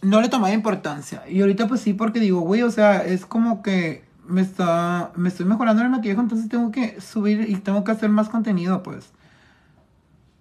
no 0.03 0.20
le 0.20 0.28
tomaba 0.28 0.53
importancia. 0.53 1.22
Y 1.26 1.40
ahorita 1.40 1.66
pues 1.66 1.80
sí, 1.80 1.94
porque 1.94 2.20
digo, 2.20 2.40
güey, 2.40 2.62
o 2.62 2.70
sea, 2.70 3.03
es 3.03 3.24
como 3.24 3.62
que 3.62 4.05
me 4.26 4.42
está, 4.42 5.12
me 5.16 5.30
estoy 5.30 5.46
mejorando 5.46 5.82
el 5.82 5.88
maquillaje, 5.88 6.20
entonces 6.20 6.51
tengo 6.51 6.70
que 6.70 7.01
subir 7.01 7.49
y 7.49 7.57
tengo 7.57 7.84
que 7.84 7.92
hacer 7.92 8.11
más 8.11 8.28
contenido, 8.28 8.82
pues. 8.82 9.07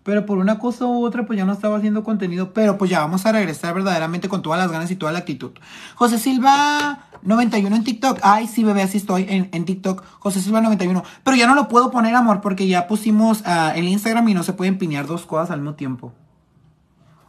Pero 0.08 0.26
por 0.26 0.38
una 0.38 0.58
cosa 0.58 0.86
u 0.86 1.06
otra, 1.06 1.26
pues 1.26 1.36
ya 1.36 1.44
no 1.44 1.52
estaba 1.52 1.76
haciendo 1.76 2.02
contenido. 2.02 2.54
Pero 2.54 2.78
pues 2.78 2.90
ya 2.90 3.02
vamos 3.02 3.26
a 3.26 3.34
regresar 3.34 3.74
verdaderamente 3.74 4.30
con 4.30 4.42
todas 4.42 4.58
las 4.58 4.72
ganas 4.72 4.90
y 4.90 4.96
toda 4.96 5.12
la 5.12 5.20
actitud. 5.20 5.52
José 5.96 6.18
Silva 6.18 7.10
91 7.24 7.76
en 7.76 7.84
TikTok. 7.84 8.20
Ay, 8.24 8.48
sí, 8.48 8.64
bebé, 8.64 8.84
así 8.84 9.00
estoy 9.00 9.26
en, 9.28 9.50
en 9.52 9.66
TikTok. 9.66 10.02
José 10.20 10.40
Silva 10.40 10.62
91. 10.62 11.04
Pero 11.26 11.36
ya 11.36 11.46
no 11.46 11.56
lo 11.56 11.68
puedo 11.68 11.92
poner, 11.92 12.16
amor, 12.16 12.40
porque 12.40 12.70
ya 12.70 12.88
pusimos 12.88 13.42
uh, 13.42 13.76
el 13.76 13.90
Instagram 13.90 14.30
y 14.30 14.34
no 14.34 14.44
se 14.44 14.54
pueden 14.54 14.78
pinear 14.78 15.08
dos 15.08 15.26
cosas 15.26 15.52
al 15.52 15.60
mismo 15.60 15.76
tiempo. 15.76 16.14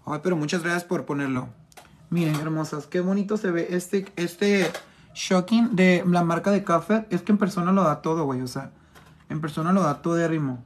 Ay, 0.06 0.20
pero 0.22 0.36
muchas 0.36 0.62
gracias 0.62 0.84
por 0.84 1.04
ponerlo. 1.04 1.48
Miren, 2.10 2.36
hermosas, 2.36 2.86
qué 2.86 3.00
bonito 3.00 3.38
se 3.38 3.50
ve 3.50 3.66
este, 3.70 4.06
este 4.14 4.70
shocking 5.16 5.74
de 5.74 6.04
la 6.06 6.22
marca 6.22 6.52
de 6.52 6.62
café. 6.62 7.08
Es 7.10 7.22
que 7.22 7.32
en 7.32 7.38
persona 7.38 7.72
lo 7.72 7.82
da 7.82 8.02
todo, 8.02 8.24
güey. 8.24 8.40
O 8.40 8.46
sea, 8.46 8.70
en 9.30 9.40
persona 9.40 9.72
lo 9.72 9.82
da 9.82 10.00
todo 10.00 10.14
de 10.14 10.28
ritmo. 10.28 10.62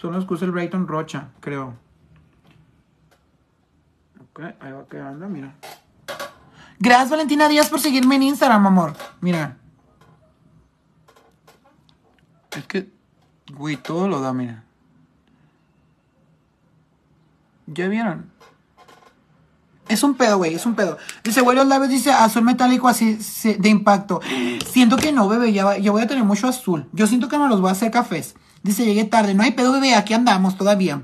Son 0.00 0.12
los 0.12 0.26
que 0.26 0.44
el 0.44 0.52
Brighton 0.52 0.86
Rocha, 0.86 1.30
creo. 1.40 1.74
Ok, 4.30 4.40
ahí 4.60 4.72
va 4.72 4.86
quedando, 4.88 5.28
mira. 5.28 5.54
Gracias, 6.78 7.10
Valentina 7.10 7.48
Díaz, 7.48 7.68
por 7.68 7.80
seguirme 7.80 8.14
en 8.14 8.22
Instagram, 8.22 8.64
amor. 8.64 8.94
Mira. 9.20 9.56
Es 12.56 12.64
que, 12.66 12.88
güey, 13.52 13.76
todo 13.76 14.06
lo 14.06 14.20
da, 14.20 14.32
mira. 14.32 14.62
¿Ya 17.66 17.88
vieron? 17.88 18.30
Es 19.88 20.04
un 20.04 20.14
pedo, 20.14 20.36
güey, 20.36 20.54
es 20.54 20.64
un 20.64 20.76
pedo. 20.76 20.96
Dice, 21.24 21.40
güey, 21.40 21.56
los 21.56 21.66
labios 21.66 21.90
dice 21.90 22.12
azul 22.12 22.44
metálico 22.44 22.86
así 22.86 23.18
de 23.58 23.68
impacto. 23.68 24.20
Siento 24.64 24.96
que 24.96 25.10
no, 25.10 25.28
bebé, 25.28 25.52
ya, 25.52 25.76
ya 25.76 25.90
voy 25.90 26.02
a 26.02 26.06
tener 26.06 26.22
mucho 26.22 26.46
azul. 26.46 26.86
Yo 26.92 27.08
siento 27.08 27.28
que 27.28 27.38
me 27.38 27.48
los 27.48 27.60
voy 27.60 27.70
a 27.70 27.72
hacer 27.72 27.90
cafés. 27.90 28.36
Dice, 28.62 28.84
llegué 28.84 29.04
tarde. 29.04 29.34
No 29.34 29.42
hay 29.42 29.52
pedo, 29.52 29.72
bebé, 29.72 29.94
aquí 29.94 30.14
andamos 30.14 30.56
todavía. 30.56 31.02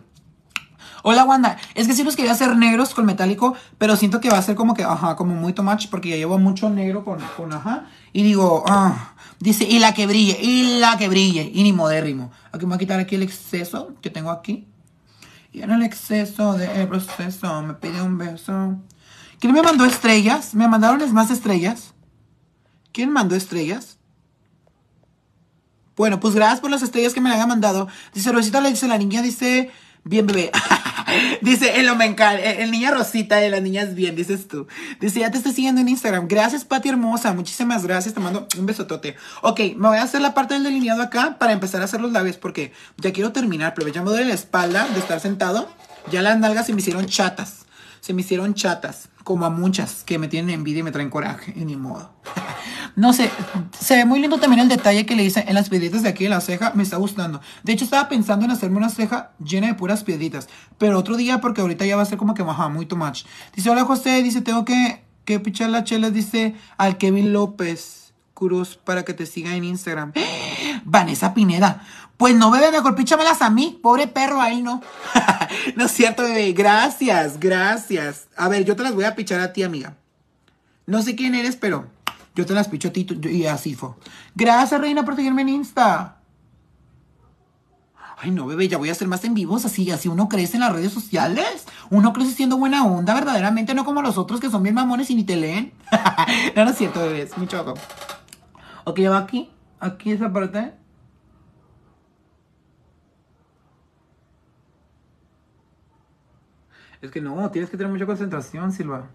Hola, 1.07 1.25
Wanda. 1.25 1.59
Es 1.75 1.87
que 1.87 1.93
sí 1.93 2.03
los 2.03 2.17
quería 2.17 2.33
hacer 2.33 2.57
negros 2.57 2.95
con 2.95 3.05
metálico, 3.05 3.55
pero 3.77 3.95
siento 3.95 4.21
que 4.21 4.31
va 4.31 4.39
a 4.39 4.43
ser 4.43 4.55
como 4.55 4.73
que, 4.73 4.85
ajá, 4.85 5.17
como 5.17 5.35
muy 5.35 5.53
too 5.53 5.63
much, 5.63 5.89
porque 5.91 6.09
ya 6.09 6.17
llevo 6.17 6.39
mucho 6.39 6.71
negro 6.71 7.05
con, 7.05 7.19
con 7.37 7.53
ajá. 7.53 7.87
Y 8.15 8.23
digo, 8.23 8.65
ah, 8.67 9.13
dice, 9.39 9.65
y 9.65 9.81
la 9.81 9.93
que 9.93 10.07
brille, 10.07 10.39
y 10.41 10.79
la 10.79 10.97
que 10.97 11.11
brille, 11.11 11.51
y 11.53 11.63
ni 11.63 11.75
modérrimo. 11.75 12.33
Aquí 12.53 12.65
me 12.65 12.71
voy 12.71 12.77
a 12.77 12.79
quitar 12.79 13.01
aquí 13.01 13.17
el 13.17 13.23
exceso 13.23 13.95
que 14.01 14.09
tengo 14.09 14.31
aquí. 14.31 14.67
Y 15.53 15.61
en 15.61 15.71
el 15.71 15.83
exceso 15.83 16.55
del 16.55 16.89
proceso 16.89 17.63
me 17.63 17.75
pide 17.75 18.01
un 18.01 18.17
beso. 18.17 18.79
¿Quién 19.39 19.53
me 19.53 19.61
mandó 19.61 19.85
estrellas? 19.85 20.55
¿Me 20.55 20.67
mandaron 20.69 21.13
más 21.13 21.31
estrellas? 21.31 21.93
¿Quién 22.93 23.11
mandó 23.11 23.37
estrellas? 23.37 23.99
Bueno, 25.97 26.21
pues 26.21 26.35
gracias 26.35 26.61
por 26.61 26.71
las 26.71 26.83
estrellas 26.83 27.15
que 27.15 27.21
me 27.21 27.31
han 27.31 27.49
mandado. 27.49 27.89
Dice 28.13 28.33
Rosita, 28.33 28.61
le 28.61 28.71
dice 28.71 28.89
la 28.89 28.99
niña, 28.99 29.23
dice, 29.23 29.71
bien 30.03 30.27
bebé. 30.27 30.51
dice, 31.41 31.81
el, 31.81 31.89
el, 31.89 32.19
el 32.61 32.71
niña 32.71 32.91
Rosita 32.91 33.37
de 33.37 33.51
las 33.51 33.63
niñas 33.63 33.95
bien, 33.95 34.17
dices 34.17 34.49
tú. 34.49 34.67
Dice, 35.01 35.21
ya 35.21 35.31
te 35.31 35.39
estoy 35.39 35.53
siguiendo 35.53 35.81
en 35.81 35.89
Instagram. 35.89 36.27
Gracias, 36.27 36.65
Pati 36.65 36.89
hermosa. 36.89 37.33
Muchísimas 37.33 37.85
gracias. 37.85 38.15
Te 38.15 38.21
mando 38.21 38.49
un 38.59 38.67
besotote. 38.67 39.17
Ok, 39.43 39.61
me 39.77 39.89
voy 39.89 39.99
a 39.99 40.03
hacer 40.03 40.21
la 40.21 40.35
parte 40.35 40.55
del 40.55 40.65
delineado 40.65 41.03
acá 41.03 41.37
para 41.39 41.53
empezar 41.53 41.81
a 41.81 41.85
hacer 41.85 42.01
los 42.01 42.13
labios 42.13 42.37
porque 42.37 42.73
ya 42.99 43.13
quiero 43.13 43.33
terminar, 43.33 43.75
pero 43.75 43.89
ya 43.89 44.03
me 44.03 44.11
duele 44.11 44.27
la 44.27 44.35
espalda 44.35 44.89
de 44.89 44.99
estar 44.99 45.21
sentado. 45.21 45.69
Ya 46.11 46.23
las 46.23 46.39
nalgas 46.39 46.67
se 46.67 46.73
me 46.73 46.81
hicieron 46.81 47.07
chatas. 47.07 47.67
Se 48.01 48.13
me 48.13 48.21
hicieron 48.21 48.55
chatas 48.55 49.09
como 49.25 49.47
a 49.47 49.51
muchas 49.51 50.05
que 50.05 50.19
me 50.19 50.29
tienen 50.29 50.51
envidia 50.55 50.81
y 50.81 50.83
me 50.83 50.93
traen 50.93 51.09
coraje, 51.09 51.53
y 51.57 51.65
ni 51.65 51.77
modo. 51.77 52.11
No 52.97 53.13
sé, 53.13 53.29
se 53.79 53.97
ve 53.97 54.05
muy 54.05 54.21
lindo 54.21 54.39
también 54.39 54.61
el 54.61 54.69
detalle 54.69 55.05
que 55.05 55.17
le 55.17 55.25
hice 55.25 55.45
en 55.49 55.55
las 55.55 55.69
piedritas 55.69 56.05
de 56.05 56.09
aquí 56.09 56.25
de 56.25 56.31
la 56.31 56.41
ceja, 56.41 56.73
me 56.75 56.85
está 56.85 56.97
gustando. 56.97 57.41
De 57.65 57.73
hecho, 57.73 57.85
estaba 57.85 58.09
pensando 58.09 58.45
en 58.45 58.53
hacerme 58.53 58.77
una 58.77 58.89
ceja 58.89 59.33
llena 59.45 59.67
de 59.67 59.75
puras 59.75 60.05
piedritas, 60.05 60.49
pero 60.79 60.99
otro 60.99 61.17
día 61.17 61.41
porque 61.41 61.61
ahorita 61.61 61.85
ya 61.85 61.97
va 61.97 62.03
a 62.03 62.07
ser 62.07 62.19
como 62.19 62.35
que, 62.35 62.45
baja 62.45 62.69
muy 62.69 62.87
too 62.87 62.97
much. 62.97 63.25
Dice, 63.55 63.69
hola 63.69 63.85
José, 63.85 64.23
dice, 64.23 64.43
tengo 64.43 64.65
que, 64.65 65.03
que 65.25 65.41
pichar 65.41 65.71
la 65.71 65.83
chela, 65.83 66.11
dice 66.11 66.55
al 66.77 66.97
Kevin 66.97 67.33
López 67.33 68.13
Cruz 68.33 68.77
para 68.77 69.05
que 69.05 69.13
te 69.13 69.27
siga 69.27 69.57
en 69.57 69.65
Instagram. 69.65 70.13
Vanessa 70.85 71.35
Pineda. 71.35 71.85
Pues 72.17 72.37
no, 72.37 72.53
bebé, 72.53 72.71
mejor 72.71 72.95
píchamelas 72.95 73.43
a 73.43 73.51
mí. 73.51 73.79
Pobre 73.83 74.07
perro, 74.07 74.41
ahí 74.41 74.63
no. 74.63 74.83
no 75.77 75.87
es 75.87 75.91
cierto, 75.91 76.23
bebé. 76.23 76.53
Gracias, 76.53 77.41
gracias. 77.41 78.29
A 78.37 78.49
ver, 78.49 78.65
yo 78.65 78.77
te 78.77 78.85
las 78.85 78.95
voy 78.95 79.05
a 79.05 79.17
pichar 79.17 79.41
a 79.41 79.53
ti, 79.53 79.65
amiga. 79.65 79.97
No 80.87 81.03
sé 81.03 81.17
quién 81.17 81.35
eres, 81.35 81.57
pero 81.57 81.89
yo 82.35 82.47
te 82.47 82.55
las 82.55 82.69
picho 82.69 82.89
a 82.89 82.93
ti 82.93 83.07
y 83.25 83.47
a 83.47 83.57
Sifo. 83.57 83.97
Gracias, 84.35 84.81
reina, 84.81 85.05
por 85.05 85.17
seguirme 85.17 85.43
en 85.43 85.51
Insta. 85.51 86.21
Ay, 88.17 88.31
no, 88.31 88.47
bebé, 88.47 88.69
ya 88.69 88.79
voy 88.79 88.89
a 88.89 88.93
hacer 88.93 89.07
más 89.09 89.25
en 89.25 89.35
vivos 89.35 89.65
así, 89.65 89.91
así 89.91 90.09
uno 90.09 90.29
crece 90.29 90.57
en 90.57 90.61
las 90.61 90.73
redes 90.73 90.93
sociales. 90.93 91.67
Uno 91.91 92.13
crece 92.13 92.33
siendo 92.33 92.57
buena 92.57 92.85
onda, 92.85 93.15
verdaderamente, 93.15 93.75
no 93.75 93.85
como 93.85 94.03
los 94.03 94.19
otros 94.19 94.41
que 94.41 94.51
son 94.51 94.63
bien 94.63 94.75
mamones 94.75 95.11
y 95.11 95.15
ni 95.15 95.25
te 95.25 95.37
leen. 95.37 95.73
no, 96.57 96.65
no 96.65 96.71
es 96.71 96.79
cierto, 96.79 97.01
bebé, 97.01 97.23
es 97.23 97.37
mucho 97.37 97.75
Ok, 98.85 99.01
va 99.11 99.19
aquí, 99.19 99.51
aquí 99.81 100.13
esa 100.13 100.33
parte. 100.33 100.73
Es 107.01 107.11
que 107.11 107.21
no, 107.21 107.51
tienes 107.51 107.71
que 107.71 107.77
tener 107.77 107.93
mucha 107.93 108.07
concentración, 108.07 108.73
Silva. 108.73 109.11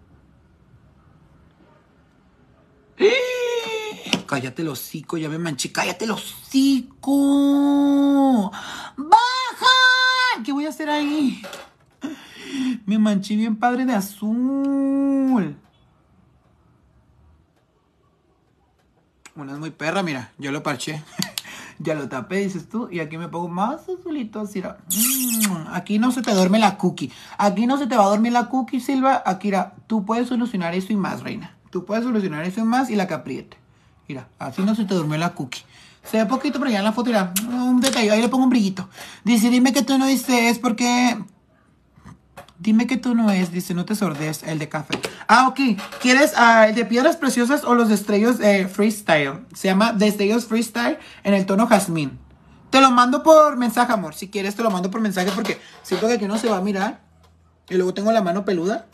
Cállate 4.26 4.62
el 4.62 4.68
hocico, 4.68 5.18
ya 5.18 5.28
me 5.28 5.40
manché. 5.40 5.72
Cállate 5.72 6.06
el 6.06 6.12
hocico. 6.12 7.12
¡Baja! 8.96 10.44
¿Qué 10.46 10.52
voy 10.52 10.66
a 10.66 10.70
hacer 10.70 10.90
ahí? 10.90 11.42
Me 12.86 13.00
manché 13.00 13.36
bien 13.36 13.56
padre 13.56 13.86
de 13.86 13.94
azul. 13.94 15.58
Una 19.36 19.54
es 19.54 19.60
muy 19.60 19.72
perra, 19.72 20.04
mira. 20.04 20.32
Yo 20.38 20.52
lo 20.52 20.62
parché. 20.62 21.04
ya 21.80 21.96
lo 21.96 22.08
tapé, 22.10 22.38
dices 22.38 22.70
tú. 22.70 22.88
Y 22.92 23.00
aquí 23.00 23.18
me 23.18 23.30
pongo 23.30 23.48
más 23.48 23.90
azulito, 23.90 24.42
así. 24.42 24.62
Mm, 24.62 25.68
aquí 25.72 25.98
no 25.98 26.12
se 26.12 26.22
te 26.22 26.34
duerme 26.34 26.60
la 26.60 26.78
cookie. 26.78 27.12
Aquí 27.38 27.66
no 27.66 27.78
se 27.78 27.88
te 27.88 27.96
va 27.96 28.04
a 28.04 28.10
dormir 28.10 28.34
la 28.34 28.50
cookie, 28.50 28.80
Silva. 28.80 29.24
Akira, 29.26 29.76
tú 29.88 30.06
puedes 30.06 30.28
solucionar 30.28 30.76
eso 30.76 30.94
y 30.94 30.98
más, 30.98 31.24
reina. 31.24 31.56
Tú 31.70 31.86
puedes 31.86 32.04
solucionar 32.04 32.44
eso 32.46 32.66
más 32.66 32.90
y 32.90 32.96
la 32.96 33.08
capriete. 33.08 33.58
Mira, 34.08 34.28
así 34.40 34.62
no 34.64 34.76
se 34.76 34.86
te 34.86 34.96
durmió 34.96 35.18
la 35.18 35.36
cookie. 35.36 35.62
Se 36.04 36.18
ve 36.18 36.26
poquito, 36.26 36.60
pero 36.60 36.72
ya 36.72 36.80
en 36.80 36.86
la 36.86 36.94
foto, 36.94 37.08
mira, 37.08 37.34
un 37.48 37.82
detalle, 37.82 38.10
ahí 38.10 38.22
le 38.22 38.30
pongo 38.30 38.46
un 38.46 38.50
brillito. 38.50 38.90
Dice, 39.24 39.50
dime 39.50 39.74
que 39.74 39.84
tú 39.84 39.98
no 39.98 40.08
dices, 40.08 40.58
porque... 40.60 41.18
Dime 42.58 42.88
que 42.88 42.98
tú 42.98 43.16
no 43.16 43.32
es, 43.32 43.52
dice, 43.52 43.74
no 43.74 43.86
te 43.86 43.96
sordes, 43.96 44.44
el 44.44 44.60
de 44.60 44.68
café. 44.68 45.00
Ah, 45.28 45.48
ok. 45.48 45.80
¿Quieres 46.02 46.34
uh, 46.34 46.68
el 46.68 46.76
de 46.76 46.84
piedras 46.84 47.16
preciosas 47.16 47.64
o 47.64 47.74
los 47.74 47.88
destellos 47.88 48.42
eh, 48.42 48.68
freestyle? 48.68 49.46
Se 49.54 49.70
llama 49.70 49.94
destellos 49.94 50.46
freestyle 50.46 50.98
en 51.24 51.36
el 51.36 51.46
tono 51.46 51.68
jazmín. 51.68 52.20
Te 52.70 52.82
lo 52.82 52.92
mando 52.92 53.24
por 53.24 53.56
mensaje, 53.56 53.94
amor. 53.94 54.14
Si 54.14 54.28
quieres, 54.28 54.56
te 54.56 54.64
lo 54.64 54.72
mando 54.72 54.92
por 54.92 55.00
mensaje 55.00 55.32
porque 55.34 55.62
siento 55.84 56.08
que 56.08 56.14
aquí 56.14 56.26
no 56.26 56.38
se 56.38 56.50
va 56.50 56.58
a 56.58 56.62
mirar. 56.62 57.00
Y 57.70 57.76
luego 57.76 57.94
tengo 57.94 58.12
la 58.12 58.22
mano 58.22 58.44
peluda. 58.44 58.88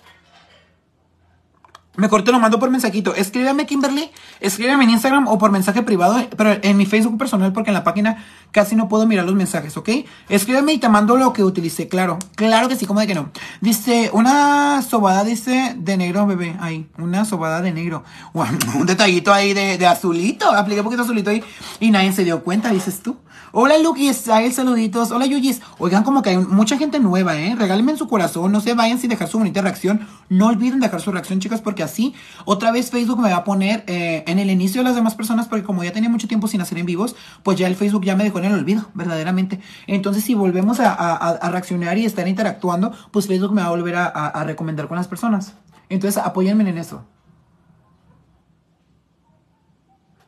Mejor 1.97 2.23
te 2.23 2.31
lo 2.31 2.39
mando 2.39 2.59
por 2.59 2.69
mensajito. 2.69 3.15
Escríbeme, 3.15 3.65
Kimberly. 3.65 4.09
Escríbeme 4.39 4.83
en 4.83 4.89
Instagram 4.91 5.27
o 5.27 5.37
por 5.37 5.51
mensaje 5.51 5.81
privado, 5.83 6.17
pero 6.35 6.57
en 6.61 6.77
mi 6.77 6.85
Facebook 6.85 7.17
personal, 7.17 7.53
porque 7.53 7.69
en 7.69 7.73
la 7.73 7.83
página 7.83 8.25
casi 8.56 8.78
no 8.78 8.88
puedo 8.88 9.06
mirar 9.06 9.26
los 9.26 9.36
mensajes, 9.36 9.76
¿ok? 9.76 9.89
Escríbeme 10.30 10.72
y 10.72 10.78
te 10.78 10.88
mando 10.88 11.18
lo 11.18 11.34
que 11.34 11.43
utilicé, 11.43 11.89
claro. 11.89 12.18
Claro 12.36 12.70
que 12.70 12.78
sí, 12.78 12.86
como 12.86 13.01
de 13.01 13.08
que 13.08 13.14
no. 13.14 13.30
Dice, 13.60 14.10
una 14.14 14.82
sobada, 14.82 15.26
dice, 15.26 15.76
de 15.78 15.97
negro, 15.97 16.26
bebé. 16.26 16.56
Ahí, 16.62 16.88
una 16.97 17.26
sobada 17.26 17.62
de 17.62 17.74
negro. 17.74 18.06
un 18.34 18.86
detallito 18.86 19.34
ahí 19.34 19.53
de, 19.53 19.86
azulito. 19.86 20.49
Apliqué 20.49 20.80
un 20.80 20.86
poquito 20.86 21.03
azulito 21.03 21.32
ahí 21.32 21.43
y 21.82 21.91
nadie 21.91 22.14
se 22.14 22.24
dio 22.24 22.45
cuenta, 22.45 22.70
dices 22.70 23.01
tú. 23.01 23.18
Hola 23.58 23.78
Lukis, 23.78 24.28
ahí 24.28 24.51
saluditos. 24.51 25.12
Hola 25.12 25.26
Yuyis. 25.26 25.62
Oigan, 25.78 26.03
como 26.03 26.22
que 26.22 26.32
hay 26.32 26.38
mucha 26.38 26.78
gente 26.78 26.99
nueva, 26.99 27.38
¿eh? 27.38 27.56
Regálenme 27.58 27.93
en 27.93 27.97
su 27.97 28.08
corazón. 28.08 28.51
No 28.51 28.60
se 28.60 28.74
vayan 28.74 28.99
sin 28.99 29.10
dejar 29.10 29.30
su 29.30 29.38
bonita 29.38 29.62
reacción. 29.62 30.08
No 30.28 30.47
olviden 30.47 30.82
dejar 30.82 30.99
su 30.99 31.12
reacción, 31.12 31.39
chicas, 31.39 31.62
porque 31.62 31.82
así 31.82 32.14
otra 32.43 32.72
vez 32.72 32.91
Facebook 32.91 33.20
me 33.20 33.30
va 33.30 33.38
a 33.38 33.43
poner 33.45 33.86
eh, 33.88 34.24
en 34.28 34.39
el 34.39 34.49
inicio 34.49 34.82
de 34.82 34.86
las 34.86 34.95
demás 34.95 35.16
personas, 35.16 35.47
porque 35.47 35.64
como 35.64 35.84
ya 35.84 35.93
tenía 35.93 36.10
mucho 36.10 36.28
tiempo 36.28 36.49
sin 36.49 36.60
hacer 36.60 36.78
en 36.78 36.86
vivos, 36.86 37.16
pues 37.43 37.58
ya 37.58 37.68
el 37.68 37.76
Facebook 37.76 38.03
ya 38.03 38.16
me 38.16 38.26
dejó 38.26 38.39
en 38.39 38.44
el 38.45 38.59
olvido, 38.59 38.89
verdaderamente. 38.93 39.59
Entonces, 39.87 40.23
si 40.23 40.33
volvemos 40.33 40.79
a, 40.79 41.49
reaccionar 41.49 41.97
y 41.97 42.05
estar 42.05 42.27
interactuando, 42.27 42.93
pues 43.11 43.27
Facebook 43.27 43.53
me 43.53 43.61
va 43.61 43.67
a 43.67 43.71
volver 43.71 43.95
a, 43.95 44.43
recomendar 44.45 44.87
con 44.87 44.97
las 44.97 45.07
personas. 45.07 45.53
Entonces, 45.89 46.21
apóyenme 46.23 46.67
en 46.69 46.77
eso. 46.77 47.05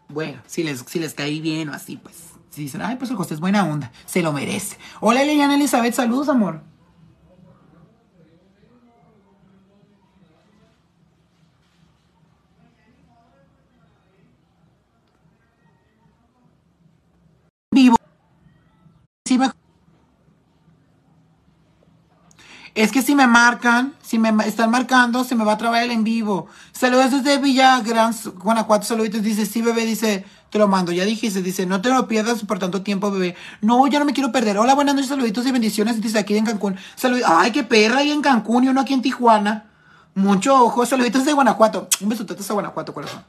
Bueno, 0.10 0.40
si 0.46 0.64
les, 0.64 0.80
si 0.88 1.00
les 1.00 1.14
caí 1.14 1.42
bien 1.42 1.70
o 1.70 1.74
así, 1.74 1.98
pues 1.98 2.28
dicen, 2.56 2.82
ay, 2.82 2.96
pues 2.96 3.12
el 3.12 3.18
José 3.18 3.36
es 3.36 3.40
buena 3.40 3.66
onda, 3.66 3.92
se 4.06 4.22
lo 4.22 4.34
merece. 4.34 4.78
Hola 5.00 5.24
Liliana 5.24 5.56
Elizabeth, 5.56 5.94
saludos, 5.94 6.30
amor. 6.30 6.62
Sí, 19.28 19.38
Es 22.76 22.94
que 22.94 23.02
si 23.02 23.14
me 23.14 23.28
marcan, 23.28 23.94
si 24.02 24.20
me 24.20 24.30
están 24.48 24.72
marcando, 24.72 25.26
se 25.26 25.36
me 25.36 25.44
va 25.44 25.54
a 25.54 25.58
trabar 25.58 25.84
el 25.84 25.92
en 25.92 26.06
vivo. 26.06 26.48
Saludos 26.72 27.12
desde 27.12 27.38
Villa 27.38 27.82
Gran, 27.82 28.16
Guanajuato. 28.36 28.86
Saluditos. 28.86 29.22
Dice, 29.22 29.46
sí, 29.46 29.62
bebé. 29.62 29.86
Dice, 29.86 30.24
te 30.50 30.60
lo 30.60 30.70
mando. 30.70 30.94
Ya 30.94 31.04
dijiste. 31.04 31.42
Dice, 31.42 31.66
no 31.66 31.82
te 31.82 31.90
lo 31.90 32.08
pierdas 32.08 32.46
por 32.46 32.58
tanto 32.58 32.84
tiempo, 32.84 33.12
bebé. 33.12 33.36
No, 33.60 33.86
ya 33.88 34.00
no 34.00 34.06
me 34.06 34.14
quiero 34.14 34.32
perder. 34.32 34.60
Hola, 34.60 34.76
buenas 34.76 34.96
noches. 34.96 35.10
Saluditos 35.10 35.46
y 35.46 35.52
bendiciones. 35.52 36.02
Dice, 36.02 36.20
aquí 36.20 36.38
en 36.38 36.46
Cancún. 36.46 36.78
Saluditos. 36.96 37.30
Ay, 37.30 37.52
qué 37.52 37.64
perra 37.64 37.98
ahí 37.98 38.12
en 38.12 38.22
Cancún 38.22 38.64
y 38.64 38.70
uno 38.70 38.80
aquí 38.80 38.94
en 38.94 39.02
Tijuana. 39.02 39.66
Mucho 40.16 40.56
ojo. 40.64 40.86
Saluditos 40.86 41.26
de 41.26 41.34
Guanajuato. 41.34 41.90
Un 42.00 42.08
besote 42.08 42.34
a 42.34 42.54
Guanajuato, 42.54 42.94
corazón. 42.94 43.24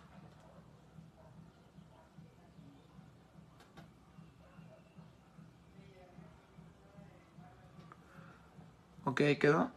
Ok, 9.08 9.22
quedó. 9.40 9.70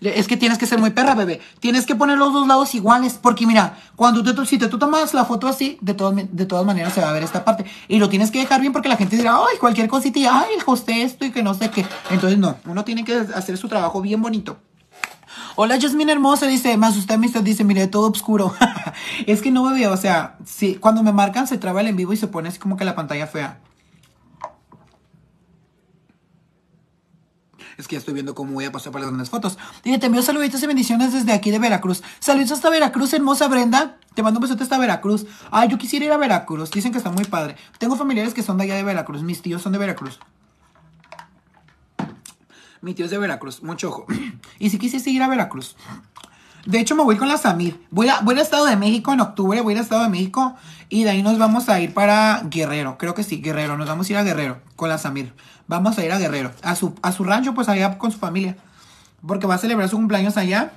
Es 0.00 0.28
que 0.28 0.36
tienes 0.36 0.58
que 0.58 0.66
ser 0.66 0.78
muy 0.78 0.90
perra, 0.90 1.14
bebé. 1.14 1.40
Tienes 1.60 1.86
que 1.86 1.94
poner 1.94 2.18
los 2.18 2.34
dos 2.34 2.46
lados 2.46 2.74
iguales. 2.74 3.14
Porque 3.14 3.46
mira, 3.46 3.78
cuando 3.96 4.22
tú, 4.22 4.44
si 4.44 4.58
te, 4.58 4.68
tú 4.68 4.78
tomas 4.78 5.14
la 5.14 5.24
foto 5.24 5.48
así, 5.48 5.78
de, 5.80 5.94
de 5.94 6.44
todas 6.44 6.66
maneras 6.66 6.92
se 6.92 7.00
va 7.00 7.08
a 7.08 7.12
ver 7.14 7.22
esta 7.22 7.46
parte. 7.46 7.64
Y 7.88 7.98
lo 7.98 8.10
tienes 8.10 8.30
que 8.30 8.40
dejar 8.40 8.60
bien 8.60 8.74
porque 8.74 8.90
la 8.90 8.98
gente 8.98 9.16
dirá, 9.16 9.36
ay, 9.36 9.56
cualquier 9.58 9.88
cosita 9.88 10.18
y, 10.18 10.26
ay, 10.26 10.48
el 10.54 11.02
esto 11.02 11.24
y 11.24 11.30
que 11.30 11.42
no 11.42 11.54
sé 11.54 11.70
qué. 11.70 11.86
Entonces, 12.10 12.38
no, 12.38 12.58
uno 12.66 12.84
tiene 12.84 13.04
que 13.04 13.14
hacer 13.34 13.56
su 13.56 13.68
trabajo 13.68 14.02
bien 14.02 14.20
bonito. 14.20 14.58
Hola, 15.56 15.80
Jasmine 15.80 16.12
hermosa, 16.12 16.46
dice, 16.46 16.76
me 16.76 16.88
asusté, 16.88 17.14
amistad, 17.14 17.40
dice, 17.40 17.64
mire, 17.64 17.86
todo 17.86 18.10
oscuro. 18.10 18.52
es 19.26 19.40
que 19.40 19.50
no, 19.50 19.64
bebé, 19.64 19.86
o 19.86 19.96
sea, 19.96 20.36
si, 20.44 20.74
cuando 20.74 21.02
me 21.02 21.12
marcan 21.12 21.46
se 21.46 21.56
traba 21.56 21.80
el 21.80 21.86
en 21.86 21.96
vivo 21.96 22.12
y 22.12 22.18
se 22.18 22.26
pone 22.26 22.50
así 22.50 22.58
como 22.58 22.76
que 22.76 22.84
la 22.84 22.94
pantalla 22.94 23.26
fea. 23.26 23.60
Es 27.76 27.88
que 27.88 27.94
ya 27.94 27.98
estoy 27.98 28.14
viendo 28.14 28.34
cómo 28.34 28.52
voy 28.52 28.64
a 28.64 28.72
pasar 28.72 28.92
para 28.92 29.10
las 29.10 29.30
fotos. 29.30 29.58
Dile, 29.82 29.98
te 29.98 30.06
envío 30.06 30.22
saluditos 30.22 30.62
y 30.62 30.66
bendiciones 30.66 31.12
desde 31.12 31.32
aquí 31.32 31.50
de 31.50 31.58
Veracruz. 31.58 32.02
Saludos 32.20 32.52
hasta 32.52 32.70
Veracruz, 32.70 33.12
hermosa 33.12 33.48
Brenda. 33.48 33.98
Te 34.14 34.22
mando 34.22 34.38
un 34.38 34.42
besote 34.42 34.62
hasta 34.62 34.78
Veracruz. 34.78 35.26
Ay, 35.50 35.68
yo 35.68 35.78
quisiera 35.78 36.04
ir 36.04 36.12
a 36.12 36.16
Veracruz. 36.16 36.70
Dicen 36.70 36.92
que 36.92 36.98
está 36.98 37.10
muy 37.10 37.24
padre. 37.24 37.56
Tengo 37.78 37.96
familiares 37.96 38.34
que 38.34 38.42
son 38.42 38.58
de 38.58 38.64
allá 38.64 38.76
de 38.76 38.82
Veracruz. 38.82 39.22
Mis 39.22 39.42
tíos 39.42 39.62
son 39.62 39.72
de 39.72 39.78
Veracruz. 39.78 40.20
Mi 42.80 42.94
tío 42.94 43.06
es 43.06 43.10
de 43.10 43.18
Veracruz. 43.18 43.62
Mucho 43.62 43.88
ojo. 43.88 44.06
y 44.58 44.70
si 44.70 44.78
quisiese 44.78 45.10
ir 45.10 45.22
a 45.22 45.28
Veracruz. 45.28 45.76
De 46.66 46.80
hecho, 46.80 46.94
me 46.96 47.02
voy 47.02 47.16
con 47.16 47.28
la 47.28 47.36
Samir. 47.36 47.78
Voy 47.90 48.08
a, 48.08 48.20
voy 48.20 48.38
a 48.38 48.42
Estado 48.42 48.64
de 48.64 48.76
México 48.76 49.12
en 49.12 49.20
octubre. 49.20 49.60
Voy 49.60 49.74
a 49.74 49.80
Estado 49.80 50.02
de 50.04 50.08
México. 50.08 50.56
Y 50.88 51.04
de 51.04 51.10
ahí 51.10 51.22
nos 51.22 51.38
vamos 51.38 51.68
a 51.68 51.80
ir 51.80 51.92
para 51.92 52.42
Guerrero. 52.44 52.96
Creo 52.96 53.14
que 53.14 53.22
sí, 53.22 53.42
Guerrero. 53.42 53.76
Nos 53.76 53.86
vamos 53.86 54.08
a 54.08 54.12
ir 54.12 54.18
a 54.18 54.22
Guerrero 54.22 54.58
con 54.76 54.88
la 54.88 54.96
Samir. 54.96 55.34
Vamos 55.66 55.98
a 55.98 56.04
ir 56.04 56.12
a 56.12 56.18
Guerrero. 56.18 56.52
A 56.62 56.74
su, 56.74 56.94
a 57.02 57.12
su 57.12 57.24
rancho, 57.24 57.54
pues 57.54 57.68
allá 57.68 57.98
con 57.98 58.12
su 58.12 58.18
familia. 58.18 58.56
Porque 59.26 59.46
va 59.46 59.56
a 59.56 59.58
celebrar 59.58 59.88
su 59.88 59.96
cumpleaños 59.96 60.36
allá. 60.38 60.72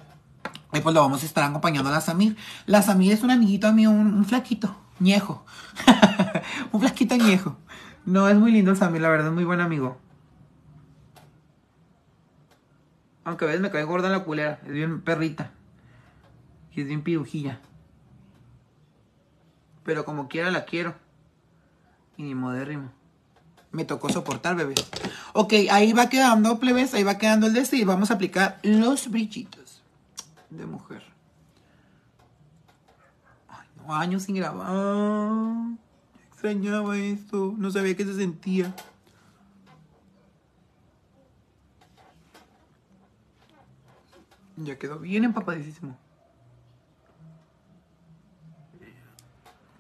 Y 0.73 0.81
pues 0.81 0.93
lo 0.93 1.01
vamos 1.01 1.23
a 1.23 1.25
estar 1.25 1.45
acompañando 1.45 1.89
a 1.89 1.93
la 1.93 2.01
Samir. 2.01 2.35
La 2.65 2.81
Samir 2.81 3.13
es 3.13 3.23
un 3.23 3.31
amiguito 3.31 3.71
mío, 3.71 3.89
un, 3.89 4.13
un 4.13 4.25
flaquito, 4.25 4.75
ñejo. 4.99 5.45
un 6.73 6.81
flaquito 6.81 7.15
ñejo. 7.15 7.55
No, 8.05 8.27
es 8.27 8.35
muy 8.35 8.51
lindo 8.51 8.71
el 8.71 8.77
Samir, 8.77 9.01
la 9.01 9.09
verdad, 9.09 9.27
es 9.27 9.33
muy 9.33 9.45
buen 9.45 9.61
amigo. 9.61 9.97
Aunque 13.23 13.45
a 13.45 13.47
veces 13.47 13.61
me 13.61 13.71
cae 13.71 13.83
gorda 13.83 14.09
la 14.09 14.23
culera. 14.23 14.59
Es 14.65 14.71
bien 14.71 15.01
perrita. 15.01 15.51
Y 16.78 16.82
es 16.82 16.88
bien 16.88 17.01
pirujilla. 17.01 17.59
Pero 19.84 20.05
como 20.05 20.30
quiera 20.30 20.51
la 20.51 20.63
quiero. 20.63 20.95
Y 22.15 22.23
ni 22.23 22.36
modérrimo 22.36 22.91
me 23.71 23.86
tocó 23.86 24.09
soportar, 24.09 24.55
bebé. 24.55 24.75
Ok, 25.34 25.53
ahí 25.69 25.93
va 25.93 26.09
quedando, 26.09 26.59
plebes, 26.59 26.93
ahí 26.93 27.03
va 27.03 27.17
quedando 27.17 27.47
el 27.47 27.53
de 27.53 27.59
este 27.59 27.78
y 27.78 27.84
vamos 27.84 28.09
a 28.09 28.15
aplicar 28.15 28.59
los 28.63 29.09
brillitos 29.09 29.84
de 30.49 30.65
mujer. 30.65 31.03
Ay, 33.47 33.67
no, 33.78 33.93
años 33.93 34.23
sin 34.23 34.36
grabar. 34.36 35.78
Extrañaba 36.32 36.97
esto, 36.97 37.53
no 37.57 37.69
sabía 37.71 37.95
qué 37.95 38.05
se 38.05 38.15
sentía. 38.15 38.73
Ya 44.55 44.78
quedó 44.80 44.97
bien 44.97 45.23
empapadísimo. 45.23 45.97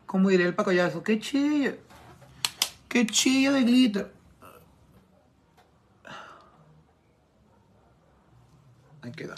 ¿Cómo 0.07 0.29
diré 0.29 0.45
el 0.45 0.55
pacoyazo? 0.55 1.03
¡Qué 1.03 1.19
chido! 1.19 1.73
¡Qué 2.87 3.05
chilla 3.05 3.51
de 3.51 3.61
glitter! 3.63 4.13
Ahí 9.01 9.11
quedó. 9.11 9.35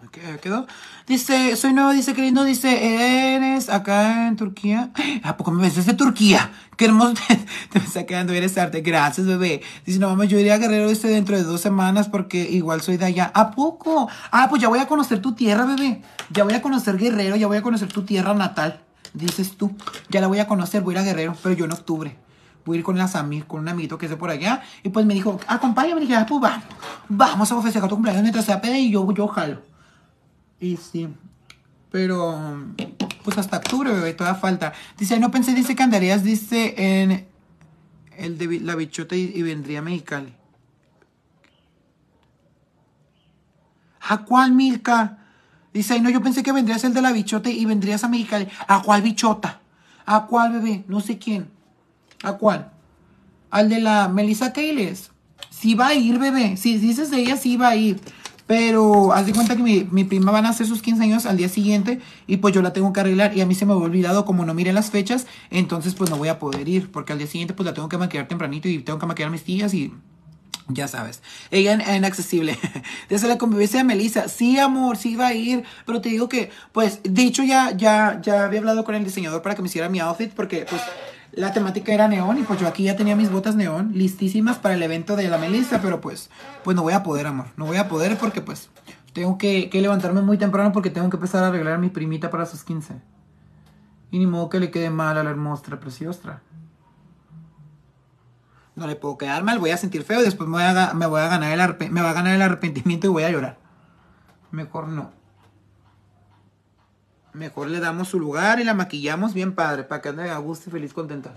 Ahí 0.00 0.07
quedó. 0.40 0.66
Dice, 1.06 1.56
soy 1.56 1.72
nuevo, 1.72 1.92
dice 1.92 2.14
que 2.14 2.22
lindo, 2.22 2.44
dice, 2.44 3.34
eres 3.34 3.68
acá 3.68 4.28
en 4.28 4.36
Turquía. 4.36 4.90
¿A 5.22 5.36
poco 5.36 5.50
me 5.50 5.62
ves 5.62 5.76
desde 5.76 5.94
Turquía? 5.94 6.50
Qué 6.76 6.86
hermoso 6.86 7.14
te, 7.70 7.78
me 7.78 7.84
está 7.84 8.06
quedando, 8.06 8.32
eres 8.32 8.56
arte. 8.58 8.80
Gracias, 8.80 9.26
bebé. 9.26 9.62
Dice, 9.86 9.98
no, 9.98 10.08
mamá, 10.08 10.24
yo 10.24 10.38
iría 10.38 10.54
a 10.54 10.58
Guerrero 10.58 10.90
este 10.90 11.08
dentro 11.08 11.36
de 11.36 11.42
dos 11.42 11.60
semanas 11.60 12.08
porque 12.08 12.48
igual 12.50 12.80
soy 12.80 12.96
de 12.96 13.06
allá. 13.06 13.30
¿A 13.34 13.52
poco? 13.52 14.08
Ah, 14.30 14.48
pues 14.48 14.62
ya 14.62 14.68
voy 14.68 14.78
a 14.78 14.86
conocer 14.86 15.20
tu 15.20 15.34
tierra, 15.34 15.64
bebé. 15.64 16.02
Ya 16.30 16.44
voy 16.44 16.54
a 16.54 16.62
conocer 16.62 16.96
Guerrero, 16.96 17.36
ya 17.36 17.46
voy 17.46 17.56
a 17.56 17.62
conocer 17.62 17.88
tu 17.88 18.02
tierra 18.02 18.34
natal 18.34 18.82
dices 19.12 19.56
tú, 19.56 19.72
ya 20.08 20.20
la 20.20 20.26
voy 20.26 20.38
a 20.38 20.46
conocer, 20.46 20.82
voy 20.82 20.94
a 20.94 20.98
ir 20.98 21.02
a 21.02 21.06
Guerrero, 21.06 21.36
pero 21.42 21.54
yo 21.54 21.64
en 21.64 21.72
octubre. 21.72 22.16
Voy 22.64 22.76
a 22.76 22.78
ir 22.80 22.84
con 22.84 22.98
las 22.98 23.16
amigas, 23.16 23.46
con 23.46 23.60
un 23.60 23.68
amiguito 23.68 23.96
que 23.96 24.06
es 24.06 24.10
de 24.10 24.16
por 24.16 24.28
allá. 24.28 24.62
Y 24.82 24.90
pues 24.90 25.06
me 25.06 25.14
dijo, 25.14 25.40
acompáñame. 25.46 26.02
Y 26.02 26.04
dije, 26.04 26.16
ah, 26.16 26.26
pues 26.28 26.40
vamos. 26.40 26.64
Vamos 27.08 27.50
a 27.50 27.62
festejar 27.62 27.88
tu 27.88 27.94
cumpleaños 27.94 28.22
mientras 28.22 28.44
sea 28.44 28.60
pede 28.60 28.78
y 28.78 28.90
yo, 28.90 29.10
yo 29.12 29.26
jalo. 29.26 29.62
Y 30.60 30.76
sí. 30.76 31.08
Pero, 31.90 32.74
pues 33.24 33.38
hasta 33.38 33.58
octubre, 33.58 33.90
bebé, 33.90 34.12
toda 34.12 34.34
falta. 34.34 34.72
Dice, 34.98 35.18
no 35.18 35.30
pensé, 35.30 35.54
dice 35.54 35.74
que 35.74 35.82
andarías, 35.82 36.22
dice, 36.22 36.74
en 36.76 37.26
el 38.16 38.36
de 38.36 38.60
la 38.60 38.74
bichota 38.74 39.16
y, 39.16 39.42
vendría 39.42 39.78
a 39.78 39.82
Mexicali. 39.82 40.34
¿A 44.00 44.24
cuál, 44.24 44.52
Milka? 44.52 45.18
Dice, 45.72 46.00
no, 46.00 46.10
yo 46.10 46.22
pensé 46.22 46.42
que 46.42 46.52
vendrías 46.52 46.84
el 46.84 46.94
de 46.94 47.02
la 47.02 47.12
bichota 47.12 47.50
y 47.50 47.64
vendrías 47.64 48.04
a 48.04 48.08
Mexicali. 48.08 48.48
¿A 48.66 48.82
cuál 48.82 49.02
bichota? 49.02 49.60
¿A 50.04 50.26
cuál 50.26 50.52
bebé? 50.52 50.84
No 50.88 51.00
sé 51.00 51.18
quién. 51.18 51.50
¿A 52.22 52.32
cuál? 52.32 52.72
Al 53.50 53.68
de 53.68 53.80
la 53.80 54.08
Melissa 54.08 54.52
Keiles. 54.52 55.10
Sí 55.50 55.74
va 55.74 55.88
a 55.88 55.94
ir, 55.94 56.18
bebé. 56.18 56.56
Si 56.56 56.78
dices 56.78 57.10
de 57.10 57.18
ella, 57.18 57.36
sí 57.36 57.56
va 57.56 57.68
a 57.68 57.76
ir. 57.76 58.00
Pero 58.48 59.12
haz 59.12 59.26
de 59.26 59.34
cuenta 59.34 59.54
que 59.54 59.62
mi, 59.62 59.86
mi, 59.90 60.04
prima 60.04 60.32
van 60.32 60.46
a 60.46 60.48
hacer 60.48 60.66
sus 60.66 60.80
15 60.80 61.02
años 61.04 61.26
al 61.26 61.36
día 61.36 61.50
siguiente 61.50 62.00
y 62.26 62.38
pues 62.38 62.54
yo 62.54 62.62
la 62.62 62.72
tengo 62.72 62.92
que 62.94 63.00
arreglar 63.00 63.36
y 63.36 63.42
a 63.42 63.46
mí 63.46 63.54
se 63.54 63.66
me 63.66 63.74
ha 63.74 63.76
olvidado 63.76 64.24
como 64.24 64.46
no 64.46 64.54
mire 64.54 64.72
las 64.72 64.90
fechas, 64.90 65.26
entonces 65.50 65.94
pues 65.94 66.08
no 66.08 66.16
voy 66.16 66.28
a 66.28 66.38
poder 66.38 66.66
ir 66.66 66.90
porque 66.90 67.12
al 67.12 67.18
día 67.18 67.28
siguiente 67.28 67.52
pues 67.52 67.66
la 67.66 67.74
tengo 67.74 67.90
que 67.90 67.98
maquillar 67.98 68.26
tempranito 68.26 68.66
y 68.66 68.78
tengo 68.78 68.98
que 68.98 69.04
maquillar 69.04 69.30
mis 69.30 69.44
tías 69.44 69.74
y 69.74 69.92
ya 70.68 70.86
sabes. 70.86 71.22
Ella 71.50 71.74
es 71.74 71.96
inaccesible. 71.96 72.58
Desde 73.08 73.28
la 73.28 73.38
convivencia 73.38 73.78
de 73.78 73.84
Melissa. 73.84 74.28
Sí, 74.28 74.58
amor, 74.58 74.96
sí 74.96 75.16
va 75.16 75.28
a 75.28 75.34
ir. 75.34 75.64
Pero 75.86 76.00
te 76.00 76.10
digo 76.10 76.28
que, 76.28 76.50
pues, 76.72 77.00
de 77.02 77.22
hecho 77.22 77.42
ya, 77.42 77.72
ya, 77.76 78.20
ya 78.22 78.44
había 78.44 78.60
hablado 78.60 78.84
con 78.84 78.94
el 78.94 79.04
diseñador 79.04 79.42
para 79.42 79.54
que 79.54 79.62
me 79.62 79.68
hiciera 79.68 79.88
mi 79.88 79.98
outfit. 80.00 80.30
Porque, 80.32 80.66
pues, 80.68 80.82
la 81.32 81.52
temática 81.52 81.92
era 81.92 82.08
neón. 82.08 82.38
Y 82.38 82.42
pues 82.42 82.60
yo 82.60 82.68
aquí 82.68 82.84
ya 82.84 82.96
tenía 82.96 83.16
mis 83.16 83.30
botas 83.30 83.56
neón 83.56 83.92
listísimas 83.94 84.58
para 84.58 84.74
el 84.74 84.82
evento 84.82 85.16
de 85.16 85.28
la 85.28 85.38
Melissa. 85.38 85.80
Pero 85.82 86.00
pues, 86.00 86.30
pues 86.64 86.76
no 86.76 86.82
voy 86.82 86.92
a 86.92 87.02
poder, 87.02 87.26
amor. 87.26 87.46
No 87.56 87.66
voy 87.66 87.76
a 87.76 87.88
poder 87.88 88.16
porque, 88.16 88.40
pues, 88.40 88.70
tengo 89.12 89.38
que, 89.38 89.70
levantarme 89.72 90.22
muy 90.22 90.38
temprano 90.38 90.72
porque 90.72 90.90
tengo 90.90 91.08
que 91.10 91.16
empezar 91.16 91.44
a 91.44 91.48
arreglar 91.48 91.74
a 91.74 91.78
mi 91.78 91.88
primita 91.88 92.30
para 92.30 92.46
sus 92.46 92.64
15. 92.64 92.94
Y 94.10 94.18
ni 94.18 94.26
modo 94.26 94.48
que 94.48 94.60
le 94.60 94.70
quede 94.70 94.90
mal 94.90 95.18
a 95.18 95.22
la 95.22 95.30
hermosa 95.30 95.78
preciosa 95.78 96.40
no 98.78 98.86
le 98.86 98.96
puedo 98.96 99.18
quedar 99.18 99.42
mal, 99.42 99.58
voy 99.58 99.70
a 99.70 99.76
sentir 99.76 100.04
feo, 100.04 100.22
después 100.22 100.48
me 100.48 100.56
voy 100.56 100.62
a, 100.62 100.94
me 100.94 101.06
voy 101.06 101.20
a 101.20 101.28
ganar 101.28 101.52
el 101.52 101.90
me 101.90 102.00
a 102.00 102.12
ganar 102.12 102.34
el 102.34 102.42
arrepentimiento 102.42 103.08
y 103.08 103.10
voy 103.10 103.24
a 103.24 103.30
llorar. 103.30 103.58
Mejor 104.50 104.88
no. 104.88 105.17
Mejor 107.38 107.68
le 107.68 107.78
damos 107.78 108.08
su 108.08 108.18
lugar 108.18 108.58
y 108.58 108.64
la 108.64 108.74
maquillamos 108.74 109.32
bien 109.32 109.54
padre, 109.54 109.84
para 109.84 110.02
que 110.02 110.08
ande 110.08 110.28
a 110.28 110.38
gusto 110.38 110.68
y 110.68 110.72
feliz, 110.72 110.92
contenta. 110.92 111.32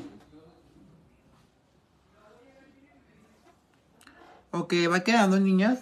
Ok, 4.49 4.73
va 4.91 5.01
quedando, 5.01 5.39
niñas. 5.39 5.79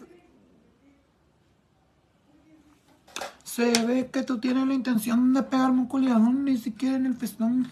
Se 3.43 3.85
ve 3.85 4.09
que 4.11 4.23
tú 4.23 4.39
tienes 4.39 4.67
la 4.67 4.73
intención 4.73 5.33
de 5.33 5.41
pegarme 5.43 5.79
un 5.79 5.87
culiadón, 5.87 6.43
ni 6.43 6.57
siquiera 6.57 6.97
en 6.97 7.05
el 7.05 7.15
festón. 7.15 7.67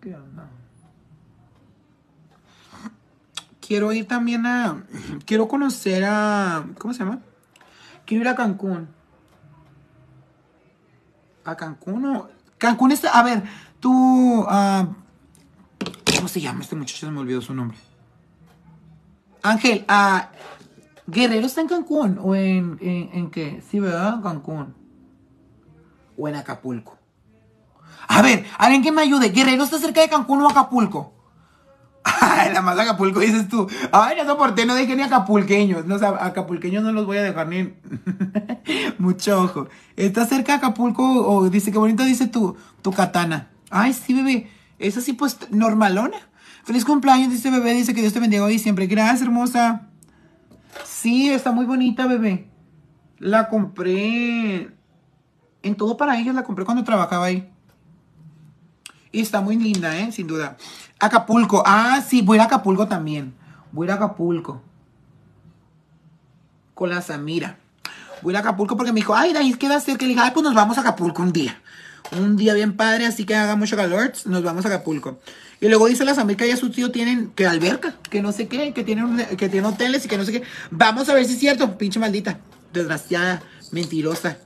¿Qué 0.00 0.14
onda? 0.14 0.48
quiero 3.66 3.92
ir 3.92 4.06
también 4.06 4.46
a. 4.46 4.84
Quiero 5.24 5.48
conocer 5.48 6.04
a. 6.04 6.66
¿Cómo 6.78 6.92
se 6.92 7.00
llama? 7.00 7.20
Quiero 8.04 8.22
ir 8.22 8.28
a 8.28 8.34
Cancún. 8.34 8.88
¿A 11.44 11.56
Cancún 11.56 12.04
o.? 12.06 12.28
Cancún 12.58 12.92
está. 12.92 13.10
A 13.18 13.22
ver, 13.22 13.42
tú. 13.80 13.90
Uh, 14.42 14.94
¿Cómo 16.16 16.28
se 16.28 16.40
llama 16.40 16.62
este 16.62 16.76
muchacho? 16.76 17.06
Se 17.06 17.12
me 17.12 17.20
olvidó 17.20 17.40
su 17.42 17.54
nombre. 17.54 17.76
Ángel, 19.42 19.84
ah, 19.88 20.30
¿Guerrero 21.06 21.46
está 21.46 21.60
en 21.60 21.68
Cancún? 21.68 22.18
¿O 22.22 22.34
en, 22.34 22.78
en, 22.80 23.10
en 23.12 23.30
qué? 23.30 23.62
Sí, 23.68 23.78
¿verdad? 23.78 24.22
Cancún. 24.22 24.74
¿O 26.16 26.28
en 26.28 26.36
Acapulco? 26.36 26.98
A 28.08 28.22
ver, 28.22 28.46
alguien 28.58 28.82
que 28.82 28.92
me 28.92 29.02
ayude. 29.02 29.30
¿Guerrero 29.30 29.64
está 29.64 29.78
cerca 29.78 30.00
de 30.00 30.08
Cancún 30.08 30.40
o 30.42 30.48
Acapulco? 30.48 31.13
La 32.52 32.62
más 32.62 32.78
Acapulco 32.78 33.20
dices 33.20 33.48
tú. 33.48 33.68
Ay, 33.92 34.16
no 34.16 34.24
soporté, 34.24 34.66
no 34.66 34.74
dejé 34.74 34.96
ni 34.96 35.02
acapulqueños. 35.02 35.86
No, 35.86 35.96
o 35.96 36.06
acapulqueños 36.06 36.82
no 36.82 36.92
los 36.92 37.06
voy 37.06 37.18
a 37.18 37.22
dejar 37.22 37.48
ni. 37.48 37.72
Mucho 38.98 39.42
ojo. 39.42 39.68
¿Está 39.96 40.26
cerca 40.26 40.52
de 40.52 40.58
Acapulco 40.58 41.02
o 41.04 41.48
dice 41.48 41.72
qué 41.72 41.78
bonito 41.78 42.04
dice 42.04 42.26
tu, 42.26 42.56
tu 42.82 42.92
katana? 42.92 43.50
Ay, 43.70 43.92
sí, 43.92 44.14
bebé. 44.14 44.50
Es 44.78 44.96
así, 44.96 45.12
pues, 45.12 45.38
normalona. 45.50 46.16
Feliz 46.64 46.84
cumpleaños, 46.84 47.30
dice 47.30 47.50
bebé. 47.50 47.74
Dice 47.74 47.94
que 47.94 48.00
Dios 48.00 48.12
te 48.12 48.20
bendiga 48.20 48.44
hoy 48.44 48.58
siempre. 48.58 48.86
Gracias, 48.86 49.22
hermosa. 49.22 49.88
Sí, 50.84 51.30
está 51.30 51.52
muy 51.52 51.66
bonita, 51.66 52.06
bebé. 52.06 52.48
La 53.18 53.48
compré. 53.48 54.70
En 55.62 55.74
todo 55.76 55.96
para 55.96 56.18
ellos 56.18 56.34
la 56.34 56.44
compré 56.44 56.64
cuando 56.64 56.84
trabajaba 56.84 57.26
ahí. 57.26 57.53
Y 59.14 59.20
está 59.20 59.40
muy 59.40 59.56
linda, 59.56 59.96
¿eh? 59.96 60.10
Sin 60.10 60.26
duda. 60.26 60.56
Acapulco. 60.98 61.62
Ah, 61.64 62.02
sí, 62.04 62.20
voy 62.20 62.38
a 62.38 62.44
Acapulco 62.44 62.88
también. 62.88 63.32
Voy 63.70 63.88
a 63.88 63.94
Acapulco. 63.94 64.60
Con 66.74 66.90
la 66.90 67.00
Samira. 67.00 67.56
Voy 68.22 68.34
a 68.34 68.40
Acapulco 68.40 68.76
porque 68.76 68.92
me 68.92 68.96
dijo, 68.96 69.14
ay, 69.14 69.32
ahí 69.36 69.54
queda 69.54 69.78
cerca. 69.78 70.02
Le 70.02 70.08
dije, 70.08 70.20
ay, 70.20 70.32
pues 70.34 70.42
nos 70.42 70.52
vamos 70.52 70.78
a 70.78 70.80
Acapulco 70.80 71.22
un 71.22 71.32
día. 71.32 71.62
Un 72.10 72.34
día 72.36 72.54
bien 72.54 72.76
padre, 72.76 73.06
así 73.06 73.24
que 73.24 73.36
haga 73.36 73.54
mucho 73.54 73.76
calor, 73.76 74.12
nos 74.24 74.42
vamos 74.42 74.64
a 74.64 74.68
Acapulco. 74.68 75.20
Y 75.60 75.68
luego 75.68 75.86
dice 75.86 76.04
la 76.04 76.16
Samir 76.16 76.36
que 76.36 76.48
ya 76.48 76.56
su 76.56 76.70
tío 76.70 76.90
tienen 76.90 77.30
que 77.36 77.46
alberca, 77.46 77.94
que 78.10 78.20
no 78.20 78.32
sé 78.32 78.48
qué, 78.48 78.72
que 78.72 78.82
tienen, 78.82 79.16
que 79.36 79.48
tienen 79.48 79.66
hoteles 79.66 80.04
y 80.04 80.08
que 80.08 80.18
no 80.18 80.24
sé 80.24 80.32
qué. 80.32 80.42
Vamos 80.72 81.08
a 81.08 81.14
ver 81.14 81.24
si 81.24 81.34
es 81.34 81.38
cierto, 81.38 81.78
pinche 81.78 82.00
maldita. 82.00 82.40
Desgraciada, 82.72 83.42
mentirosa, 83.70 84.38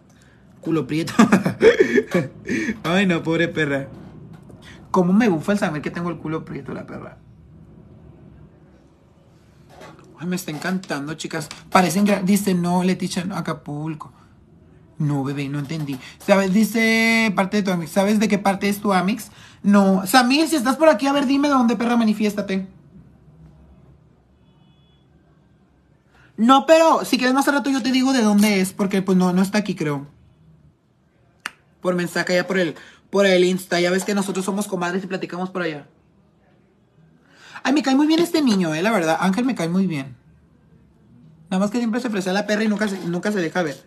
culo 0.60 0.86
prieto. 0.86 1.14
Ay, 2.84 3.06
no, 3.06 3.22
pobre 3.22 3.48
perra. 3.48 3.88
¿Cómo 4.98 5.12
me 5.12 5.28
bufa 5.28 5.52
el 5.52 5.60
Samir 5.60 5.80
que 5.80 5.92
tengo 5.92 6.10
el 6.10 6.16
culo 6.16 6.44
prieto, 6.44 6.74
la 6.74 6.84
perra? 6.84 7.18
Me 10.26 10.34
está 10.34 10.50
encantando, 10.50 11.14
chicas. 11.14 11.48
Parecen, 11.70 12.04
dice, 12.24 12.52
no, 12.52 12.82
Leticia, 12.82 13.24
no, 13.24 13.36
Acapulco. 13.36 14.12
No, 14.98 15.22
bebé, 15.22 15.48
no 15.48 15.60
entendí. 15.60 16.00
¿Sabes? 16.18 16.52
Dice 16.52 17.32
parte 17.36 17.58
de 17.58 17.62
tu 17.62 17.70
Amix. 17.70 17.92
¿Sabes 17.92 18.18
de 18.18 18.26
qué 18.26 18.38
parte 18.38 18.68
es 18.68 18.80
tu 18.80 18.92
Amix? 18.92 19.30
No. 19.62 20.04
Samir, 20.04 20.48
si 20.48 20.56
estás 20.56 20.74
por 20.74 20.88
aquí, 20.88 21.06
a 21.06 21.12
ver, 21.12 21.26
dime 21.26 21.46
de 21.46 21.54
dónde, 21.54 21.76
perra, 21.76 21.96
manifiéstate. 21.96 22.66
No, 26.36 26.66
pero 26.66 27.04
si 27.04 27.18
quieres 27.18 27.34
más 27.34 27.46
rato 27.46 27.70
yo 27.70 27.84
te 27.84 27.92
digo 27.92 28.12
de 28.12 28.22
dónde 28.22 28.60
es, 28.60 28.72
porque 28.72 29.00
pues 29.00 29.16
no, 29.16 29.32
no 29.32 29.42
está 29.42 29.58
aquí, 29.58 29.76
creo. 29.76 30.08
Por 31.80 31.94
mensaje 31.94 32.34
ya 32.34 32.48
por 32.48 32.58
el, 32.58 32.74
por 33.10 33.26
el 33.26 33.44
Insta. 33.44 33.80
Ya 33.80 33.90
ves 33.90 34.04
que 34.04 34.14
nosotros 34.14 34.44
somos 34.44 34.66
comadres 34.66 35.04
y 35.04 35.06
platicamos 35.06 35.50
por 35.50 35.62
allá. 35.62 35.86
Ay, 37.62 37.72
me 37.72 37.82
cae 37.82 37.96
muy 37.96 38.06
bien 38.06 38.20
este 38.20 38.42
niño, 38.42 38.74
eh, 38.74 38.82
la 38.82 38.90
verdad. 38.90 39.18
Ángel 39.20 39.44
me 39.44 39.54
cae 39.54 39.68
muy 39.68 39.86
bien. 39.86 40.16
Nada 41.50 41.60
más 41.60 41.70
que 41.70 41.78
siempre 41.78 42.00
se 42.00 42.08
ofrece 42.08 42.30
a 42.30 42.32
la 42.32 42.46
perra 42.46 42.64
y 42.64 42.68
nunca 42.68 42.88
se, 42.88 42.98
nunca 43.06 43.32
se 43.32 43.40
deja 43.40 43.62
ver. 43.62 43.82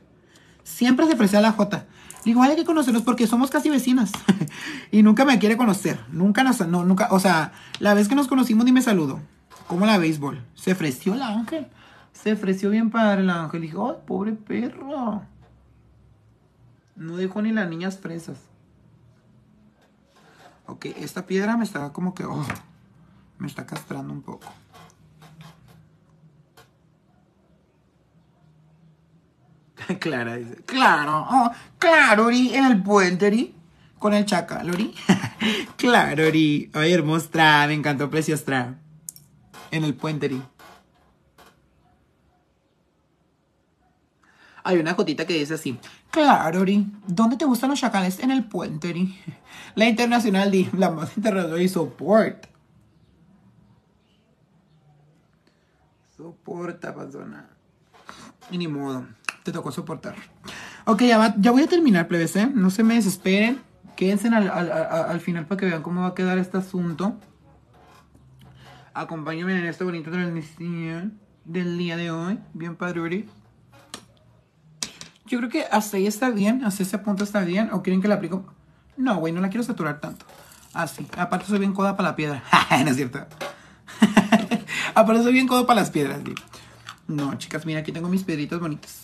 Siempre 0.64 1.06
se 1.07 1.14
ofrece 1.14 1.38
a 1.38 1.41
la 1.41 1.52
J. 1.52 1.85
Igual 2.26 2.52
hay 2.52 2.56
que 2.56 2.65
conocernos 2.65 3.03
porque 3.03 3.27
somos 3.27 3.49
casi 3.49 3.69
vecinas. 3.69 4.11
y 4.91 5.03
nunca 5.03 5.26
me 5.26 5.39
quiere 5.39 5.57
conocer. 5.57 5.99
Nunca 6.11 6.43
nos, 6.43 6.65
no, 6.68 6.84
nunca, 6.84 7.07
o 7.11 7.19
sea, 7.19 7.53
la 7.80 7.93
vez 7.93 8.07
que 8.07 8.15
nos 8.15 8.27
conocimos 8.27 8.65
ni 8.65 8.72
me 8.72 8.81
saludo. 8.81 9.19
Como 9.68 9.85
la 9.85 9.98
béisbol. 9.98 10.43
Se 10.53 10.73
ofreció 10.73 11.14
el 11.14 11.22
ángel. 11.22 11.68
Se 12.14 12.34
ofreció 12.34 12.69
bien 12.69 12.91
padre 12.91 13.22
el 13.22 13.30
ángel. 13.30 13.64
Y 13.64 13.68
dijo, 13.68 13.89
ay, 13.89 14.03
pobre 14.06 14.34
perro. 14.34 15.23
No 16.95 17.15
dejó 17.15 17.41
ni 17.41 17.52
las 17.52 17.69
niñas 17.69 17.98
fresas. 17.98 18.51
Ok, 20.72 20.85
esta 20.85 21.26
piedra 21.26 21.57
me 21.57 21.65
está 21.65 21.91
como 21.91 22.15
que, 22.15 22.23
oh, 22.23 22.45
me 23.39 23.48
está 23.48 23.65
castrando 23.65 24.14
un 24.14 24.22
poco. 24.22 24.48
Clara 29.99 30.38
dice, 30.38 30.64
claro, 30.64 31.27
oh, 31.30 31.52
claro, 31.77 32.27
Ori, 32.27 32.56
en 32.56 32.64
el 32.64 32.81
puente, 32.81 33.27
Ori, 33.27 33.53
con 33.99 34.14
el 34.14 34.26
chacal, 34.26 34.69
Ori. 34.69 34.95
claro, 35.76 36.26
Ori. 36.26 36.72
Ay, 36.73 36.93
hermosa, 36.93 37.65
me 37.68 37.73
encantó, 37.73 38.10
preciosa. 38.10 38.76
En 39.72 39.84
el 39.84 39.93
puente, 39.93 40.27
Ori. 40.27 40.41
Hay 44.64 44.77
una 44.77 44.93
jotita 44.93 45.27
que 45.27 45.34
dice 45.34 45.56
así. 45.56 45.77
Claro, 46.12 46.62
Ori. 46.62 46.92
¿Dónde 47.08 47.38
te 47.38 47.46
gustan 47.46 47.70
los 47.70 47.80
chacales? 47.80 48.20
En 48.20 48.32
el 48.32 48.44
puente, 48.44 48.90
Ori. 48.90 49.18
La 49.76 49.88
internacional, 49.88 50.52
di, 50.52 50.70
la 50.78 50.92
más 50.92 51.16
internacional 51.16 51.62
y 51.62 51.70
support. 51.70 52.48
Soporta, 56.16 56.94
persona. 56.94 57.50
Y 58.52 58.58
ni 58.58 58.68
modo 58.68 59.06
te 59.44 59.52
tocó 59.52 59.72
soportar. 59.72 60.16
Ok, 60.86 61.04
ya, 61.04 61.52
voy 61.52 61.64
a 61.64 61.68
terminar, 61.68 62.08
plebes, 62.08 62.36
¿eh? 62.36 62.50
No 62.54 62.70
se 62.70 62.84
me 62.84 62.96
desesperen. 62.96 63.60
Quédense 63.96 64.30
al, 64.30 65.20
final 65.20 65.46
para 65.46 65.60
que 65.60 65.66
vean 65.68 65.84
cómo 65.84 66.02
va 66.02 66.08
a 66.08 66.16
quedar 66.16 66.38
este 66.38 66.58
asunto. 66.58 67.16
Acompáñenme 68.94 69.58
en 69.58 69.66
esta 69.66 69.84
bonita 69.84 70.12
transmisión 70.12 71.20
del 71.46 71.78
día 71.78 71.98
de 71.98 72.12
hoy. 72.12 72.40
Bien 72.54 72.76
padre, 72.76 73.28
Yo 75.32 75.38
creo 75.38 75.49
que 75.49 75.64
hasta 75.72 75.95
ahí 75.95 76.08
está 76.08 76.30
bien. 76.30 76.66
Hasta 76.66 76.84
ese 76.84 76.98
punto 76.98 77.24
está 77.24 77.40
bien. 77.40 77.70
¿O 77.72 77.82
quieren 77.82 78.02
que 78.02 78.10
la 78.10 78.16
aplico? 78.16 78.44
No, 78.98 79.16
güey, 79.16 79.32
no 79.32 79.40
la 79.40 79.48
quiero 79.48 79.64
saturar 79.64 80.02
tanto. 80.02 80.26
Así. 80.74 81.08
Aparte 81.18 81.45
soy 81.45 81.60
bien 81.60 81.72
coda 81.72 81.95
para 81.95 82.10
la 82.10 82.16
piedra. 82.18 82.44
no 82.84 82.90
es 82.90 82.98
cierto. 82.98 83.26
Aparte 84.94 85.24
soy 85.24 85.32
bien 85.32 85.48
coda 85.48 85.66
para 85.66 85.80
las 85.80 85.90
piedras, 85.90 86.22
güey. 86.22 86.36
No, 87.08 87.34
chicas, 87.38 87.66
mira, 87.66 87.80
aquí 87.80 87.94
tengo 87.94 88.10
mis 88.10 88.26
piedritas 88.26 88.60
bonitas. 88.60 89.02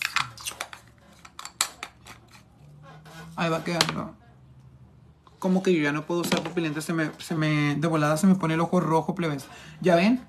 Ahí 3.34 3.48
va 3.48 3.64
quedando. 3.64 4.14
Como 5.38 5.62
que 5.62 5.72
yo 5.74 5.82
ya 5.82 5.92
no 5.92 6.04
puedo 6.04 6.20
usar 6.20 6.42
pupilentes, 6.42 6.84
se 6.84 6.92
me, 6.92 7.10
se 7.16 7.36
me, 7.36 7.74
de 7.76 7.88
volada 7.88 8.18
se 8.18 8.26
me 8.26 8.34
pone 8.34 8.52
el 8.52 8.60
ojo 8.60 8.80
rojo, 8.80 9.14
plebes. 9.14 9.46
¿Ya 9.80 9.96
ven? 9.96 10.26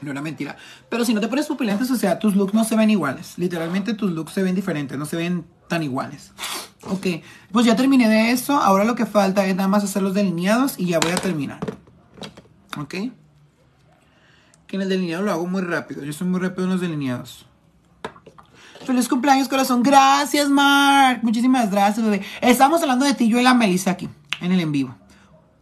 No 0.00 0.10
era 0.10 0.20
mentira. 0.20 0.56
Pero 0.88 1.04
si 1.04 1.14
no 1.14 1.20
te 1.20 1.28
pones 1.28 1.46
pupilentes, 1.46 1.90
o 1.90 1.96
sea, 1.96 2.18
tus 2.18 2.36
looks 2.36 2.54
no 2.54 2.64
se 2.64 2.76
ven 2.76 2.90
iguales. 2.90 3.34
Literalmente 3.38 3.94
tus 3.94 4.10
looks 4.12 4.32
se 4.32 4.42
ven 4.42 4.54
diferentes, 4.54 4.98
no 4.98 5.06
se 5.06 5.16
ven 5.16 5.46
tan 5.68 5.82
iguales. 5.82 6.32
Ok, 6.88 7.06
pues 7.50 7.66
ya 7.66 7.74
terminé 7.74 8.08
de 8.08 8.30
eso. 8.30 8.56
Ahora 8.56 8.84
lo 8.84 8.94
que 8.94 9.06
falta 9.06 9.46
es 9.46 9.56
nada 9.56 9.68
más 9.68 9.84
hacer 9.84 10.02
los 10.02 10.14
delineados 10.14 10.78
y 10.78 10.86
ya 10.86 11.00
voy 11.00 11.12
a 11.12 11.16
terminar. 11.16 11.58
Ok. 12.76 12.94
Que 14.66 14.76
en 14.76 14.82
el 14.82 14.88
delineado 14.88 15.24
lo 15.24 15.32
hago 15.32 15.46
muy 15.46 15.62
rápido. 15.62 16.04
Yo 16.04 16.12
soy 16.12 16.26
muy 16.26 16.40
rápido 16.40 16.64
en 16.64 16.70
los 16.70 16.80
delineados. 16.80 17.46
Feliz 18.84 19.08
cumpleaños, 19.08 19.48
corazón. 19.48 19.82
Gracias, 19.82 20.48
Mark. 20.48 21.20
Muchísimas 21.22 21.70
gracias, 21.70 22.04
bebé. 22.04 22.24
Estamos 22.40 22.82
hablando 22.82 23.04
de 23.04 23.14
ti, 23.14 23.28
yo 23.28 23.40
y 23.40 23.42
la 23.42 23.54
Melissa 23.54 23.92
aquí, 23.92 24.08
en 24.40 24.52
el 24.52 24.60
en 24.60 24.70
vivo. 24.70 24.94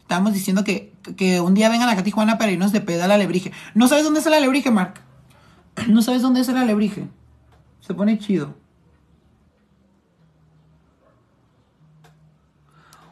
Estamos 0.03 0.35
diciendo 0.35 0.63
que, 0.65 0.93
un 1.41 1.55
día 1.55 1.69
vengan 1.69 1.89
acá 1.89 2.01
a 2.01 2.05
Tijuana 2.05 2.39
para 2.39 2.53
irnos 2.53 2.73
de 2.73 2.81
peda 2.81 3.09
la 3.09 3.15
alebrije. 3.15 3.53
¿No 3.75 3.89
sabes 3.89 4.05
dónde 4.05 4.21
es 4.21 4.27
el 4.27 4.35
alebrije, 4.35 4.71
Mark? 4.71 4.95
¿No 5.89 6.03
sabes 6.03 6.23
dónde 6.23 6.41
es 6.41 6.49
el 6.49 6.57
alebrije? 6.57 7.09
Se 7.81 7.95
pone 7.95 8.19
chido. 8.19 8.55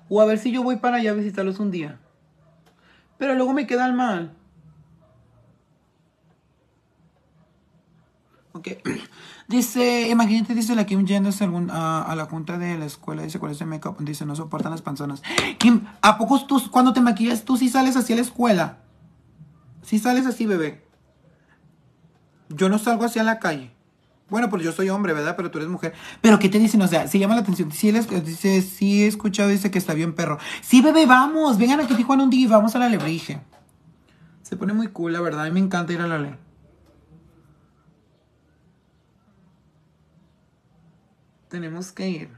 O 0.09 0.21
a 0.21 0.27
ver 0.27 0.39
si 0.39 0.53
yo 0.53 0.63
voy 0.63 0.77
para 0.77 0.99
allá 0.99 1.13
a 1.13 1.15
visitarlos 1.15 1.59
un 1.59 1.71
día. 1.71 1.99
Pero 3.19 3.35
luego 3.35 3.53
me 3.53 3.67
queda 3.67 3.91
mal. 3.93 4.33
Ok. 8.53 8.69
Dice, 9.49 10.09
imagínate, 10.09 10.55
dice 10.55 10.75
la 10.75 10.87
Kim 10.87 11.05
yendo 11.05 11.29
a, 11.73 12.03
a, 12.03 12.17
la 12.17 12.25
junta 12.25 12.57
de 12.57 12.79
la 12.79 12.87
escuela, 12.87 13.23
dice, 13.23 13.39
¿cuál 13.39 13.53
es 13.53 13.61
el 13.61 13.67
make-up? 13.67 13.97
Dice, 13.99 14.25
no 14.25 14.35
soportan 14.35 14.71
las 14.71 14.81
panzonas. 14.81 15.21
Kim, 15.59 15.85
¿a 16.01 16.17
poco 16.17 16.47
tú, 16.47 16.63
cuando 16.71 16.95
te 16.95 17.03
maquillas, 17.03 17.45
tú 17.45 17.59
sí 17.59 17.69
sales 17.69 17.97
así 17.97 18.15
a 18.15 18.17
la 18.17 18.23
escuela? 18.23 18.79
Sí 19.83 19.99
sales 19.99 20.27
así, 20.27 20.47
bebé. 20.47 20.87
Yo 22.49 22.69
no 22.69 22.79
salgo 22.79 23.05
así 23.05 23.19
a 23.19 23.25
la 23.25 23.41
calle. 23.41 23.73
Bueno, 24.31 24.49
pues 24.49 24.63
yo 24.63 24.73
soy 24.73 24.89
hombre, 24.89 25.13
¿verdad? 25.13 25.37
Pero 25.37 25.51
tú 25.51 25.59
eres 25.59 25.69
mujer. 25.69 25.93
Pero 26.23 26.39
¿qué 26.39 26.49
te 26.49 26.59
dicen? 26.59 26.81
O 26.81 26.89
sea, 26.89 27.07
si 27.07 27.19
llama 27.19 27.35
la 27.35 27.43
atención. 27.43 27.71
Sí, 27.73 27.93
dice, 27.93 28.63
sí 28.63 29.03
he 29.03 29.07
escuchado, 29.07 29.51
dice 29.51 29.71
que 29.71 29.79
está 29.79 29.93
bien 29.93 30.15
perro. 30.15 30.39
Sí, 30.63 30.81
bebé, 30.81 31.05
vamos. 31.05 31.59
Vengan 31.59 31.81
aquí 31.81 31.93
a 31.93 31.97
Tijuana 31.99 32.25
un 32.25 32.31
día 32.31 32.47
y 32.47 32.47
vamos 32.47 32.75
a 32.75 32.79
la 32.79 32.89
lebrige. 32.89 33.41
Se 34.43 34.57
pone 34.57 34.73
muy 34.73 34.87
cool, 34.89 35.13
la 35.13 35.21
verdad. 35.21 35.43
A 35.43 35.45
mí 35.45 35.51
me 35.51 35.61
encanta 35.61 35.93
ir 35.93 36.01
a 36.01 36.07
la 36.07 36.19
le. 36.19 36.42
tenemos 41.53 41.93
que 41.93 42.09
ir. 42.09 42.29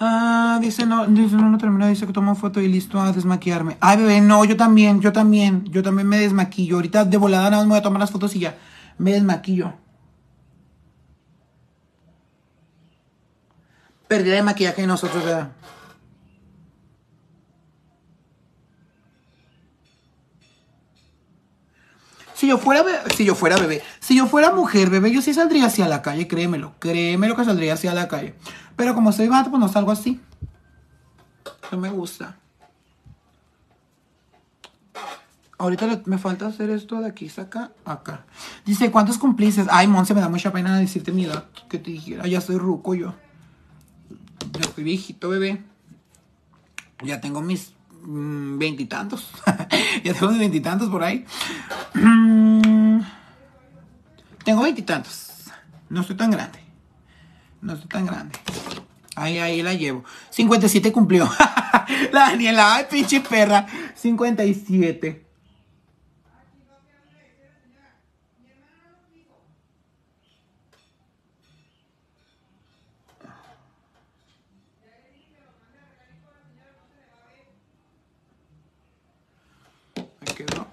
Ah, 0.00 0.60
dice 0.62 0.86
no, 0.86 1.06
dice 1.08 1.34
no, 1.34 1.50
no 1.50 1.58
termina, 1.58 1.88
dice 1.88 2.06
que 2.06 2.12
tomo 2.12 2.36
foto 2.36 2.60
y 2.60 2.68
listo 2.68 3.00
a 3.00 3.10
desmaquillarme. 3.12 3.76
Ay, 3.80 3.96
bebé, 3.96 4.20
no, 4.20 4.44
yo 4.44 4.56
también, 4.56 5.00
yo 5.00 5.12
también, 5.12 5.64
yo 5.64 5.82
también 5.82 6.08
me 6.08 6.18
desmaquillo. 6.20 6.76
Ahorita 6.76 7.04
de 7.04 7.16
volada 7.16 7.50
nada 7.50 7.62
más 7.62 7.66
me 7.66 7.70
voy 7.70 7.80
a 7.80 7.82
tomar 7.82 8.00
las 8.00 8.12
fotos 8.12 8.36
y 8.36 8.40
ya, 8.40 8.56
me 8.98 9.12
desmaquillo. 9.12 9.87
Pérdida 14.08 14.34
de 14.34 14.42
maquillaje 14.42 14.80
de 14.80 14.86
nosotros, 14.86 15.24
¿verdad? 15.24 15.52
Si 22.34 22.46
yo 22.46 22.58
fuera, 22.58 22.82
be- 22.82 23.00
si 23.16 23.24
yo 23.24 23.34
fuera 23.34 23.56
bebé, 23.56 23.82
si 24.00 24.16
yo 24.16 24.26
fuera 24.26 24.52
mujer, 24.52 24.90
bebé, 24.90 25.10
yo 25.12 25.20
sí 25.22 25.34
saldría 25.34 25.66
hacia 25.66 25.88
la 25.88 26.02
calle, 26.02 26.28
créemelo, 26.28 26.74
créemelo 26.78 27.34
que 27.34 27.44
saldría 27.44 27.74
hacia 27.74 27.94
la 27.94 28.06
calle. 28.06 28.34
Pero 28.76 28.94
como 28.94 29.10
soy 29.12 29.26
vato, 29.28 29.50
pues 29.50 29.58
no 29.60 29.68
salgo 29.68 29.90
así. 29.90 30.20
No 31.72 31.78
me 31.78 31.90
gusta. 31.90 32.36
Ahorita 35.60 36.00
me 36.04 36.18
falta 36.18 36.46
hacer 36.46 36.70
esto 36.70 37.00
de 37.00 37.08
aquí, 37.08 37.28
saca, 37.28 37.72
acá. 37.84 38.24
Dice, 38.64 38.92
¿cuántos 38.92 39.18
cumplices? 39.18 39.66
Ay, 39.68 39.88
Monse, 39.88 40.14
me 40.14 40.20
da 40.20 40.28
mucha 40.28 40.52
pena 40.52 40.78
decirte 40.78 41.10
mi 41.10 41.24
edad. 41.24 41.46
Que 41.68 41.78
te 41.80 41.90
dijera, 41.90 42.24
ya 42.28 42.40
soy 42.40 42.56
ruco 42.56 42.94
yo. 42.94 43.14
Ya 44.52 44.60
estoy 44.60 44.84
viejito, 44.84 45.28
bebé. 45.28 45.62
Ya 47.02 47.20
tengo 47.20 47.40
mis 47.40 47.72
mm, 48.02 48.58
veintitantos. 48.58 49.30
ya 50.04 50.14
tengo 50.14 50.30
mis 50.30 50.40
veintitantos 50.40 50.88
por 50.88 51.02
ahí. 51.02 51.24
Mm, 51.94 53.00
tengo 54.44 54.62
veintitantos. 54.62 55.28
No 55.90 56.00
estoy 56.02 56.16
tan 56.16 56.30
grande. 56.30 56.58
No 57.60 57.74
estoy 57.74 57.88
tan 57.88 58.06
grande. 58.06 58.38
Ahí, 59.16 59.38
ahí 59.38 59.62
la 59.62 59.74
llevo. 59.74 60.04
57 60.30 60.92
cumplió. 60.92 61.28
la 62.12 62.30
Daniela, 62.30 62.76
ay, 62.76 62.86
pinche 62.88 63.20
perra. 63.20 63.66
57. 63.96 65.26
Me 80.20 80.34
quedó. 80.34 80.66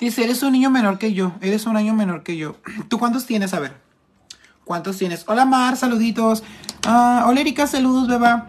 Dice, 0.00 0.24
eres 0.24 0.42
un 0.42 0.52
niño 0.52 0.70
menor 0.70 0.98
que 0.98 1.12
yo. 1.12 1.32
Eres 1.42 1.66
un 1.66 1.76
año 1.76 1.94
menor 1.94 2.22
que 2.22 2.36
yo. 2.38 2.56
¿Tú 2.88 2.98
cuántos 2.98 3.26
tienes? 3.26 3.52
A 3.52 3.60
ver. 3.60 3.74
¿Cuántos 4.64 4.96
tienes? 4.96 5.24
Hola 5.26 5.44
Mar, 5.44 5.76
saluditos. 5.76 6.42
Ah, 6.86 7.24
hola 7.26 7.40
Erika, 7.40 7.66
saludos, 7.66 8.08
beba. 8.08 8.46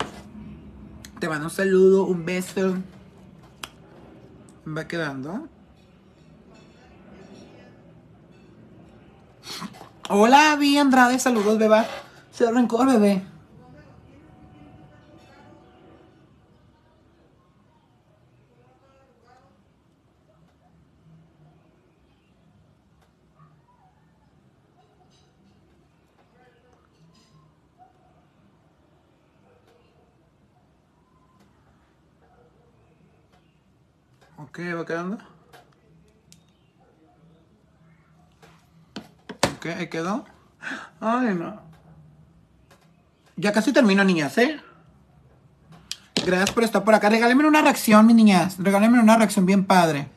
Te 1.20 1.28
mando 1.28 1.46
un 1.46 1.52
saludo, 1.52 2.06
un 2.06 2.26
beso. 2.26 2.78
Va 4.66 4.88
quedando. 4.88 5.48
Hola, 10.10 10.56
Vi 10.58 10.78
Andrade, 10.78 11.20
saludos, 11.20 11.58
beba. 11.58 11.86
Se 12.32 12.50
rencor, 12.52 12.88
bebé. 12.88 13.24
Ok, 34.44 34.60
va 34.78 34.86
quedando. 34.86 35.18
Ok, 39.56 39.66
ahí 39.78 39.88
quedó. 39.90 40.26
Ay, 41.00 41.36
no. 41.36 41.62
Ya 43.36 43.52
casi 43.52 43.72
termino, 43.74 44.04
niñas, 44.04 44.38
¿eh? 44.38 44.60
Gracias 46.26 46.52
por 46.52 46.64
estar 46.64 46.84
por 46.84 46.94
acá. 46.94 47.10
Regálenme 47.10 47.48
una 47.48 47.62
reacción, 47.62 48.06
mis 48.06 48.16
niñas. 48.16 48.58
Regálenme 48.60 49.00
una 49.00 49.18
reacción 49.18 49.46
bien 49.46 49.66
padre. 49.66 50.08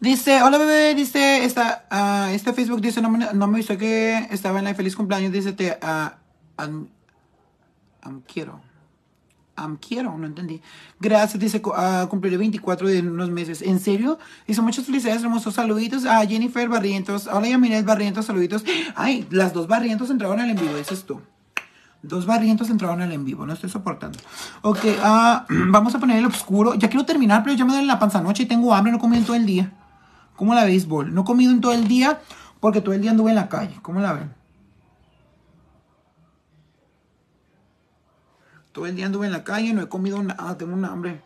Dice, 0.00 0.42
hola 0.42 0.58
bebé, 0.58 0.94
dice, 0.94 1.44
esta, 1.44 1.86
ah, 1.90 2.28
este 2.32 2.52
Facebook 2.52 2.82
dice, 2.82 3.00
no 3.00 3.10
me, 3.10 3.32
no 3.32 3.46
me 3.46 3.56
avisó 3.56 3.78
que 3.78 4.28
estaba 4.30 4.58
en 4.58 4.66
la 4.66 4.74
feliz 4.74 4.94
cumpleaños, 4.96 5.32
dice, 5.32 5.54
te, 5.54 5.78
am- 5.80 6.88
am- 8.02 8.20
quiero. 8.30 8.60
Am, 9.56 9.76
quiero, 9.76 10.16
no 10.18 10.26
entendí. 10.26 10.60
Gracias, 10.98 11.38
dice, 11.38 11.62
ah, 11.76 12.06
cumpliré 12.10 12.36
24 12.36 12.88
de 12.88 13.00
unos 13.00 13.30
meses. 13.30 13.62
¿En 13.62 13.78
serio? 13.78 14.18
Dice, 14.46 14.60
muchas 14.62 14.86
felicidades, 14.86 15.22
hermosos 15.22 15.54
saluditos 15.54 16.06
a 16.06 16.26
Jennifer 16.26 16.68
Barrientos. 16.68 17.28
Hola, 17.28 17.48
Yamilet 17.48 17.84
Barrientos, 17.84 18.26
saluditos. 18.26 18.64
Ay, 18.96 19.26
las 19.30 19.52
dos 19.52 19.68
Barrientos 19.68 20.10
entraron 20.10 20.40
al 20.40 20.50
en 20.50 20.56
vivo, 20.56 20.76
dices 20.76 21.04
tú. 21.04 21.20
Dos 22.04 22.26
barrientos 22.26 22.68
entraron 22.68 23.00
al 23.00 23.12
en 23.12 23.24
vivo, 23.24 23.46
no 23.46 23.54
estoy 23.54 23.70
soportando. 23.70 24.18
Ok, 24.60 24.80
ah, 25.02 25.46
vamos 25.48 25.94
a 25.94 25.98
poner 25.98 26.18
el 26.18 26.26
oscuro. 26.26 26.74
Ya 26.74 26.88
quiero 26.90 27.06
terminar, 27.06 27.42
pero 27.42 27.56
ya 27.56 27.64
me 27.64 27.72
duele 27.72 27.86
la 27.86 27.98
panza 27.98 28.18
anoche 28.18 28.42
y 28.42 28.46
tengo 28.46 28.74
hambre, 28.74 28.92
no 28.92 28.98
comí 28.98 29.16
en 29.16 29.24
todo 29.24 29.36
el 29.36 29.46
día. 29.46 29.72
¿Cómo 30.36 30.54
la 30.54 30.64
béisbol? 30.64 31.14
No 31.14 31.22
he 31.22 31.24
comido 31.24 31.50
en 31.50 31.62
todo 31.62 31.72
el 31.72 31.88
día 31.88 32.20
porque 32.60 32.82
todo 32.82 32.94
el 32.94 33.00
día 33.00 33.12
anduve 33.12 33.30
en 33.30 33.36
la 33.36 33.48
calle. 33.48 33.78
¿Cómo 33.80 34.00
la 34.00 34.12
ven? 34.12 34.34
Todo 38.74 38.86
el 38.86 38.96
día 38.96 39.06
anduve 39.06 39.26
en 39.26 39.32
la 39.32 39.44
calle, 39.44 39.72
no 39.72 39.82
he 39.82 39.88
comido 39.88 40.20
nada, 40.20 40.58
tengo 40.58 40.74
un 40.74 40.84
hambre. 40.84 41.20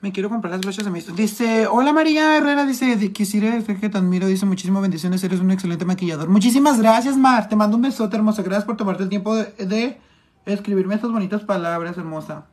Me 0.00 0.12
quiero 0.12 0.30
comprar 0.30 0.50
las 0.52 0.62
brochas 0.62 0.84
de 0.84 0.90
mis... 0.90 1.14
Dice, 1.14 1.66
hola 1.66 1.92
María 1.92 2.36
Herrera, 2.38 2.64
dice, 2.64 2.96
"Di- 2.96 3.10
quisiera 3.10 3.54
decir 3.54 3.78
que 3.78 3.90
te 3.90 3.98
admiro, 3.98 4.26
dice, 4.26 4.46
muchísimas 4.46 4.80
bendiciones, 4.80 5.22
eres 5.24 5.40
un 5.40 5.50
excelente 5.50 5.84
maquillador. 5.84 6.28
Muchísimas 6.28 6.78
gracias, 6.78 7.18
Mar, 7.18 7.50
te 7.50 7.56
mando 7.56 7.76
un 7.76 7.82
besote, 7.82 8.16
hermosa. 8.16 8.42
Gracias 8.42 8.64
por 8.64 8.78
tomarte 8.78 9.02
el 9.02 9.10
tiempo 9.10 9.34
de, 9.36 10.00
escribirme 10.46 10.94
estas 10.94 11.10
bonitas 11.10 11.42
palabras, 11.42 11.98
hermosa. 11.98 12.46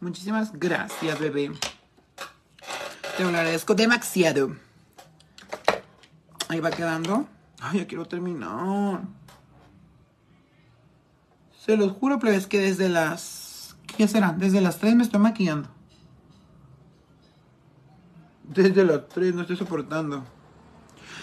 Muchísimas 0.00 0.58
gracias, 0.58 1.20
bebé. 1.20 1.52
Te 3.16 3.22
agradezco 3.22 3.74
demasiado. 3.76 4.56
Ahí 6.48 6.58
va 6.58 6.70
quedando. 6.72 7.28
Ay, 7.60 7.78
ya 7.78 7.86
quiero 7.86 8.06
terminar. 8.06 9.02
Se 11.64 11.76
los 11.76 11.92
juro, 11.92 12.18
plebes, 12.18 12.48
que 12.48 12.58
desde 12.58 12.88
las... 12.88 13.39
¿Qué 13.96 14.08
será? 14.08 14.32
Desde 14.32 14.60
las 14.60 14.78
3 14.78 14.94
me 14.94 15.02
estoy 15.02 15.20
maquillando. 15.20 15.68
Desde 18.44 18.84
las 18.84 19.08
3 19.08 19.34
no 19.34 19.42
estoy 19.42 19.56
soportando. 19.56 20.24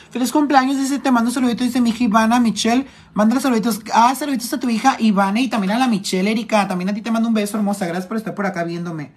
Feliz 0.09 0.31
cumpleaños, 0.31 0.77
dice, 0.77 0.99
te 0.99 1.11
mando 1.11 1.31
saluditos, 1.31 1.67
dice 1.67 1.81
mi 1.81 1.89
hija 1.89 2.05
Ivana, 2.05 2.39
Michelle, 2.39 2.87
manda 3.13 3.39
saluditos, 3.41 3.81
ah, 3.93 4.15
saluditos 4.15 4.53
a 4.53 4.59
tu 4.59 4.69
hija 4.69 4.95
Ivana 4.99 5.41
y 5.41 5.49
también 5.49 5.71
a 5.71 5.77
la 5.77 5.87
Michelle, 5.87 6.31
Erika, 6.31 6.67
también 6.67 6.89
a 6.89 6.93
ti 6.93 7.01
te 7.01 7.11
mando 7.11 7.27
un 7.27 7.33
beso, 7.33 7.57
hermosa, 7.57 7.85
gracias 7.85 8.07
por 8.07 8.15
estar 8.15 8.33
por 8.33 8.45
acá 8.45 8.63
viéndome. 8.63 9.11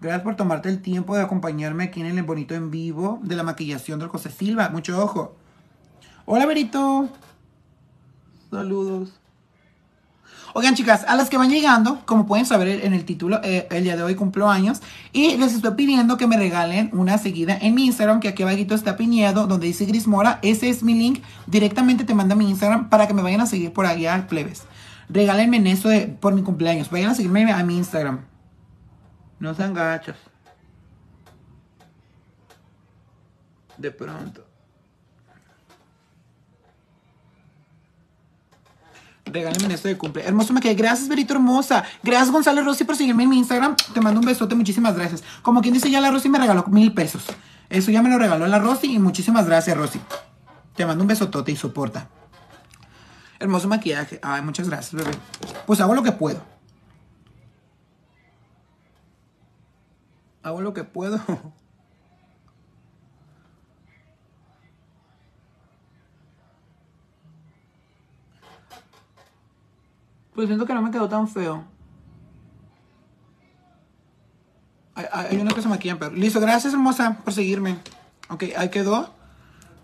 Gracias 0.00 0.22
por 0.22 0.36
tomarte 0.36 0.68
el 0.68 0.80
tiempo 0.80 1.14
de 1.16 1.22
acompañarme 1.22 1.84
aquí 1.84 2.00
en 2.00 2.18
el 2.18 2.22
bonito 2.22 2.54
en 2.54 2.70
vivo 2.70 3.18
de 3.22 3.36
la 3.36 3.42
maquillación 3.42 3.98
del 3.98 4.08
José 4.08 4.30
Silva, 4.30 4.68
mucho 4.70 5.02
ojo. 5.02 5.36
Hola, 6.26 6.46
Berito. 6.46 7.08
Saludos. 8.50 9.19
Oigan, 10.52 10.74
chicas, 10.74 11.04
a 11.06 11.14
las 11.14 11.30
que 11.30 11.36
van 11.36 11.48
llegando, 11.48 12.02
como 12.06 12.26
pueden 12.26 12.44
saber 12.44 12.84
en 12.84 12.92
el 12.92 13.04
título, 13.04 13.40
eh, 13.44 13.68
el 13.70 13.84
día 13.84 13.96
de 13.96 14.02
hoy 14.02 14.16
cumplo 14.16 14.50
años 14.50 14.80
y 15.12 15.36
les 15.36 15.54
estoy 15.54 15.74
pidiendo 15.74 16.16
que 16.16 16.26
me 16.26 16.36
regalen 16.36 16.90
una 16.92 17.18
seguida 17.18 17.56
en 17.60 17.74
mi 17.74 17.86
Instagram, 17.86 18.18
que 18.18 18.28
aquí 18.28 18.42
abajito 18.42 18.74
está 18.74 18.96
piñado, 18.96 19.46
donde 19.46 19.68
dice 19.68 19.84
Gris 19.84 20.08
Mora. 20.08 20.40
Ese 20.42 20.68
es 20.68 20.82
mi 20.82 20.94
link. 20.94 21.22
Directamente 21.46 22.04
te 22.04 22.14
manda 22.14 22.34
mi 22.34 22.50
Instagram 22.50 22.88
para 22.88 23.06
que 23.06 23.14
me 23.14 23.22
vayan 23.22 23.40
a 23.40 23.46
seguir 23.46 23.72
por 23.72 23.86
allá, 23.86 24.26
plebes. 24.28 24.64
Regálenme 25.08 25.58
en 25.58 25.68
eso 25.68 25.88
por 26.18 26.34
mi 26.34 26.42
cumpleaños. 26.42 26.90
Vayan 26.90 27.10
a 27.10 27.14
seguirme 27.14 27.52
a 27.52 27.62
mi 27.62 27.76
Instagram. 27.76 28.20
No 29.38 29.54
sean 29.54 29.72
gachos. 29.72 30.16
De 33.78 33.90
pronto. 33.92 34.49
Regálenme 39.32 39.74
esto 39.74 39.88
de 39.88 39.96
cumple. 39.96 40.24
Hermoso 40.26 40.52
me. 40.52 40.60
Gracias, 40.60 41.08
Berito 41.08 41.34
hermosa. 41.34 41.84
Gracias, 42.02 42.30
González 42.30 42.64
Rossi, 42.64 42.84
por 42.84 42.96
seguirme 42.96 43.24
en 43.24 43.30
mi 43.30 43.38
Instagram. 43.38 43.76
Te 43.94 44.00
mando 44.00 44.20
un 44.20 44.26
besote, 44.26 44.54
muchísimas 44.54 44.94
gracias. 44.94 45.22
Como 45.42 45.60
quien 45.62 45.74
dice, 45.74 45.90
ya 45.90 46.00
la 46.00 46.10
Rosy 46.10 46.28
me 46.28 46.38
regaló 46.38 46.64
mil 46.68 46.92
pesos. 46.92 47.24
Eso 47.68 47.90
ya 47.90 48.02
me 48.02 48.10
lo 48.10 48.18
regaló 48.18 48.46
la 48.46 48.58
Rosy 48.58 48.94
y 48.94 48.98
muchísimas 48.98 49.46
gracias, 49.46 49.76
Rosy. 49.76 50.00
Te 50.74 50.84
mando 50.84 51.02
un 51.02 51.08
besotote 51.08 51.52
y 51.52 51.56
soporta. 51.56 52.08
Hermoso 53.38 53.68
maquillaje. 53.68 54.18
Ay, 54.22 54.42
muchas 54.42 54.68
gracias, 54.68 54.94
bebé. 54.94 55.16
Pues 55.66 55.80
hago 55.80 55.94
lo 55.94 56.02
que 56.02 56.12
puedo. 56.12 56.42
Hago 60.42 60.60
lo 60.60 60.74
que 60.74 60.84
puedo. 60.84 61.20
Pues 70.40 70.48
siento 70.48 70.64
que 70.64 70.72
no 70.72 70.80
me 70.80 70.90
quedó 70.90 71.06
tan 71.06 71.28
feo. 71.28 71.62
Hay, 74.94 75.04
hay 75.12 75.36
unos 75.36 75.52
que 75.52 75.60
se 75.60 75.96
pero 75.96 76.12
Listo, 76.12 76.40
gracias 76.40 76.72
hermosa 76.72 77.18
por 77.22 77.34
seguirme. 77.34 77.76
Ok, 78.30 78.44
ahí 78.56 78.70
quedó. 78.70 79.12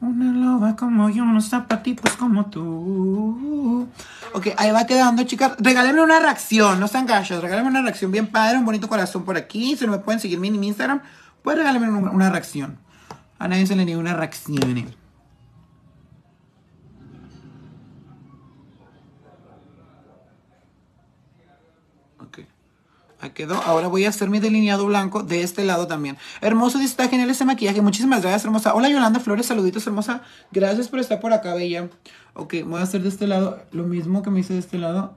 Una 0.01 0.33
loba 0.33 0.75
como 0.75 1.11
yo, 1.11 1.25
unos 1.25 1.51
zapatitos 1.51 2.17
como 2.17 2.47
tú. 2.47 3.87
Ok, 4.33 4.47
ahí 4.57 4.71
va 4.71 4.87
quedando, 4.87 5.25
chicas. 5.25 5.57
Regálenme 5.59 6.01
una 6.01 6.21
reacción, 6.21 6.81
no 6.81 6.89
sean 6.89 7.05
gachos. 7.05 7.43
Regálenme 7.43 7.69
una 7.69 7.83
reacción 7.83 8.11
bien 8.11 8.29
padre, 8.29 8.57
un 8.57 8.65
bonito 8.65 8.89
corazón 8.89 9.27
por 9.27 9.37
aquí. 9.37 9.77
Si 9.77 9.85
no 9.85 9.93
me 9.93 9.99
pueden 9.99 10.21
seguir 10.21 10.43
en 10.43 10.59
mi 10.59 10.69
Instagram, 10.69 11.03
pues 11.43 11.59
regálenme 11.59 11.91
una, 11.91 12.11
una 12.11 12.31
reacción. 12.31 12.79
A 13.39 13.47
nadie 13.47 13.67
se 13.67 13.77
le 13.77 13.85
niega 13.85 14.01
una 14.01 14.15
reacción. 14.15 14.87
Ahí 23.21 23.31
quedó. 23.31 23.55
Ahora 23.55 23.89
voy 23.89 24.05
a 24.05 24.11
hacer 24.11 24.29
mi 24.29 24.41
delineado 24.41 24.85
blanco 24.87 25.23
de 25.23 25.43
este 25.43 25.65
lado 25.65 25.87
también. 25.87 26.19
Hermoso, 26.43 26.79
está 26.81 27.09
genial 27.09 27.31
ese 27.31 27.45
maquillaje. 27.45 27.81
Muchísimas 27.81 28.21
gracias, 28.21 28.45
hermosa. 28.45 28.75
Hola, 28.75 28.91
Yolanda 28.91 29.21
Flores. 29.21 29.47
Saluditos, 29.47 29.87
hermosa. 29.87 30.23
Gracias 30.53 30.89
por 30.89 30.99
estar 30.99 31.19
por 31.21 31.33
acá, 31.33 31.55
bella. 31.55 31.89
Ok, 32.35 32.57
voy 32.67 32.81
a 32.81 32.83
hacer 32.83 33.03
de 33.03 33.09
este 33.09 33.27
lado 33.27 33.63
lo 33.73 33.85
mismo 33.85 34.23
que 34.23 34.31
me 34.31 34.41
hice 34.41 34.53
de 34.53 34.59
este 34.59 34.79
lado. 34.79 35.15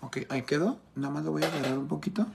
Ok, 0.00 0.18
ahí 0.30 0.42
quedó. 0.42 0.78
Nada 0.96 1.12
más 1.12 1.24
lo 1.24 1.32
voy 1.32 1.44
a 1.44 1.46
agarrar 1.46 1.78
un 1.78 1.86
poquito. 1.86 2.26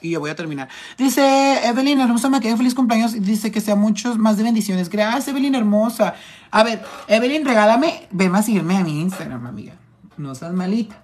Y 0.00 0.10
yo 0.10 0.20
voy 0.20 0.30
a 0.30 0.36
terminar. 0.36 0.68
Dice 0.98 1.66
Evelyn 1.66 2.00
hermosa, 2.00 2.28
me 2.28 2.40
quedé 2.40 2.56
feliz 2.56 2.74
cumpleaños. 2.74 3.12
Dice 3.12 3.50
que 3.50 3.60
sea 3.60 3.76
muchos 3.76 4.18
más 4.18 4.36
de 4.36 4.42
bendiciones. 4.42 4.88
Gracias, 4.88 5.28
Evelyn 5.28 5.54
hermosa. 5.54 6.14
A 6.50 6.62
ver, 6.62 6.84
Evelyn, 7.08 7.44
regálame. 7.44 8.08
Ven 8.10 8.34
a 8.34 8.42
seguirme 8.42 8.76
a 8.76 8.84
mi 8.84 9.00
Instagram, 9.00 9.46
amiga. 9.46 9.74
No 10.16 10.34
seas 10.34 10.52
malita. 10.52 11.02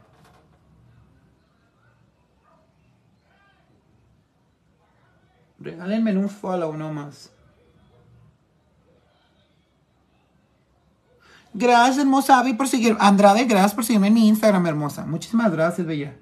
Regálenme 5.59 6.17
un 6.17 6.29
follow 6.29 6.77
nomás. 6.77 7.31
Gracias, 11.55 11.99
hermosa 11.99 12.39
Avi, 12.39 12.55
por 12.55 12.67
seguir. 12.67 12.97
Andrade, 12.99 13.45
gracias 13.45 13.75
por 13.75 13.85
seguirme 13.85 14.09
en 14.09 14.15
mi 14.15 14.29
Instagram, 14.29 14.67
hermosa. 14.67 15.05
Muchísimas 15.05 15.53
gracias, 15.53 15.87
bella. 15.87 16.17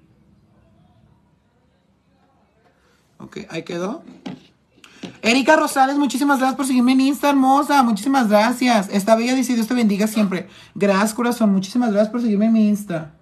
Ok, 3.21 3.39
ahí 3.51 3.63
quedó. 3.63 4.03
Erika 5.23 5.57
Rosales, 5.57 5.97
muchísimas 5.97 6.39
gracias 6.39 6.57
por 6.57 6.67
seguirme 6.67 6.93
en 6.93 7.01
Insta, 7.03 7.29
hermosa. 7.29 7.83
Muchísimas 7.83 8.29
gracias. 8.29 8.89
Esta 8.91 9.15
bella 9.15 9.35
dice, 9.35 9.55
Dios 9.55 9.67
te 9.67 9.75
bendiga 9.75 10.07
siempre. 10.07 10.49
Gracias, 10.75 11.15
corazón. 11.15 11.53
Muchísimas 11.53 11.93
gracias 11.93 12.11
por 12.11 12.23
seguirme 12.23 12.47
en 12.47 12.53
mi 12.53 12.69
Insta. 12.69 13.13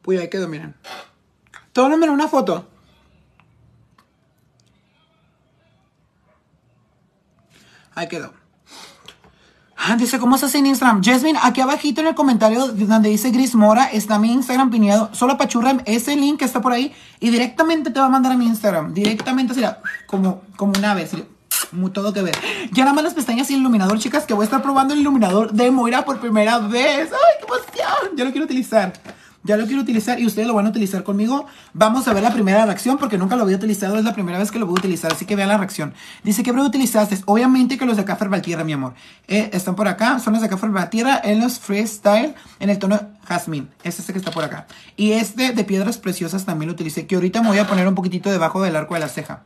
Pues 0.00 0.20
ahí 0.20 0.28
quedó, 0.28 0.48
miren. 0.48 0.74
Tómenme 1.72 2.08
una 2.08 2.28
foto. 2.28 2.68
Ahí 7.94 8.08
quedó. 8.08 8.43
Ah, 9.86 9.96
dice, 9.96 10.18
¿cómo 10.18 10.36
estás 10.36 10.54
en 10.54 10.64
Instagram? 10.64 11.02
Jasmine, 11.04 11.38
aquí 11.42 11.60
abajito 11.60 12.00
en 12.00 12.06
el 12.06 12.14
comentario 12.14 12.68
donde 12.68 13.10
dice 13.10 13.30
Gris 13.30 13.54
Mora 13.54 13.84
está 13.84 14.18
mi 14.18 14.32
Instagram 14.32 14.70
pineado. 14.70 15.10
Solo 15.12 15.36
pachurra 15.36 15.76
ese 15.84 16.16
link 16.16 16.38
que 16.38 16.46
está 16.46 16.62
por 16.62 16.72
ahí 16.72 16.94
y 17.20 17.28
directamente 17.28 17.90
te 17.90 18.00
va 18.00 18.06
a 18.06 18.08
mandar 18.08 18.32
a 18.32 18.36
mi 18.38 18.46
Instagram. 18.46 18.94
Directamente 18.94 19.52
así, 19.52 19.62
como, 20.06 20.40
como 20.56 20.72
una 20.78 20.94
vez. 20.94 21.10
Muy 21.70 21.90
todo 21.90 22.14
que 22.14 22.22
ver. 22.22 22.34
Ya 22.72 22.84
nada 22.84 22.94
más 22.94 23.04
las 23.04 23.12
pestañas 23.12 23.50
y 23.50 23.54
el 23.54 23.60
iluminador, 23.60 23.98
chicas, 23.98 24.24
que 24.24 24.32
voy 24.32 24.44
a 24.44 24.46
estar 24.46 24.62
probando 24.62 24.94
el 24.94 25.00
iluminador 25.00 25.52
de 25.52 25.70
Moira 25.70 26.06
por 26.06 26.18
primera 26.18 26.60
vez. 26.60 27.10
¡Ay, 27.12 27.34
qué 27.38 27.44
emoción! 27.44 28.16
Ya 28.16 28.24
lo 28.24 28.30
quiero 28.30 28.46
utilizar 28.46 28.90
ya 29.44 29.58
lo 29.58 29.66
quiero 29.66 29.82
utilizar 29.82 30.18
y 30.18 30.26
ustedes 30.26 30.48
lo 30.48 30.54
van 30.54 30.66
a 30.66 30.70
utilizar 30.70 31.04
conmigo. 31.04 31.46
Vamos 31.74 32.08
a 32.08 32.14
ver 32.14 32.22
la 32.22 32.32
primera 32.32 32.64
reacción 32.64 32.96
porque 32.96 33.18
nunca 33.18 33.36
lo 33.36 33.42
había 33.42 33.56
utilizado, 33.56 33.98
es 33.98 34.04
la 34.04 34.14
primera 34.14 34.38
vez 34.38 34.50
que 34.50 34.58
lo 34.58 34.66
voy 34.66 34.76
a 34.76 34.78
utilizar, 34.80 35.12
así 35.12 35.26
que 35.26 35.36
vean 35.36 35.50
la 35.50 35.58
reacción. 35.58 35.92
Dice, 36.24 36.42
¿qué 36.42 36.50
breve 36.50 36.66
utilizaste? 36.66 37.18
Obviamente 37.26 37.76
que 37.76 37.84
los 37.84 37.98
de 37.98 38.04
Café 38.04 38.26
Valtierra, 38.26 38.64
mi 38.64 38.72
amor. 38.72 38.94
Eh, 39.28 39.50
están 39.52 39.76
por 39.76 39.86
acá, 39.86 40.18
son 40.18 40.32
los 40.32 40.42
de 40.42 40.48
Café 40.48 40.66
Valtierra 40.68 41.20
en 41.22 41.40
los 41.40 41.60
Freestyle, 41.60 42.34
en 42.58 42.70
el 42.70 42.78
tono 42.78 42.98
Jasmine. 43.26 43.68
Es 43.82 44.00
este 44.00 44.12
que 44.12 44.18
está 44.18 44.30
por 44.30 44.44
acá. 44.44 44.66
Y 44.96 45.12
este 45.12 45.52
de 45.52 45.64
Piedras 45.64 45.98
Preciosas 45.98 46.46
también 46.46 46.68
lo 46.68 46.72
utilicé, 46.72 47.06
que 47.06 47.14
ahorita 47.14 47.42
me 47.42 47.48
voy 47.48 47.58
a 47.58 47.66
poner 47.66 47.86
un 47.86 47.94
poquitito 47.94 48.30
debajo 48.30 48.62
del 48.62 48.74
arco 48.76 48.94
de 48.94 49.00
la 49.00 49.08
ceja. 49.08 49.42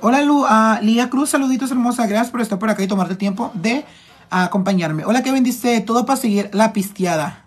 Hola 0.00 0.22
Lu, 0.22 0.44
uh, 0.44 0.82
Lía 0.82 1.10
Cruz, 1.10 1.30
saluditos 1.30 1.70
hermosa, 1.70 2.06
gracias 2.06 2.30
por 2.30 2.40
estar 2.40 2.58
por 2.58 2.70
acá 2.70 2.82
y 2.82 2.88
tomarte 2.88 3.12
el 3.12 3.18
tiempo 3.18 3.52
de 3.54 3.84
acompañarme. 4.30 5.04
Hola 5.04 5.22
Kevin, 5.22 5.44
dice, 5.44 5.80
todo 5.82 6.06
para 6.06 6.18
seguir 6.18 6.48
la 6.52 6.72
pisteada. 6.72 7.43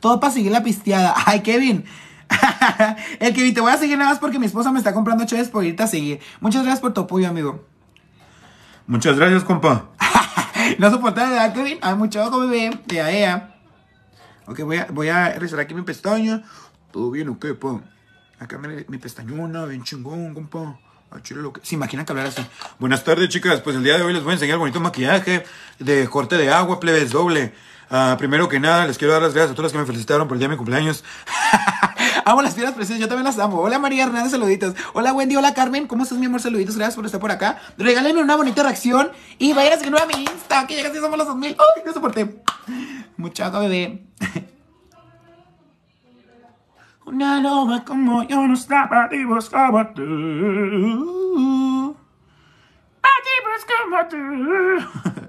Todo 0.00 0.20
para 0.20 0.32
seguir 0.32 0.52
la 0.52 0.62
pisteada. 0.62 1.14
Ay, 1.26 1.40
Kevin. 1.40 1.84
el 3.20 3.34
Kevin, 3.34 3.54
te 3.54 3.60
voy 3.60 3.72
a 3.72 3.78
seguir 3.78 3.96
nada 3.96 4.10
más 4.10 4.18
porque 4.18 4.38
mi 4.38 4.46
esposa 4.46 4.70
me 4.70 4.78
está 4.78 4.92
comprando 4.92 5.24
chaves 5.24 5.48
por 5.48 5.64
irte 5.64 5.82
a 5.82 5.86
seguir. 5.86 6.20
Muchas 6.40 6.62
gracias 6.62 6.80
por 6.80 6.92
tu 6.92 7.02
apoyo, 7.02 7.28
amigo. 7.28 7.64
Muchas 8.86 9.16
gracias, 9.16 9.44
compa. 9.44 9.90
no 10.78 10.90
soporta, 10.90 11.28
¿verdad, 11.28 11.54
Kevin? 11.54 11.78
Ay, 11.80 11.94
mucho 11.94 12.22
ojo, 12.24 12.40
bebé. 12.40 12.70
Ya, 12.86 13.10
ella. 13.10 13.54
Ok, 14.46 14.60
voy 14.60 14.78
a, 14.78 14.86
voy 14.90 15.08
a 15.08 15.30
revisar 15.34 15.60
aquí 15.60 15.74
mi 15.74 15.82
pestaña. 15.82 16.42
Todo 16.90 17.10
bien, 17.10 17.28
ok, 17.28 17.46
pa. 17.58 17.80
Acá 18.38 18.56
mi, 18.58 18.84
mi 18.88 18.98
pestañona, 18.98 19.64
bien 19.64 19.82
chingón, 19.82 20.34
compa. 20.34 20.78
Lo 21.30 21.52
que... 21.52 21.60
¿Se 21.64 21.74
imaginan 21.74 22.04
que 22.04 22.12
hablar 22.12 22.26
así? 22.26 22.44
Buenas 22.78 23.02
tardes, 23.02 23.28
chicas. 23.30 23.60
Pues 23.60 23.76
el 23.76 23.82
día 23.82 23.96
de 23.96 24.02
hoy 24.02 24.12
les 24.12 24.22
voy 24.22 24.32
a 24.32 24.34
enseñar 24.34 24.58
bonito 24.58 24.78
maquillaje 24.78 25.44
de 25.78 26.06
corte 26.08 26.36
de 26.36 26.50
agua, 26.52 26.80
plebes 26.80 27.10
doble. 27.10 27.54
Uh, 27.90 28.18
primero 28.18 28.50
que 28.50 28.60
nada, 28.60 28.86
les 28.86 28.98
quiero 28.98 29.14
dar 29.14 29.22
las 29.22 29.32
gracias 29.32 29.52
a 29.52 29.54
todas 29.54 29.72
las 29.72 29.72
que 29.72 29.78
me 29.78 29.86
felicitaron 29.86 30.28
por 30.28 30.34
el 30.34 30.40
día 30.40 30.48
de 30.48 30.52
mi 30.52 30.58
cumpleaños. 30.58 31.02
amo 32.26 32.42
las 32.42 32.52
piedras 32.54 32.74
preciosas, 32.74 33.00
yo 33.00 33.08
también 33.08 33.24
las 33.24 33.38
amo. 33.38 33.60
Hola 33.60 33.78
María 33.78 34.04
Hernández, 34.04 34.32
saluditos. 34.32 34.74
Hola 34.92 35.14
Wendy, 35.14 35.36
hola 35.36 35.54
Carmen, 35.54 35.86
¿cómo 35.86 36.02
estás 36.02 36.18
mi 36.18 36.26
amor? 36.26 36.42
Saluditos, 36.42 36.76
gracias 36.76 36.96
por 36.96 37.06
estar 37.06 37.18
por 37.18 37.30
acá. 37.30 37.58
Regálenme 37.78 38.20
una 38.20 38.36
bonita 38.36 38.62
reacción 38.62 39.10
y 39.38 39.54
vayan 39.54 39.72
a 39.72 39.76
seguirme 39.76 40.00
a 40.00 40.06
mi 40.06 40.22
Insta, 40.22 40.66
que 40.66 40.76
ya 40.76 40.82
casi 40.82 40.98
somos 40.98 41.16
los 41.16 41.26
2000. 41.26 41.56
¡Ay, 41.58 41.82
no 41.86 41.92
soporté! 41.94 42.42
Muchacho, 43.16 43.58
bebé. 43.60 44.04
Una 47.06 47.40
loba 47.40 47.84
como 47.86 48.22
yo 48.24 48.46
no 48.46 48.52
estaba 48.52 49.08
y 49.10 49.24
buscaba 49.24 49.94
tú. 49.94 50.02
A 53.02 53.08
ti 53.24 53.30
buscaba 53.56 54.08
tú. 54.08 54.18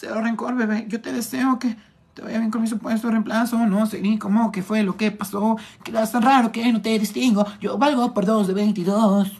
Cero 0.00 0.20
rencor, 0.22 0.54
bebé. 0.54 0.84
Yo 0.86 1.00
te 1.00 1.12
deseo 1.12 1.58
que 1.58 1.76
te 2.14 2.22
vaya 2.22 2.38
bien 2.38 2.52
con 2.52 2.62
mi 2.62 2.68
supuesto 2.68 3.10
reemplazo. 3.10 3.58
No 3.66 3.84
sé 3.84 4.00
ni 4.00 4.16
cómo, 4.16 4.52
qué 4.52 4.62
fue 4.62 4.84
lo 4.84 4.96
que 4.96 5.10
pasó. 5.10 5.56
Que 5.82 5.90
era 5.90 6.06
tan 6.06 6.22
raro 6.22 6.52
que 6.52 6.72
no 6.72 6.80
te 6.80 6.96
distingo. 7.00 7.44
Yo 7.60 7.78
valgo 7.78 8.14
por 8.14 8.24
dos 8.24 8.46
de 8.46 8.54
22. 8.54 9.32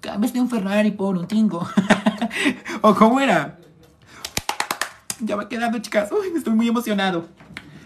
Cambias 0.00 0.32
de 0.32 0.40
un 0.40 0.50
Ferrari 0.50 0.90
por 0.90 1.16
un 1.16 1.28
Tingo. 1.28 1.68
¿O 2.80 2.96
cómo 2.96 3.20
era? 3.20 3.60
Ya 5.20 5.36
va 5.36 5.48
quedando, 5.48 5.78
chicas. 5.78 6.10
Uy, 6.10 6.36
estoy 6.36 6.54
muy 6.54 6.66
emocionado. 6.66 7.28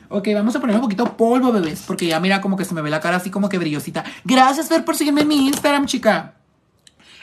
Ok, 0.09 0.29
vamos 0.35 0.57
a 0.57 0.61
poner 0.61 0.77
un 0.77 0.83
poquito 0.83 1.19
polvo, 1.19 1.53
bebés. 1.53 1.85
Porque 1.87 2.07
ya 2.07 2.19
mira 2.19 2.41
como 2.41 2.57
que 2.57 2.65
se 2.65 2.73
me 2.73 2.81
ve 2.81 2.89
la 2.89 3.01
cara 3.01 3.19
así 3.19 3.31
como 3.31 3.51
que 3.51 3.59
brillosita. 3.59 4.05
Gracias, 4.25 4.69
Fer, 4.69 4.87
por 4.87 4.97
seguirme 4.97 5.21
en 5.21 5.29
mi 5.29 5.49
Instagram, 5.49 5.85
chica. 5.85 6.33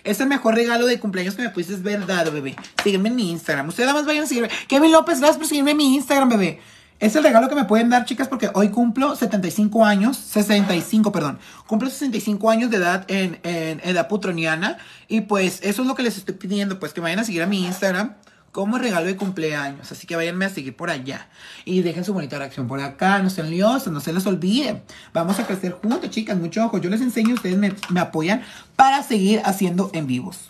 Es 0.04 0.20
el 0.20 0.28
mejor 0.28 0.56
regalo 0.56 0.86
de 0.86 1.00
cumpleaños 1.00 1.36
que 1.36 1.44
me 1.44 1.50
pusiste, 1.50 1.76
es 1.76 1.84
verdad, 1.84 2.32
bebé. 2.32 2.56
Sígueme 2.84 3.10
en 3.10 3.16
mi 3.16 3.32
Instagram. 3.32 3.68
Ustedes 3.70 3.88
nada 3.88 4.00
más 4.00 4.08
vayan 4.08 4.24
a 4.24 4.28
seguirme. 4.28 4.50
Kevin 4.68 4.92
López, 4.92 5.20
gracias 5.20 5.38
por 5.38 5.48
seguirme 5.48 5.72
en 5.72 5.78
mi 5.78 5.96
Instagram, 5.96 6.30
bebé. 6.30 6.60
Es 7.00 7.16
el 7.16 7.24
regalo 7.24 7.50
que 7.50 7.56
me 7.56 7.66
pueden 7.66 7.90
dar, 7.90 8.06
chicas, 8.06 8.28
porque 8.28 8.52
hoy 8.54 8.70
cumplo 8.70 9.16
75 9.16 9.86
años, 9.86 10.18
65, 10.18 11.12
perdón. 11.12 11.40
Cumplo 11.66 11.90
65 11.90 12.50
años 12.50 12.70
de 12.70 12.78
edad 12.78 13.06
en, 13.08 13.40
en 13.44 13.82
edad 13.84 14.08
putroniana. 14.08 14.78
Y 15.08 15.22
pues 15.22 15.60
eso 15.64 15.82
es 15.82 15.88
lo 15.88 15.96
que 15.96 16.04
les 16.04 16.18
estoy 16.18 16.36
pidiendo, 16.36 16.80
pues 16.80 16.94
que 16.94 17.02
vayan 17.02 17.20
a 17.20 17.24
seguir 17.24 17.42
a 17.42 17.48
mi 17.48 17.66
Instagram 17.66 18.14
como 18.52 18.78
regalo 18.78 19.06
de 19.06 19.16
cumpleaños. 19.16 19.92
Así 19.92 20.08
que 20.08 20.16
váyanme 20.16 20.46
a 20.46 20.50
seguir 20.50 20.76
por 20.76 20.90
allá. 20.90 21.28
Y 21.66 21.82
dejen 21.82 22.04
su 22.04 22.14
bonita 22.14 22.38
reacción 22.38 22.68
por 22.68 22.82
acá. 22.82 23.20
No 23.20 23.30
sean 23.30 23.50
liosos, 23.50 23.92
no 23.92 24.00
se 24.00 24.14
les 24.14 24.26
olvide. 24.26 24.84
Vamos 25.14 25.40
a 25.40 25.48
crecer 25.48 25.74
juntos, 25.74 26.10
chicas. 26.10 26.38
Mucho 26.38 26.66
ojo. 26.66 26.78
Yo 26.78 26.90
les 26.90 27.02
enseño, 27.02 27.36
ustedes 27.36 27.58
me, 27.58 27.74
me 27.90 28.00
apoyan 28.00 28.44
para 28.76 29.04
seguir 29.04 29.42
haciendo 29.46 29.90
en 29.94 30.08
vivos. 30.08 30.50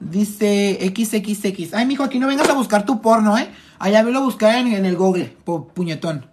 Dice 0.00 0.78
XXX. 0.80 1.74
Ay, 1.74 1.86
mijo, 1.86 2.02
aquí 2.02 2.18
no 2.18 2.26
vengas 2.26 2.48
a 2.48 2.54
buscar 2.54 2.84
tu 2.84 3.00
porno, 3.00 3.38
¿eh? 3.38 3.48
Allá 3.78 4.02
velo 4.02 4.18
a 4.18 4.22
buscar 4.22 4.56
en, 4.56 4.68
en 4.68 4.84
el 4.84 4.96
Google, 4.96 5.36
puñetón. 5.74 6.26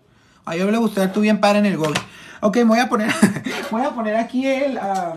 Allá 0.45 0.65
velo 0.65 0.77
a 0.77 0.81
buscar 0.81 1.13
tú 1.13 1.21
bien 1.21 1.39
para 1.39 1.59
en 1.59 1.65
el 1.65 1.77
Google. 1.77 1.99
Ok, 2.41 2.57
voy 2.65 2.79
a 2.79 2.89
poner, 2.89 3.11
voy 3.71 3.83
a 3.83 3.91
poner 3.91 4.15
aquí 4.15 4.45
el, 4.45 4.77
ah, 4.77 5.15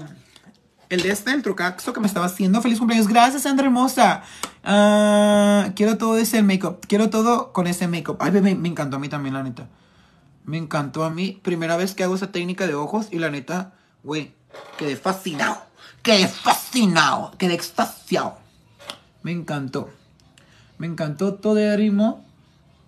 el 0.93 1.01
de 1.01 1.11
este, 1.11 1.33
el 1.33 1.43
trucaxo 1.43 1.95
que 1.95 2.01
me 2.01 2.07
estaba 2.07 2.27
haciendo. 2.27 2.61
Feliz 2.61 2.79
cumpleaños. 2.79 3.09
Gracias, 3.09 3.45
Sandra 3.45 3.65
hermosa. 3.65 4.23
Ah, 4.63 5.71
quiero 5.75 5.97
todo 5.97 6.19
ese 6.19 6.43
make-up. 6.43 6.81
Quiero 6.87 7.09
todo 7.09 7.55
con 7.55 7.67
ese 7.67 7.89
make-up. 7.89 8.19
Ay, 8.21 8.31
me 8.33 8.69
encantó 8.69 8.97
a 8.97 8.99
mí 8.99 9.09
también, 9.09 9.35
la 9.35 9.43
neta. 9.43 9.69
Me 10.45 10.59
encantó 10.59 11.05
a 11.05 11.11
mí. 11.11 11.41
Primera 11.43 11.79
vez 11.79 11.95
que 11.95 12.05
hago 12.05 12.15
esa 12.15 12.31
técnica 12.31 12.67
de 12.67 12.75
ojos 12.75 13.09
y 13.11 13.19
la 13.19 13.31
neta, 13.31 13.73
güey, 14.03 14.35
quedé 14.77 14.97
fascinado. 14.97 15.63
Quedé 16.03 16.29
fascinado. 16.29 17.33
Quedé 17.39 17.55
extasiado. 17.55 18.37
Me 19.23 19.33
encantó. 19.33 19.89
Me 20.77 20.87
encantó 20.87 21.35
todo 21.35 21.57
el 21.57 21.75
ritmo. 21.79 22.23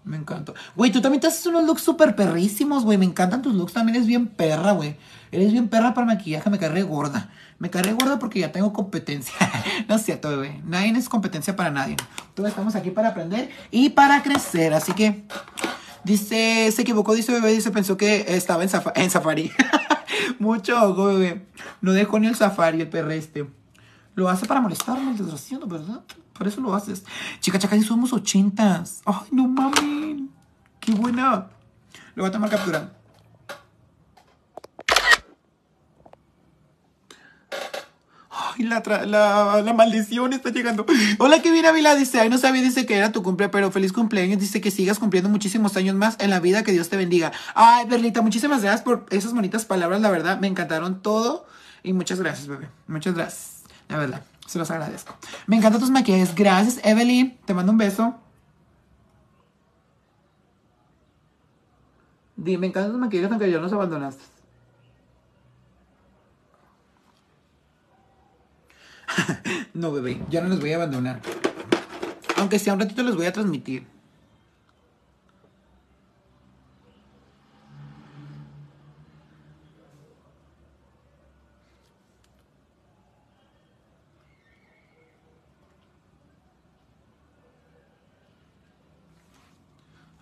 Me 0.05 0.19
encantó. 0.19 0.53
Güey, 0.77 0.93
tú 0.93 1.01
también 1.01 1.23
te 1.23 1.29
haces 1.29 1.47
unos 1.47 1.65
looks 1.65 1.81
súper 1.81 2.15
perrísimos, 2.15 2.85
güey. 2.85 2.99
Me 2.99 3.07
encantan 3.07 3.41
tus 3.41 3.55
looks. 3.55 3.73
También 3.73 3.97
eres 3.97 4.07
bien 4.07 4.27
perra, 4.27 4.73
güey. 4.73 4.97
Eres 5.33 5.53
bien 5.53 5.69
perra 5.69 5.95
para 5.95 6.07
maquillaje. 6.07 6.51
Me 6.51 6.59
carré 6.59 6.83
gorda. 6.83 7.31
Me 7.59 7.71
carré 7.71 7.93
gorda 7.93 8.19
porque 8.19 8.41
ya 8.41 8.53
tengo 8.53 8.73
competencia. 8.73 9.35
no 9.89 9.95
es 9.97 10.03
cierto, 10.03 10.29
bebé. 10.31 10.61
Nadie 10.65 10.91
es 10.99 11.09
competencia 11.09 11.57
para 11.57 11.71
nadie. 11.71 11.97
Todos 12.35 12.49
estamos 12.51 12.75
aquí 12.75 12.91
para 12.91 13.09
aprender 13.11 13.51
y 13.71 13.91
para 13.91 14.23
crecer. 14.23 14.75
Así 14.75 14.93
que, 14.93 15.25
dice, 16.05 16.71
se 16.73 16.83
equivocó, 16.83 17.15
dice 17.15 17.33
bebé. 17.33 17.53
Dice, 17.53 17.71
pensó 17.71 17.97
que 17.97 18.25
estaba 18.29 18.63
en, 18.63 18.69
safa- 18.69 18.93
en 18.97 19.11
safari. 19.11 19.51
Mucho 20.39 20.83
ojo, 20.83 21.07
bebé. 21.07 21.47
No 21.81 21.93
dejó 21.93 22.19
ni 22.19 22.27
el 22.27 22.35
safari, 22.35 22.81
el 22.81 22.89
perre 22.89 23.17
este. 23.19 23.49
Lo 24.15 24.29
hace 24.29 24.47
para 24.47 24.61
molestarme, 24.61 25.11
el 25.13 25.17
desgraciado, 25.17 25.67
¿verdad? 25.67 26.03
Por 26.33 26.47
eso 26.49 26.61
lo 26.61 26.75
haces. 26.75 27.05
Chica, 27.41 27.59
chaca, 27.59 27.81
somos 27.83 28.13
ochentas. 28.13 29.01
Ay, 29.07 29.29
no 29.31 29.47
mames. 29.49 30.23
Qué 30.81 30.93
buena. 30.93 31.49
Lo 32.15 32.23
voy 32.23 32.29
a 32.29 32.33
tomar 32.33 32.51
captura. 32.51 32.93
Ay, 38.57 38.65
la, 38.65 38.83
la, 39.63 39.73
maldición 39.73 40.33
está 40.33 40.51
llegando. 40.51 40.87
Hola, 41.19 41.43
Kevin 41.43 41.67
Ávila 41.67 41.95
dice, 41.95 42.21
ay, 42.21 42.29
no 42.29 42.39
sabía, 42.39 42.63
dice 42.63 42.87
que 42.87 42.97
era 42.97 43.11
tu 43.13 43.23
cumple, 43.23 43.49
pero 43.49 43.71
feliz 43.71 43.93
cumpleaños. 43.93 44.39
Dice 44.41 44.61
que 44.61 44.71
sigas 44.71 44.99
cumpliendo 44.99 45.29
muchísimos 45.29 45.77
años 45.77 45.97
más 45.97 46.17
en 46.21 46.31
la 46.31 46.41
vida, 46.41 46.63
que 46.63 46.73
Dios 46.73 46.89
te 46.89 46.97
bendiga. 46.97 47.33
Ay, 47.55 47.87
Berlita, 47.87 48.23
muchísimas 48.23 48.63
gracias 48.63 48.83
por 48.83 49.07
esas 49.11 49.33
bonitas 49.33 49.65
palabras, 49.65 50.01
la 50.01 50.11
verdad, 50.11 50.39
me 50.41 50.47
encantaron 50.47 51.03
todo. 51.03 51.47
Y 51.83 51.93
muchas 51.93 52.21
gracias, 52.21 52.47
bebé. 52.47 52.69
Muchas 52.87 53.15
gracias. 53.15 53.65
La 53.89 53.99
verdad, 53.99 54.23
se 54.47 54.59
los 54.59 54.71
agradezco. 54.71 55.17
Me 55.47 55.57
encantan 55.57 55.81
tus 55.81 55.91
maquillajes. 55.91 56.35
Gracias, 56.35 56.81
Evelyn. 56.85 57.37
Te 57.45 57.55
mando 57.55 57.73
un 57.73 57.79
beso. 57.79 58.15
Di, 62.37 62.57
me 62.57 62.69
encantan 62.69 62.93
tus 62.93 63.01
maquillajes 63.01 63.31
aunque 63.31 63.51
ya 63.51 63.59
nos 63.59 63.73
abandonaste. 63.73 64.34
no, 69.75 69.93
bebé, 69.93 70.21
ya 70.31 70.41
no 70.41 70.49
los 70.49 70.61
voy 70.61 70.73
a 70.73 70.77
abandonar. 70.77 71.21
Aunque 72.37 72.59
sea 72.59 72.75
un 72.75 72.81
ratito 72.81 73.03
los 73.03 73.17
voy 73.17 73.27
a 73.27 73.33
transmitir. 73.33 73.87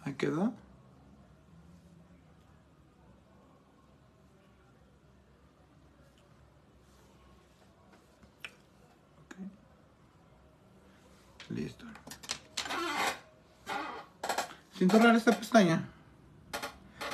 Ahí 0.05 0.15
quedó. 0.15 0.53
Listo. 11.55 11.85
Siento 14.83 14.99
rara 14.99 15.17
esta 15.17 15.31
pestaña. 15.31 15.85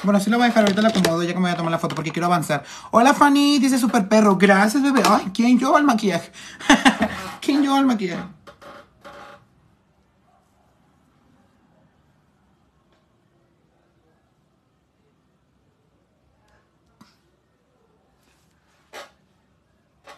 Bueno, 0.03 0.16
así 0.16 0.31
lo 0.31 0.39
voy 0.39 0.45
a 0.45 0.49
dejar, 0.49 0.62
ahorita 0.62 0.81
la 0.81 0.89
acomodo 0.89 1.23
ya 1.23 1.35
que 1.35 1.35
me 1.35 1.43
voy 1.43 1.51
a 1.51 1.57
tomar 1.59 1.70
la 1.70 1.78
foto 1.78 1.95
porque 1.95 2.11
quiero 2.11 2.24
avanzar. 2.24 2.65
Hola 2.93 3.12
Fanny, 3.12 3.59
dice 3.59 3.78
super 3.78 4.09
perro. 4.09 4.39
Gracias, 4.39 4.82
bebé. 4.82 5.03
Ay, 5.07 5.31
¿quién 5.35 5.59
yo 5.59 5.77
al 5.77 5.85
maquillaje? 5.85 6.32
¿Quién 7.43 7.62
yo 7.62 7.74
al 7.74 7.85
maquillaje? 7.85 8.23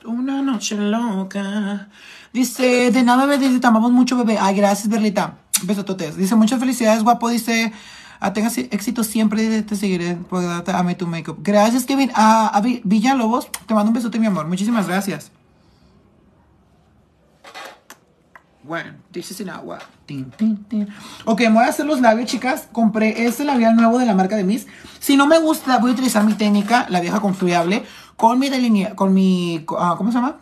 Una 0.05 0.41
noche 0.41 0.77
loca. 0.77 1.89
Dice, 2.33 2.93
de 2.93 3.03
nada, 3.03 3.27
bebé, 3.27 3.49
dice, 3.49 3.59
te 3.59 3.67
amamos 3.67 3.91
mucho, 3.91 4.17
bebé. 4.17 4.39
Ay, 4.39 4.55
gracias, 4.55 4.89
Berlita. 4.89 5.35
Besototes. 5.67 6.17
Dice, 6.17 6.35
muchas 6.35 6.59
felicidades, 6.61 7.03
guapo. 7.03 7.29
Dice, 7.29 7.73
ah, 8.21 8.33
éxito 8.71 9.05
siempre. 9.05 9.63
Te 9.63 9.77
seguiré. 9.77 10.19
Te 10.65 10.71
amé 10.73 10.95
tu 10.95 11.07
makeup. 11.07 11.39
Gracias, 11.43 11.85
Kevin. 11.85 12.11
A, 12.15 12.49
a 12.49 12.61
Vi- 12.61 12.83
Villalobos, 12.85 13.49
te 13.67 13.75
mando 13.75 13.91
un 13.91 13.95
besote, 13.95 14.19
mi 14.19 14.27
amor. 14.27 14.47
Muchísimas 14.47 14.87
gracias. 14.87 15.31
Bueno, 18.63 18.93
dice 19.11 19.35
sin 19.35 19.51
agua. 19.51 19.79
Ok, 21.25 21.41
me 21.41 21.51
voy 21.51 21.65
a 21.65 21.69
hacer 21.69 21.87
los 21.87 22.01
labios, 22.01 22.29
chicas. 22.29 22.69
Compré 22.71 23.27
este 23.27 23.45
labial 23.45 23.75
nuevo 23.75 23.99
de 23.99 24.07
la 24.07 24.15
marca 24.15 24.37
de 24.37 24.45
Miss. 24.45 24.67
Si 25.01 25.17
no 25.17 25.27
me 25.27 25.39
gusta, 25.39 25.79
voy 25.79 25.91
a 25.91 25.95
utilizar 25.95 26.25
mi 26.25 26.35
técnica, 26.35 26.87
la 26.89 27.01
vieja 27.01 27.21
confiable, 27.21 27.85
con 28.17 28.39
mi 28.39 28.49
delinea, 28.49 28.95
con 28.95 29.15
mi, 29.15 29.65
ah, 29.79 29.95
¿cómo 29.97 30.13
se 30.13 30.19
llama? 30.19 30.37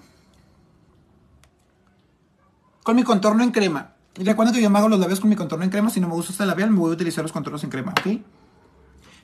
Con 2.82 2.96
mi 2.96 3.02
contorno 3.04 3.44
en 3.44 3.50
crema. 3.50 3.92
Recuerda 4.14 4.52
que 4.52 4.60
yo 4.60 4.70
me 4.70 4.78
hago 4.78 4.88
los 4.88 4.98
labios 4.98 5.20
con 5.20 5.30
mi 5.30 5.36
contorno 5.36 5.64
en 5.64 5.70
crema. 5.70 5.90
Si 5.90 6.00
no 6.00 6.08
me 6.08 6.14
gusta 6.14 6.32
este 6.32 6.44
labial, 6.46 6.70
me 6.70 6.78
voy 6.80 6.90
a 6.90 6.94
utilizar 6.94 7.22
los 7.22 7.32
contornos 7.32 7.62
en 7.64 7.70
crema, 7.70 7.92
¿ok? 7.92 8.20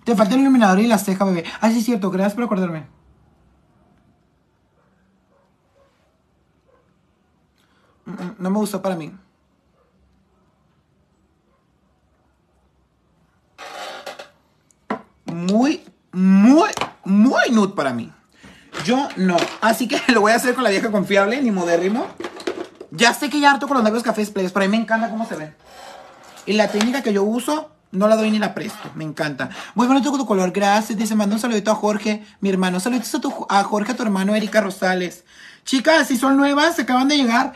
Te 0.05 0.15
falta 0.15 0.35
el 0.35 0.43
iluminador 0.43 0.79
y 0.81 0.87
la 0.87 0.99
ceja, 0.99 1.25
bebé. 1.25 1.45
Ah, 1.61 1.71
sí, 1.71 1.79
es 1.79 1.85
cierto. 1.85 2.11
Gracias 2.11 2.35
por 2.35 2.45
acordarme. 2.45 2.87
Mm, 8.05 8.11
mm, 8.11 8.35
No 8.39 8.51
me 8.51 8.59
gustó 8.59 8.83
para 8.83 8.97
mí. 8.97 9.13
Muy, 15.25 15.83
muy, 16.13 16.71
muy 17.05 17.51
nude 17.51 17.75
para 17.75 17.93
mí. 17.93 18.13
Yo 18.85 19.09
no. 19.17 19.37
Así 19.61 19.89
que 19.89 20.01
lo 20.13 20.21
voy 20.21 20.33
a 20.33 20.37
hacer 20.37 20.55
con 20.55 20.65
la 20.65 20.71
vieja 20.71 20.91
confiable, 20.91 21.41
ni 21.41 21.51
modérrimo. 21.51 22.07
Ya 22.97 23.13
sé 23.13 23.29
que 23.29 23.41
ya 23.41 23.51
harto 23.51 23.67
con 23.67 23.77
los 23.77 23.85
labios 23.85 24.03
cafés 24.03 24.31
plays, 24.31 24.53
pero 24.53 24.65
a 24.65 24.69
mí 24.69 24.77
me 24.77 24.83
encanta 24.83 25.11
cómo 25.11 25.27
se 25.27 25.35
ven. 25.37 25.55
Y 26.47 26.53
la 26.53 26.69
técnica 26.69 27.03
que 27.03 27.13
yo 27.13 27.25
uso, 27.25 27.71
no 27.91 28.09
la 28.09 28.17
doy 28.17 28.31
ni 28.31 28.39
la 28.39 28.55
presto. 28.55 28.91
Me 28.95 29.05
encanta. 29.05 29.51
Muy 29.75 29.87
bonito 29.87 30.13
tu 30.13 30.27
color. 30.27 30.53
Gracias. 30.53 30.99
Dice, 30.99 31.15
manda 31.15 31.35
un 31.35 31.41
saludito 31.41 31.71
a 31.71 31.75
Jorge, 31.75 32.25
mi 32.41 32.51
hermano. 32.51 32.81
Saluditos 32.81 33.15
a, 33.15 33.21
tu, 33.21 33.47
a 33.49 33.65
Jorge, 33.65 33.93
a 33.93 33.97
tu 33.97 34.03
hermano, 34.03 34.35
Erika 34.35 34.61
Rosales. 34.61 35.25
Chicas, 35.65 36.09
si 36.09 36.17
son 36.17 36.37
nuevas, 36.37 36.77
se 36.77 36.83
acaban 36.83 37.09
de 37.09 37.17
llegar, 37.17 37.55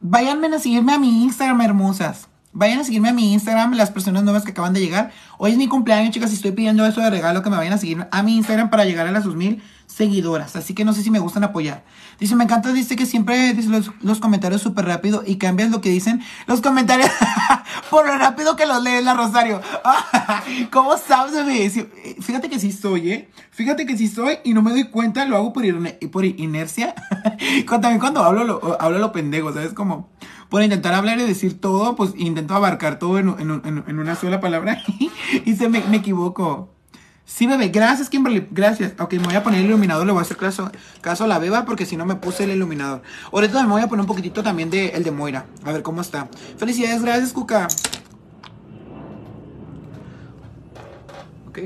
váyanme 0.00 0.46
a 0.54 0.58
seguirme 0.58 0.92
a 0.92 0.98
mi 0.98 1.24
Instagram, 1.24 1.60
hermosas. 1.62 2.28
Vayan 2.52 2.80
a 2.80 2.84
seguirme 2.84 3.08
a 3.08 3.12
mi 3.12 3.32
Instagram, 3.32 3.74
las 3.74 3.90
personas 3.90 4.22
nuevas 4.22 4.44
que 4.44 4.52
acaban 4.52 4.72
de 4.72 4.80
llegar. 4.80 5.10
Hoy 5.38 5.52
es 5.52 5.58
mi 5.58 5.68
cumpleaños, 5.68 6.12
chicas, 6.12 6.30
y 6.30 6.34
estoy 6.34 6.52
pidiendo 6.52 6.86
eso 6.86 7.00
de 7.00 7.10
regalo 7.10 7.42
que 7.42 7.50
me 7.50 7.56
vayan 7.56 7.74
a 7.74 7.78
seguir 7.78 8.06
a 8.10 8.22
mi 8.22 8.36
Instagram 8.36 8.70
para 8.70 8.84
llegar 8.84 9.06
a 9.06 9.12
las 9.12 9.24
2000 9.24 9.62
seguidoras. 9.88 10.54
Así 10.54 10.74
que 10.74 10.84
no 10.84 10.92
sé 10.92 11.02
si 11.02 11.10
me 11.10 11.18
gustan 11.18 11.42
apoyar. 11.42 11.82
Dice, 12.20 12.36
me 12.36 12.44
encanta, 12.44 12.72
dice 12.72 12.94
que 12.94 13.06
siempre 13.06 13.52
dice 13.54 13.68
los, 13.68 13.90
los 14.02 14.20
comentarios 14.20 14.62
súper 14.62 14.84
rápido 14.84 15.24
y 15.26 15.36
cambias 15.36 15.70
lo 15.70 15.80
que 15.80 15.88
dicen 15.88 16.20
los 16.46 16.60
comentarios 16.60 17.10
por 17.90 18.06
lo 18.06 18.16
rápido 18.18 18.54
que 18.54 18.66
los 18.66 18.82
lees 18.82 19.02
la 19.04 19.14
Rosario. 19.14 19.60
¿Cómo 20.70 20.96
sabes, 20.98 21.34
eh, 21.48 22.16
Fíjate 22.20 22.48
que 22.48 22.60
sí 22.60 22.70
soy, 22.70 23.10
¿eh? 23.12 23.28
Fíjate 23.50 23.86
que 23.86 23.96
sí 23.96 24.08
soy 24.08 24.38
y 24.44 24.54
no 24.54 24.62
me 24.62 24.70
doy 24.70 24.84
cuenta, 24.84 25.24
lo 25.24 25.36
hago 25.36 25.52
por, 25.52 25.64
por 26.12 26.24
inercia. 26.24 26.94
También 27.68 27.98
cuando 27.98 28.22
hablo 28.22 28.44
lo, 28.44 28.80
hablo 28.80 28.98
lo 28.98 29.10
pendejo, 29.10 29.52
¿sabes? 29.52 29.72
Como, 29.72 30.10
por 30.48 30.62
intentar 30.62 30.94
hablar 30.94 31.18
y 31.18 31.24
decir 31.24 31.60
todo, 31.60 31.96
pues 31.96 32.12
intento 32.16 32.54
abarcar 32.54 32.98
todo 32.98 33.18
en- 33.18 33.34
en 33.86 33.98
una 33.98 34.14
sola 34.14 34.40
palabra 34.40 34.82
y 35.44 35.56
se 35.56 35.68
me, 35.68 35.80
me 35.88 35.96
equivoco. 35.96 36.74
Sí, 37.28 37.46
bebé, 37.46 37.68
gracias, 37.68 38.08
Kimberly, 38.08 38.48
gracias. 38.50 38.94
Ok, 38.98 39.12
me 39.12 39.24
voy 39.24 39.34
a 39.34 39.42
poner 39.42 39.60
el 39.60 39.66
iluminador, 39.66 40.06
le 40.06 40.12
voy 40.12 40.20
a 40.20 40.22
hacer 40.22 40.38
caso, 40.38 40.72
caso 41.02 41.24
a 41.24 41.26
la 41.26 41.38
beba 41.38 41.66
porque 41.66 41.84
si 41.84 41.94
no 41.94 42.06
me 42.06 42.16
puse 42.16 42.44
el 42.44 42.50
iluminador. 42.50 43.02
Ahorita 43.30 43.62
me 43.64 43.68
voy 43.68 43.82
a 43.82 43.86
poner 43.86 44.00
un 44.00 44.06
poquitito 44.06 44.42
también 44.42 44.70
de 44.70 44.88
el 44.88 45.04
de 45.04 45.10
Moira, 45.10 45.44
a 45.62 45.72
ver 45.72 45.82
cómo 45.82 46.00
está. 46.00 46.26
Felicidades, 46.56 47.02
gracias, 47.02 47.34
Cuca. 47.34 47.68
Ok. 51.48 51.58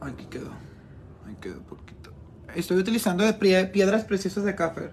Aquí 0.00 0.26
quedó. 0.26 0.50
Ahí 1.26 1.36
quedó 1.40 1.60
poquito. 1.62 2.12
Estoy 2.54 2.76
utilizando 2.78 3.24
de 3.24 3.34
piedras 3.66 4.04
preciosas 4.04 4.44
de 4.44 4.54
café. 4.54 4.92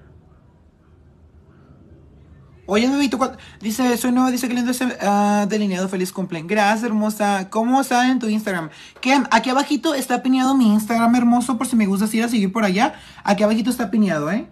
Oye, 2.73 2.87
bebito, 2.87 3.17
¿cuál- 3.17 3.35
dice, 3.59 3.97
soy 3.97 4.13
nueva, 4.13 4.31
dice 4.31 4.47
que 4.47 4.53
lindo 4.53 4.71
ese 4.71 4.97
ah, 5.01 5.45
delineado, 5.49 5.89
feliz 5.89 6.13
cumple. 6.13 6.41
Gracias, 6.43 6.83
hermosa. 6.85 7.49
¿Cómo 7.49 7.81
está 7.81 8.09
en 8.09 8.17
tu 8.17 8.29
Instagram? 8.29 8.69
Que 9.01 9.21
aquí 9.29 9.49
abajito 9.49 9.93
está 9.93 10.23
pineado 10.23 10.55
mi 10.55 10.71
Instagram, 10.71 11.13
hermoso, 11.17 11.57
por 11.57 11.67
si 11.67 11.75
me 11.75 11.85
gusta 11.85 12.07
ir 12.15 12.23
a 12.23 12.29
seguir 12.29 12.49
por 12.53 12.63
allá. 12.63 12.93
Aquí 13.25 13.43
abajito 13.43 13.69
está 13.69 13.91
pineado, 13.91 14.31
¿eh? 14.31 14.47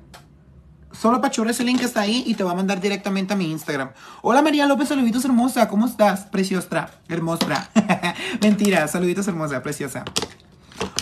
Solo 0.91 1.21
pachurra 1.21 1.51
ese 1.51 1.63
link 1.63 1.79
que 1.79 1.85
está 1.85 2.01
ahí 2.01 2.25
y 2.27 2.33
te 2.33 2.43
va 2.43 2.51
a 2.51 2.55
mandar 2.55 2.81
directamente 2.81 3.31
a 3.31 3.37
mi 3.37 3.49
Instagram. 3.49 3.91
Hola 4.21 4.41
María 4.41 4.65
López, 4.65 4.89
saluditos 4.89 5.23
hermosa, 5.23 5.69
¿cómo 5.69 5.85
estás? 5.85 6.25
Preciosa, 6.25 6.89
hermosa. 7.07 7.69
Mentira, 8.41 8.85
saluditos 8.89 9.29
hermosa, 9.29 9.63
preciosa. 9.63 10.03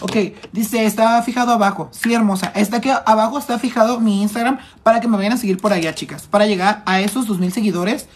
Ok, 0.01 0.15
dice, 0.51 0.85
está 0.85 1.21
fijado 1.23 1.51
abajo. 1.51 1.89
Sí, 1.91 2.13
hermosa. 2.13 2.51
Está 2.55 2.81
que 2.81 2.91
abajo 2.91 3.37
está 3.37 3.57
fijado 3.59 3.99
mi 3.99 4.21
Instagram 4.21 4.59
para 4.83 4.99
que 4.99 5.07
me 5.07 5.17
vayan 5.17 5.33
a 5.33 5.37
seguir 5.37 5.57
por 5.57 5.73
allá, 5.73 5.93
chicas. 5.95 6.27
Para 6.27 6.45
llegar 6.45 6.83
a 6.85 7.01
esos 7.01 7.27
2000 7.27 7.51
seguidores. 7.51 8.07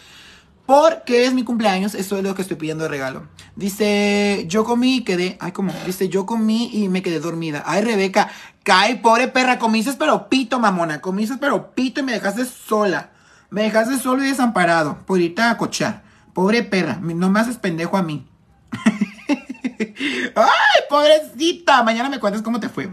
Porque 0.64 1.26
es 1.26 1.34
mi 1.34 1.42
cumpleaños, 1.42 1.94
eso 1.94 2.16
es 2.16 2.22
lo 2.22 2.34
que 2.36 2.42
estoy 2.42 2.56
pidiendo 2.56 2.84
de 2.84 2.88
regalo. 2.88 3.26
Dice, 3.56 4.44
yo 4.48 4.64
comí 4.64 4.98
y 4.98 5.00
quedé. 5.02 5.36
Ay, 5.40 5.50
¿cómo? 5.52 5.72
Dice, 5.84 6.08
yo 6.08 6.24
comí 6.24 6.70
y 6.72 6.88
me 6.88 7.02
quedé 7.02 7.18
dormida. 7.18 7.64
Ay, 7.66 7.82
Rebeca, 7.82 8.30
cae, 8.62 8.96
pobre 8.96 9.28
perra. 9.28 9.58
Comiste 9.58 9.92
pero 9.98 10.28
pito, 10.28 10.60
mamona. 10.60 11.00
Comiste 11.00 11.36
pero 11.38 11.74
pito 11.74 12.00
y 12.00 12.04
me 12.04 12.12
dejaste 12.12 12.44
sola. 12.44 13.10
Me 13.50 13.62
dejaste 13.64 13.98
solo 13.98 14.24
y 14.24 14.28
desamparado. 14.28 14.98
Por 15.04 15.20
irte 15.20 15.42
a 15.42 15.56
cochar. 15.56 16.04
Pobre 16.32 16.62
perra, 16.62 16.98
no 17.02 17.28
me 17.28 17.40
haces 17.40 17.58
pendejo 17.58 17.96
a 17.96 18.02
mí. 18.02 18.26
¡Ay, 20.34 20.71
pobrecita! 20.92 21.82
Mañana 21.82 22.10
me 22.10 22.20
cuentas 22.20 22.42
cómo 22.42 22.60
te 22.60 22.68
fue. 22.68 22.90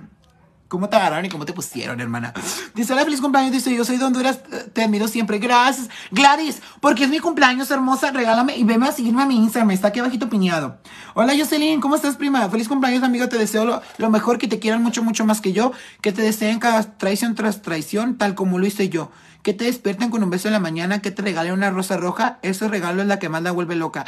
¿Cómo 0.70 0.88
te 0.88 0.96
agarraron 0.96 1.26
y 1.26 1.30
cómo 1.30 1.46
te 1.46 1.52
pusieron, 1.52 2.00
hermana? 2.00 2.32
Dice, 2.76 2.94
hola, 2.94 3.04
feliz 3.04 3.20
cumpleaños. 3.20 3.52
Dice, 3.52 3.76
yo 3.76 3.84
soy 3.84 3.98
de 3.98 4.06
Honduras, 4.06 4.40
te 4.72 4.84
admiro 4.84 5.08
siempre. 5.08 5.40
Gracias. 5.40 5.90
Gladys, 6.12 6.62
porque 6.80 7.06
es 7.06 7.10
mi 7.10 7.20
cumpleaños, 7.20 7.72
hermosa. 7.72 8.12
Regálame 8.12 8.56
y 8.56 8.64
veme 8.64 8.88
a 8.88 8.92
seguirme 8.92 9.24
a 9.24 9.26
mi 9.26 9.36
Instagram. 9.36 9.72
Está 9.72 9.88
aquí 9.88 10.00
abajito 10.00 10.30
piñado. 10.30 10.78
Hola, 11.16 11.34
Jocelyn, 11.36 11.82
¿cómo 11.82 11.96
estás, 11.96 12.18
prima? 12.18 12.48
Feliz 12.50 12.70
cumpleaños, 12.70 13.04
amigo. 13.04 13.28
Te 13.28 13.38
deseo 13.38 13.82
lo, 13.98 14.10
mejor, 14.10 14.38
que 14.38 14.48
te 14.48 14.60
quieran 14.60 14.84
mucho, 14.84 15.04
mucho 15.04 15.26
más 15.26 15.42
que 15.42 15.54
yo. 15.54 15.72
Que 16.02 16.14
te 16.14 16.22
deseen 16.22 16.60
cada 16.60 16.84
traición 16.98 17.34
tras 17.34 17.64
traición, 17.64 18.18
tal 18.18 18.36
como 18.36 18.60
lo 18.60 18.68
hice 18.68 18.90
yo. 18.90 19.12
Que 19.42 19.54
te 19.54 19.66
despierten 19.66 20.12
con 20.12 20.24
un 20.24 20.30
beso 20.30 20.50
en 20.50 20.54
la 20.54 20.60
mañana, 20.60 21.02
que 21.02 21.10
te 21.10 21.24
regalen 21.24 21.54
una 21.54 21.72
rosa 21.72 21.98
roja. 21.98 22.38
Ese 22.44 22.68
regalo 22.68 23.02
es 23.02 23.08
la 23.08 23.18
que 23.18 23.28
más 23.28 23.42
la 23.42 23.52
vuelve 23.52 23.76
loca. 23.76 24.06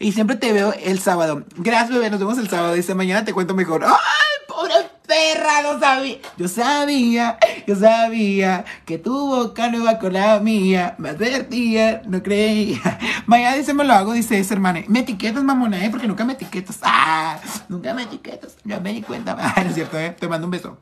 Y 0.00 0.12
siempre 0.12 0.36
te 0.36 0.52
veo 0.52 0.72
el 0.74 1.00
sábado. 1.00 1.44
Gracias, 1.56 1.90
bebé. 1.90 2.10
Nos 2.10 2.20
vemos 2.20 2.38
el 2.38 2.48
sábado. 2.48 2.74
Dice, 2.74 2.94
mañana 2.94 3.24
te 3.24 3.32
cuento 3.32 3.54
mejor. 3.54 3.84
¡Ay, 3.84 4.46
pobre 4.46 4.74
perra! 5.06 5.62
No 5.62 5.80
sabía. 5.80 6.18
Yo 6.36 6.46
sabía, 6.46 7.38
yo 7.66 7.74
sabía 7.74 8.64
que 8.84 8.98
tu 8.98 9.12
boca 9.12 9.68
no 9.68 9.78
iba 9.78 9.98
con 9.98 10.12
la 10.12 10.38
mía. 10.38 10.94
Me 10.98 11.08
advertía, 11.08 12.02
no 12.06 12.22
creía. 12.22 12.80
Mañana 13.26 13.56
dice, 13.56 13.74
me 13.74 13.84
lo 13.84 13.92
hago, 13.92 14.12
dice 14.12 14.38
ese 14.38 14.54
hermano. 14.54 14.80
Me 14.86 15.00
etiquetas, 15.00 15.42
mamona, 15.42 15.84
¿eh? 15.84 15.90
Porque 15.90 16.06
nunca 16.06 16.24
me 16.24 16.34
etiquetas. 16.34 16.78
¡Ah! 16.82 17.40
Nunca 17.68 17.92
me 17.92 18.04
etiquetas. 18.04 18.56
Ya 18.64 18.78
me 18.78 18.92
di 18.92 19.02
cuenta. 19.02 19.36
Ah, 19.58 19.62
no 19.62 19.70
es 19.70 19.74
cierto, 19.74 19.98
¿eh? 19.98 20.14
Te 20.18 20.28
mando 20.28 20.46
un 20.46 20.52
beso. 20.52 20.78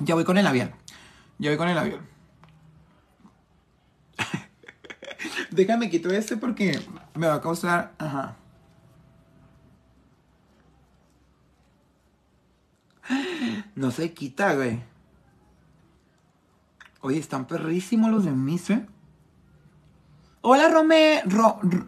Ya 0.00 0.14
voy 0.14 0.24
con 0.24 0.36
el 0.36 0.46
avión. 0.46 0.72
Ya 1.38 1.50
voy 1.50 1.56
con 1.56 1.68
el 1.68 1.78
avión. 1.78 2.00
Déjame 5.50 5.88
quito 5.88 6.10
este 6.10 6.36
porque 6.36 6.80
me 7.14 7.26
va 7.26 7.34
a 7.34 7.40
causar. 7.40 7.94
Ajá. 7.98 8.36
No 13.74 13.90
se 13.90 14.12
quita, 14.14 14.54
güey. 14.54 14.82
Oye, 17.00 17.18
están 17.18 17.46
perrísimos 17.46 18.10
los 18.10 18.24
de 18.24 18.30
Miss, 18.30 18.70
¿eh? 18.70 18.86
Hola, 20.40 20.68
Rome. 20.68 21.22
Ro, 21.26 21.58
ro- 21.62 21.86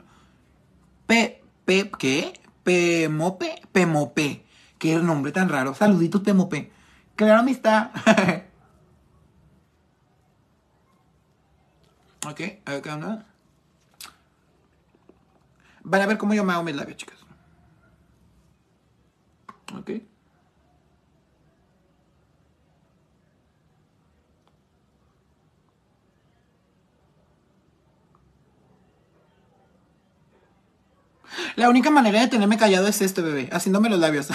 pe, 1.07 1.43
pe, 1.65 1.91
¿Qué? 1.99 2.39
Pemope. 2.65 3.63
Pemope. 3.73 4.45
Qué 4.79 4.97
nombre 4.97 5.33
tan 5.33 5.49
raro. 5.49 5.75
Saluditos, 5.75 6.21
Pemope. 6.23 6.71
Claro, 7.15 7.41
amistad. 7.41 7.91
ok, 12.29 12.41
a 12.67 12.71
ver 12.73 12.83
qué 12.83 12.91
onda. 12.91 13.27
Van 15.89 16.03
a 16.03 16.07
ver 16.07 16.19
cómo 16.19 16.35
yo 16.35 16.43
me 16.43 16.53
hago 16.53 16.65
mis 16.65 16.75
labios, 16.75 16.97
chicas. 16.99 17.17
Ok. 19.79 19.91
La 31.55 31.69
única 31.71 31.91
manera 31.91 32.21
de 32.21 32.27
tenerme 32.27 32.59
callado 32.59 32.89
es 32.89 33.01
este, 33.01 33.23
bebé, 33.23 33.49
haciéndome 33.53 33.89
los 33.89 34.01
labios. 34.01 34.27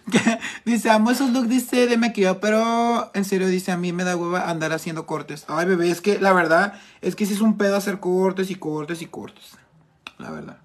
dice, 0.64 0.90
amo 0.90 1.10
esos 1.10 1.30
looks, 1.30 1.48
dice, 1.48 1.88
de 1.88 1.96
maquillado, 1.96 2.38
pero 2.38 3.10
en 3.14 3.24
serio, 3.24 3.48
dice, 3.48 3.72
a 3.72 3.76
mí 3.76 3.92
me 3.92 4.04
da 4.04 4.16
hueva 4.16 4.48
andar 4.48 4.72
haciendo 4.72 5.06
cortes. 5.06 5.44
Ay, 5.48 5.66
bebé, 5.66 5.90
es 5.90 6.00
que 6.00 6.20
la 6.20 6.32
verdad, 6.32 6.74
es 7.00 7.16
que 7.16 7.26
sí 7.26 7.34
es 7.34 7.40
un 7.40 7.58
pedo 7.58 7.74
hacer 7.74 7.98
cortes 7.98 8.48
y 8.52 8.54
cortes 8.54 9.02
y 9.02 9.06
cortes. 9.06 9.58
La 10.18 10.30
verdad. 10.30 10.63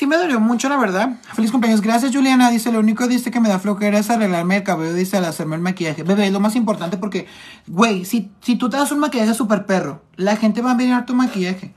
Sí 0.00 0.06
me 0.06 0.16
dolió 0.16 0.40
mucho, 0.40 0.70
la 0.70 0.78
verdad. 0.78 1.18
Feliz 1.34 1.50
cumpleaños. 1.50 1.82
Gracias, 1.82 2.16
Juliana. 2.16 2.48
Dice, 2.48 2.72
lo 2.72 2.78
único 2.78 3.06
dice 3.06 3.30
que 3.30 3.38
me 3.38 3.50
da 3.50 3.58
flojera 3.58 3.98
es 3.98 4.08
arreglarme 4.08 4.56
el 4.56 4.62
cabello, 4.62 4.94
dice, 4.94 5.18
al 5.18 5.26
hacerme 5.26 5.56
el 5.56 5.60
maquillaje. 5.60 6.04
Bebé, 6.04 6.28
es 6.28 6.32
lo 6.32 6.40
más 6.40 6.56
importante 6.56 6.96
porque, 6.96 7.26
güey, 7.66 8.06
si, 8.06 8.30
si 8.40 8.56
tú 8.56 8.70
te 8.70 8.78
das 8.78 8.92
un 8.92 8.98
maquillaje 8.98 9.34
súper 9.34 9.66
perro, 9.66 10.02
la 10.16 10.36
gente 10.36 10.62
va 10.62 10.70
a 10.70 10.74
mirar 10.74 11.04
tu 11.04 11.14
maquillaje. 11.14 11.74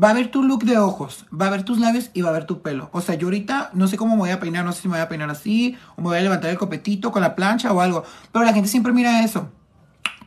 Va 0.00 0.10
a 0.10 0.12
ver 0.12 0.30
tu 0.30 0.44
look 0.44 0.62
de 0.62 0.78
ojos, 0.78 1.26
va 1.34 1.48
a 1.48 1.50
ver 1.50 1.64
tus 1.64 1.80
labios 1.80 2.12
y 2.14 2.22
va 2.22 2.28
a 2.28 2.32
ver 2.34 2.44
tu 2.44 2.62
pelo. 2.62 2.88
O 2.92 3.00
sea, 3.00 3.16
yo 3.16 3.26
ahorita 3.26 3.70
no 3.74 3.88
sé 3.88 3.96
cómo 3.96 4.14
me 4.14 4.20
voy 4.20 4.30
a 4.30 4.38
peinar, 4.38 4.64
no 4.64 4.70
sé 4.70 4.82
si 4.82 4.86
me 4.86 4.94
voy 4.94 5.02
a 5.02 5.08
peinar 5.08 5.28
así, 5.28 5.76
o 5.96 6.02
me 6.02 6.06
voy 6.10 6.18
a 6.18 6.20
levantar 6.20 6.52
el 6.52 6.56
copetito 6.56 7.10
con 7.10 7.20
la 7.20 7.34
plancha 7.34 7.72
o 7.72 7.80
algo. 7.80 8.04
Pero 8.30 8.44
la 8.44 8.52
gente 8.52 8.68
siempre 8.68 8.92
mira 8.92 9.24
eso. 9.24 9.50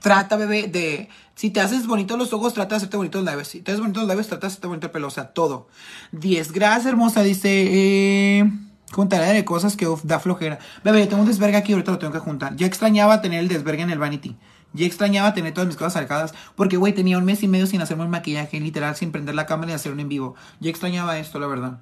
Trata, 0.03 0.35
bebé, 0.35 0.67
de... 0.67 1.07
Si 1.33 1.49
te 1.49 1.61
haces 1.61 1.87
bonitos 1.87 2.17
los 2.17 2.33
ojos, 2.33 2.53
trata 2.53 2.71
de 2.71 2.75
hacerte 2.75 2.97
bonitos 2.97 3.21
los 3.21 3.25
labios. 3.25 3.47
Si 3.47 3.61
te 3.61 3.71
haces 3.71 3.79
bonitos 3.79 4.03
los 4.03 4.09
labios, 4.09 4.27
trata 4.27 4.41
de 4.41 4.47
hacerte 4.47 4.67
bonito 4.67 4.87
el 4.87 4.91
pelo. 4.91 5.07
O 5.07 5.11
sea, 5.11 5.31
todo. 5.31 5.69
10. 6.11 6.51
Gracias, 6.51 6.87
hermosa. 6.87 7.23
Dice... 7.23 7.49
Eh, 7.49 8.51
de 8.95 9.45
cosas 9.45 9.77
que 9.77 9.87
da 10.03 10.19
flojera. 10.19 10.59
Bebé, 10.83 11.07
tengo 11.07 11.21
un 11.21 11.27
desvergue 11.27 11.55
aquí, 11.55 11.71
ahorita 11.71 11.93
lo 11.93 11.99
tengo 11.99 12.11
que 12.11 12.19
juntar. 12.19 12.53
Ya 12.57 12.67
extrañaba 12.67 13.21
tener 13.21 13.39
el 13.39 13.47
desvergue 13.47 13.83
en 13.83 13.91
el 13.91 13.97
Vanity. 13.97 14.35
Ya 14.73 14.85
extrañaba 14.85 15.33
tener 15.33 15.53
todas 15.53 15.67
mis 15.67 15.77
cosas 15.77 15.93
sacadas. 15.93 16.33
Porque, 16.57 16.75
güey, 16.75 16.91
tenía 16.91 17.17
un 17.17 17.23
mes 17.23 17.41
y 17.41 17.47
medio 17.47 17.65
sin 17.65 17.81
hacerme 17.81 18.03
un 18.03 18.09
maquillaje, 18.09 18.59
literal, 18.59 18.97
sin 18.97 19.13
prender 19.13 19.35
la 19.35 19.45
cámara 19.45 19.71
y 19.71 19.75
hacer 19.75 19.93
un 19.93 20.01
en 20.01 20.09
vivo. 20.09 20.35
Ya 20.59 20.69
extrañaba 20.69 21.17
esto, 21.17 21.39
la 21.39 21.47
verdad. 21.47 21.79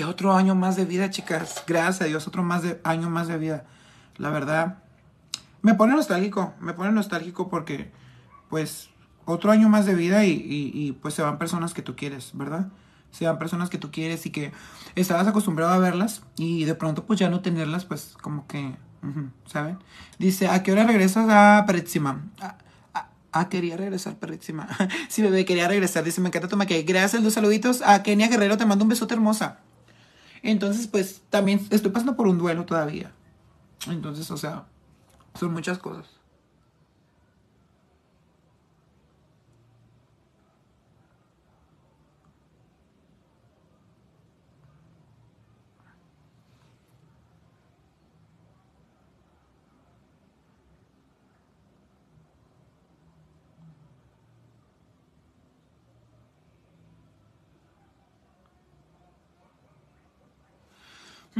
Ya 0.00 0.08
otro 0.08 0.34
año 0.34 0.54
más 0.54 0.76
de 0.76 0.86
vida, 0.86 1.10
chicas. 1.10 1.62
Gracias 1.66 2.00
a 2.00 2.04
Dios, 2.06 2.26
otro 2.26 2.42
más 2.42 2.62
de, 2.62 2.80
año 2.84 3.10
más 3.10 3.28
de 3.28 3.36
vida. 3.36 3.64
La 4.16 4.30
verdad, 4.30 4.78
me 5.60 5.74
pone 5.74 5.92
nostálgico. 5.92 6.54
Me 6.58 6.72
pone 6.72 6.90
nostálgico 6.90 7.50
porque, 7.50 7.90
pues, 8.48 8.88
otro 9.26 9.50
año 9.50 9.68
más 9.68 9.84
de 9.84 9.94
vida 9.94 10.24
y, 10.24 10.96
pues 11.02 11.12
se 11.12 11.20
van 11.20 11.36
personas 11.36 11.74
que 11.74 11.82
tú 11.82 11.96
quieres, 11.96 12.30
¿verdad? 12.32 12.68
Se 13.10 13.26
van 13.26 13.38
personas 13.38 13.68
que 13.68 13.76
tú 13.76 13.90
quieres 13.90 14.24
y 14.24 14.30
que 14.30 14.52
estabas 14.94 15.26
acostumbrado 15.26 15.72
a 15.74 15.78
verlas 15.78 16.22
y 16.38 16.64
de 16.64 16.74
pronto, 16.74 17.04
pues 17.04 17.20
ya 17.20 17.28
no 17.28 17.40
tenerlas, 17.40 17.84
pues 17.84 18.16
como 18.22 18.46
que, 18.46 18.74
¿saben? 19.44 19.76
Dice, 20.18 20.48
¿a 20.48 20.62
qué 20.62 20.72
hora 20.72 20.84
regresas 20.84 21.26
a 21.28 21.64
Peretzima? 21.66 22.22
A, 22.40 22.56
a- 22.94 23.10
Ah, 23.32 23.50
quería 23.50 23.76
regresar, 23.76 24.16
perrísima. 24.16 24.66
sí, 25.10 25.20
bebé, 25.20 25.44
quería 25.44 25.68
regresar. 25.68 26.02
Dice, 26.04 26.22
me 26.22 26.28
encanta 26.28 26.48
tu 26.48 26.56
maquillaje. 26.56 26.84
Gracias, 26.84 27.22
dos 27.22 27.34
saluditos. 27.34 27.82
A 27.82 28.02
Kenia 28.02 28.28
Guerrero, 28.28 28.56
te 28.56 28.64
mando 28.66 28.82
un 28.84 28.88
besote 28.88 29.14
hermosa. 29.14 29.58
Entonces, 30.42 30.86
pues, 30.86 31.22
también 31.30 31.66
estoy 31.70 31.90
pasando 31.90 32.16
por 32.16 32.26
un 32.26 32.38
duelo 32.38 32.64
todavía. 32.64 33.12
Entonces, 33.88 34.30
o 34.30 34.36
sea, 34.36 34.66
son 35.38 35.52
muchas 35.52 35.78
cosas. 35.78 36.19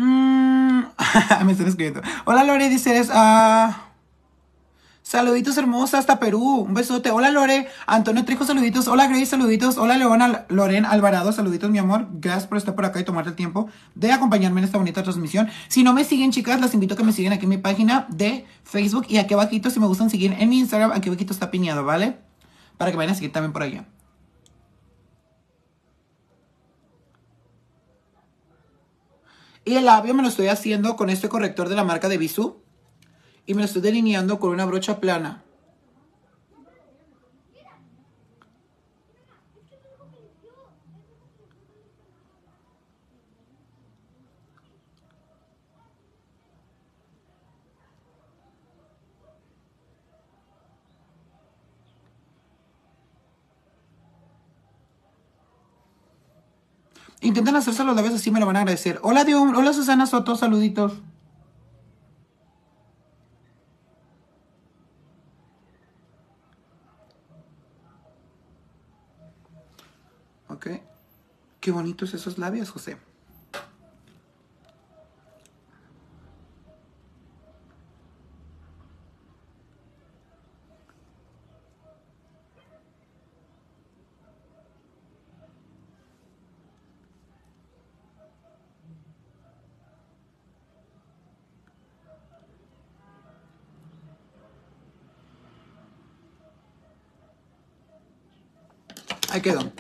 Mm, 0.01 0.85
me 1.45 1.53
están 1.53 1.69
escribiendo. 1.69 2.01
Hola 2.25 2.43
Lore, 2.43 2.71
dice 2.71 2.91
eres. 2.91 3.11
ah, 3.13 3.89
saluditos 5.03 5.59
hermosa 5.59 5.99
hasta 5.99 6.19
Perú. 6.19 6.65
Un 6.67 6.73
besote. 6.73 7.11
Hola 7.11 7.31
Lore. 7.31 7.69
Antonio 7.87 8.25
Trijo, 8.25 8.45
saluditos. 8.45 8.89
Hola 8.89 9.09
Grace, 9.09 9.27
saluditos. 9.27 9.77
Hola 9.77 9.99
Leona 9.99 10.47
Loren 10.49 10.87
Alvarado, 10.87 11.33
saluditos 11.33 11.71
mi 11.71 11.77
amor. 11.77 12.09
Gracias 12.13 12.47
por 12.47 12.57
estar 12.57 12.75
por 12.75 12.87
acá 12.87 12.99
y 12.99 13.05
tomarte 13.05 13.29
el 13.29 13.37
tiempo 13.37 13.69
de 13.95 14.11
acompañarme 14.11 14.61
en 14.61 14.65
esta 14.65 14.79
bonita 14.79 15.03
transmisión. 15.03 15.51
Si 15.69 15.83
no 15.83 15.93
me 15.93 16.05
siguen, 16.05 16.33
chicas, 16.33 16.63
las 16.63 16.73
invito 16.73 16.95
a 16.95 16.97
que 16.97 17.05
me 17.05 17.13
sigan 17.13 17.35
aquí 17.35 17.45
en 17.45 17.51
mi 17.51 17.59
página 17.59 18.07
de 18.09 18.47
Facebook. 18.65 19.05
Y 19.07 19.19
aquí 19.19 19.35
abajito, 19.35 19.69
si 19.69 19.81
me 19.81 19.87
gustan 19.87 20.09
seguir 20.09 20.35
en 20.39 20.49
mi 20.49 20.61
Instagram, 20.61 20.93
aquí 20.93 21.11
abajito 21.11 21.35
está 21.35 21.51
piñado, 21.51 21.85
¿vale? 21.85 22.17
Para 22.79 22.91
que 22.91 22.97
vayan 22.97 23.13
a 23.13 23.17
seguir 23.17 23.33
también 23.33 23.53
por 23.53 23.65
allá. 23.65 23.85
Y 29.71 29.77
el 29.77 29.85
labio 29.85 30.15
me 30.15 30.23
lo 30.25 30.29
estoy 30.29 30.49
haciendo 30.49 30.97
con 30.97 31.11
este 31.11 31.29
corrector 31.29 31.69
de 31.69 31.77
la 31.77 31.85
marca 31.85 32.09
de 32.09 32.19
Bisú. 32.19 32.57
Y 33.47 33.55
me 33.55 33.61
lo 33.61 33.67
estoy 33.67 33.83
delineando 33.83 34.41
con 34.41 34.51
una 34.51 34.65
brocha 34.65 34.99
plana. 34.99 35.45
Intenten 57.23 57.55
hacerse 57.55 57.85
los 57.85 57.95
labios 57.95 58.15
así, 58.15 58.31
me 58.31 58.41
lo 58.41 58.47
van 58.47 58.57
a 58.57 58.61
agradecer. 58.61 58.99
Hola, 59.03 59.25
Dion. 59.25 59.55
Hola, 59.55 59.73
Susana 59.75 60.07
Soto. 60.07 60.37
Saluditos. 60.37 60.95
Ok. 70.49 70.67
Qué 71.61 71.71
bonitos 71.71 72.15
esos 72.15 72.39
labios, 72.39 72.71
José. 72.71 72.97
Ahí 99.41 99.43
quedó. 99.43 99.73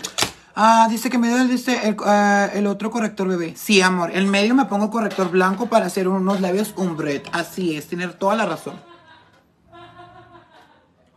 Ah, 0.54 0.86
dice 0.88 1.10
que 1.10 1.18
me 1.18 1.28
dio 1.28 1.46
dice 1.46 1.86
el, 1.86 1.94
ah, 2.06 2.48
el 2.54 2.66
otro 2.66 2.90
corrector 2.90 3.28
bebé. 3.28 3.54
Sí, 3.56 3.82
amor. 3.82 4.10
En 4.14 4.30
medio 4.30 4.54
me 4.54 4.64
pongo 4.64 4.90
corrector 4.90 5.30
blanco 5.30 5.66
para 5.66 5.84
hacer 5.84 6.08
unos 6.08 6.40
labios 6.40 6.72
umbret. 6.78 7.28
Así 7.32 7.76
es, 7.76 7.86
tener 7.86 8.14
toda 8.14 8.36
la 8.36 8.46
razón. 8.46 8.80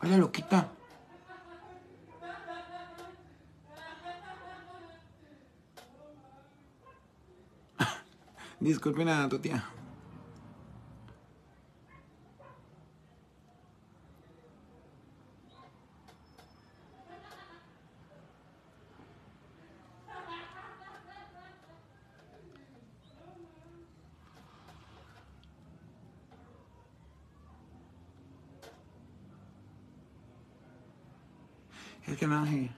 Hola, 0.01 0.17
loquita. 0.17 0.67
Disculpen 8.59 9.07
a 9.07 9.29
tu 9.29 9.39
tía. 9.39 9.63
Es 32.13 32.17
que 32.19 32.27
nada, 32.27 32.45
sí. 32.45 32.69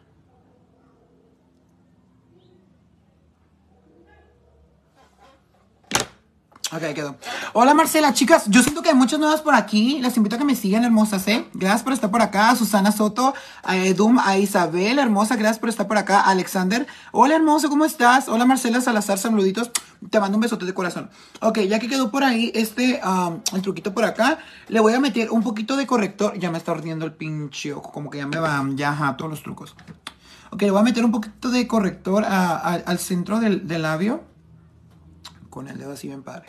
Hola 7.54 7.74
Marcela, 7.74 8.14
chicas, 8.14 8.46
yo 8.48 8.62
siento 8.64 8.82
que 8.82 8.90
hay 8.90 8.96
muchas 8.96 9.20
nuevas 9.20 9.42
por 9.42 9.56
aquí. 9.56 10.00
Las 10.02 10.18
invito 10.18 10.36
a 10.36 10.40
que 10.40 10.46
me 10.46 10.56
sigan, 10.56 10.84
hermosas, 10.84 11.28
¿eh? 11.28 11.46
Gracias 11.54 11.84
por 11.84 11.94
estar 11.94 12.12
por 12.12 12.22
acá. 12.22 12.50
A 12.50 12.56
Susana 12.56 12.92
Soto, 12.92 13.34
a 13.64 13.78
Edum, 13.78 14.20
a 14.20 14.38
Isabel, 14.38 15.00
hermosa, 15.00 15.36
gracias 15.36 15.60
por 15.60 15.70
estar 15.70 15.88
por 15.88 15.98
acá. 15.98 16.22
Alexander, 16.22 16.88
hola 17.12 17.36
hermoso, 17.36 17.70
¿cómo 17.70 17.86
estás? 17.86 18.28
Hola 18.28 18.46
Marcela 18.46 18.82
Salazar, 18.82 19.18
saluditos. 19.18 19.72
Te 20.10 20.20
mando 20.20 20.38
un 20.38 20.42
besote 20.42 20.66
de 20.66 20.74
corazón. 20.74 21.10
Ok, 21.42 21.60
ya 21.62 21.80
que 21.80 21.88
quedó 21.88 22.12
por 22.12 22.24
ahí 22.24 22.52
este, 22.54 23.02
el 23.54 23.62
truquito 23.62 23.94
por 23.94 24.06
acá, 24.06 24.40
le 24.68 24.80
voy 24.80 24.94
a 24.94 25.00
meter 25.00 25.32
un 25.32 25.42
poquito 25.44 25.78
de 25.78 25.88
corrector. 25.88 26.38
Ya 26.38 26.52
me 26.52 26.58
está 26.58 26.72
ardiendo 26.72 27.06
el 27.06 27.14
pinche 27.14 27.74
ojo, 27.74 27.92
como 27.92 28.10
que 28.10 28.20
ya 28.20 28.28
me 28.28 28.40
van, 28.40 28.78
ya, 28.78 28.92
ajá, 28.92 29.18
todos 29.18 29.32
los 29.32 29.44
trucos. 29.44 29.76
Ok, 30.52 30.62
le 30.62 30.72
voy 30.72 30.82
a 30.82 30.84
meter 30.84 31.04
un 31.04 31.12
poquito 31.12 31.50
de 31.50 31.68
corrector 31.68 32.24
al 32.26 33.00
centro 33.00 33.40
del, 33.40 33.68
del 33.68 33.82
labio. 33.82 34.24
Con 35.50 35.68
el 35.68 35.78
dedo 35.78 35.94
así 35.94 36.08
bien 36.08 36.22
padre. 36.22 36.48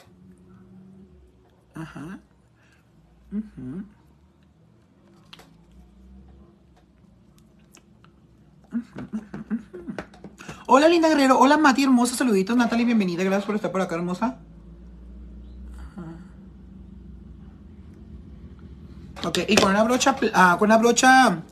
Ajá. 1.77 2.19
Ujú. 3.32 3.85
Ujú, 8.73 9.01
ujú, 9.12 9.39
ujú. 9.55 9.94
Hola 10.66 10.89
Linda 10.89 11.09
Guerrero, 11.09 11.39
hola 11.39 11.57
Mati 11.59 11.85
hermosa, 11.85 12.16
saluditos 12.16 12.57
Natalie, 12.57 12.85
bienvenida, 12.85 13.23
gracias 13.24 13.44
por 13.44 13.55
estar 13.55 13.70
por 13.73 13.81
acá 13.81 13.94
hermosa. 13.94 14.39
Ok, 19.24 19.39
y 19.48 19.57
con 19.57 19.70
una 19.70 19.82
brocha, 19.82 20.16
ah, 20.35 20.57
con 20.59 20.69
una 20.69 20.78
brocha, 20.78 21.43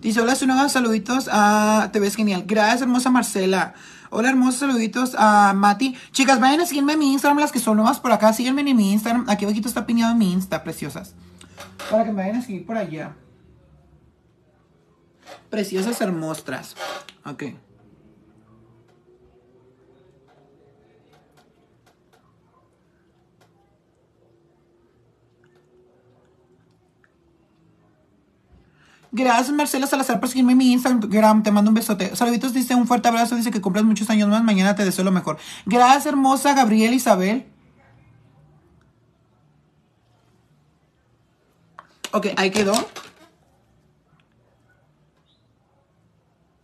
dice 0.00 0.20
hola 0.20 0.34
su 0.34 0.46
nueva 0.46 0.68
saluditos, 0.68 1.28
ah, 1.32 1.88
te 1.92 1.98
ves 2.00 2.14
genial, 2.14 2.44
gracias 2.46 2.82
hermosa 2.82 3.10
Marcela. 3.10 3.74
Hola 4.14 4.28
hermosos 4.28 4.60
saluditos 4.60 5.14
a 5.16 5.54
Mati. 5.54 5.96
Chicas, 6.10 6.38
vayan 6.38 6.60
a 6.60 6.66
seguirme 6.66 6.92
en 6.92 6.98
mi 6.98 7.12
Instagram, 7.14 7.38
las 7.38 7.50
que 7.50 7.58
son 7.58 7.78
nuevas 7.78 7.98
por 7.98 8.12
acá, 8.12 8.34
síguenme 8.34 8.60
en 8.60 8.76
mi 8.76 8.92
Instagram, 8.92 9.24
aquí 9.26 9.46
abajito 9.46 9.68
está 9.68 9.86
piñado 9.86 10.14
mi 10.14 10.30
Insta, 10.30 10.62
preciosas. 10.62 11.14
Para 11.90 12.04
que 12.04 12.10
me 12.10 12.20
vayan 12.22 12.36
a 12.36 12.42
seguir 12.42 12.66
por 12.66 12.76
allá. 12.76 13.16
Preciosas 15.48 15.98
hermostras. 16.02 16.76
Ok. 17.24 17.44
Gracias 29.14 29.50
Marcela 29.54 29.86
Salazar 29.86 30.20
por 30.20 30.28
seguirme 30.30 30.52
en 30.52 30.58
mi 30.58 30.72
Instagram. 30.72 31.42
Te 31.42 31.50
mando 31.50 31.70
un 31.70 31.74
besote. 31.74 32.16
Saluditos, 32.16 32.54
dice 32.54 32.74
un 32.74 32.86
fuerte 32.86 33.08
abrazo. 33.08 33.36
Dice 33.36 33.50
que 33.50 33.60
cumplas 33.60 33.84
muchos 33.84 34.08
años 34.08 34.28
más. 34.28 34.42
Mañana 34.42 34.74
te 34.74 34.84
deseo 34.86 35.04
lo 35.04 35.12
mejor. 35.12 35.36
Gracias, 35.66 36.06
hermosa 36.06 36.54
Gabriel 36.54 36.94
Isabel. 36.94 37.46
Ok, 42.12 42.28
ahí 42.36 42.50
quedó. 42.50 42.72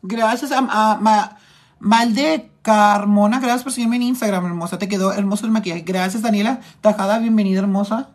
Gracias 0.02 0.52
a, 0.52 0.58
a 0.58 0.96
Ma- 0.98 1.36
Malde 1.80 2.50
Carmona. 2.62 3.40
Gracias 3.40 3.62
por 3.62 3.72
seguirme 3.72 3.96
en 3.96 4.02
Instagram, 4.02 4.46
hermosa. 4.46 4.78
Te 4.78 4.88
quedó 4.88 5.12
hermoso 5.12 5.44
el 5.46 5.52
maquillaje. 5.52 5.82
Gracias, 5.82 6.22
Daniela 6.22 6.60
Tajada. 6.80 7.18
Bienvenida, 7.18 7.60
hermosa. 7.60 8.10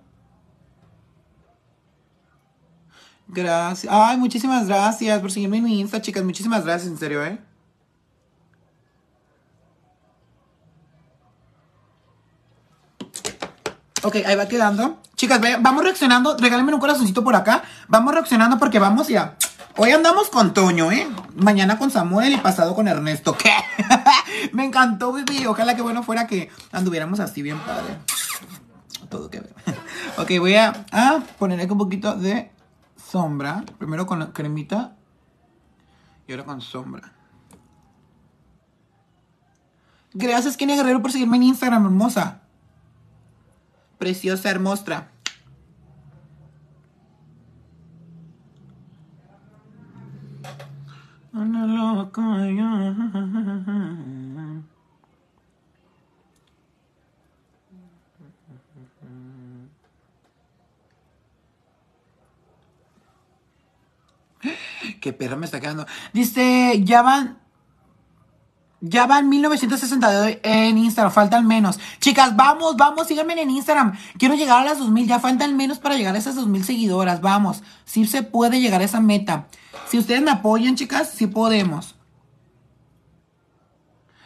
Gracias. 3.34 3.92
Ay, 3.92 4.18
muchísimas 4.18 4.68
gracias 4.68 5.20
por 5.20 5.32
seguirme 5.32 5.58
en 5.58 5.64
mi 5.64 5.80
Insta, 5.80 6.02
chicas. 6.02 6.24
Muchísimas 6.24 6.64
gracias, 6.64 6.92
en 6.92 6.98
serio, 7.00 7.26
¿eh? 7.26 7.40
Ok, 14.04 14.18
ahí 14.26 14.36
va 14.36 14.48
quedando. 14.48 15.02
Chicas, 15.16 15.42
vamos 15.62 15.84
reaccionando. 15.84 16.38
Regálenme 16.38 16.74
un 16.74 16.80
corazoncito 16.80 17.24
por 17.24 17.36
acá. 17.36 17.64
Vamos 17.88 18.14
reaccionando 18.14 18.60
porque 18.60 18.78
vamos 18.78 19.08
ya. 19.08 19.36
Hoy 19.78 19.92
andamos 19.92 20.30
con 20.30 20.54
Toño, 20.54 20.92
¿eh? 20.92 21.08
Mañana 21.36 21.80
con 21.80 21.90
Samuel 21.90 22.34
y 22.34 22.38
pasado 22.38 22.76
con 22.76 22.88
Ernesto. 22.88 23.36
¿Qué? 23.36 23.54
Me 24.52 24.66
encantó, 24.66 25.12
baby. 25.12 25.48
Ojalá 25.48 25.76
que 25.76 25.82
bueno 25.82 26.04
fuera 26.04 26.28
que 26.28 26.52
anduviéramos 26.72 27.20
así 27.20 27.42
bien 27.42 27.58
padre. 27.60 27.98
Todo 29.10 29.30
que 29.30 29.40
ver. 29.40 29.54
Ok, 30.18 30.30
voy 30.38 30.54
a, 30.54 30.86
a 30.92 31.22
poner 31.40 31.60
aquí 31.60 31.72
un 31.72 31.80
poquito 31.80 32.14
de 32.14 32.52
sombra. 33.14 33.64
Primero 33.78 34.08
con 34.08 34.18
la 34.18 34.34
cremita. 34.34 34.96
Y 36.28 36.32
ahora 36.32 36.46
con 36.46 36.62
sombra. 36.62 37.14
Gracias, 40.16 40.58
Kenia 40.58 40.76
Guerrero, 40.76 41.00
por 41.02 41.12
seguirme 41.12 41.38
en 41.38 41.44
Instagram, 41.44 41.86
hermosa. 41.86 42.42
Preciosa, 44.00 44.50
hermosa. 44.50 45.10
Una 51.34 51.68
loca 51.68 52.22
Qué 65.02 65.14
perra 65.14 65.36
me 65.36 65.46
está 65.46 65.60
quedando. 65.60 65.86
Dice, 66.14 66.82
ya 66.84 67.02
van. 67.02 67.40
Ya 68.86 69.06
van 69.08 69.30
1962 69.30 70.40
en 70.44 70.78
Instagram, 70.78 71.14
faltan 71.14 71.48
menos. 71.48 71.80
Chicas, 72.02 72.36
vamos, 72.36 72.76
vamos, 72.76 73.08
síganme 73.08 73.42
en 73.42 73.50
Instagram. 73.50 73.98
Quiero 74.20 74.36
llegar 74.36 74.60
a 74.60 74.66
las 74.66 74.78
2000, 74.80 75.08
ya 75.08 75.20
faltan 75.22 75.56
menos 75.56 75.80
para 75.80 75.96
llegar 75.96 76.16
a 76.16 76.18
esas 76.18 76.36
2000 76.36 76.66
seguidoras, 76.66 77.22
vamos. 77.22 77.64
Sí 77.86 78.06
se 78.06 78.24
puede 78.24 78.60
llegar 78.60 78.82
a 78.82 78.84
esa 78.84 79.00
meta. 79.00 79.48
Si 79.88 79.98
ustedes 79.98 80.22
me 80.22 80.32
apoyan, 80.32 80.76
chicas, 80.76 81.10
sí 81.16 81.28
podemos. 81.28 81.96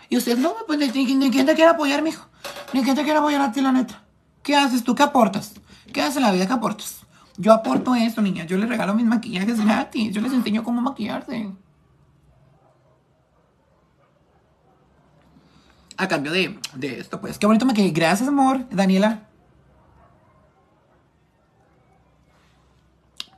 Y 0.09 0.17
ustedes 0.17 0.39
no, 0.39 0.53
pues 0.65 0.79
ni, 0.79 0.87
ni- 0.87 1.15
ni 1.15 1.29
quién 1.29 1.45
te 1.45 1.53
quiere 1.53 1.69
apoyar, 1.69 2.01
mijo. 2.01 2.25
Ni 2.73 2.81
quién 2.81 2.95
te 2.95 3.03
quiere 3.03 3.19
apoyar 3.19 3.41
a 3.41 3.51
ti, 3.51 3.61
la 3.61 3.71
neta. 3.71 4.01
¿Qué 4.41 4.55
haces 4.55 4.83
tú? 4.83 4.95
¿Qué 4.95 5.03
aportas? 5.03 5.51
¿Qué 5.93 6.01
haces 6.01 6.17
en 6.17 6.23
la 6.23 6.31
vida? 6.31 6.47
¿Qué 6.47 6.53
aportas? 6.53 7.01
Yo 7.37 7.53
aporto 7.53 7.93
esto, 7.95 8.21
niña. 8.21 8.45
Yo 8.45 8.57
les 8.57 8.67
regalo 8.67 8.95
mis 8.95 9.05
maquillajes 9.05 9.63
gratis. 9.63 10.13
Yo 10.13 10.21
les 10.21 10.33
enseño 10.33 10.63
cómo 10.63 10.81
maquillarse. 10.81 11.51
A 15.97 16.07
cambio 16.07 16.31
de, 16.31 16.59
de 16.73 16.99
esto, 16.99 17.21
pues. 17.21 17.37
Qué 17.37 17.45
bonito 17.45 17.65
maquillaje. 17.65 17.93
Gracias, 17.93 18.27
amor. 18.27 18.67
Daniela. 18.69 19.27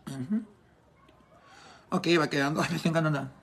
Ujú. 0.07 0.43
Ok, 1.89 2.07
va 2.19 2.29
quedando. 2.29 2.61
Ay, 2.61 2.69
me 2.69 2.75
estoy 2.77 2.89
encantando. 2.89 3.38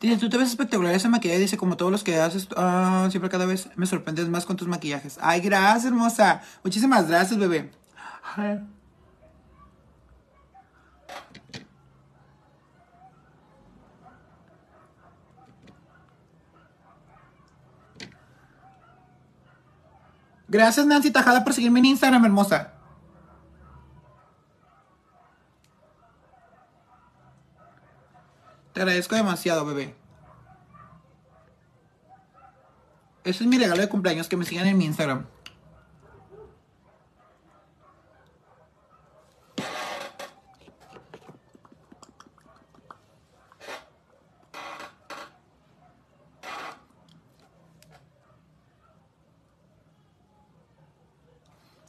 Dice, 0.00 0.18
tú 0.18 0.28
te 0.28 0.36
ves 0.36 0.50
espectacular 0.50 0.94
ese 0.94 1.08
maquillaje. 1.08 1.40
Dice, 1.40 1.56
como 1.56 1.76
todos 1.76 1.90
los 1.90 2.04
que 2.04 2.20
haces, 2.20 2.48
ah, 2.56 3.08
siempre 3.10 3.30
cada 3.30 3.46
vez 3.46 3.68
me 3.76 3.86
sorprendes 3.86 4.28
más 4.28 4.44
con 4.44 4.56
tus 4.56 4.68
maquillajes. 4.68 5.18
Ay, 5.22 5.40
gracias, 5.40 5.86
hermosa. 5.86 6.42
Muchísimas 6.62 7.08
gracias, 7.08 7.38
bebé. 7.38 7.70
Gracias, 20.48 20.86
Nancy 20.86 21.10
Tajada, 21.10 21.42
por 21.42 21.54
seguirme 21.54 21.80
en 21.80 21.86
Instagram, 21.86 22.24
hermosa. 22.24 22.75
Te 28.76 28.82
agradezco 28.82 29.14
demasiado, 29.14 29.64
bebé. 29.64 29.94
Ese 33.24 33.42
es 33.42 33.48
mi 33.48 33.56
regalo 33.56 33.80
de 33.80 33.88
cumpleaños, 33.88 34.28
que 34.28 34.36
me 34.36 34.44
sigan 34.44 34.66
en 34.66 34.76
mi 34.76 34.84
Instagram. 34.84 35.24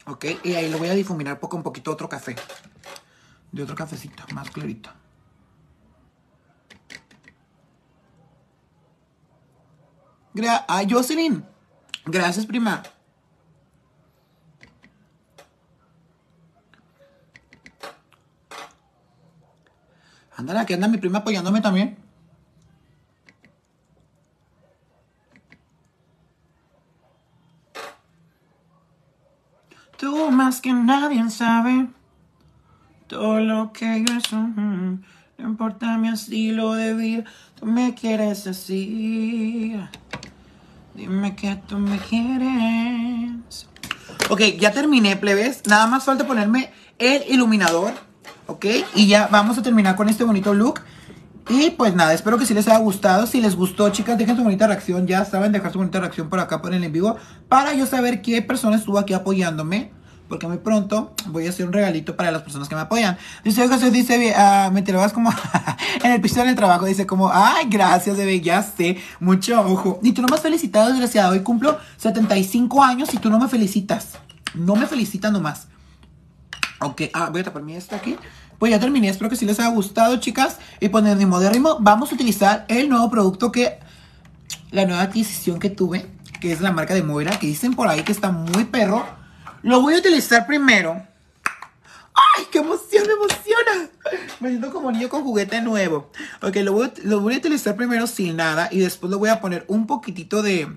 Ok, 0.06 0.26
y 0.42 0.54
ahí 0.54 0.70
lo 0.70 0.78
voy 0.78 0.88
a 0.88 0.94
difuminar 0.94 1.38
poco 1.42 1.58
un 1.58 1.64
poquito 1.64 1.92
otro 1.92 2.08
café. 2.08 2.38
De 3.52 3.64
otro 3.64 3.76
cafecito, 3.76 4.24
más 4.34 4.50
clarito. 4.50 4.90
Gra 10.38 10.66
ah, 10.68 10.84
Jocelyn. 10.88 11.44
Gracias, 12.06 12.46
prima. 12.46 12.84
Ándale, 20.36 20.60
aquí 20.60 20.74
anda 20.74 20.88
mi 20.88 21.00
prima 21.00 21.20
apoyándome 21.20 21.60
también. 21.60 21.98
Tú 29.98 30.30
más 30.30 30.62
que 30.62 30.72
nadie 30.72 31.28
sabe 31.32 31.88
todo 33.08 33.40
lo 33.40 33.74
que 33.74 34.06
yo 34.08 34.20
soy. 34.20 34.54
No 35.40 35.50
importa 35.50 35.98
mi 35.98 36.10
estilo 36.10 36.76
de 36.76 36.94
vida, 36.94 37.24
tú 37.60 37.66
me 37.66 37.96
quieres 37.96 38.46
así. 38.46 39.76
Dime 40.98 41.36
que 41.36 41.56
tú 41.68 41.78
me 41.78 42.00
quieres. 42.00 43.68
Ok, 44.32 44.42
ya 44.60 44.72
terminé, 44.72 45.16
plebes. 45.16 45.62
Nada 45.68 45.86
más 45.86 46.04
falta 46.04 46.26
ponerme 46.26 46.72
el 46.98 47.22
iluminador. 47.30 47.94
Ok, 48.48 48.66
y 48.96 49.06
ya 49.06 49.28
vamos 49.28 49.60
a 49.60 49.62
terminar 49.62 49.96
con 49.96 50.10
este 50.10 50.24
bonito 50.24 50.56
look. 50.56 50.82
Y 51.50 51.70
pues 51.70 51.94
nada, 51.94 52.16
espero 52.16 52.40
que 52.40 52.48
sí 52.48 52.56
les 52.56 52.68
haya 52.68 52.80
gustado. 52.80 53.28
Si 53.28 53.40
les 53.40 53.56
gustó, 53.56 53.90
chicas, 53.90 54.18
dejen 54.18 54.38
su 54.38 54.44
bonita 54.44 54.66
reacción. 54.66 55.06
Ya 55.06 55.24
saben, 55.24 55.52
dejar 55.52 55.72
su 55.72 55.78
bonita 55.78 56.00
reacción 56.00 56.30
por 56.30 56.40
acá, 56.40 56.64
por 56.64 56.74
el 56.74 56.84
en 56.84 56.92
vivo. 56.92 57.16
Para 57.48 57.76
yo 57.76 57.86
saber 57.86 58.24
qué 58.24 58.42
persona 58.42 58.76
estuvo 58.76 58.98
aquí 58.98 59.14
apoyándome. 59.14 59.92
Porque 60.28 60.48
muy 60.48 60.58
pronto 60.58 61.14
voy 61.28 61.48
a 61.48 61.50
hacer 61.50 61.66
un 61.66 61.74
regalito 61.74 62.16
para 62.16 62.32
las 62.32 62.42
personas 62.42 62.68
que 62.68 62.76
me 62.76 62.82
apoyan. 62.82 63.18
Dice 63.44 63.68
José, 63.68 63.92
dice, 63.92 64.34
ah, 64.36 64.70
me 64.74 64.82
te 64.82 64.92
vas 64.92 65.14
como 65.14 65.32
en 66.04 66.12
el 66.12 66.22
piso 66.22 66.44
del 66.44 66.56
trabajo. 66.56 66.86
Dice 66.86 67.06
como, 67.06 67.32
ay, 67.32 67.68
gracias, 67.70 68.18
bebé, 68.18 68.42
ya 68.42 68.62
sé. 68.62 68.98
Mucho 69.20 69.62
ojo. 69.62 70.00
Y 70.04 70.12
tú 70.12 70.22
no 70.22 70.28
me 70.28 70.36
has 70.36 70.42
felicitado, 70.42 70.90
desgraciado. 70.90 71.32
Hoy 71.32 71.42
cumplo 71.42 71.78
75 71.98 72.84
años 72.84 73.14
y 73.14 73.18
tú 73.18 73.30
no 73.30 73.40
me 73.40 73.48
felicitas. 73.48 74.18
No 74.54 74.76
me 74.76 74.88
felicitas 74.88 75.32
nomás. 75.32 75.68
Ok, 76.80 77.04
ah, 77.14 77.30
voy 77.32 77.42
a 77.42 77.44
taparme 77.46 77.78
esto 77.78 77.96
aquí. 77.96 78.18
Pues 78.60 78.72
ya 78.72 78.80
terminé, 78.80 79.10
espero 79.10 79.30
que 79.30 79.36
sí 79.36 79.46
les 79.46 79.60
haya 79.60 79.70
gustado, 79.70 80.18
chicas. 80.18 80.58
Y 80.80 80.90
pues 80.90 81.06
en 81.06 81.18
mi 81.18 81.26
modérrimo 81.26 81.78
vamos 81.80 82.12
a 82.12 82.16
utilizar 82.16 82.66
el 82.68 82.90
nuevo 82.90 83.10
producto 83.10 83.52
que... 83.52 83.80
La 84.72 84.86
nueva 84.86 85.04
adquisición 85.04 85.60
que 85.60 85.70
tuve, 85.70 86.06
que 86.42 86.52
es 86.52 86.60
la 86.60 86.74
marca 86.74 86.94
de 86.94 87.02
Moira, 87.02 87.40
que 87.40 87.48
dicen 87.48 87.74
por 87.74 87.88
ahí 87.88 88.02
que 88.02 88.12
está 88.12 88.32
muy 88.32 88.66
perro. 88.66 89.06
Lo 89.68 89.82
voy 89.82 89.96
a 89.96 89.98
utilizar 89.98 90.48
primero. 90.48 91.06
¡Ay, 92.38 92.46
qué 92.52 92.60
emoción, 92.60 93.06
me 93.06 93.14
emociona! 93.14 93.90
Me 94.40 94.50
siento 94.50 94.72
como 94.72 94.90
niño 94.94 95.10
con 95.10 95.24
juguete 95.24 95.62
nuevo. 95.62 96.10
Ok, 96.42 96.56
lo 96.64 96.72
voy, 96.72 96.88
a- 96.88 96.94
lo 97.04 97.20
voy 97.20 97.36
a 97.36 97.38
utilizar 97.38 97.76
primero 97.76 98.08
sin 98.08 98.38
nada 98.38 98.70
y 98.72 98.80
después 98.80 99.10
le 99.10 99.18
voy 99.18 99.28
a 99.30 99.42
poner 99.42 99.66
un 99.68 99.86
poquitito 99.86 100.42
de, 100.42 100.70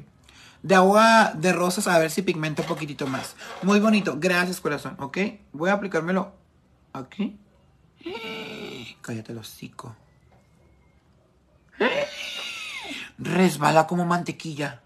de 0.65 0.75
agua 0.75 1.33
de 1.37 1.53
rosas 1.53 1.87
a 1.87 1.99
ver 2.01 2.11
si 2.11 2.23
pigmenta 2.23 2.63
un 2.63 2.69
poquitito 2.69 3.07
más. 3.07 3.37
Muy 3.63 3.79
bonito. 3.79 4.17
Gracias, 4.19 4.61
corazón. 4.61 4.97
Ok, 4.99 5.19
voy 5.53 5.71
a 5.71 5.75
aplicármelo 5.75 6.33
aquí. 6.93 7.39
Cállate 9.03 9.31
el 9.31 9.39
hocico. 9.39 9.95
Resbala 13.19 13.87
como 13.87 14.05
mantequilla. 14.05 14.81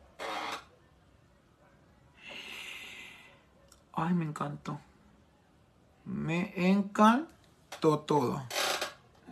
Ay, 3.97 4.13
me 4.15 4.25
encantó. 4.25 4.81
Me 6.05 6.53
encantó 6.57 8.01
todo. 8.01 8.43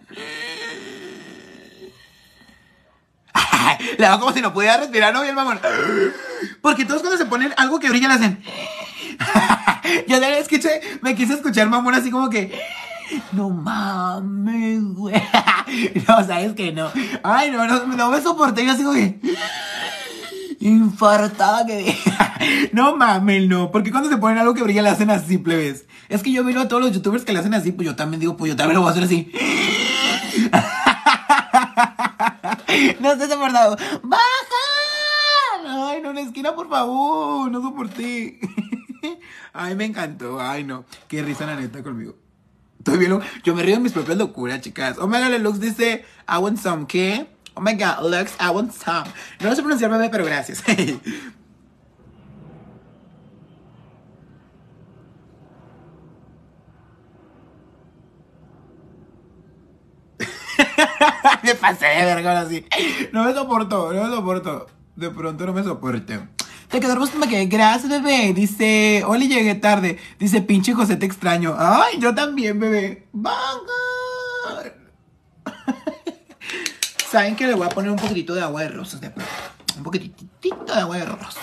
Le 3.98 4.06
hago 4.06 4.20
como 4.20 4.32
si 4.32 4.40
no 4.40 4.52
pudiera 4.52 4.76
respirar, 4.76 5.12
¿no? 5.12 5.22
Bien, 5.22 5.34
mamón. 5.34 5.60
Porque 6.60 6.84
todos 6.84 7.00
cuando 7.00 7.18
se 7.18 7.26
ponen 7.26 7.52
algo 7.56 7.80
que 7.80 7.90
brilla 7.90 8.08
le 8.08 8.14
hacen. 8.14 8.42
Yo 10.08 10.20
también 10.20 10.34
escuché, 10.34 10.80
me 11.00 11.14
quise 11.14 11.34
escuchar 11.34 11.68
mamón 11.68 11.94
así 11.94 12.10
como 12.10 12.28
que. 12.30 12.58
No 13.32 13.50
mames, 13.50 14.82
güey. 14.84 15.22
No, 16.08 16.24
sabes 16.24 16.54
que 16.54 16.72
no. 16.72 16.90
Ay, 17.22 17.50
no, 17.50 17.66
no, 17.66 17.86
no 17.86 18.10
me 18.10 18.20
soporté. 18.20 18.66
Yo 18.66 18.72
así 18.72 18.82
como 18.82 18.94
que. 18.94 19.18
Infartada 20.62 21.66
que 21.66 21.98
No 22.72 22.96
mames, 22.96 23.48
no. 23.48 23.72
Porque 23.72 23.90
cuando 23.90 24.08
se 24.08 24.16
ponen 24.16 24.38
algo 24.38 24.54
que 24.54 24.62
brilla 24.62 24.82
le 24.82 24.90
hacen 24.90 25.10
así, 25.10 25.36
plebes. 25.36 25.86
Es 26.08 26.22
que 26.22 26.30
yo 26.30 26.44
miro 26.44 26.60
a 26.60 26.68
todos 26.68 26.80
los 26.80 26.92
youtubers 26.92 27.24
que 27.24 27.32
le 27.32 27.40
hacen 27.40 27.54
así, 27.54 27.72
pues 27.72 27.86
yo 27.86 27.96
también 27.96 28.20
digo, 28.20 28.36
pues 28.36 28.50
yo 28.50 28.56
también 28.56 28.76
lo 28.76 28.82
voy 28.82 28.90
a 28.90 28.92
hacer 28.92 29.02
así. 29.04 29.32
no 33.00 33.12
estés 33.12 33.28
soportado. 33.28 33.76
¡Baja! 34.04 34.22
Ay, 35.66 36.00
no, 36.00 36.10
en 36.10 36.16
la 36.16 36.22
esquina, 36.22 36.54
por 36.54 36.68
favor. 36.68 37.50
No 37.50 37.60
soporté. 37.60 38.38
Ay, 39.52 39.74
me 39.74 39.86
encantó. 39.86 40.40
Ay, 40.40 40.62
no. 40.62 40.84
Qué 41.08 41.24
risa 41.24 41.44
la 41.44 41.56
neta 41.56 41.82
conmigo. 41.82 42.14
Estoy 42.78 42.98
bien, 42.98 43.18
yo 43.42 43.54
me 43.54 43.62
río 43.62 43.76
de 43.76 43.80
mis 43.80 43.92
propias 43.92 44.18
locuras, 44.18 44.60
chicas. 44.60 44.96
God, 44.96 45.12
Lux 45.40 45.60
dice, 45.60 46.04
I 46.28 46.38
want 46.38 46.58
some, 46.58 46.86
¿qué? 46.86 47.31
Oh 47.54 47.60
my 47.60 47.74
god, 47.74 48.02
Lux, 48.04 48.34
I 48.40 48.50
want 48.50 48.72
some. 48.72 49.04
No 49.40 49.50
lo 49.50 49.54
sé 49.54 49.62
pronunciar, 49.62 49.90
bebé, 49.90 50.08
pero 50.10 50.24
gracias. 50.24 50.62
me 61.42 61.54
pasé 61.54 61.86
de 61.86 62.04
verga 62.04 62.40
así. 62.40 62.64
No 63.12 63.24
me 63.24 63.34
soporto, 63.34 63.92
no 63.92 64.04
me 64.04 64.14
soporto. 64.14 64.66
De 64.96 65.10
pronto 65.10 65.46
no 65.46 65.52
me 65.52 65.62
soporte. 65.62 66.20
Te 66.68 66.80
quedó 66.80 66.92
hermoso 66.92 67.18
que 67.28 67.46
Gracias, 67.46 67.90
bebé. 67.90 68.32
Dice, 68.32 69.04
Oli, 69.06 69.28
llegué 69.28 69.54
tarde. 69.54 69.98
Dice, 70.18 70.40
pinche 70.42 70.72
José, 70.72 70.96
te 70.96 71.06
extraño. 71.06 71.54
Ay, 71.58 71.98
yo 71.98 72.14
también, 72.14 72.58
bebé. 72.58 73.08
¡Vanga! 73.12 73.42
Saben 77.12 77.36
que 77.36 77.46
le 77.46 77.52
voy 77.52 77.66
a 77.66 77.68
poner 77.68 77.90
un 77.90 77.98
poquitito 77.98 78.34
de 78.34 78.40
agua 78.40 78.62
de 78.62 78.70
rosas 78.70 79.02
de 79.02 79.10
pronto. 79.10 79.30
Un 79.76 79.82
poquitito 79.82 80.74
de 80.74 80.80
agua 80.80 80.96
de 80.96 81.04
rosas. 81.04 81.42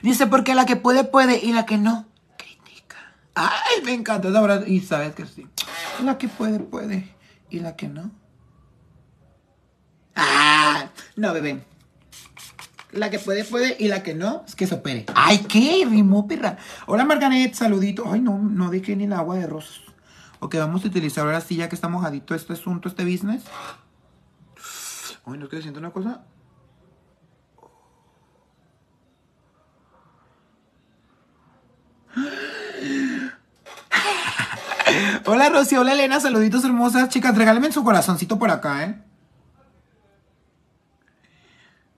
Dice, 0.00 0.26
porque 0.26 0.54
la 0.54 0.64
que 0.64 0.76
puede, 0.76 1.04
puede 1.04 1.38
y 1.44 1.52
la 1.52 1.66
que 1.66 1.76
no, 1.76 2.06
critica. 2.38 2.96
Ay, 3.34 3.82
me 3.84 3.92
encanta 3.92 4.30
esa 4.30 4.40
verdad. 4.40 4.66
Y 4.66 4.80
sabes 4.80 5.14
que 5.14 5.26
sí. 5.26 5.46
La 6.02 6.16
que 6.16 6.28
puede, 6.28 6.58
puede. 6.58 7.14
Y 7.50 7.60
la 7.60 7.76
que 7.76 7.86
no. 7.86 8.12
Ah, 10.16 10.88
no, 11.16 11.34
bebé. 11.34 11.62
La 12.90 13.10
que 13.10 13.18
puede, 13.18 13.44
puede. 13.44 13.76
Y 13.78 13.88
la 13.88 14.02
que 14.02 14.14
no, 14.14 14.42
es 14.48 14.54
que 14.54 14.66
se 14.66 14.76
opere. 14.76 15.04
Ay, 15.14 15.40
¿qué? 15.40 15.86
Rimó, 15.86 16.26
perra. 16.26 16.56
Hola, 16.86 17.04
Margaret. 17.04 17.52
Saludito. 17.52 18.10
Ay, 18.10 18.22
no, 18.22 18.38
no 18.38 18.70
dejé 18.70 18.96
ni 18.96 19.04
el 19.04 19.12
agua 19.12 19.36
de 19.36 19.46
rosas. 19.46 19.82
Ok, 20.40 20.54
vamos 20.54 20.82
a 20.82 20.88
utilizar 20.88 21.26
ahora 21.26 21.42
sí, 21.42 21.56
ya 21.56 21.68
que 21.68 21.74
está 21.74 21.88
mojadito 21.88 22.34
este 22.34 22.54
asunto, 22.54 22.88
este 22.88 23.04
business. 23.04 23.42
Ay, 25.26 25.38
¿no 25.38 25.48
que 25.48 25.62
siento 25.62 25.80
una 25.80 25.90
cosa? 25.90 26.24
Hola 35.26 35.48
Rosy, 35.48 35.76
hola 35.76 35.94
Elena, 35.94 36.20
saluditos 36.20 36.64
hermosas. 36.64 37.08
Chicas, 37.08 37.36
regálenme 37.36 37.72
su 37.72 37.82
corazoncito 37.82 38.38
por 38.38 38.50
acá, 38.50 38.84
¿eh? 38.84 39.02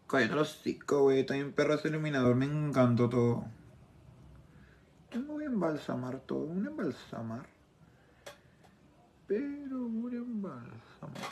Cállate 0.06 0.34
los 0.34 0.60
cinco, 0.62 1.02
güey. 1.02 1.24
Bien 1.24 1.52
perro 1.52 1.74
ese 1.74 1.88
iluminador. 1.88 2.36
Me 2.36 2.46
encantó 2.46 3.08
todo. 3.08 3.44
Yo 5.10 5.22
voy 5.24 5.44
a 5.44 5.46
embalsamar 5.46 6.20
todo. 6.20 6.44
Un 6.44 6.66
embalsamar. 6.66 7.46
Pero 9.26 9.84
un 9.84 10.14
embalsamar. 10.14 11.22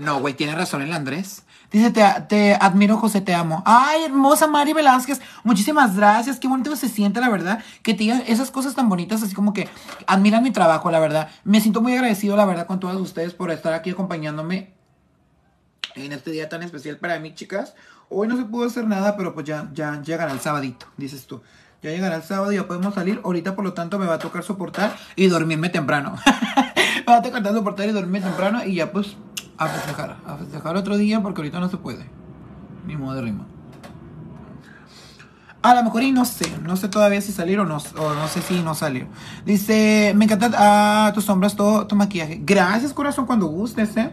No, 0.00 0.18
güey, 0.20 0.32
tiene 0.34 0.54
razón 0.54 0.80
el 0.80 0.92
Andrés. 0.92 1.44
Dice, 1.70 1.90
te, 1.90 2.02
te, 2.28 2.54
admiro, 2.54 2.96
José, 2.96 3.20
te 3.20 3.34
amo. 3.34 3.62
Ay, 3.66 4.04
hermosa 4.04 4.46
Mari 4.46 4.72
Velázquez. 4.72 5.20
Muchísimas 5.44 5.94
gracias. 5.94 6.40
Qué 6.40 6.48
bonito 6.48 6.74
se 6.74 6.88
siente, 6.88 7.20
la 7.20 7.28
verdad, 7.28 7.62
que 7.82 7.92
te 7.92 8.00
digan 8.00 8.24
esas 8.26 8.50
cosas 8.50 8.74
tan 8.74 8.88
bonitas, 8.88 9.22
así 9.22 9.34
como 9.34 9.52
que 9.52 9.68
admiran 10.06 10.42
mi 10.42 10.50
trabajo, 10.52 10.90
la 10.90 10.98
verdad. 10.98 11.28
Me 11.44 11.60
siento 11.60 11.82
muy 11.82 11.92
agradecido, 11.92 12.34
la 12.34 12.46
verdad, 12.46 12.66
con 12.66 12.80
todos 12.80 13.00
ustedes 13.00 13.34
por 13.34 13.50
estar 13.50 13.74
aquí 13.74 13.90
acompañándome 13.90 14.72
en 15.94 16.12
este 16.12 16.30
día 16.30 16.48
tan 16.48 16.62
especial 16.62 16.96
para 16.96 17.18
mí, 17.20 17.34
chicas. 17.34 17.74
Hoy 18.08 18.26
no 18.26 18.36
se 18.38 18.44
pudo 18.44 18.66
hacer 18.66 18.86
nada, 18.86 19.16
pero 19.18 19.34
pues 19.34 19.46
ya, 19.46 19.68
ya 19.74 20.00
llegará 20.02 20.32
el 20.32 20.40
sabadito, 20.40 20.86
dices 20.96 21.26
tú. 21.26 21.42
Ya 21.82 21.90
llegará 21.90 22.16
el 22.16 22.22
sábado 22.22 22.52
y 22.52 22.56
ya 22.56 22.66
podemos 22.66 22.94
salir. 22.94 23.20
Ahorita, 23.22 23.54
por 23.54 23.64
lo 23.64 23.74
tanto, 23.74 23.98
me 23.98 24.06
va 24.06 24.14
a 24.14 24.18
tocar 24.18 24.42
soportar 24.42 24.96
y 25.14 25.28
dormirme 25.28 25.68
temprano. 25.68 26.16
me 27.06 27.12
va 27.12 27.18
a 27.18 27.22
tocar 27.22 27.42
soportar 27.44 27.88
y 27.88 27.92
dormirme 27.92 28.20
temprano 28.20 28.64
y 28.64 28.74
ya 28.74 28.92
pues 28.92 29.16
a 29.60 29.68
festejar. 29.68 30.16
A 30.26 30.36
festejar 30.36 30.76
otro 30.76 30.96
día 30.96 31.20
porque 31.20 31.42
ahorita 31.42 31.60
no 31.60 31.68
se 31.68 31.76
puede. 31.76 32.06
Ni 32.86 32.96
modo 32.96 33.14
de 33.14 33.22
rima. 33.22 33.46
A 35.62 35.74
lo 35.74 35.84
mejor 35.84 36.02
y 36.02 36.10
no 36.10 36.24
sé, 36.24 36.50
no 36.62 36.74
sé 36.76 36.88
todavía 36.88 37.20
si 37.20 37.32
salir 37.32 37.60
o 37.60 37.66
no, 37.66 37.76
o 37.76 38.14
no 38.14 38.28
sé 38.28 38.40
si 38.40 38.62
no 38.62 38.74
salió. 38.74 39.06
Dice, 39.44 40.14
me 40.16 40.24
encanta 40.24 40.50
ah, 40.56 41.12
tus 41.12 41.26
sombras, 41.26 41.54
todo 41.54 41.86
tu 41.86 41.94
maquillaje. 41.94 42.40
Gracias 42.42 42.94
corazón 42.94 43.26
cuando 43.26 43.46
gustes, 43.46 43.94
eh. 43.98 44.10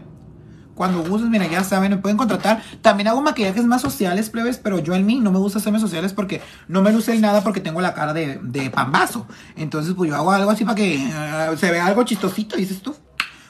Cuando 0.74 1.02
gustes, 1.02 1.30
mira, 1.30 1.46
ya 1.46 1.64
saben, 1.64 1.92
me 1.92 1.96
pueden 1.96 2.18
contratar. 2.18 2.62
También 2.82 3.08
hago 3.08 3.22
maquillajes 3.22 3.64
más 3.64 3.80
sociales, 3.80 4.28
plebes, 4.28 4.58
pero 4.58 4.78
yo 4.78 4.94
en 4.94 5.06
mí 5.06 5.18
no 5.20 5.32
me 5.32 5.38
gusta 5.38 5.58
hacerme 5.58 5.80
sociales 5.80 6.12
porque 6.12 6.42
no 6.68 6.82
me 6.82 6.92
luce 6.92 7.18
nada 7.18 7.42
porque 7.42 7.62
tengo 7.62 7.80
la 7.80 7.94
cara 7.94 8.12
de, 8.12 8.38
de 8.42 8.68
pambazo. 8.68 9.26
Entonces, 9.56 9.94
pues 9.94 10.10
yo 10.10 10.16
hago 10.16 10.30
algo 10.30 10.50
así 10.50 10.64
para 10.64 10.76
que 10.76 10.96
eh, 10.96 11.56
se 11.56 11.70
vea 11.70 11.86
algo 11.86 12.04
chistosito, 12.04 12.56
dices 12.56 12.82
tú. 12.82 12.94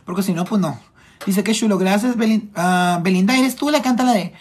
Porque 0.05 0.23
si 0.23 0.33
no, 0.33 0.45
pues 0.45 0.61
no. 0.61 0.79
Dice 1.27 1.45
que 1.45 1.53
chulo, 1.53 1.79
gracias 1.79 2.17
ah, 2.55 3.01
Belinda. 3.03 3.37
¿Eres 3.37 3.57
tú 3.57 3.71
la 3.71 3.83
canta 3.83 4.05
la 4.05 4.13
de... 4.13 4.33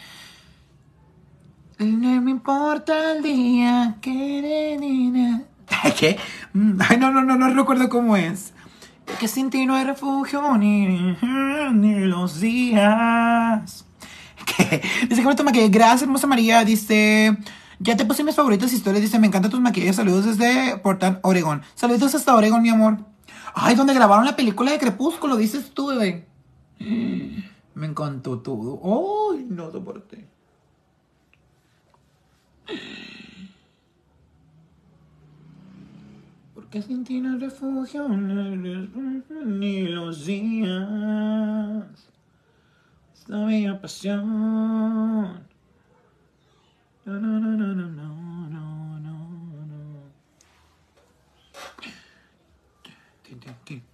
No 1.79 2.21
me 2.21 2.31
importa 2.31 3.11
el 3.11 3.21
día 3.21 3.97
que... 4.01 5.47
¿Qué? 5.99 6.17
Mm, 6.53 6.79
ay, 6.89 6.97
no, 6.97 7.11
no, 7.11 7.21
no, 7.23 7.35
no 7.37 7.49
recuerdo 7.49 7.89
cómo 7.89 8.15
es 8.15 8.53
que 9.19 9.27
sin 9.27 9.49
ti 9.49 9.65
no 9.65 9.75
hay 9.75 9.85
refugio 9.85 10.57
ni, 10.57 11.15
ni 11.73 11.99
los 12.01 12.39
días. 12.39 13.85
¿Qué? 14.45 14.81
Dice 15.09 15.21
que 15.21 15.27
me 15.27 15.35
toma 15.35 15.51
que 15.51 15.67
gracias, 15.69 16.03
hermosa 16.03 16.27
María. 16.27 16.63
Dice, 16.63 17.37
ya 17.79 17.95
te 17.97 18.05
puse 18.05 18.23
mis 18.23 18.35
favoritas 18.35 18.71
historias. 18.73 19.01
Dice, 19.01 19.19
me 19.19 19.27
encantan 19.27 19.51
tus 19.51 19.59
maquillajes. 19.59 19.95
Saludos 19.95 20.25
desde 20.25 20.77
Portland, 20.77 21.19
Oregon. 21.23 21.61
Saludos 21.75 22.13
hasta 22.15 22.35
Oregon, 22.35 22.61
mi 22.61 22.69
amor. 22.69 22.97
Ay, 23.55 23.75
donde 23.75 23.93
grabaron 23.93 24.25
la 24.25 24.35
película 24.35 24.71
de 24.71 24.77
Crepúsculo, 24.77 25.35
dices 25.35 25.71
tú, 25.73 25.87
bebé. 25.87 26.27
Me 27.75 27.85
encantó 27.87 28.39
todo. 28.39 28.79
¡Ay, 28.83 29.45
no 29.49 29.71
soporté! 29.71 30.27
Porque 36.55 36.81
sin 36.81 37.03
ti 37.03 37.21
no 37.21 37.37
refugio 37.37 38.07
ni 38.09 39.87
los 39.87 40.25
días. 40.25 42.09
Esta 43.13 43.45
bella 43.45 43.79
pasión. 43.79 45.47
No, 47.05 47.13
no, 47.21 47.39
no, 47.39 47.51
no, 47.55 47.73
no, 47.73 47.87
no, 47.87 48.49
no, 48.49 48.99
no. 48.99 49.17
Tin, 53.23 53.39
tin, 53.39 53.55
tin. 53.63 53.86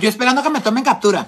Yo 0.00 0.08
esperando 0.08 0.42
que 0.42 0.50
me 0.50 0.60
tomen 0.60 0.84
captura. 0.84 1.26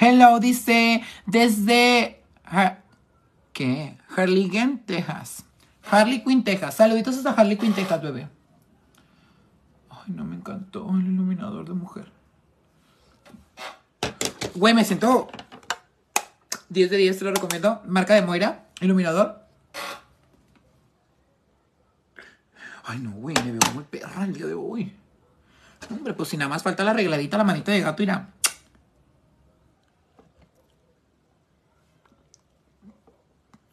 Hello, 0.00 0.38
dice 0.38 1.02
desde. 1.24 2.22
¿Qué? 3.54 3.96
Harlingen, 4.14 4.84
Texas. 4.84 5.44
Harley 5.90 6.22
Quinn, 6.22 6.44
Texas. 6.44 6.74
Saluditos 6.74 7.16
hasta 7.16 7.30
Harley 7.30 7.56
Quinn, 7.56 7.72
Texas, 7.72 8.02
bebé. 8.02 8.28
Ay, 9.90 10.12
no 10.12 10.24
me 10.24 10.36
encantó 10.36 10.90
el 10.90 11.06
iluminador 11.06 11.66
de 11.66 11.74
mujer. 11.74 12.12
Güey, 14.54 14.74
me 14.74 14.84
siento 14.84 15.28
10 16.74 16.90
de 16.90 16.96
10, 16.96 17.18
te 17.18 17.24
lo 17.24 17.30
recomiendo. 17.30 17.80
Marca 17.86 18.14
de 18.14 18.22
Moira, 18.22 18.66
iluminador. 18.80 19.40
Ay, 22.84 22.98
no, 22.98 23.12
güey, 23.12 23.34
me 23.36 23.52
veo 23.52 23.72
muy 23.72 23.84
perra 23.84 24.24
el 24.24 24.34
día 24.34 24.46
de 24.46 24.54
hoy. 24.54 24.92
Hombre, 25.88 26.12
pues 26.14 26.28
si 26.28 26.36
nada 26.36 26.48
más 26.48 26.62
falta 26.62 26.82
la 26.82 26.90
arregladita, 26.90 27.38
la 27.38 27.44
manita 27.44 27.70
de 27.72 27.80
gato, 27.80 28.02
irá. 28.02 28.28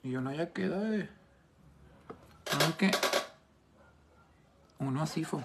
Y 0.04 0.12
yo 0.12 0.22
no 0.22 0.32
ya 0.32 0.52
queda 0.52 0.80
de. 0.80 1.10
Aunque. 2.62 2.92
Uno 4.80 5.02
así 5.02 5.24
fue. 5.24 5.42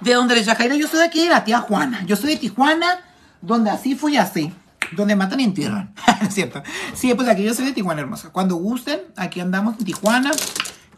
De 0.00 0.14
donde 0.14 0.34
les 0.34 0.46
Yajaira, 0.46 0.74
yo 0.74 0.88
soy 0.88 1.00
de 1.00 1.06
aquí 1.06 1.22
de 1.22 1.30
la 1.30 1.44
tía 1.44 1.60
Juana. 1.60 2.04
Yo 2.04 2.16
soy 2.16 2.30
de 2.34 2.36
Tijuana, 2.36 3.00
donde 3.40 3.70
así 3.70 3.94
fui 3.94 4.16
así. 4.16 4.52
Donde 4.92 5.16
matan 5.16 5.40
y 5.40 5.44
entierran. 5.44 5.92
¿Es 6.22 6.34
cierto? 6.34 6.62
Sí, 6.94 7.12
pues 7.14 7.28
aquí 7.28 7.42
yo 7.42 7.54
soy 7.54 7.66
de 7.66 7.72
Tijuana, 7.72 8.00
hermosa. 8.00 8.30
Cuando 8.30 8.56
gusten, 8.56 9.00
aquí 9.16 9.40
andamos 9.40 9.78
en 9.78 9.84
Tijuana 9.84 10.30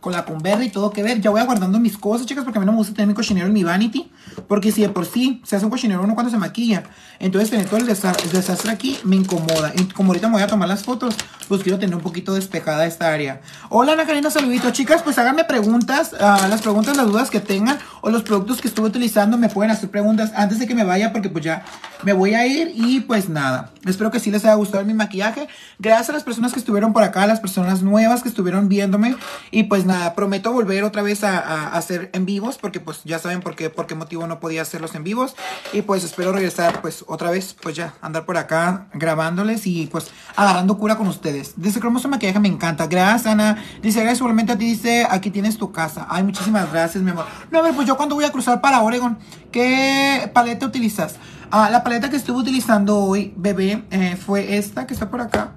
con 0.00 0.12
la 0.12 0.24
conversa 0.24 0.64
y 0.64 0.70
todo 0.70 0.90
que 0.90 1.02
ver. 1.02 1.20
Ya 1.20 1.30
voy 1.30 1.40
aguardando 1.40 1.78
mis 1.78 1.96
cosas, 1.96 2.26
chicas, 2.26 2.44
porque 2.44 2.58
a 2.58 2.60
mí 2.60 2.66
no 2.66 2.72
me 2.72 2.78
gusta 2.78 2.94
tener 2.94 3.08
mi 3.08 3.14
cochinero 3.14 3.46
en 3.46 3.52
mi 3.52 3.64
vanity. 3.64 4.10
Porque 4.48 4.72
si 4.72 4.82
de 4.82 4.88
por 4.88 5.06
sí 5.06 5.40
se 5.44 5.56
hace 5.56 5.64
un 5.64 5.70
cochinero 5.70 6.02
uno 6.02 6.14
cuando 6.14 6.30
se 6.30 6.38
maquilla, 6.38 6.84
entonces 7.18 7.50
tener 7.50 7.66
todo 7.66 7.78
el 7.78 7.86
desastre, 7.86 8.70
aquí 8.70 8.98
me 9.04 9.16
incomoda. 9.16 9.72
Y 9.76 9.84
como 9.84 10.10
ahorita 10.10 10.28
me 10.28 10.34
voy 10.34 10.42
a 10.42 10.46
tomar 10.46 10.68
las 10.68 10.82
fotos, 10.84 11.14
pues 11.48 11.62
quiero 11.62 11.78
tener 11.78 11.94
un 11.94 12.02
poquito 12.02 12.34
despejada 12.34 12.86
esta 12.86 13.12
área. 13.12 13.40
Hola 13.68 13.92
Ana 13.92 14.06
Karina, 14.06 14.30
saluditos. 14.30 14.72
Chicas, 14.72 15.02
pues 15.02 15.18
háganme 15.18 15.44
preguntas, 15.44 16.12
uh, 16.14 16.48
las 16.48 16.62
preguntas, 16.62 16.96
las 16.96 17.06
dudas 17.06 17.30
que 17.30 17.40
tengan 17.40 17.78
o 18.00 18.10
los 18.10 18.22
productos 18.22 18.60
que 18.60 18.68
estuve 18.68 18.86
utilizando. 18.86 19.36
Me 19.36 19.48
pueden 19.48 19.70
hacer 19.70 19.90
preguntas 19.90 20.32
antes 20.34 20.58
de 20.58 20.66
que 20.66 20.74
me 20.74 20.84
vaya 20.84 21.12
porque 21.12 21.28
pues 21.28 21.44
ya 21.44 21.64
me 22.02 22.12
voy 22.12 22.34
a 22.34 22.46
ir 22.46 22.72
y 22.74 23.00
pues 23.00 23.28
nada. 23.28 23.70
Espero 23.84 24.10
que 24.10 24.20
sí 24.20 24.30
les 24.30 24.44
haya 24.44 24.54
gustado 24.54 24.84
mi 24.84 24.94
maquillaje. 24.94 25.48
Gracias 25.78 26.10
a 26.10 26.12
las 26.12 26.22
personas 26.22 26.52
que 26.52 26.58
estuvieron 26.58 26.92
por 26.92 27.02
acá, 27.02 27.24
a 27.24 27.26
las 27.26 27.40
personas 27.40 27.82
nuevas 27.82 28.22
que 28.22 28.28
estuvieron 28.28 28.68
viéndome 28.68 29.16
y 29.50 29.64
pues 29.64 29.84
nada, 29.90 30.14
prometo 30.14 30.52
volver 30.52 30.84
otra 30.84 31.02
vez 31.02 31.24
a, 31.24 31.68
hacer 31.76 32.10
en 32.12 32.26
vivos, 32.26 32.58
porque 32.58 32.80
pues 32.80 33.02
ya 33.04 33.18
saben 33.18 33.40
por 33.40 33.56
qué, 33.56 33.70
por 33.70 33.86
qué 33.86 33.94
motivo 33.94 34.26
no 34.26 34.40
podía 34.40 34.62
hacerlos 34.62 34.94
en 34.94 35.04
vivos. 35.04 35.36
Y 35.72 35.82
pues 35.82 36.04
espero 36.04 36.32
regresar 36.32 36.80
pues 36.80 37.04
otra 37.06 37.30
vez, 37.30 37.54
pues 37.60 37.76
ya, 37.76 37.94
andar 38.00 38.24
por 38.24 38.36
acá 38.36 38.86
grabándoles 38.94 39.66
y 39.66 39.86
pues 39.86 40.10
agarrando 40.36 40.78
cura 40.78 40.96
con 40.96 41.06
ustedes. 41.06 41.54
Dice 41.56 41.78
hermoso 41.78 42.08
maquillaje, 42.08 42.38
me 42.38 42.48
encanta. 42.48 42.86
Gracias, 42.86 43.26
Ana. 43.26 43.62
Dice, 43.82 44.00
gracias 44.00 44.18
igualmente 44.18 44.52
a 44.52 44.58
ti, 44.58 44.64
dice, 44.64 45.06
aquí 45.08 45.30
tienes 45.30 45.58
tu 45.58 45.72
casa. 45.72 46.06
Ay, 46.08 46.22
muchísimas 46.22 46.70
gracias, 46.70 47.02
mi 47.02 47.10
amor. 47.10 47.26
No, 47.50 47.58
a 47.58 47.62
ver, 47.62 47.74
pues 47.74 47.86
yo 47.86 47.96
cuando 47.96 48.14
voy 48.14 48.24
a 48.24 48.32
cruzar 48.32 48.60
para 48.60 48.80
Oregon, 48.82 49.18
¿qué 49.50 50.30
paleta 50.32 50.66
utilizas? 50.66 51.16
Ah, 51.50 51.68
la 51.70 51.82
paleta 51.82 52.10
que 52.10 52.16
estuve 52.16 52.38
utilizando 52.38 52.98
hoy, 52.98 53.34
bebé, 53.36 53.82
eh, 53.90 54.16
fue 54.16 54.56
esta 54.56 54.86
que 54.86 54.94
está 54.94 55.10
por 55.10 55.20
acá, 55.20 55.54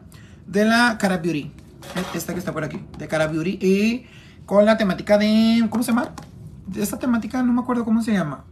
de 0.47 0.65
la 0.65 0.97
Cara 0.97 1.18
Beauty. 1.18 1.51
Esta 2.15 2.34
que 2.34 2.39
está 2.39 2.51
por 2.51 2.64
aquí, 2.64 2.80
de 2.97 3.07
Cara 3.07 3.27
Beauty. 3.27 4.07
Con 4.45 4.65
la 4.65 4.78
temática 4.78 5.18
de. 5.18 5.65
¿Cómo 5.70 5.84
se 5.84 5.91
llama? 5.91 6.10
De 6.68 6.82
esta 6.82 6.98
temática 6.98 7.44
no 7.44 7.53
me 7.53 7.61
acuerdo 7.61 7.86
cómo 7.86 8.02
se 8.02 8.14
llama. 8.14 8.45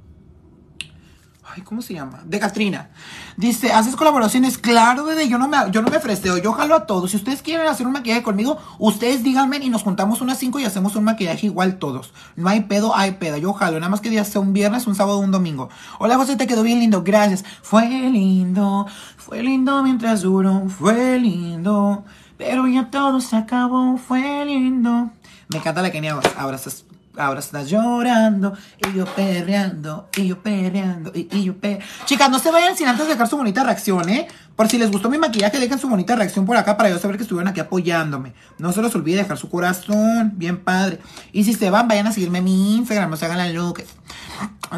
Ay, 1.54 1.64
¿cómo 1.64 1.82
se 1.82 1.94
llama? 1.94 2.22
De 2.24 2.40
Katrina. 2.40 2.92
Dice, 3.36 3.74
¿haces 3.74 3.98
colaboraciones? 3.98 4.58
Claro, 4.58 5.04
bebé, 5.04 5.28
yo 5.28 5.38
no 5.38 5.50
me, 5.50 5.58
yo 5.72 5.82
no 5.82 5.90
me 5.90 6.00
fresteo, 6.00 6.38
yo 6.38 6.54
jalo 6.54 6.76
a 6.76 6.86
todos. 6.86 7.12
Si 7.12 7.18
ustedes 7.18 7.42
quieren 7.42 7.68
hacer 7.68 7.86
un 7.86 7.92
maquillaje 7.92 8.24
conmigo, 8.24 8.58
ustedes 8.80 9.22
díganme 9.22 9.58
y 9.58 9.70
nos 9.70 9.84
juntamos 9.84 10.22
unas 10.22 10.38
cinco 10.38 10.60
y 10.60 10.66
hacemos 10.66 10.96
un 10.96 11.04
maquillaje 11.04 11.48
igual 11.48 11.78
todos. 11.78 12.14
No 12.38 12.48
hay 12.48 12.62
pedo, 12.62 12.96
hay 12.96 13.14
pedo, 13.14 13.36
yo 13.36 13.52
jalo. 13.52 13.80
Nada 13.80 13.90
más 13.90 14.00
que 14.00 14.10
día 14.10 14.24
sea 14.24 14.40
un 14.40 14.54
viernes, 14.54 14.88
un 14.88 14.96
sábado, 14.96 15.20
un 15.20 15.32
domingo. 15.32 15.70
Hola, 16.00 16.16
José, 16.16 16.38
te 16.38 16.48
quedó 16.48 16.64
bien 16.64 16.80
lindo, 16.80 17.04
gracias. 17.04 17.44
Fue 17.62 17.90
lindo, 17.90 18.88
fue 19.18 19.44
lindo 19.44 19.84
mientras 19.84 20.22
duró, 20.22 20.70
fue 20.70 21.20
lindo. 21.20 22.06
Pero 22.38 22.66
ya 22.68 22.90
todo 22.90 23.20
se 23.20 23.36
acabó, 23.36 23.98
fue 23.98 24.46
lindo. 24.46 25.10
Me 25.52 25.58
encanta 25.58 25.82
la 25.82 25.92
Kenia 25.92 26.18
ahora 26.38 26.56
estás, 26.56 26.86
ahora 27.18 27.42
estás 27.42 27.70
llorando 27.70 28.54
y 28.78 28.98
yo 28.98 29.06
perreando 29.06 30.08
y 30.16 30.28
yo 30.28 30.42
perreando 30.42 31.12
y, 31.14 31.44
yo 31.44 31.58
perreando. 31.58 31.86
Chicas, 32.06 32.30
no 32.30 32.40
se 32.40 32.52
vayan 32.52 32.78
sin 32.78 32.88
antes 32.88 33.08
dejar 33.08 33.28
su 33.28 33.36
bonita 33.36 33.64
reacción, 33.64 34.08
¿eh? 34.08 34.28
Por 34.56 34.70
si 34.70 34.78
les 34.78 34.92
gustó 34.92 35.10
mi 35.10 35.18
maquillaje, 35.18 35.60
dejen 35.60 35.78
su 35.78 35.90
bonita 35.90 36.16
reacción 36.16 36.46
por 36.46 36.56
acá 36.56 36.78
para 36.78 36.90
yo 36.90 37.00
saber 37.00 37.18
que 37.18 37.24
estuvieron 37.24 37.50
aquí 37.50 37.60
apoyándome. 37.60 38.34
No 38.60 38.72
se 38.72 38.82
los 38.82 38.96
olvide 38.96 39.18
dejar 39.18 39.38
su 39.38 39.50
corazón, 39.50 40.34
bien 40.36 40.64
padre. 40.64 41.00
Y 41.34 41.44
si 41.44 41.54
se 41.54 41.70
van, 41.70 41.90
vayan 41.90 42.08
a 42.08 42.14
seguirme 42.14 42.38
en 42.38 42.44
mi 42.46 42.76
Instagram, 42.78 43.10
no 43.10 43.18
se 43.18 43.26
hagan 43.26 43.40
la 43.40 43.50
look. 43.50 43.84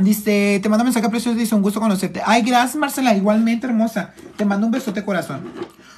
Dice, 0.01 0.59
te 0.63 0.69
mando 0.69 0.83
mensaje 0.83 1.07
precioso, 1.09 1.37
dice, 1.37 1.53
un 1.53 1.61
gusto 1.61 1.79
conocerte. 1.79 2.21
Ay, 2.25 2.41
gracias 2.41 2.77
Marcela, 2.77 3.13
igualmente 3.13 3.67
hermosa. 3.67 4.13
Te 4.37 4.45
mando 4.45 4.65
un 4.65 4.71
besote 4.71 5.05
corazón. 5.05 5.41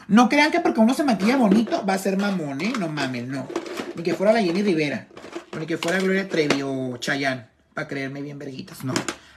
No 0.07 0.30
crean 0.30 0.52
que 0.52 0.60
porque 0.60 0.80
uno 0.80 0.94
se 0.94 1.03
maquilla 1.03 1.36
bonito 1.36 1.84
va 1.86 1.94
a 1.94 1.98
ser 1.98 2.18
mamón, 2.18 2.61
¿eh? 2.61 2.73
No 2.80 2.88
mames, 2.90 3.27
no. 3.27 3.48
Ni 3.95 4.03
que 4.03 4.14
fuera 4.14 4.34
la 4.34 4.41
Jenny 4.41 4.61
Rivera. 4.61 5.07
ni 5.60 5.65
que 5.65 5.77
fuera 5.77 5.99
Gloria 5.99 6.30
Trevi 6.30 6.61
o 6.61 6.98
Chayanne. 6.98 7.45
Para 7.73 7.88
creerme 7.88 8.22
bien 8.22 8.38
verguitas. 8.38 8.84
No. 8.84 8.94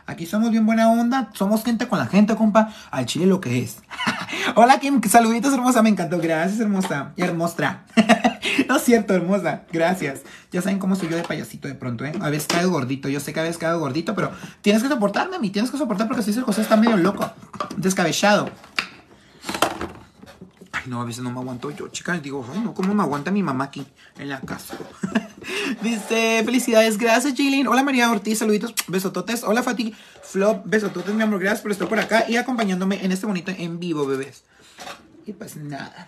Aquí 0.06 0.26
somos 0.26 0.50
bien 0.50 0.64
buena 0.64 0.90
onda. 0.90 1.30
Somos 1.34 1.64
gente 1.64 1.86
con 1.88 1.98
la 1.98 2.06
gente, 2.06 2.34
compa. 2.34 2.72
Al 2.90 3.06
chile 3.06 3.26
lo 3.26 3.40
que 3.40 3.62
es. 3.62 3.78
Hola, 4.54 4.78
Kim. 4.78 5.02
Saluditos, 5.02 5.52
hermosa. 5.52 5.82
Me 5.82 5.90
encantó. 5.90 6.18
Gracias, 6.18 6.60
hermosa. 6.60 7.12
Y 7.16 7.22
hermosa. 7.22 7.80
no 8.68 8.76
es 8.76 8.82
cierto, 8.84 9.14
hermosa. 9.14 9.62
Gracias. 9.72 10.22
Ya 10.50 10.62
saben 10.62 10.78
cómo 10.78 10.96
soy 10.96 11.08
yo 11.08 11.16
de 11.16 11.24
payasito 11.24 11.68
de 11.68 11.74
pronto, 11.74 12.04
¿eh? 12.04 12.12
A 12.20 12.30
veces 12.30 12.46
caído 12.46 12.70
gordito. 12.70 13.08
Yo 13.08 13.20
sé 13.20 13.32
que 13.32 13.40
a 13.40 13.42
veces 13.42 13.58
caído 13.58 13.80
gordito, 13.80 14.14
pero 14.14 14.30
tienes 14.62 14.82
que 14.82 14.88
soportarme 14.88 15.36
a 15.36 15.38
mí. 15.40 15.50
Tienes 15.50 15.70
que 15.70 15.78
soportar 15.78 16.06
porque 16.06 16.22
si 16.22 16.30
el 16.30 16.42
José 16.42 16.62
está 16.62 16.76
medio 16.76 16.96
loco. 16.96 17.30
Descabellado. 17.76 18.50
Ay, 20.78 20.84
no, 20.86 21.00
a 21.00 21.04
veces 21.04 21.24
no 21.24 21.30
me 21.32 21.40
aguanto 21.40 21.70
yo, 21.72 21.88
chicas. 21.88 22.22
Digo, 22.22 22.46
ay, 22.52 22.60
no, 22.60 22.72
¿cómo 22.72 22.94
me 22.94 23.02
aguanta 23.02 23.32
mi 23.32 23.42
mamá 23.42 23.64
aquí 23.64 23.84
en 24.16 24.28
la 24.28 24.40
casa? 24.40 24.78
Dice, 25.82 26.42
felicidades, 26.44 26.98
gracias, 26.98 27.34
Jilin. 27.34 27.66
Hola, 27.66 27.82
María 27.82 28.10
Ortiz, 28.10 28.38
saluditos, 28.38 28.74
besototes. 28.86 29.42
Hola, 29.42 29.64
Fati, 29.64 29.92
Flop, 30.22 30.62
besototes, 30.66 31.12
mi 31.14 31.22
amor. 31.22 31.40
Gracias 31.40 31.62
por 31.62 31.72
estar 31.72 31.88
por 31.88 31.98
acá 31.98 32.26
y 32.28 32.36
acompañándome 32.36 33.04
en 33.04 33.10
este 33.10 33.26
bonito 33.26 33.50
en 33.56 33.80
vivo, 33.80 34.06
bebés. 34.06 34.44
Y 35.26 35.32
pues 35.32 35.56
nada. 35.56 36.06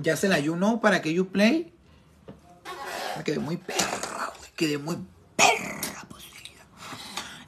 Ya 0.00 0.16
se 0.16 0.28
la 0.28 0.36
ayuno 0.36 0.80
para 0.80 1.00
que 1.00 1.14
you 1.14 1.28
play. 1.28 1.72
Me 3.16 3.24
quedé 3.24 3.38
muy 3.38 3.56
perra, 3.56 4.32
güey. 4.38 4.50
Quedé 4.56 4.76
muy 4.76 4.98
perra. 5.36 5.99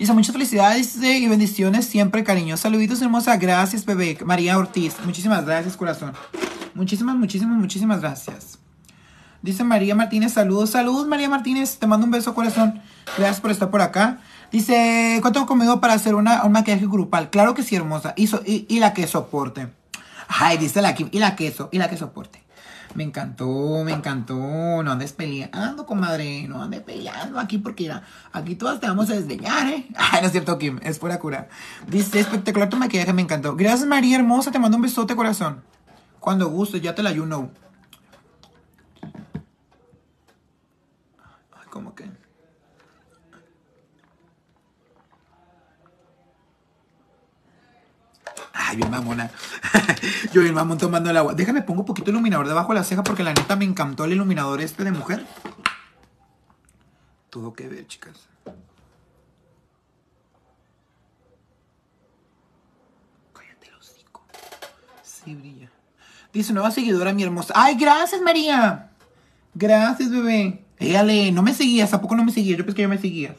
Dice, 0.03 0.15
muchas 0.15 0.33
felicidades 0.33 0.97
y 1.01 1.29
bendiciones 1.29 1.85
siempre, 1.87 2.25
cariño. 2.25 2.57
Saluditos, 2.57 3.01
hermosa. 3.03 3.37
Gracias, 3.37 3.85
bebé. 3.85 4.19
María 4.25 4.59
Ortiz. 4.59 4.97
Muchísimas 5.05 5.47
gracias, 5.47 5.77
corazón. 5.77 6.13
Muchísimas, 6.75 7.15
muchísimas, 7.15 7.57
muchísimas 7.57 8.01
gracias. 8.01 8.59
Dice 9.43 9.63
María 9.63 9.95
Martínez, 9.95 10.33
saludos, 10.33 10.71
saludos 10.71 11.07
María 11.07 11.29
Martínez, 11.29 11.79
te 11.79 11.87
mando 11.87 12.07
un 12.07 12.11
beso 12.11 12.35
corazón. 12.35 12.83
Gracias 13.17 13.41
por 13.41 13.53
estar 13.53 13.71
por 13.71 13.81
acá. 13.81 14.19
Dice, 14.51 15.21
¿cuánto 15.23 15.47
conmigo 15.47 15.81
para 15.81 15.93
hacer 15.93 16.17
una, 16.17 16.43
un 16.43 16.51
maquillaje 16.51 16.89
grupal? 16.89 17.31
Claro 17.31 17.55
que 17.55 17.63
sí, 17.63 17.77
hermosa. 17.77 18.13
Y, 18.17 18.29
y, 18.45 18.67
y 18.69 18.81
la 18.81 18.95
que 18.95 19.07
soporte. 19.07 19.69
Ay, 20.27 20.59
dice 20.59 20.83
la 20.83 20.97
Kim, 20.97 21.11
y 21.13 21.21
la 21.21 21.37
queso, 21.37 21.69
y 21.71 21.79
la 21.79 21.89
que 21.89 21.97
soporte. 21.97 22.42
Me 22.95 23.05
encantó, 23.05 23.83
me 23.85 23.93
encantó. 23.93 24.35
No 24.35 24.93
andes 24.93 25.13
peleando, 25.13 25.87
comadre. 25.87 26.47
No 26.49 26.63
andes 26.63 26.81
peleando 26.83 27.39
aquí 27.39 27.59
porque 27.59 27.85
ya, 27.85 28.03
aquí 28.33 28.55
todas 28.55 28.81
te 28.81 28.87
vamos 28.87 29.09
a 29.11 29.15
desdeñar, 29.15 29.67
¿eh? 29.69 29.87
Ay, 29.97 30.21
no 30.21 30.27
es 30.27 30.33
cierto, 30.33 30.59
Kim. 30.59 30.79
Es 30.83 30.99
pura 30.99 31.19
cura. 31.19 31.49
Dice, 31.87 32.21
espectacular 32.21 32.69
tu 32.69 32.77
maquillaje, 32.77 33.13
me 33.13 33.23
encantó. 33.23 33.57
Gracias, 33.57 33.87
María 33.89 34.17
hermosa. 34.17 34.51
Te 34.51 34.59
mando 34.59 34.77
un 34.77 34.83
besote, 34.83 35.17
corazón. 35.17 35.63
Cuando 36.21 36.49
guste, 36.49 36.81
ya 36.81 36.95
te 36.95 37.03
la 37.03 37.13
you 37.13 37.25
know. 37.25 37.51
Ay, 41.53 41.67
¿cómo 41.71 41.95
que? 41.95 42.05
Ay, 48.73 48.79
bien 48.79 48.91
mamona. 48.91 49.31
Yo 50.33 50.41
bien 50.41 50.55
mamón 50.55 50.79
tomando 50.79 51.11
el 51.11 51.17
agua. 51.19 51.35
Déjame 51.35 51.61
pongo 51.61 51.81
un 51.81 51.87
poquito 51.87 52.11
iluminador 52.11 52.49
debajo 52.49 52.73
de 52.73 52.79
la 52.79 52.85
ceja 52.85 53.03
porque 53.05 53.23
la 53.23 53.35
neta 53.35 53.55
me 53.55 53.67
encantó 53.67 54.07
el 54.07 54.13
iluminador 54.13 54.63
este 54.63 54.83
de 54.83 54.93
mujer. 54.93 55.27
Todo 57.29 57.53
que 57.53 57.69
ver, 57.69 57.87
chicas. 57.87 58.31
Cállate 63.35 63.69
el 63.69 63.75
hocico. 63.75 64.23
Sí, 65.03 65.35
brilla. 65.35 65.71
Dice 66.33 66.55
nueva 66.55 66.71
seguidora, 66.71 67.13
mi 67.13 67.25
hermosa. 67.25 67.53
¡Ay, 67.55 67.77
gracias, 67.79 68.23
María! 68.23 68.91
Gracias, 69.53 70.11
bebé. 70.11 70.65
Éale, 70.79 71.31
no 71.31 71.43
me 71.43 71.53
seguías. 71.53 71.93
¿A 71.93 72.01
poco 72.01 72.17
no 72.17 72.25
me 72.25 72.33
seguías? 72.33 72.57
Yo 72.57 72.65
pensé 72.65 72.77
que 72.77 72.83
ya 72.83 72.89
me 72.89 72.97
seguías. 72.97 73.37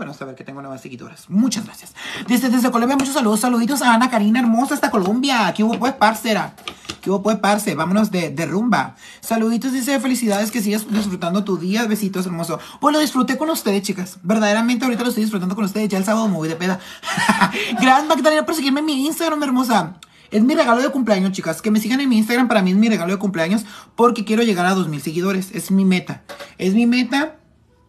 Bueno 0.00 0.14
saber 0.14 0.34
que 0.34 0.44
tengo 0.44 0.62
nuevas 0.62 0.80
seguidoras. 0.80 1.28
Muchas 1.28 1.66
gracias. 1.66 1.92
Desde, 2.26 2.48
desde 2.48 2.70
Colombia, 2.70 2.96
muchos 2.96 3.12
saludos. 3.12 3.40
Saluditos 3.40 3.82
a 3.82 3.92
Ana 3.92 4.08
Karina 4.08 4.40
Hermosa 4.40 4.72
hasta 4.72 4.90
Colombia. 4.90 5.46
Aquí 5.46 5.62
hubo 5.62 5.78
pues, 5.78 5.92
parcera. 5.92 6.54
¿Qué 7.02 7.10
hubo 7.10 7.22
pues, 7.22 7.36
parce? 7.36 7.74
Vámonos 7.74 8.10
de, 8.10 8.46
rumba. 8.46 8.96
Saluditos, 9.20 9.74
dice 9.74 10.00
felicidades, 10.00 10.50
que 10.50 10.62
sigas 10.62 10.90
disfrutando 10.90 11.44
tu 11.44 11.58
día. 11.58 11.84
Besitos, 11.84 12.24
hermoso. 12.24 12.58
Pues 12.80 12.94
lo 12.94 12.98
disfruté 12.98 13.36
con 13.36 13.50
ustedes, 13.50 13.82
chicas. 13.82 14.16
Verdaderamente 14.22 14.86
ahorita 14.86 15.02
lo 15.02 15.10
estoy 15.10 15.24
disfrutando 15.24 15.54
con 15.54 15.66
ustedes. 15.66 15.90
Ya 15.90 15.98
el 15.98 16.04
sábado 16.06 16.28
me 16.28 16.36
voy 16.36 16.48
de 16.48 16.56
peda. 16.56 16.80
Gracias, 17.78 18.08
Magdalena, 18.08 18.46
por 18.46 18.54
seguirme 18.54 18.80
en 18.80 18.86
mi 18.86 19.04
Instagram, 19.04 19.42
hermosa. 19.42 19.96
Es 20.30 20.42
mi 20.42 20.54
regalo 20.54 20.80
de 20.80 20.88
cumpleaños, 20.88 21.32
chicas. 21.32 21.60
Que 21.60 21.70
me 21.70 21.78
sigan 21.78 22.00
en 22.00 22.08
mi 22.08 22.16
Instagram 22.16 22.48
para 22.48 22.62
mí 22.62 22.70
es 22.70 22.76
mi 22.78 22.88
regalo 22.88 23.12
de 23.12 23.18
cumpleaños 23.18 23.66
porque 23.96 24.24
quiero 24.24 24.44
llegar 24.44 24.64
a 24.64 24.74
2000 24.74 25.02
seguidores. 25.02 25.50
Es 25.52 25.70
mi 25.70 25.84
meta. 25.84 26.22
Es 26.56 26.72
mi 26.72 26.86
meta 26.86 27.39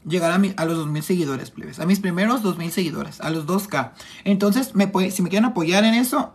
llegar 0.05 0.31
a, 0.31 0.37
mi, 0.37 0.53
a 0.57 0.65
los 0.65 0.77
2000 0.77 1.03
seguidores, 1.03 1.51
plebes. 1.51 1.79
A 1.79 1.85
mis 1.85 1.99
primeros 1.99 2.41
2000 2.41 2.71
seguidores, 2.71 3.21
a 3.21 3.29
los 3.29 3.45
2K. 3.45 3.91
Entonces, 4.23 4.75
me 4.75 4.87
puede, 4.87 5.11
si 5.11 5.21
me 5.21 5.29
quieren 5.29 5.45
apoyar 5.45 5.83
en 5.83 5.93
eso, 5.93 6.33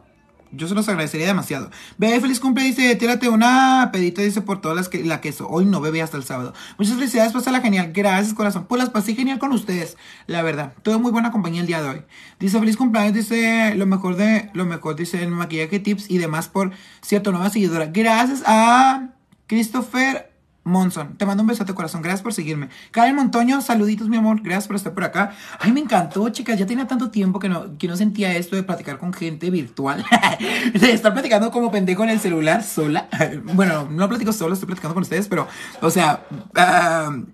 Yo 0.53 0.69
se 0.69 0.77
los 0.77 0.89
agradecería 0.89 1.27
demasiado. 1.27 1.71
Bebé, 1.99 2.21
feliz 2.21 2.39
cumple, 2.39 2.63
dice, 2.63 2.95
tírate 2.95 3.29
una 3.29 3.91
pedita, 3.93 4.23
dice, 4.23 4.43
por 4.43 4.61
todas 4.61 4.77
las 4.77 4.89
que 4.89 5.05
la 5.05 5.21
queso. 5.21 5.49
Hoy 5.49 5.65
no 5.65 5.81
bebé 5.81 6.03
hasta 6.03 6.17
el 6.17 6.23
sábado. 6.23 6.55
Muchas 6.79 6.95
felicidades, 6.95 7.35
la 7.47 7.61
genial. 7.61 7.91
Gracias, 7.93 8.33
corazón. 8.33 8.67
Pues 8.69 8.79
las 8.79 8.91
pasé 8.91 9.17
genial 9.17 9.41
con 9.41 9.53
ustedes, 9.53 9.97
la 10.29 10.43
verdad. 10.43 10.73
Tuve 10.83 10.99
muy 10.99 11.11
buena 11.11 11.33
compañía 11.33 11.63
el 11.63 11.67
día 11.67 11.83
de 11.83 11.89
hoy. 11.89 12.03
Dice, 12.39 12.61
feliz 12.61 12.77
cumpleaños, 12.77 13.15
dice, 13.15 13.75
lo 13.75 13.87
mejor 13.87 14.17
de, 14.17 14.51
lo 14.55 14.65
mejor, 14.67 14.95
dice, 14.95 15.23
el 15.23 15.31
maquillaje 15.31 15.81
tips 15.81 16.09
y 16.09 16.19
demás 16.19 16.49
por 16.49 16.71
cierto, 17.03 17.33
nueva 17.33 17.51
seguidora. 17.51 17.87
Gracias 17.87 18.45
a 18.47 19.11
Christopher 19.49 20.36
Monson, 20.67 21.17
te 21.17 21.25
mando 21.25 21.43
un 21.43 21.47
besote 21.47 21.73
corazón, 21.75 22.03
gracias 22.03 22.23
por 22.23 22.35
seguirme. 22.35 22.69
Karen 22.91 23.15
Montoño, 23.15 23.61
saluditos 23.61 24.09
mi 24.09 24.17
amor, 24.17 24.43
gracias 24.43 24.67
por 24.67 24.77
estar 24.77 24.93
por 24.93 25.05
acá. 25.05 25.33
Ay, 25.61 25.73
me 25.73 25.81
encantó, 25.81 26.29
chicas, 26.29 26.59
ya 26.59 26.67
tenía 26.67 26.87
tanto 26.87 27.11
tiempo 27.11 27.39
que 27.39 27.49
no, 27.49 27.79
que 27.79 27.87
no 27.87 27.97
sentía 27.97 28.37
esto 28.37 28.57
de 28.57 28.65
platicar 28.65 28.99
con 28.99 29.13
gente 29.13 29.49
virtual. 29.51 30.05
estar 30.75 31.13
platicando 31.13 31.51
como 31.51 31.71
pendejo 31.71 32.03
en 32.03 32.11
el 32.11 32.21
celular 32.21 32.65
sola. 32.65 33.09
bueno, 33.55 33.89
no 33.91 34.09
platico 34.09 34.33
solo, 34.33 34.55
estoy 34.55 34.67
platicando 34.67 34.95
con 34.95 35.05
ustedes, 35.05 35.29
pero, 35.29 35.47
o 35.81 35.91
sea, 35.91 36.27
uh, 36.31 37.25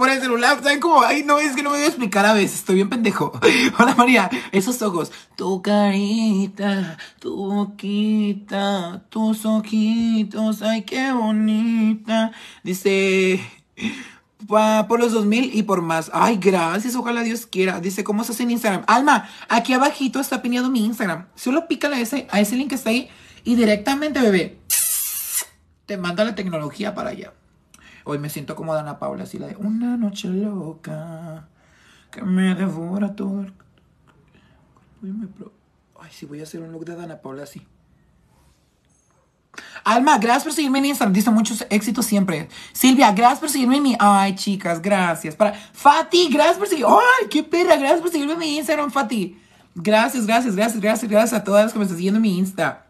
por 0.00 0.08
el 0.08 0.18
celular. 0.18 0.62
¿Saben 0.62 0.80
cómo? 0.80 1.02
Ay, 1.02 1.24
no, 1.24 1.38
es 1.38 1.54
que 1.54 1.62
no 1.62 1.68
me 1.68 1.76
voy 1.76 1.84
a 1.84 1.88
explicar 1.88 2.24
a 2.24 2.32
veces. 2.32 2.60
Estoy 2.60 2.76
bien 2.76 2.88
pendejo. 2.88 3.32
Hola, 3.78 3.94
María. 3.94 4.30
Esos 4.50 4.80
ojos. 4.80 5.12
Tu 5.36 5.60
carita, 5.60 6.96
tu 7.18 7.36
boquita, 7.36 9.02
tus 9.10 9.44
ojitos. 9.44 10.62
Ay, 10.62 10.82
qué 10.84 11.12
bonita. 11.12 12.32
Dice... 12.64 13.40
por 14.48 14.98
los 14.98 15.12
2000 15.12 15.54
y 15.54 15.64
por 15.64 15.82
más. 15.82 16.10
Ay, 16.14 16.38
gracias, 16.40 16.96
ojalá 16.96 17.22
Dios 17.22 17.44
quiera. 17.44 17.78
Dice, 17.80 18.02
¿cómo 18.02 18.22
hace 18.22 18.42
en 18.42 18.52
Instagram? 18.52 18.84
Alma, 18.86 19.28
aquí 19.50 19.74
abajito 19.74 20.18
está 20.18 20.40
pineado 20.40 20.70
mi 20.70 20.82
Instagram. 20.82 21.26
Solo 21.34 21.68
pícale 21.68 21.96
a 21.96 22.00
ese, 22.00 22.26
a 22.30 22.40
ese 22.40 22.56
link 22.56 22.70
que 22.70 22.76
está 22.76 22.88
ahí 22.88 23.10
y 23.44 23.54
directamente, 23.54 24.18
bebé, 24.18 24.60
te 25.84 25.98
manda 25.98 26.24
la 26.24 26.34
tecnología 26.34 26.94
para 26.94 27.10
allá. 27.10 27.34
Hoy 28.04 28.18
me 28.18 28.30
siento 28.30 28.56
como 28.56 28.74
Dana 28.74 28.98
Paula, 28.98 29.24
así 29.24 29.38
la 29.38 29.48
de 29.48 29.56
una 29.56 29.96
noche 29.96 30.28
loca 30.28 31.48
que 32.10 32.22
me 32.22 32.54
devora 32.54 33.14
todo. 33.14 33.46
Ay, 36.00 36.10
sí, 36.10 36.26
voy 36.26 36.40
a 36.40 36.44
hacer 36.44 36.60
un 36.60 36.72
look 36.72 36.84
de 36.84 36.96
Dana 36.96 37.20
Paula 37.20 37.44
así. 37.44 37.66
Alma, 39.84 40.18
gracias 40.18 40.44
por 40.44 40.52
seguirme 40.52 40.78
en 40.78 40.86
Instagram. 40.86 41.12
Dice 41.12 41.30
muchos 41.30 41.66
éxitos 41.70 42.06
siempre. 42.06 42.48
Silvia, 42.72 43.12
gracias 43.12 43.40
por 43.40 43.50
seguirme 43.50 43.76
en 43.76 43.82
mi. 43.82 43.96
Ay, 43.98 44.34
chicas, 44.34 44.80
gracias. 44.80 45.34
Para 45.34 45.52
Fati, 45.52 46.28
gracias 46.28 46.58
por 46.58 46.68
seguirme. 46.68 46.92
Ay, 46.92 47.28
qué 47.28 47.42
perra, 47.42 47.76
gracias 47.76 48.00
por 48.00 48.10
seguirme 48.10 48.34
en 48.34 48.38
mi 48.38 48.56
Instagram, 48.58 48.90
Fati. 48.90 49.38
Gracias, 49.74 50.26
gracias, 50.26 50.56
gracias, 50.56 50.80
gracias, 50.80 51.10
gracias 51.10 51.40
a 51.40 51.44
todas 51.44 51.64
las 51.64 51.72
que 51.72 51.78
me 51.78 51.84
están 51.84 51.96
siguiendo 51.96 52.18
en 52.18 52.22
mi 52.22 52.38
Insta. 52.38 52.86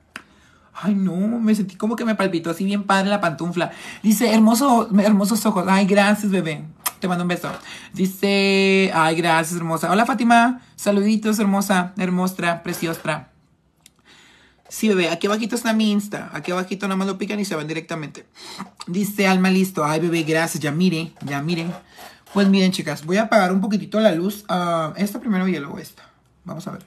Ay, 0.74 0.94
no, 0.94 1.16
me 1.16 1.54
sentí 1.54 1.76
como 1.76 1.96
que 1.96 2.04
me 2.04 2.14
palpitó 2.14 2.50
así 2.50 2.64
bien 2.64 2.84
padre 2.84 3.10
la 3.10 3.20
pantufla. 3.20 3.70
Dice, 4.02 4.32
hermoso, 4.32 4.88
hermosos 4.98 5.44
ojos. 5.46 5.64
Ay, 5.68 5.86
gracias, 5.86 6.30
bebé. 6.30 6.64
Te 7.00 7.08
mando 7.08 7.24
un 7.24 7.28
beso. 7.28 7.50
Dice, 7.92 8.90
ay, 8.94 9.16
gracias, 9.16 9.56
hermosa. 9.56 9.90
Hola, 9.90 10.06
Fátima. 10.06 10.60
Saluditos, 10.76 11.38
hermosa, 11.38 11.92
hermosa, 11.96 12.62
preciosa. 12.62 13.28
Sí, 14.68 14.88
bebé, 14.88 15.10
aquí 15.10 15.26
abajito 15.26 15.56
está 15.56 15.72
mi 15.72 15.90
Insta. 15.90 16.30
Aquí 16.32 16.52
abajito 16.52 16.86
nada 16.86 16.96
más 16.96 17.08
lo 17.08 17.18
pican 17.18 17.40
y 17.40 17.44
se 17.44 17.56
van 17.56 17.66
directamente. 17.66 18.26
Dice, 18.86 19.26
alma 19.26 19.50
listo. 19.50 19.84
Ay, 19.84 20.00
bebé, 20.00 20.22
gracias. 20.22 20.62
Ya 20.62 20.70
mire, 20.70 21.12
ya 21.24 21.42
miren. 21.42 21.74
Pues 22.32 22.48
miren, 22.48 22.70
chicas, 22.70 23.04
voy 23.04 23.16
a 23.16 23.22
apagar 23.22 23.52
un 23.52 23.60
poquitito 23.60 23.98
la 23.98 24.12
luz. 24.12 24.44
Uh, 24.48 24.94
esta 24.96 25.18
primero 25.18 25.48
y 25.48 25.58
luego 25.58 25.78
esta. 25.78 26.04
Vamos 26.44 26.66
a 26.68 26.70
ver. 26.70 26.84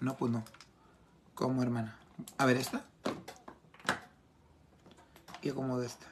No, 0.00 0.14
pues 0.16 0.30
no. 0.30 0.44
¿Cómo, 1.34 1.62
hermana? 1.62 1.95
A 2.38 2.46
ver 2.46 2.56
esta. 2.56 2.84
Y 5.42 5.50
acomodo 5.50 5.82
esta. 5.82 6.06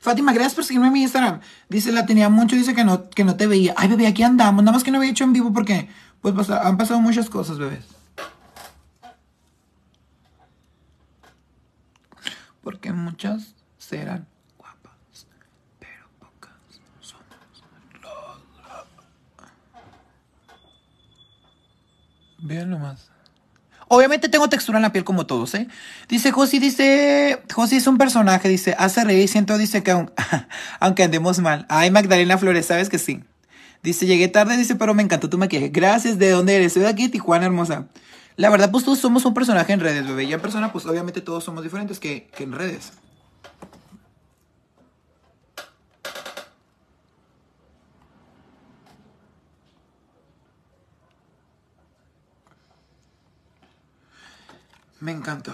Fátima, 0.00 0.32
gracias 0.32 0.54
por 0.54 0.64
seguirme 0.64 0.86
en 0.86 0.92
mi 0.94 1.02
Instagram. 1.02 1.40
Dice, 1.68 1.92
la 1.92 2.06
tenía 2.06 2.30
mucho, 2.30 2.56
dice 2.56 2.74
que 2.74 2.84
no, 2.84 3.10
que 3.10 3.22
no 3.22 3.36
te 3.36 3.46
veía. 3.46 3.74
Ay, 3.76 3.88
bebé, 3.88 4.06
aquí 4.06 4.22
andamos. 4.22 4.64
Nada 4.64 4.74
más 4.74 4.82
que 4.82 4.90
no 4.90 4.98
había 4.98 5.10
hecho 5.10 5.24
en 5.24 5.34
vivo 5.34 5.52
porque 5.52 5.88
pues, 6.22 6.48
han 6.48 6.78
pasado 6.78 7.00
muchas 7.00 7.28
cosas, 7.28 7.58
bebés. 7.58 7.84
Porque 12.62 12.92
muchas 12.92 13.54
serán 13.76 14.26
Vean 22.42 22.70
nomás. 22.70 23.10
Obviamente 23.88 24.28
tengo 24.28 24.48
textura 24.48 24.78
en 24.78 24.82
la 24.82 24.92
piel 24.92 25.02
como 25.02 25.26
todos, 25.26 25.52
¿eh? 25.54 25.66
Dice 26.08 26.30
Josi, 26.30 26.60
dice... 26.60 27.42
Josi 27.52 27.76
es 27.76 27.88
un 27.88 27.98
personaje, 27.98 28.48
dice... 28.48 28.76
Hace 28.78 29.02
reír, 29.02 29.28
siento, 29.28 29.58
dice 29.58 29.82
que 29.82 30.06
aunque 30.80 31.02
andemos 31.02 31.40
mal. 31.40 31.66
Ay, 31.68 31.90
Magdalena 31.90 32.38
Flores, 32.38 32.66
¿sabes 32.66 32.88
que 32.88 32.98
sí? 32.98 33.24
Dice, 33.82 34.06
llegué 34.06 34.28
tarde, 34.28 34.56
dice, 34.56 34.76
pero 34.76 34.94
me 34.94 35.02
encantó 35.02 35.28
tu 35.28 35.38
maquillaje. 35.38 35.70
Gracias, 35.70 36.18
¿de 36.18 36.30
dónde 36.30 36.54
eres? 36.54 36.74
Soy 36.74 36.82
de 36.82 36.88
aquí, 36.88 37.08
Tijuana, 37.08 37.46
hermosa. 37.46 37.88
La 38.36 38.48
verdad, 38.48 38.70
pues 38.70 38.84
todos 38.84 39.00
somos 39.00 39.24
un 39.24 39.34
personaje 39.34 39.72
en 39.72 39.80
redes, 39.80 40.06
bebé. 40.06 40.22
Y 40.22 40.32
en 40.32 40.40
persona, 40.40 40.70
pues 40.70 40.86
obviamente 40.86 41.20
todos 41.20 41.42
somos 41.42 41.64
diferentes 41.64 41.98
que, 41.98 42.28
que 42.36 42.44
en 42.44 42.52
redes. 42.52 42.92
Me 55.00 55.12
encantó. 55.12 55.52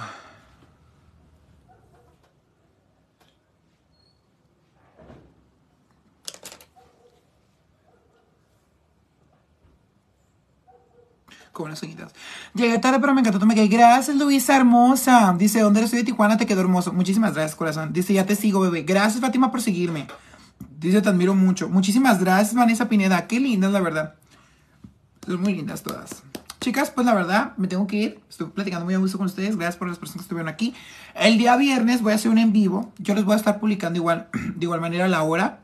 Con 11.52 11.70
las 11.70 11.82
uñitas. 11.82 12.12
Llegué 12.54 12.78
tarde, 12.78 12.98
pero 13.00 13.14
me 13.14 13.20
encantó 13.20 13.38
tu 13.38 13.46
quedé. 13.46 13.68
Gracias, 13.68 14.16
Luisa, 14.16 14.56
hermosa. 14.56 15.34
Dice, 15.38 15.60
¿dónde 15.60 15.80
eres? 15.80 15.92
De 15.92 16.04
Tijuana, 16.04 16.36
te 16.36 16.44
quedó 16.44 16.60
hermoso. 16.60 16.92
Muchísimas 16.92 17.34
gracias, 17.34 17.54
corazón. 17.56 17.92
Dice, 17.92 18.12
ya 18.12 18.26
te 18.26 18.34
sigo, 18.34 18.60
bebé. 18.60 18.82
Gracias, 18.82 19.20
Fátima, 19.20 19.50
por 19.50 19.62
seguirme. 19.62 20.08
Dice, 20.78 21.00
te 21.00 21.08
admiro 21.08 21.34
mucho. 21.34 21.68
Muchísimas 21.68 22.20
gracias, 22.20 22.54
Vanessa 22.54 22.88
Pineda. 22.88 23.26
Qué 23.26 23.40
lindas, 23.40 23.72
la 23.72 23.80
verdad. 23.80 24.14
Son 25.24 25.40
muy 25.40 25.54
lindas 25.54 25.82
todas. 25.82 26.22
Chicas, 26.66 26.90
pues 26.90 27.06
la 27.06 27.14
verdad, 27.14 27.52
me 27.58 27.68
tengo 27.68 27.86
que 27.86 27.96
ir. 27.96 28.20
Estoy 28.28 28.48
platicando 28.48 28.84
muy 28.84 28.92
a 28.92 28.98
gusto 28.98 29.18
con 29.18 29.28
ustedes. 29.28 29.54
Gracias 29.54 29.76
por 29.76 29.86
las 29.86 30.00
personas 30.00 30.22
que 30.22 30.22
estuvieron 30.22 30.48
aquí. 30.48 30.74
El 31.14 31.38
día 31.38 31.56
viernes 31.56 32.02
voy 32.02 32.10
a 32.10 32.16
hacer 32.16 32.28
un 32.28 32.38
en 32.38 32.52
vivo. 32.52 32.92
Yo 32.98 33.14
les 33.14 33.24
voy 33.24 33.34
a 33.34 33.36
estar 33.36 33.60
publicando 33.60 34.00
igual, 34.00 34.26
de 34.56 34.64
igual 34.64 34.80
manera 34.80 35.06
la 35.06 35.22
hora 35.22 35.60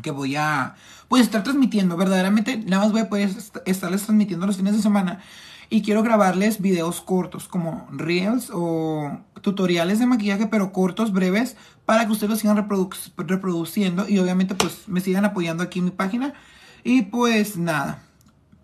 que 0.00 0.10
voy 0.10 0.36
a 0.36 0.74
pues 1.08 1.20
estar 1.20 1.42
transmitiendo. 1.42 1.98
Verdaderamente, 1.98 2.56
nada 2.56 2.84
más 2.84 2.92
voy 2.92 3.02
a 3.02 3.10
poder 3.10 3.28
estarles 3.66 4.04
transmitiendo 4.04 4.46
los 4.46 4.56
fines 4.56 4.74
de 4.74 4.80
semana. 4.80 5.20
Y 5.68 5.82
quiero 5.82 6.02
grabarles 6.02 6.62
videos 6.62 7.02
cortos, 7.02 7.46
como 7.46 7.86
reels 7.92 8.50
o 8.54 9.18
tutoriales 9.42 9.98
de 9.98 10.06
maquillaje, 10.06 10.46
pero 10.46 10.72
cortos, 10.72 11.12
breves, 11.12 11.58
para 11.84 12.06
que 12.06 12.12
ustedes 12.12 12.30
los 12.30 12.38
sigan 12.38 12.56
reproduciendo 12.56 14.08
y 14.08 14.18
obviamente 14.18 14.54
pues 14.54 14.88
me 14.88 15.02
sigan 15.02 15.26
apoyando 15.26 15.62
aquí 15.62 15.80
en 15.80 15.84
mi 15.84 15.90
página. 15.90 16.32
Y 16.84 17.02
pues 17.02 17.58
nada, 17.58 18.02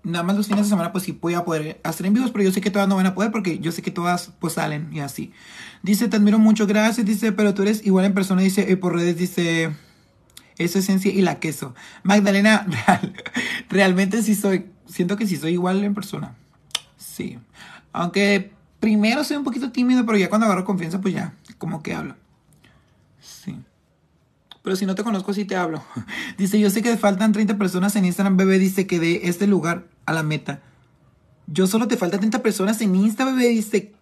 nada 0.07 0.23
más 0.23 0.37
los 0.37 0.47
fines 0.47 0.65
de 0.65 0.71
semana 0.71 0.93
pues 0.93 1.05
sí 1.05 1.19
voy 1.21 1.35
a 1.35 1.45
poder 1.45 1.81
hacer 1.83 2.07
en 2.07 2.15
vivos, 2.15 2.31
pero 2.31 2.45
yo 2.45 2.53
sé 2.53 2.61
que 2.61 2.71
todas 2.71 2.89
no 2.89 2.97
van 2.97 3.07
a 3.07 3.15
poder 3.15 3.33
porque 3.33 3.59
yo 3.59 3.73
sé 3.73 3.83
que 3.83 3.91
todas 3.91 4.31
pues 4.39 4.55
salen 4.55 4.89
y 4.93 5.01
así. 5.01 5.33
Dice, 5.83 6.09
te 6.09 6.17
admiro 6.17 6.39
mucho, 6.39 6.67
gracias, 6.67 7.05
dice, 7.05 7.33
pero 7.33 7.55
tú 7.55 7.63
eres 7.63 7.85
igual 7.85 8.05
en 8.05 8.15
persona, 8.15 8.41
dice, 8.41 8.71
eh, 8.71 8.77
por 8.77 8.95
redes, 8.95 9.19
dice, 9.19 9.73
es 10.59 10.77
esencia 10.77 11.13
y 11.13 11.23
la 11.23 11.41
queso. 11.41 11.75
Magdalena, 12.05 12.67
realmente 13.69 14.23
sí 14.23 14.35
soy, 14.37 14.67
siento 14.87 15.17
que 15.17 15.27
sí 15.27 15.37
soy 15.37 15.53
igual 15.53 15.83
en 15.83 15.95
persona. 15.95 16.37
Sí. 16.97 17.39
Aunque 17.93 18.53
primero 18.79 19.25
soy 19.25 19.37
un 19.37 19.45
poquito 19.45 19.73
tímido, 19.73 20.07
pero 20.07 20.19
ya 20.19 20.29
cuando 20.29 20.47
agarro 20.47 20.65
confianza 20.65 21.01
pues 21.01 21.15
ya, 21.15 21.35
como 21.59 21.83
que 21.83 21.95
hablo. 21.95 22.15
Sí. 23.21 23.59
Pero 24.63 24.77
si 24.77 24.87
no 24.87 24.95
te 24.95 25.03
conozco, 25.03 25.33
sí 25.33 25.45
te 25.45 25.57
hablo. 25.57 25.83
Dice, 26.39 26.61
yo 26.61 26.71
sé 26.71 26.81
que 26.83 26.97
faltan 26.97 27.33
30 27.33 27.59
personas 27.59 27.97
en 27.97 28.05
Instagram, 28.05 28.37
bebé. 28.37 28.59
Dice 28.59 28.87
que 28.87 29.01
de 29.01 29.23
este 29.25 29.47
lugar 29.47 29.96
a 30.07 30.13
la 30.13 30.23
meta. 30.23 30.61
Yo 31.47 31.67
solo 31.67 31.87
te 31.87 31.97
faltan 31.97 32.21
30 32.21 32.43
personas 32.43 32.81
en 32.81 32.95
Insta, 32.95 33.25
bebé. 33.25 33.49
Dice, 33.49 33.95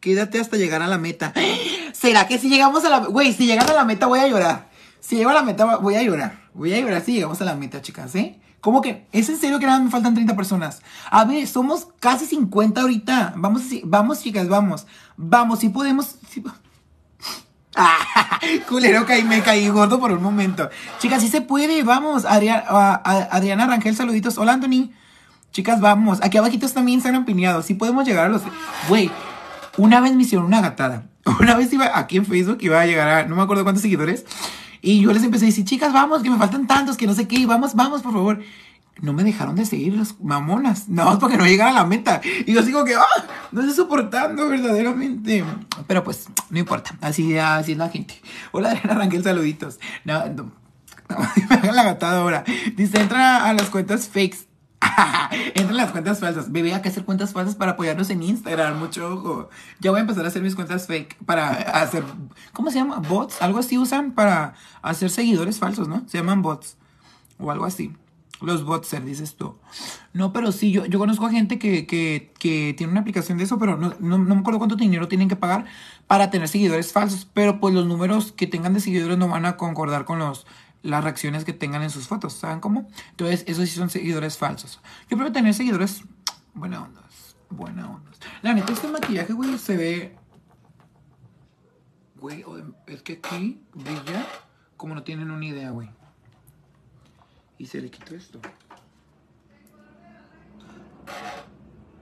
quédate 0.00 0.40
hasta 0.40 0.56
llegar 0.56 0.82
a 0.82 0.86
la 0.86 0.98
meta. 0.98 1.32
¿Será 1.92 2.26
que 2.26 2.38
si 2.38 2.48
llegamos 2.48 2.84
a 2.84 2.90
la... 2.90 2.98
Güey, 2.98 3.32
si 3.32 3.46
llegan 3.46 3.68
a 3.68 3.72
la 3.72 3.84
meta 3.84 4.06
voy 4.06 4.18
a 4.18 4.26
llorar. 4.26 4.68
Si 5.00 5.16
llego 5.16 5.30
a 5.30 5.34
la 5.34 5.42
meta 5.42 5.76
voy 5.76 5.94
a 5.94 6.02
llorar. 6.02 6.40
Voy 6.54 6.74
a 6.74 6.80
llorar 6.80 7.02
si 7.02 7.14
llegamos 7.14 7.40
a 7.40 7.44
la 7.44 7.54
meta, 7.54 7.80
chicas, 7.80 8.14
¿eh? 8.14 8.38
¿Cómo 8.60 8.80
que? 8.80 9.06
¿Es 9.10 9.28
en 9.28 9.38
serio 9.38 9.58
que 9.58 9.66
nada 9.66 9.80
me 9.80 9.90
faltan 9.90 10.14
30 10.14 10.36
personas? 10.36 10.82
A 11.10 11.24
ver, 11.24 11.46
somos 11.48 11.88
casi 11.98 12.26
50 12.26 12.80
ahorita. 12.80 13.34
Vamos, 13.36 13.62
vamos, 13.84 14.22
chicas, 14.22 14.48
vamos. 14.48 14.86
Vamos, 15.16 15.58
si 15.58 15.68
podemos... 15.68 16.16
culero, 18.68 19.06
caí, 19.06 19.24
me 19.24 19.42
caí 19.42 19.68
gordo 19.68 19.98
por 19.98 20.12
un 20.12 20.22
momento. 20.22 20.70
Chicas, 21.00 21.22
sí 21.22 21.28
se 21.28 21.40
puede, 21.40 21.82
vamos. 21.82 22.24
Adriana, 22.24 22.62
Adriana 23.04 23.66
Rangel, 23.66 23.96
saluditos. 23.96 24.38
Hola, 24.38 24.52
Anthony. 24.52 24.90
Chicas, 25.52 25.80
vamos. 25.80 26.18
Aquí 26.22 26.38
abajito 26.38 26.66
también 26.68 26.98
están 26.98 27.24
pineados. 27.24 27.66
Sí 27.66 27.74
podemos 27.74 28.06
llegar 28.06 28.26
a 28.26 28.28
los... 28.30 28.42
Güey, 28.88 29.10
una 29.76 30.00
vez 30.00 30.14
me 30.14 30.22
hicieron 30.22 30.46
una 30.46 30.60
gatada. 30.60 31.06
Una 31.40 31.54
vez 31.54 31.72
iba 31.72 31.96
aquí 31.96 32.16
en 32.16 32.26
Facebook, 32.26 32.58
iba 32.62 32.80
a 32.80 32.84
llegar 32.84 33.08
a 33.08 33.24
no 33.28 33.36
me 33.36 33.42
acuerdo 33.42 33.62
cuántos 33.62 33.82
seguidores. 33.82 34.24
Y 34.80 35.02
yo 35.02 35.12
les 35.12 35.22
empecé 35.22 35.44
a 35.44 35.46
decir, 35.46 35.64
chicas, 35.64 35.92
vamos, 35.92 36.20
que 36.22 36.30
me 36.30 36.36
faltan 36.36 36.66
tantos, 36.66 36.96
que 36.96 37.06
no 37.06 37.14
sé 37.14 37.28
qué, 37.28 37.46
vamos, 37.46 37.74
vamos, 37.76 38.02
por 38.02 38.12
favor. 38.12 38.40
No 39.00 39.12
me 39.12 39.22
dejaron 39.22 39.54
de 39.54 39.64
seguir 39.64 39.94
las 39.94 40.20
mamonas, 40.20 40.88
no, 40.88 41.20
porque 41.20 41.36
no 41.36 41.46
llegara 41.46 41.70
a 41.70 41.74
la 41.74 41.84
meta. 41.84 42.20
Y 42.44 42.52
yo 42.52 42.62
sigo 42.64 42.84
que, 42.84 42.96
ah, 42.96 43.24
no 43.52 43.60
estoy 43.60 43.76
soportando 43.76 44.48
verdaderamente. 44.48 45.44
Pero 45.86 46.02
pues, 46.02 46.26
no 46.50 46.58
importa, 46.58 46.96
así, 47.00 47.38
así 47.38 47.72
es 47.72 47.78
la 47.78 47.88
gente. 47.88 48.20
Hola, 48.50 48.70
Adriana 48.70 48.94
Rangel, 48.94 49.22
saluditos. 49.22 49.78
No, 50.04 50.26
no, 50.26 50.52
no 51.08 51.18
me 51.50 51.54
hagan 51.54 51.76
la 51.76 51.84
gatada 51.84 52.20
ahora. 52.20 52.42
Dice, 52.74 53.00
entra 53.00 53.44
a 53.44 53.52
las 53.52 53.70
cuentas 53.70 54.08
fakes 54.08 54.51
Entran 55.54 55.76
las 55.76 55.92
cuentas 55.92 56.20
falsas. 56.20 56.50
Bebé, 56.50 56.74
hay 56.74 56.82
que 56.82 56.88
hacer 56.88 57.04
cuentas 57.04 57.32
falsas 57.32 57.54
para 57.54 57.72
apoyarnos 57.72 58.10
en 58.10 58.22
Instagram. 58.22 58.78
Mucho 58.78 59.14
ojo. 59.14 59.50
Ya 59.80 59.90
voy 59.90 59.98
a 59.98 60.00
empezar 60.02 60.24
a 60.24 60.28
hacer 60.28 60.42
mis 60.42 60.54
cuentas 60.54 60.86
fake 60.86 61.16
para 61.24 61.50
hacer. 61.50 62.04
¿Cómo 62.52 62.70
se 62.70 62.78
llama? 62.78 62.98
Bots. 62.98 63.40
Algo 63.42 63.58
así 63.58 63.78
usan 63.78 64.12
para 64.12 64.54
hacer 64.82 65.10
seguidores 65.10 65.58
falsos, 65.58 65.88
¿no? 65.88 66.02
Se 66.06 66.18
llaman 66.18 66.42
bots. 66.42 66.76
O 67.38 67.50
algo 67.50 67.64
así. 67.64 67.92
Los 68.42 68.64
botser, 68.64 69.04
dices 69.04 69.36
tú. 69.36 69.54
No, 70.12 70.32
pero 70.32 70.50
sí, 70.50 70.72
yo, 70.72 70.84
yo 70.86 70.98
conozco 70.98 71.26
a 71.26 71.30
gente 71.30 71.60
que, 71.60 71.86
que, 71.86 72.32
que 72.40 72.74
tiene 72.76 72.90
una 72.90 73.00
aplicación 73.00 73.38
de 73.38 73.44
eso, 73.44 73.56
pero 73.56 73.76
no, 73.76 73.94
no, 74.00 74.18
no, 74.18 74.34
me 74.34 74.40
acuerdo 74.40 74.58
cuánto 74.58 74.74
dinero 74.74 75.06
tienen 75.06 75.28
que 75.28 75.36
pagar 75.36 75.64
para 76.08 76.28
tener 76.30 76.48
seguidores 76.48 76.92
falsos. 76.92 77.28
Pero 77.32 77.60
pues 77.60 77.72
los 77.72 77.86
números 77.86 78.32
que 78.32 78.48
tengan 78.48 78.74
de 78.74 78.80
seguidores 78.80 79.16
no 79.16 79.28
van 79.28 79.46
a 79.46 79.56
concordar 79.56 80.04
con 80.04 80.18
los 80.18 80.44
las 80.82 81.04
reacciones 81.04 81.44
que 81.44 81.52
tengan 81.52 81.82
en 81.82 81.90
sus 81.90 82.08
fotos. 82.08 82.34
¿Saben 82.34 82.60
cómo? 82.60 82.88
Entonces, 83.10 83.44
esos 83.46 83.68
sí 83.68 83.74
son 83.76 83.90
seguidores 83.90 84.36
falsos. 84.36 84.80
Yo 85.02 85.16
prefiero 85.16 85.32
tener 85.32 85.54
seguidores 85.54 86.02
buena 86.54 86.82
ondas. 86.82 87.36
Buena 87.50 87.88
ondas. 87.90 88.18
La 88.42 88.54
neta, 88.54 88.72
este 88.72 88.88
maquillaje, 88.88 89.32
güey, 89.32 89.58
se 89.58 89.76
ve. 89.76 90.16
Güey, 92.16 92.44
es 92.86 93.02
que 93.02 93.20
aquí 93.22 93.62
brilla 93.74 94.26
como 94.76 94.94
no 94.94 95.02
tienen 95.02 95.30
una 95.30 95.44
idea, 95.44 95.70
güey. 95.70 95.88
Y 97.58 97.66
se 97.66 97.80
le 97.80 97.90
quitó 97.90 98.14
esto. 98.16 98.40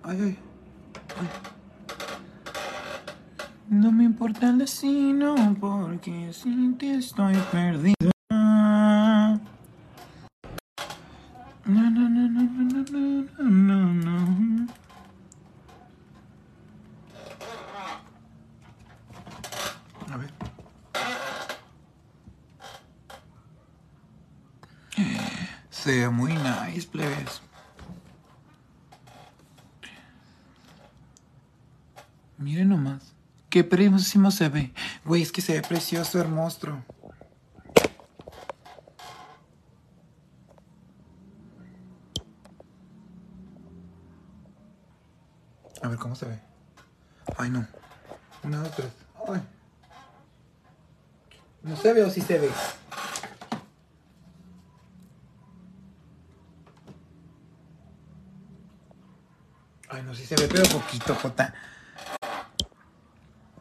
Ay, 0.02 0.19
ay. 0.23 0.39
ay. 1.19 1.28
No 3.69 3.93
me 3.93 4.05
importa 4.05 4.48
el 4.48 4.59
destino 4.59 5.57
porque 5.61 6.32
sin 6.32 6.77
ti 6.77 6.89
estoy 6.89 7.36
perdido. 7.52 8.11
No, 11.71 11.89
no, 11.89 12.09
no, 12.09 12.29
no, 12.29 12.43
no, 12.43 12.83
no, 13.39 13.95
no, 13.95 13.95
no. 13.95 14.67
A 20.13 20.17
ver. 20.17 20.31
Se 25.71 26.01
ve 26.01 26.09
muy 26.09 26.33
nice, 26.33 26.89
plebes. 26.89 27.41
Miren 32.37 32.71
nomás. 32.71 33.15
Qué 33.49 33.63
precioso 33.63 34.33
se 34.33 34.49
ve. 34.49 34.73
Güey, 35.05 35.23
es 35.23 35.31
que 35.31 35.41
se 35.41 35.53
ve 35.53 35.63
precioso, 35.63 36.19
hermoso. 36.19 36.83
A 45.82 45.89
ver 45.89 45.98
cómo 45.98 46.15
se 46.15 46.27
ve. 46.27 46.39
Ay, 47.36 47.51
no. 47.51 47.66
Una, 48.43 48.59
dos, 48.59 48.77
tres. 48.77 48.93
Ay. 49.28 49.43
¿No 51.62 51.77
se 51.77 51.93
ve 51.93 52.05
o 52.05 52.11
sí 52.11 52.20
se 52.20 52.39
ve? 52.39 52.51
Ay, 59.89 60.02
no, 60.02 60.15
sí 60.15 60.24
se 60.24 60.36
ve, 60.36 60.48
pero 60.48 60.69
poquito, 60.69 61.15
Jota. 61.15 61.55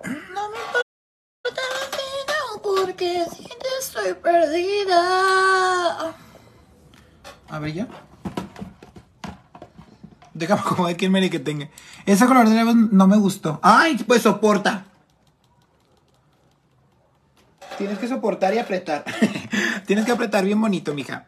No 0.04 0.50
me 0.50 0.58
importa 0.58 0.84
la 1.48 2.62
porque 2.62 3.26
si 3.36 3.44
te 3.44 3.68
estoy 3.80 4.14
perdida. 4.14 6.14
A 7.50 7.60
ver, 7.60 7.74
ya. 7.74 8.09
Déjame 10.40 10.62
como 10.68 10.88
de 10.88 10.96
quién 10.96 11.12
me 11.12 11.30
que 11.30 11.40
tenga. 11.40 11.70
Esa 12.06 12.26
color 12.26 12.48
de 12.50 12.56
labios 12.56 12.76
no 12.76 13.08
me 13.08 13.18
gustó. 13.18 13.60
Ay, 13.62 13.98
pues 14.08 14.24
soporta. 14.24 14.86
Tienes 17.78 18.00
que 18.00 18.08
soportar 18.08 18.54
y 18.54 18.58
apretar. 18.58 19.06
Tienes 19.86 20.06
que 20.06 20.12
apretar 20.12 20.44
bien 20.44 20.60
bonito, 20.60 20.94
mija. 20.94 21.28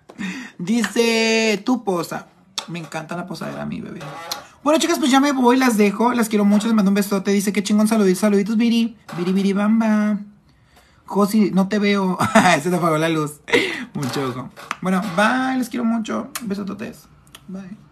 Dice 0.58 1.62
tu 1.66 1.84
posa. 1.84 2.28
Me 2.68 2.80
encanta 2.80 3.16
la 3.16 3.26
posadera, 3.26 3.66
mi 3.66 3.82
bebé. 3.82 4.00
Bueno, 4.64 4.80
chicas, 4.80 5.00
pues 5.00 5.12
ya 5.12 5.20
me 5.20 5.32
voy, 5.32 5.58
las 5.58 5.78
dejo. 5.78 6.14
Las 6.14 6.30
quiero 6.30 6.46
mucho, 6.46 6.68
les 6.68 6.76
mando 6.76 6.92
un 6.92 6.96
besote. 6.96 7.32
Dice 7.32 7.54
que 7.54 7.64
chingón 7.64 7.88
saluditos, 7.88 8.20
saluditos, 8.20 8.58
Viri. 8.58 8.98
Viri, 9.18 9.34
Viri, 9.34 9.54
bamba. 9.54 10.20
Josi, 11.06 11.52
no 11.52 11.68
te 11.68 11.80
veo. 11.80 12.18
Se 12.62 12.70
te 12.70 12.76
apagó 12.76 12.98
la 12.98 13.10
luz. 13.10 13.42
mucho 13.94 14.30
ojo. 14.30 14.50
Bueno, 14.82 15.02
bye, 15.16 15.58
les 15.58 15.70
quiero 15.70 15.86
mucho. 15.86 16.30
Besototes. 16.44 17.08
Bye. 17.48 17.91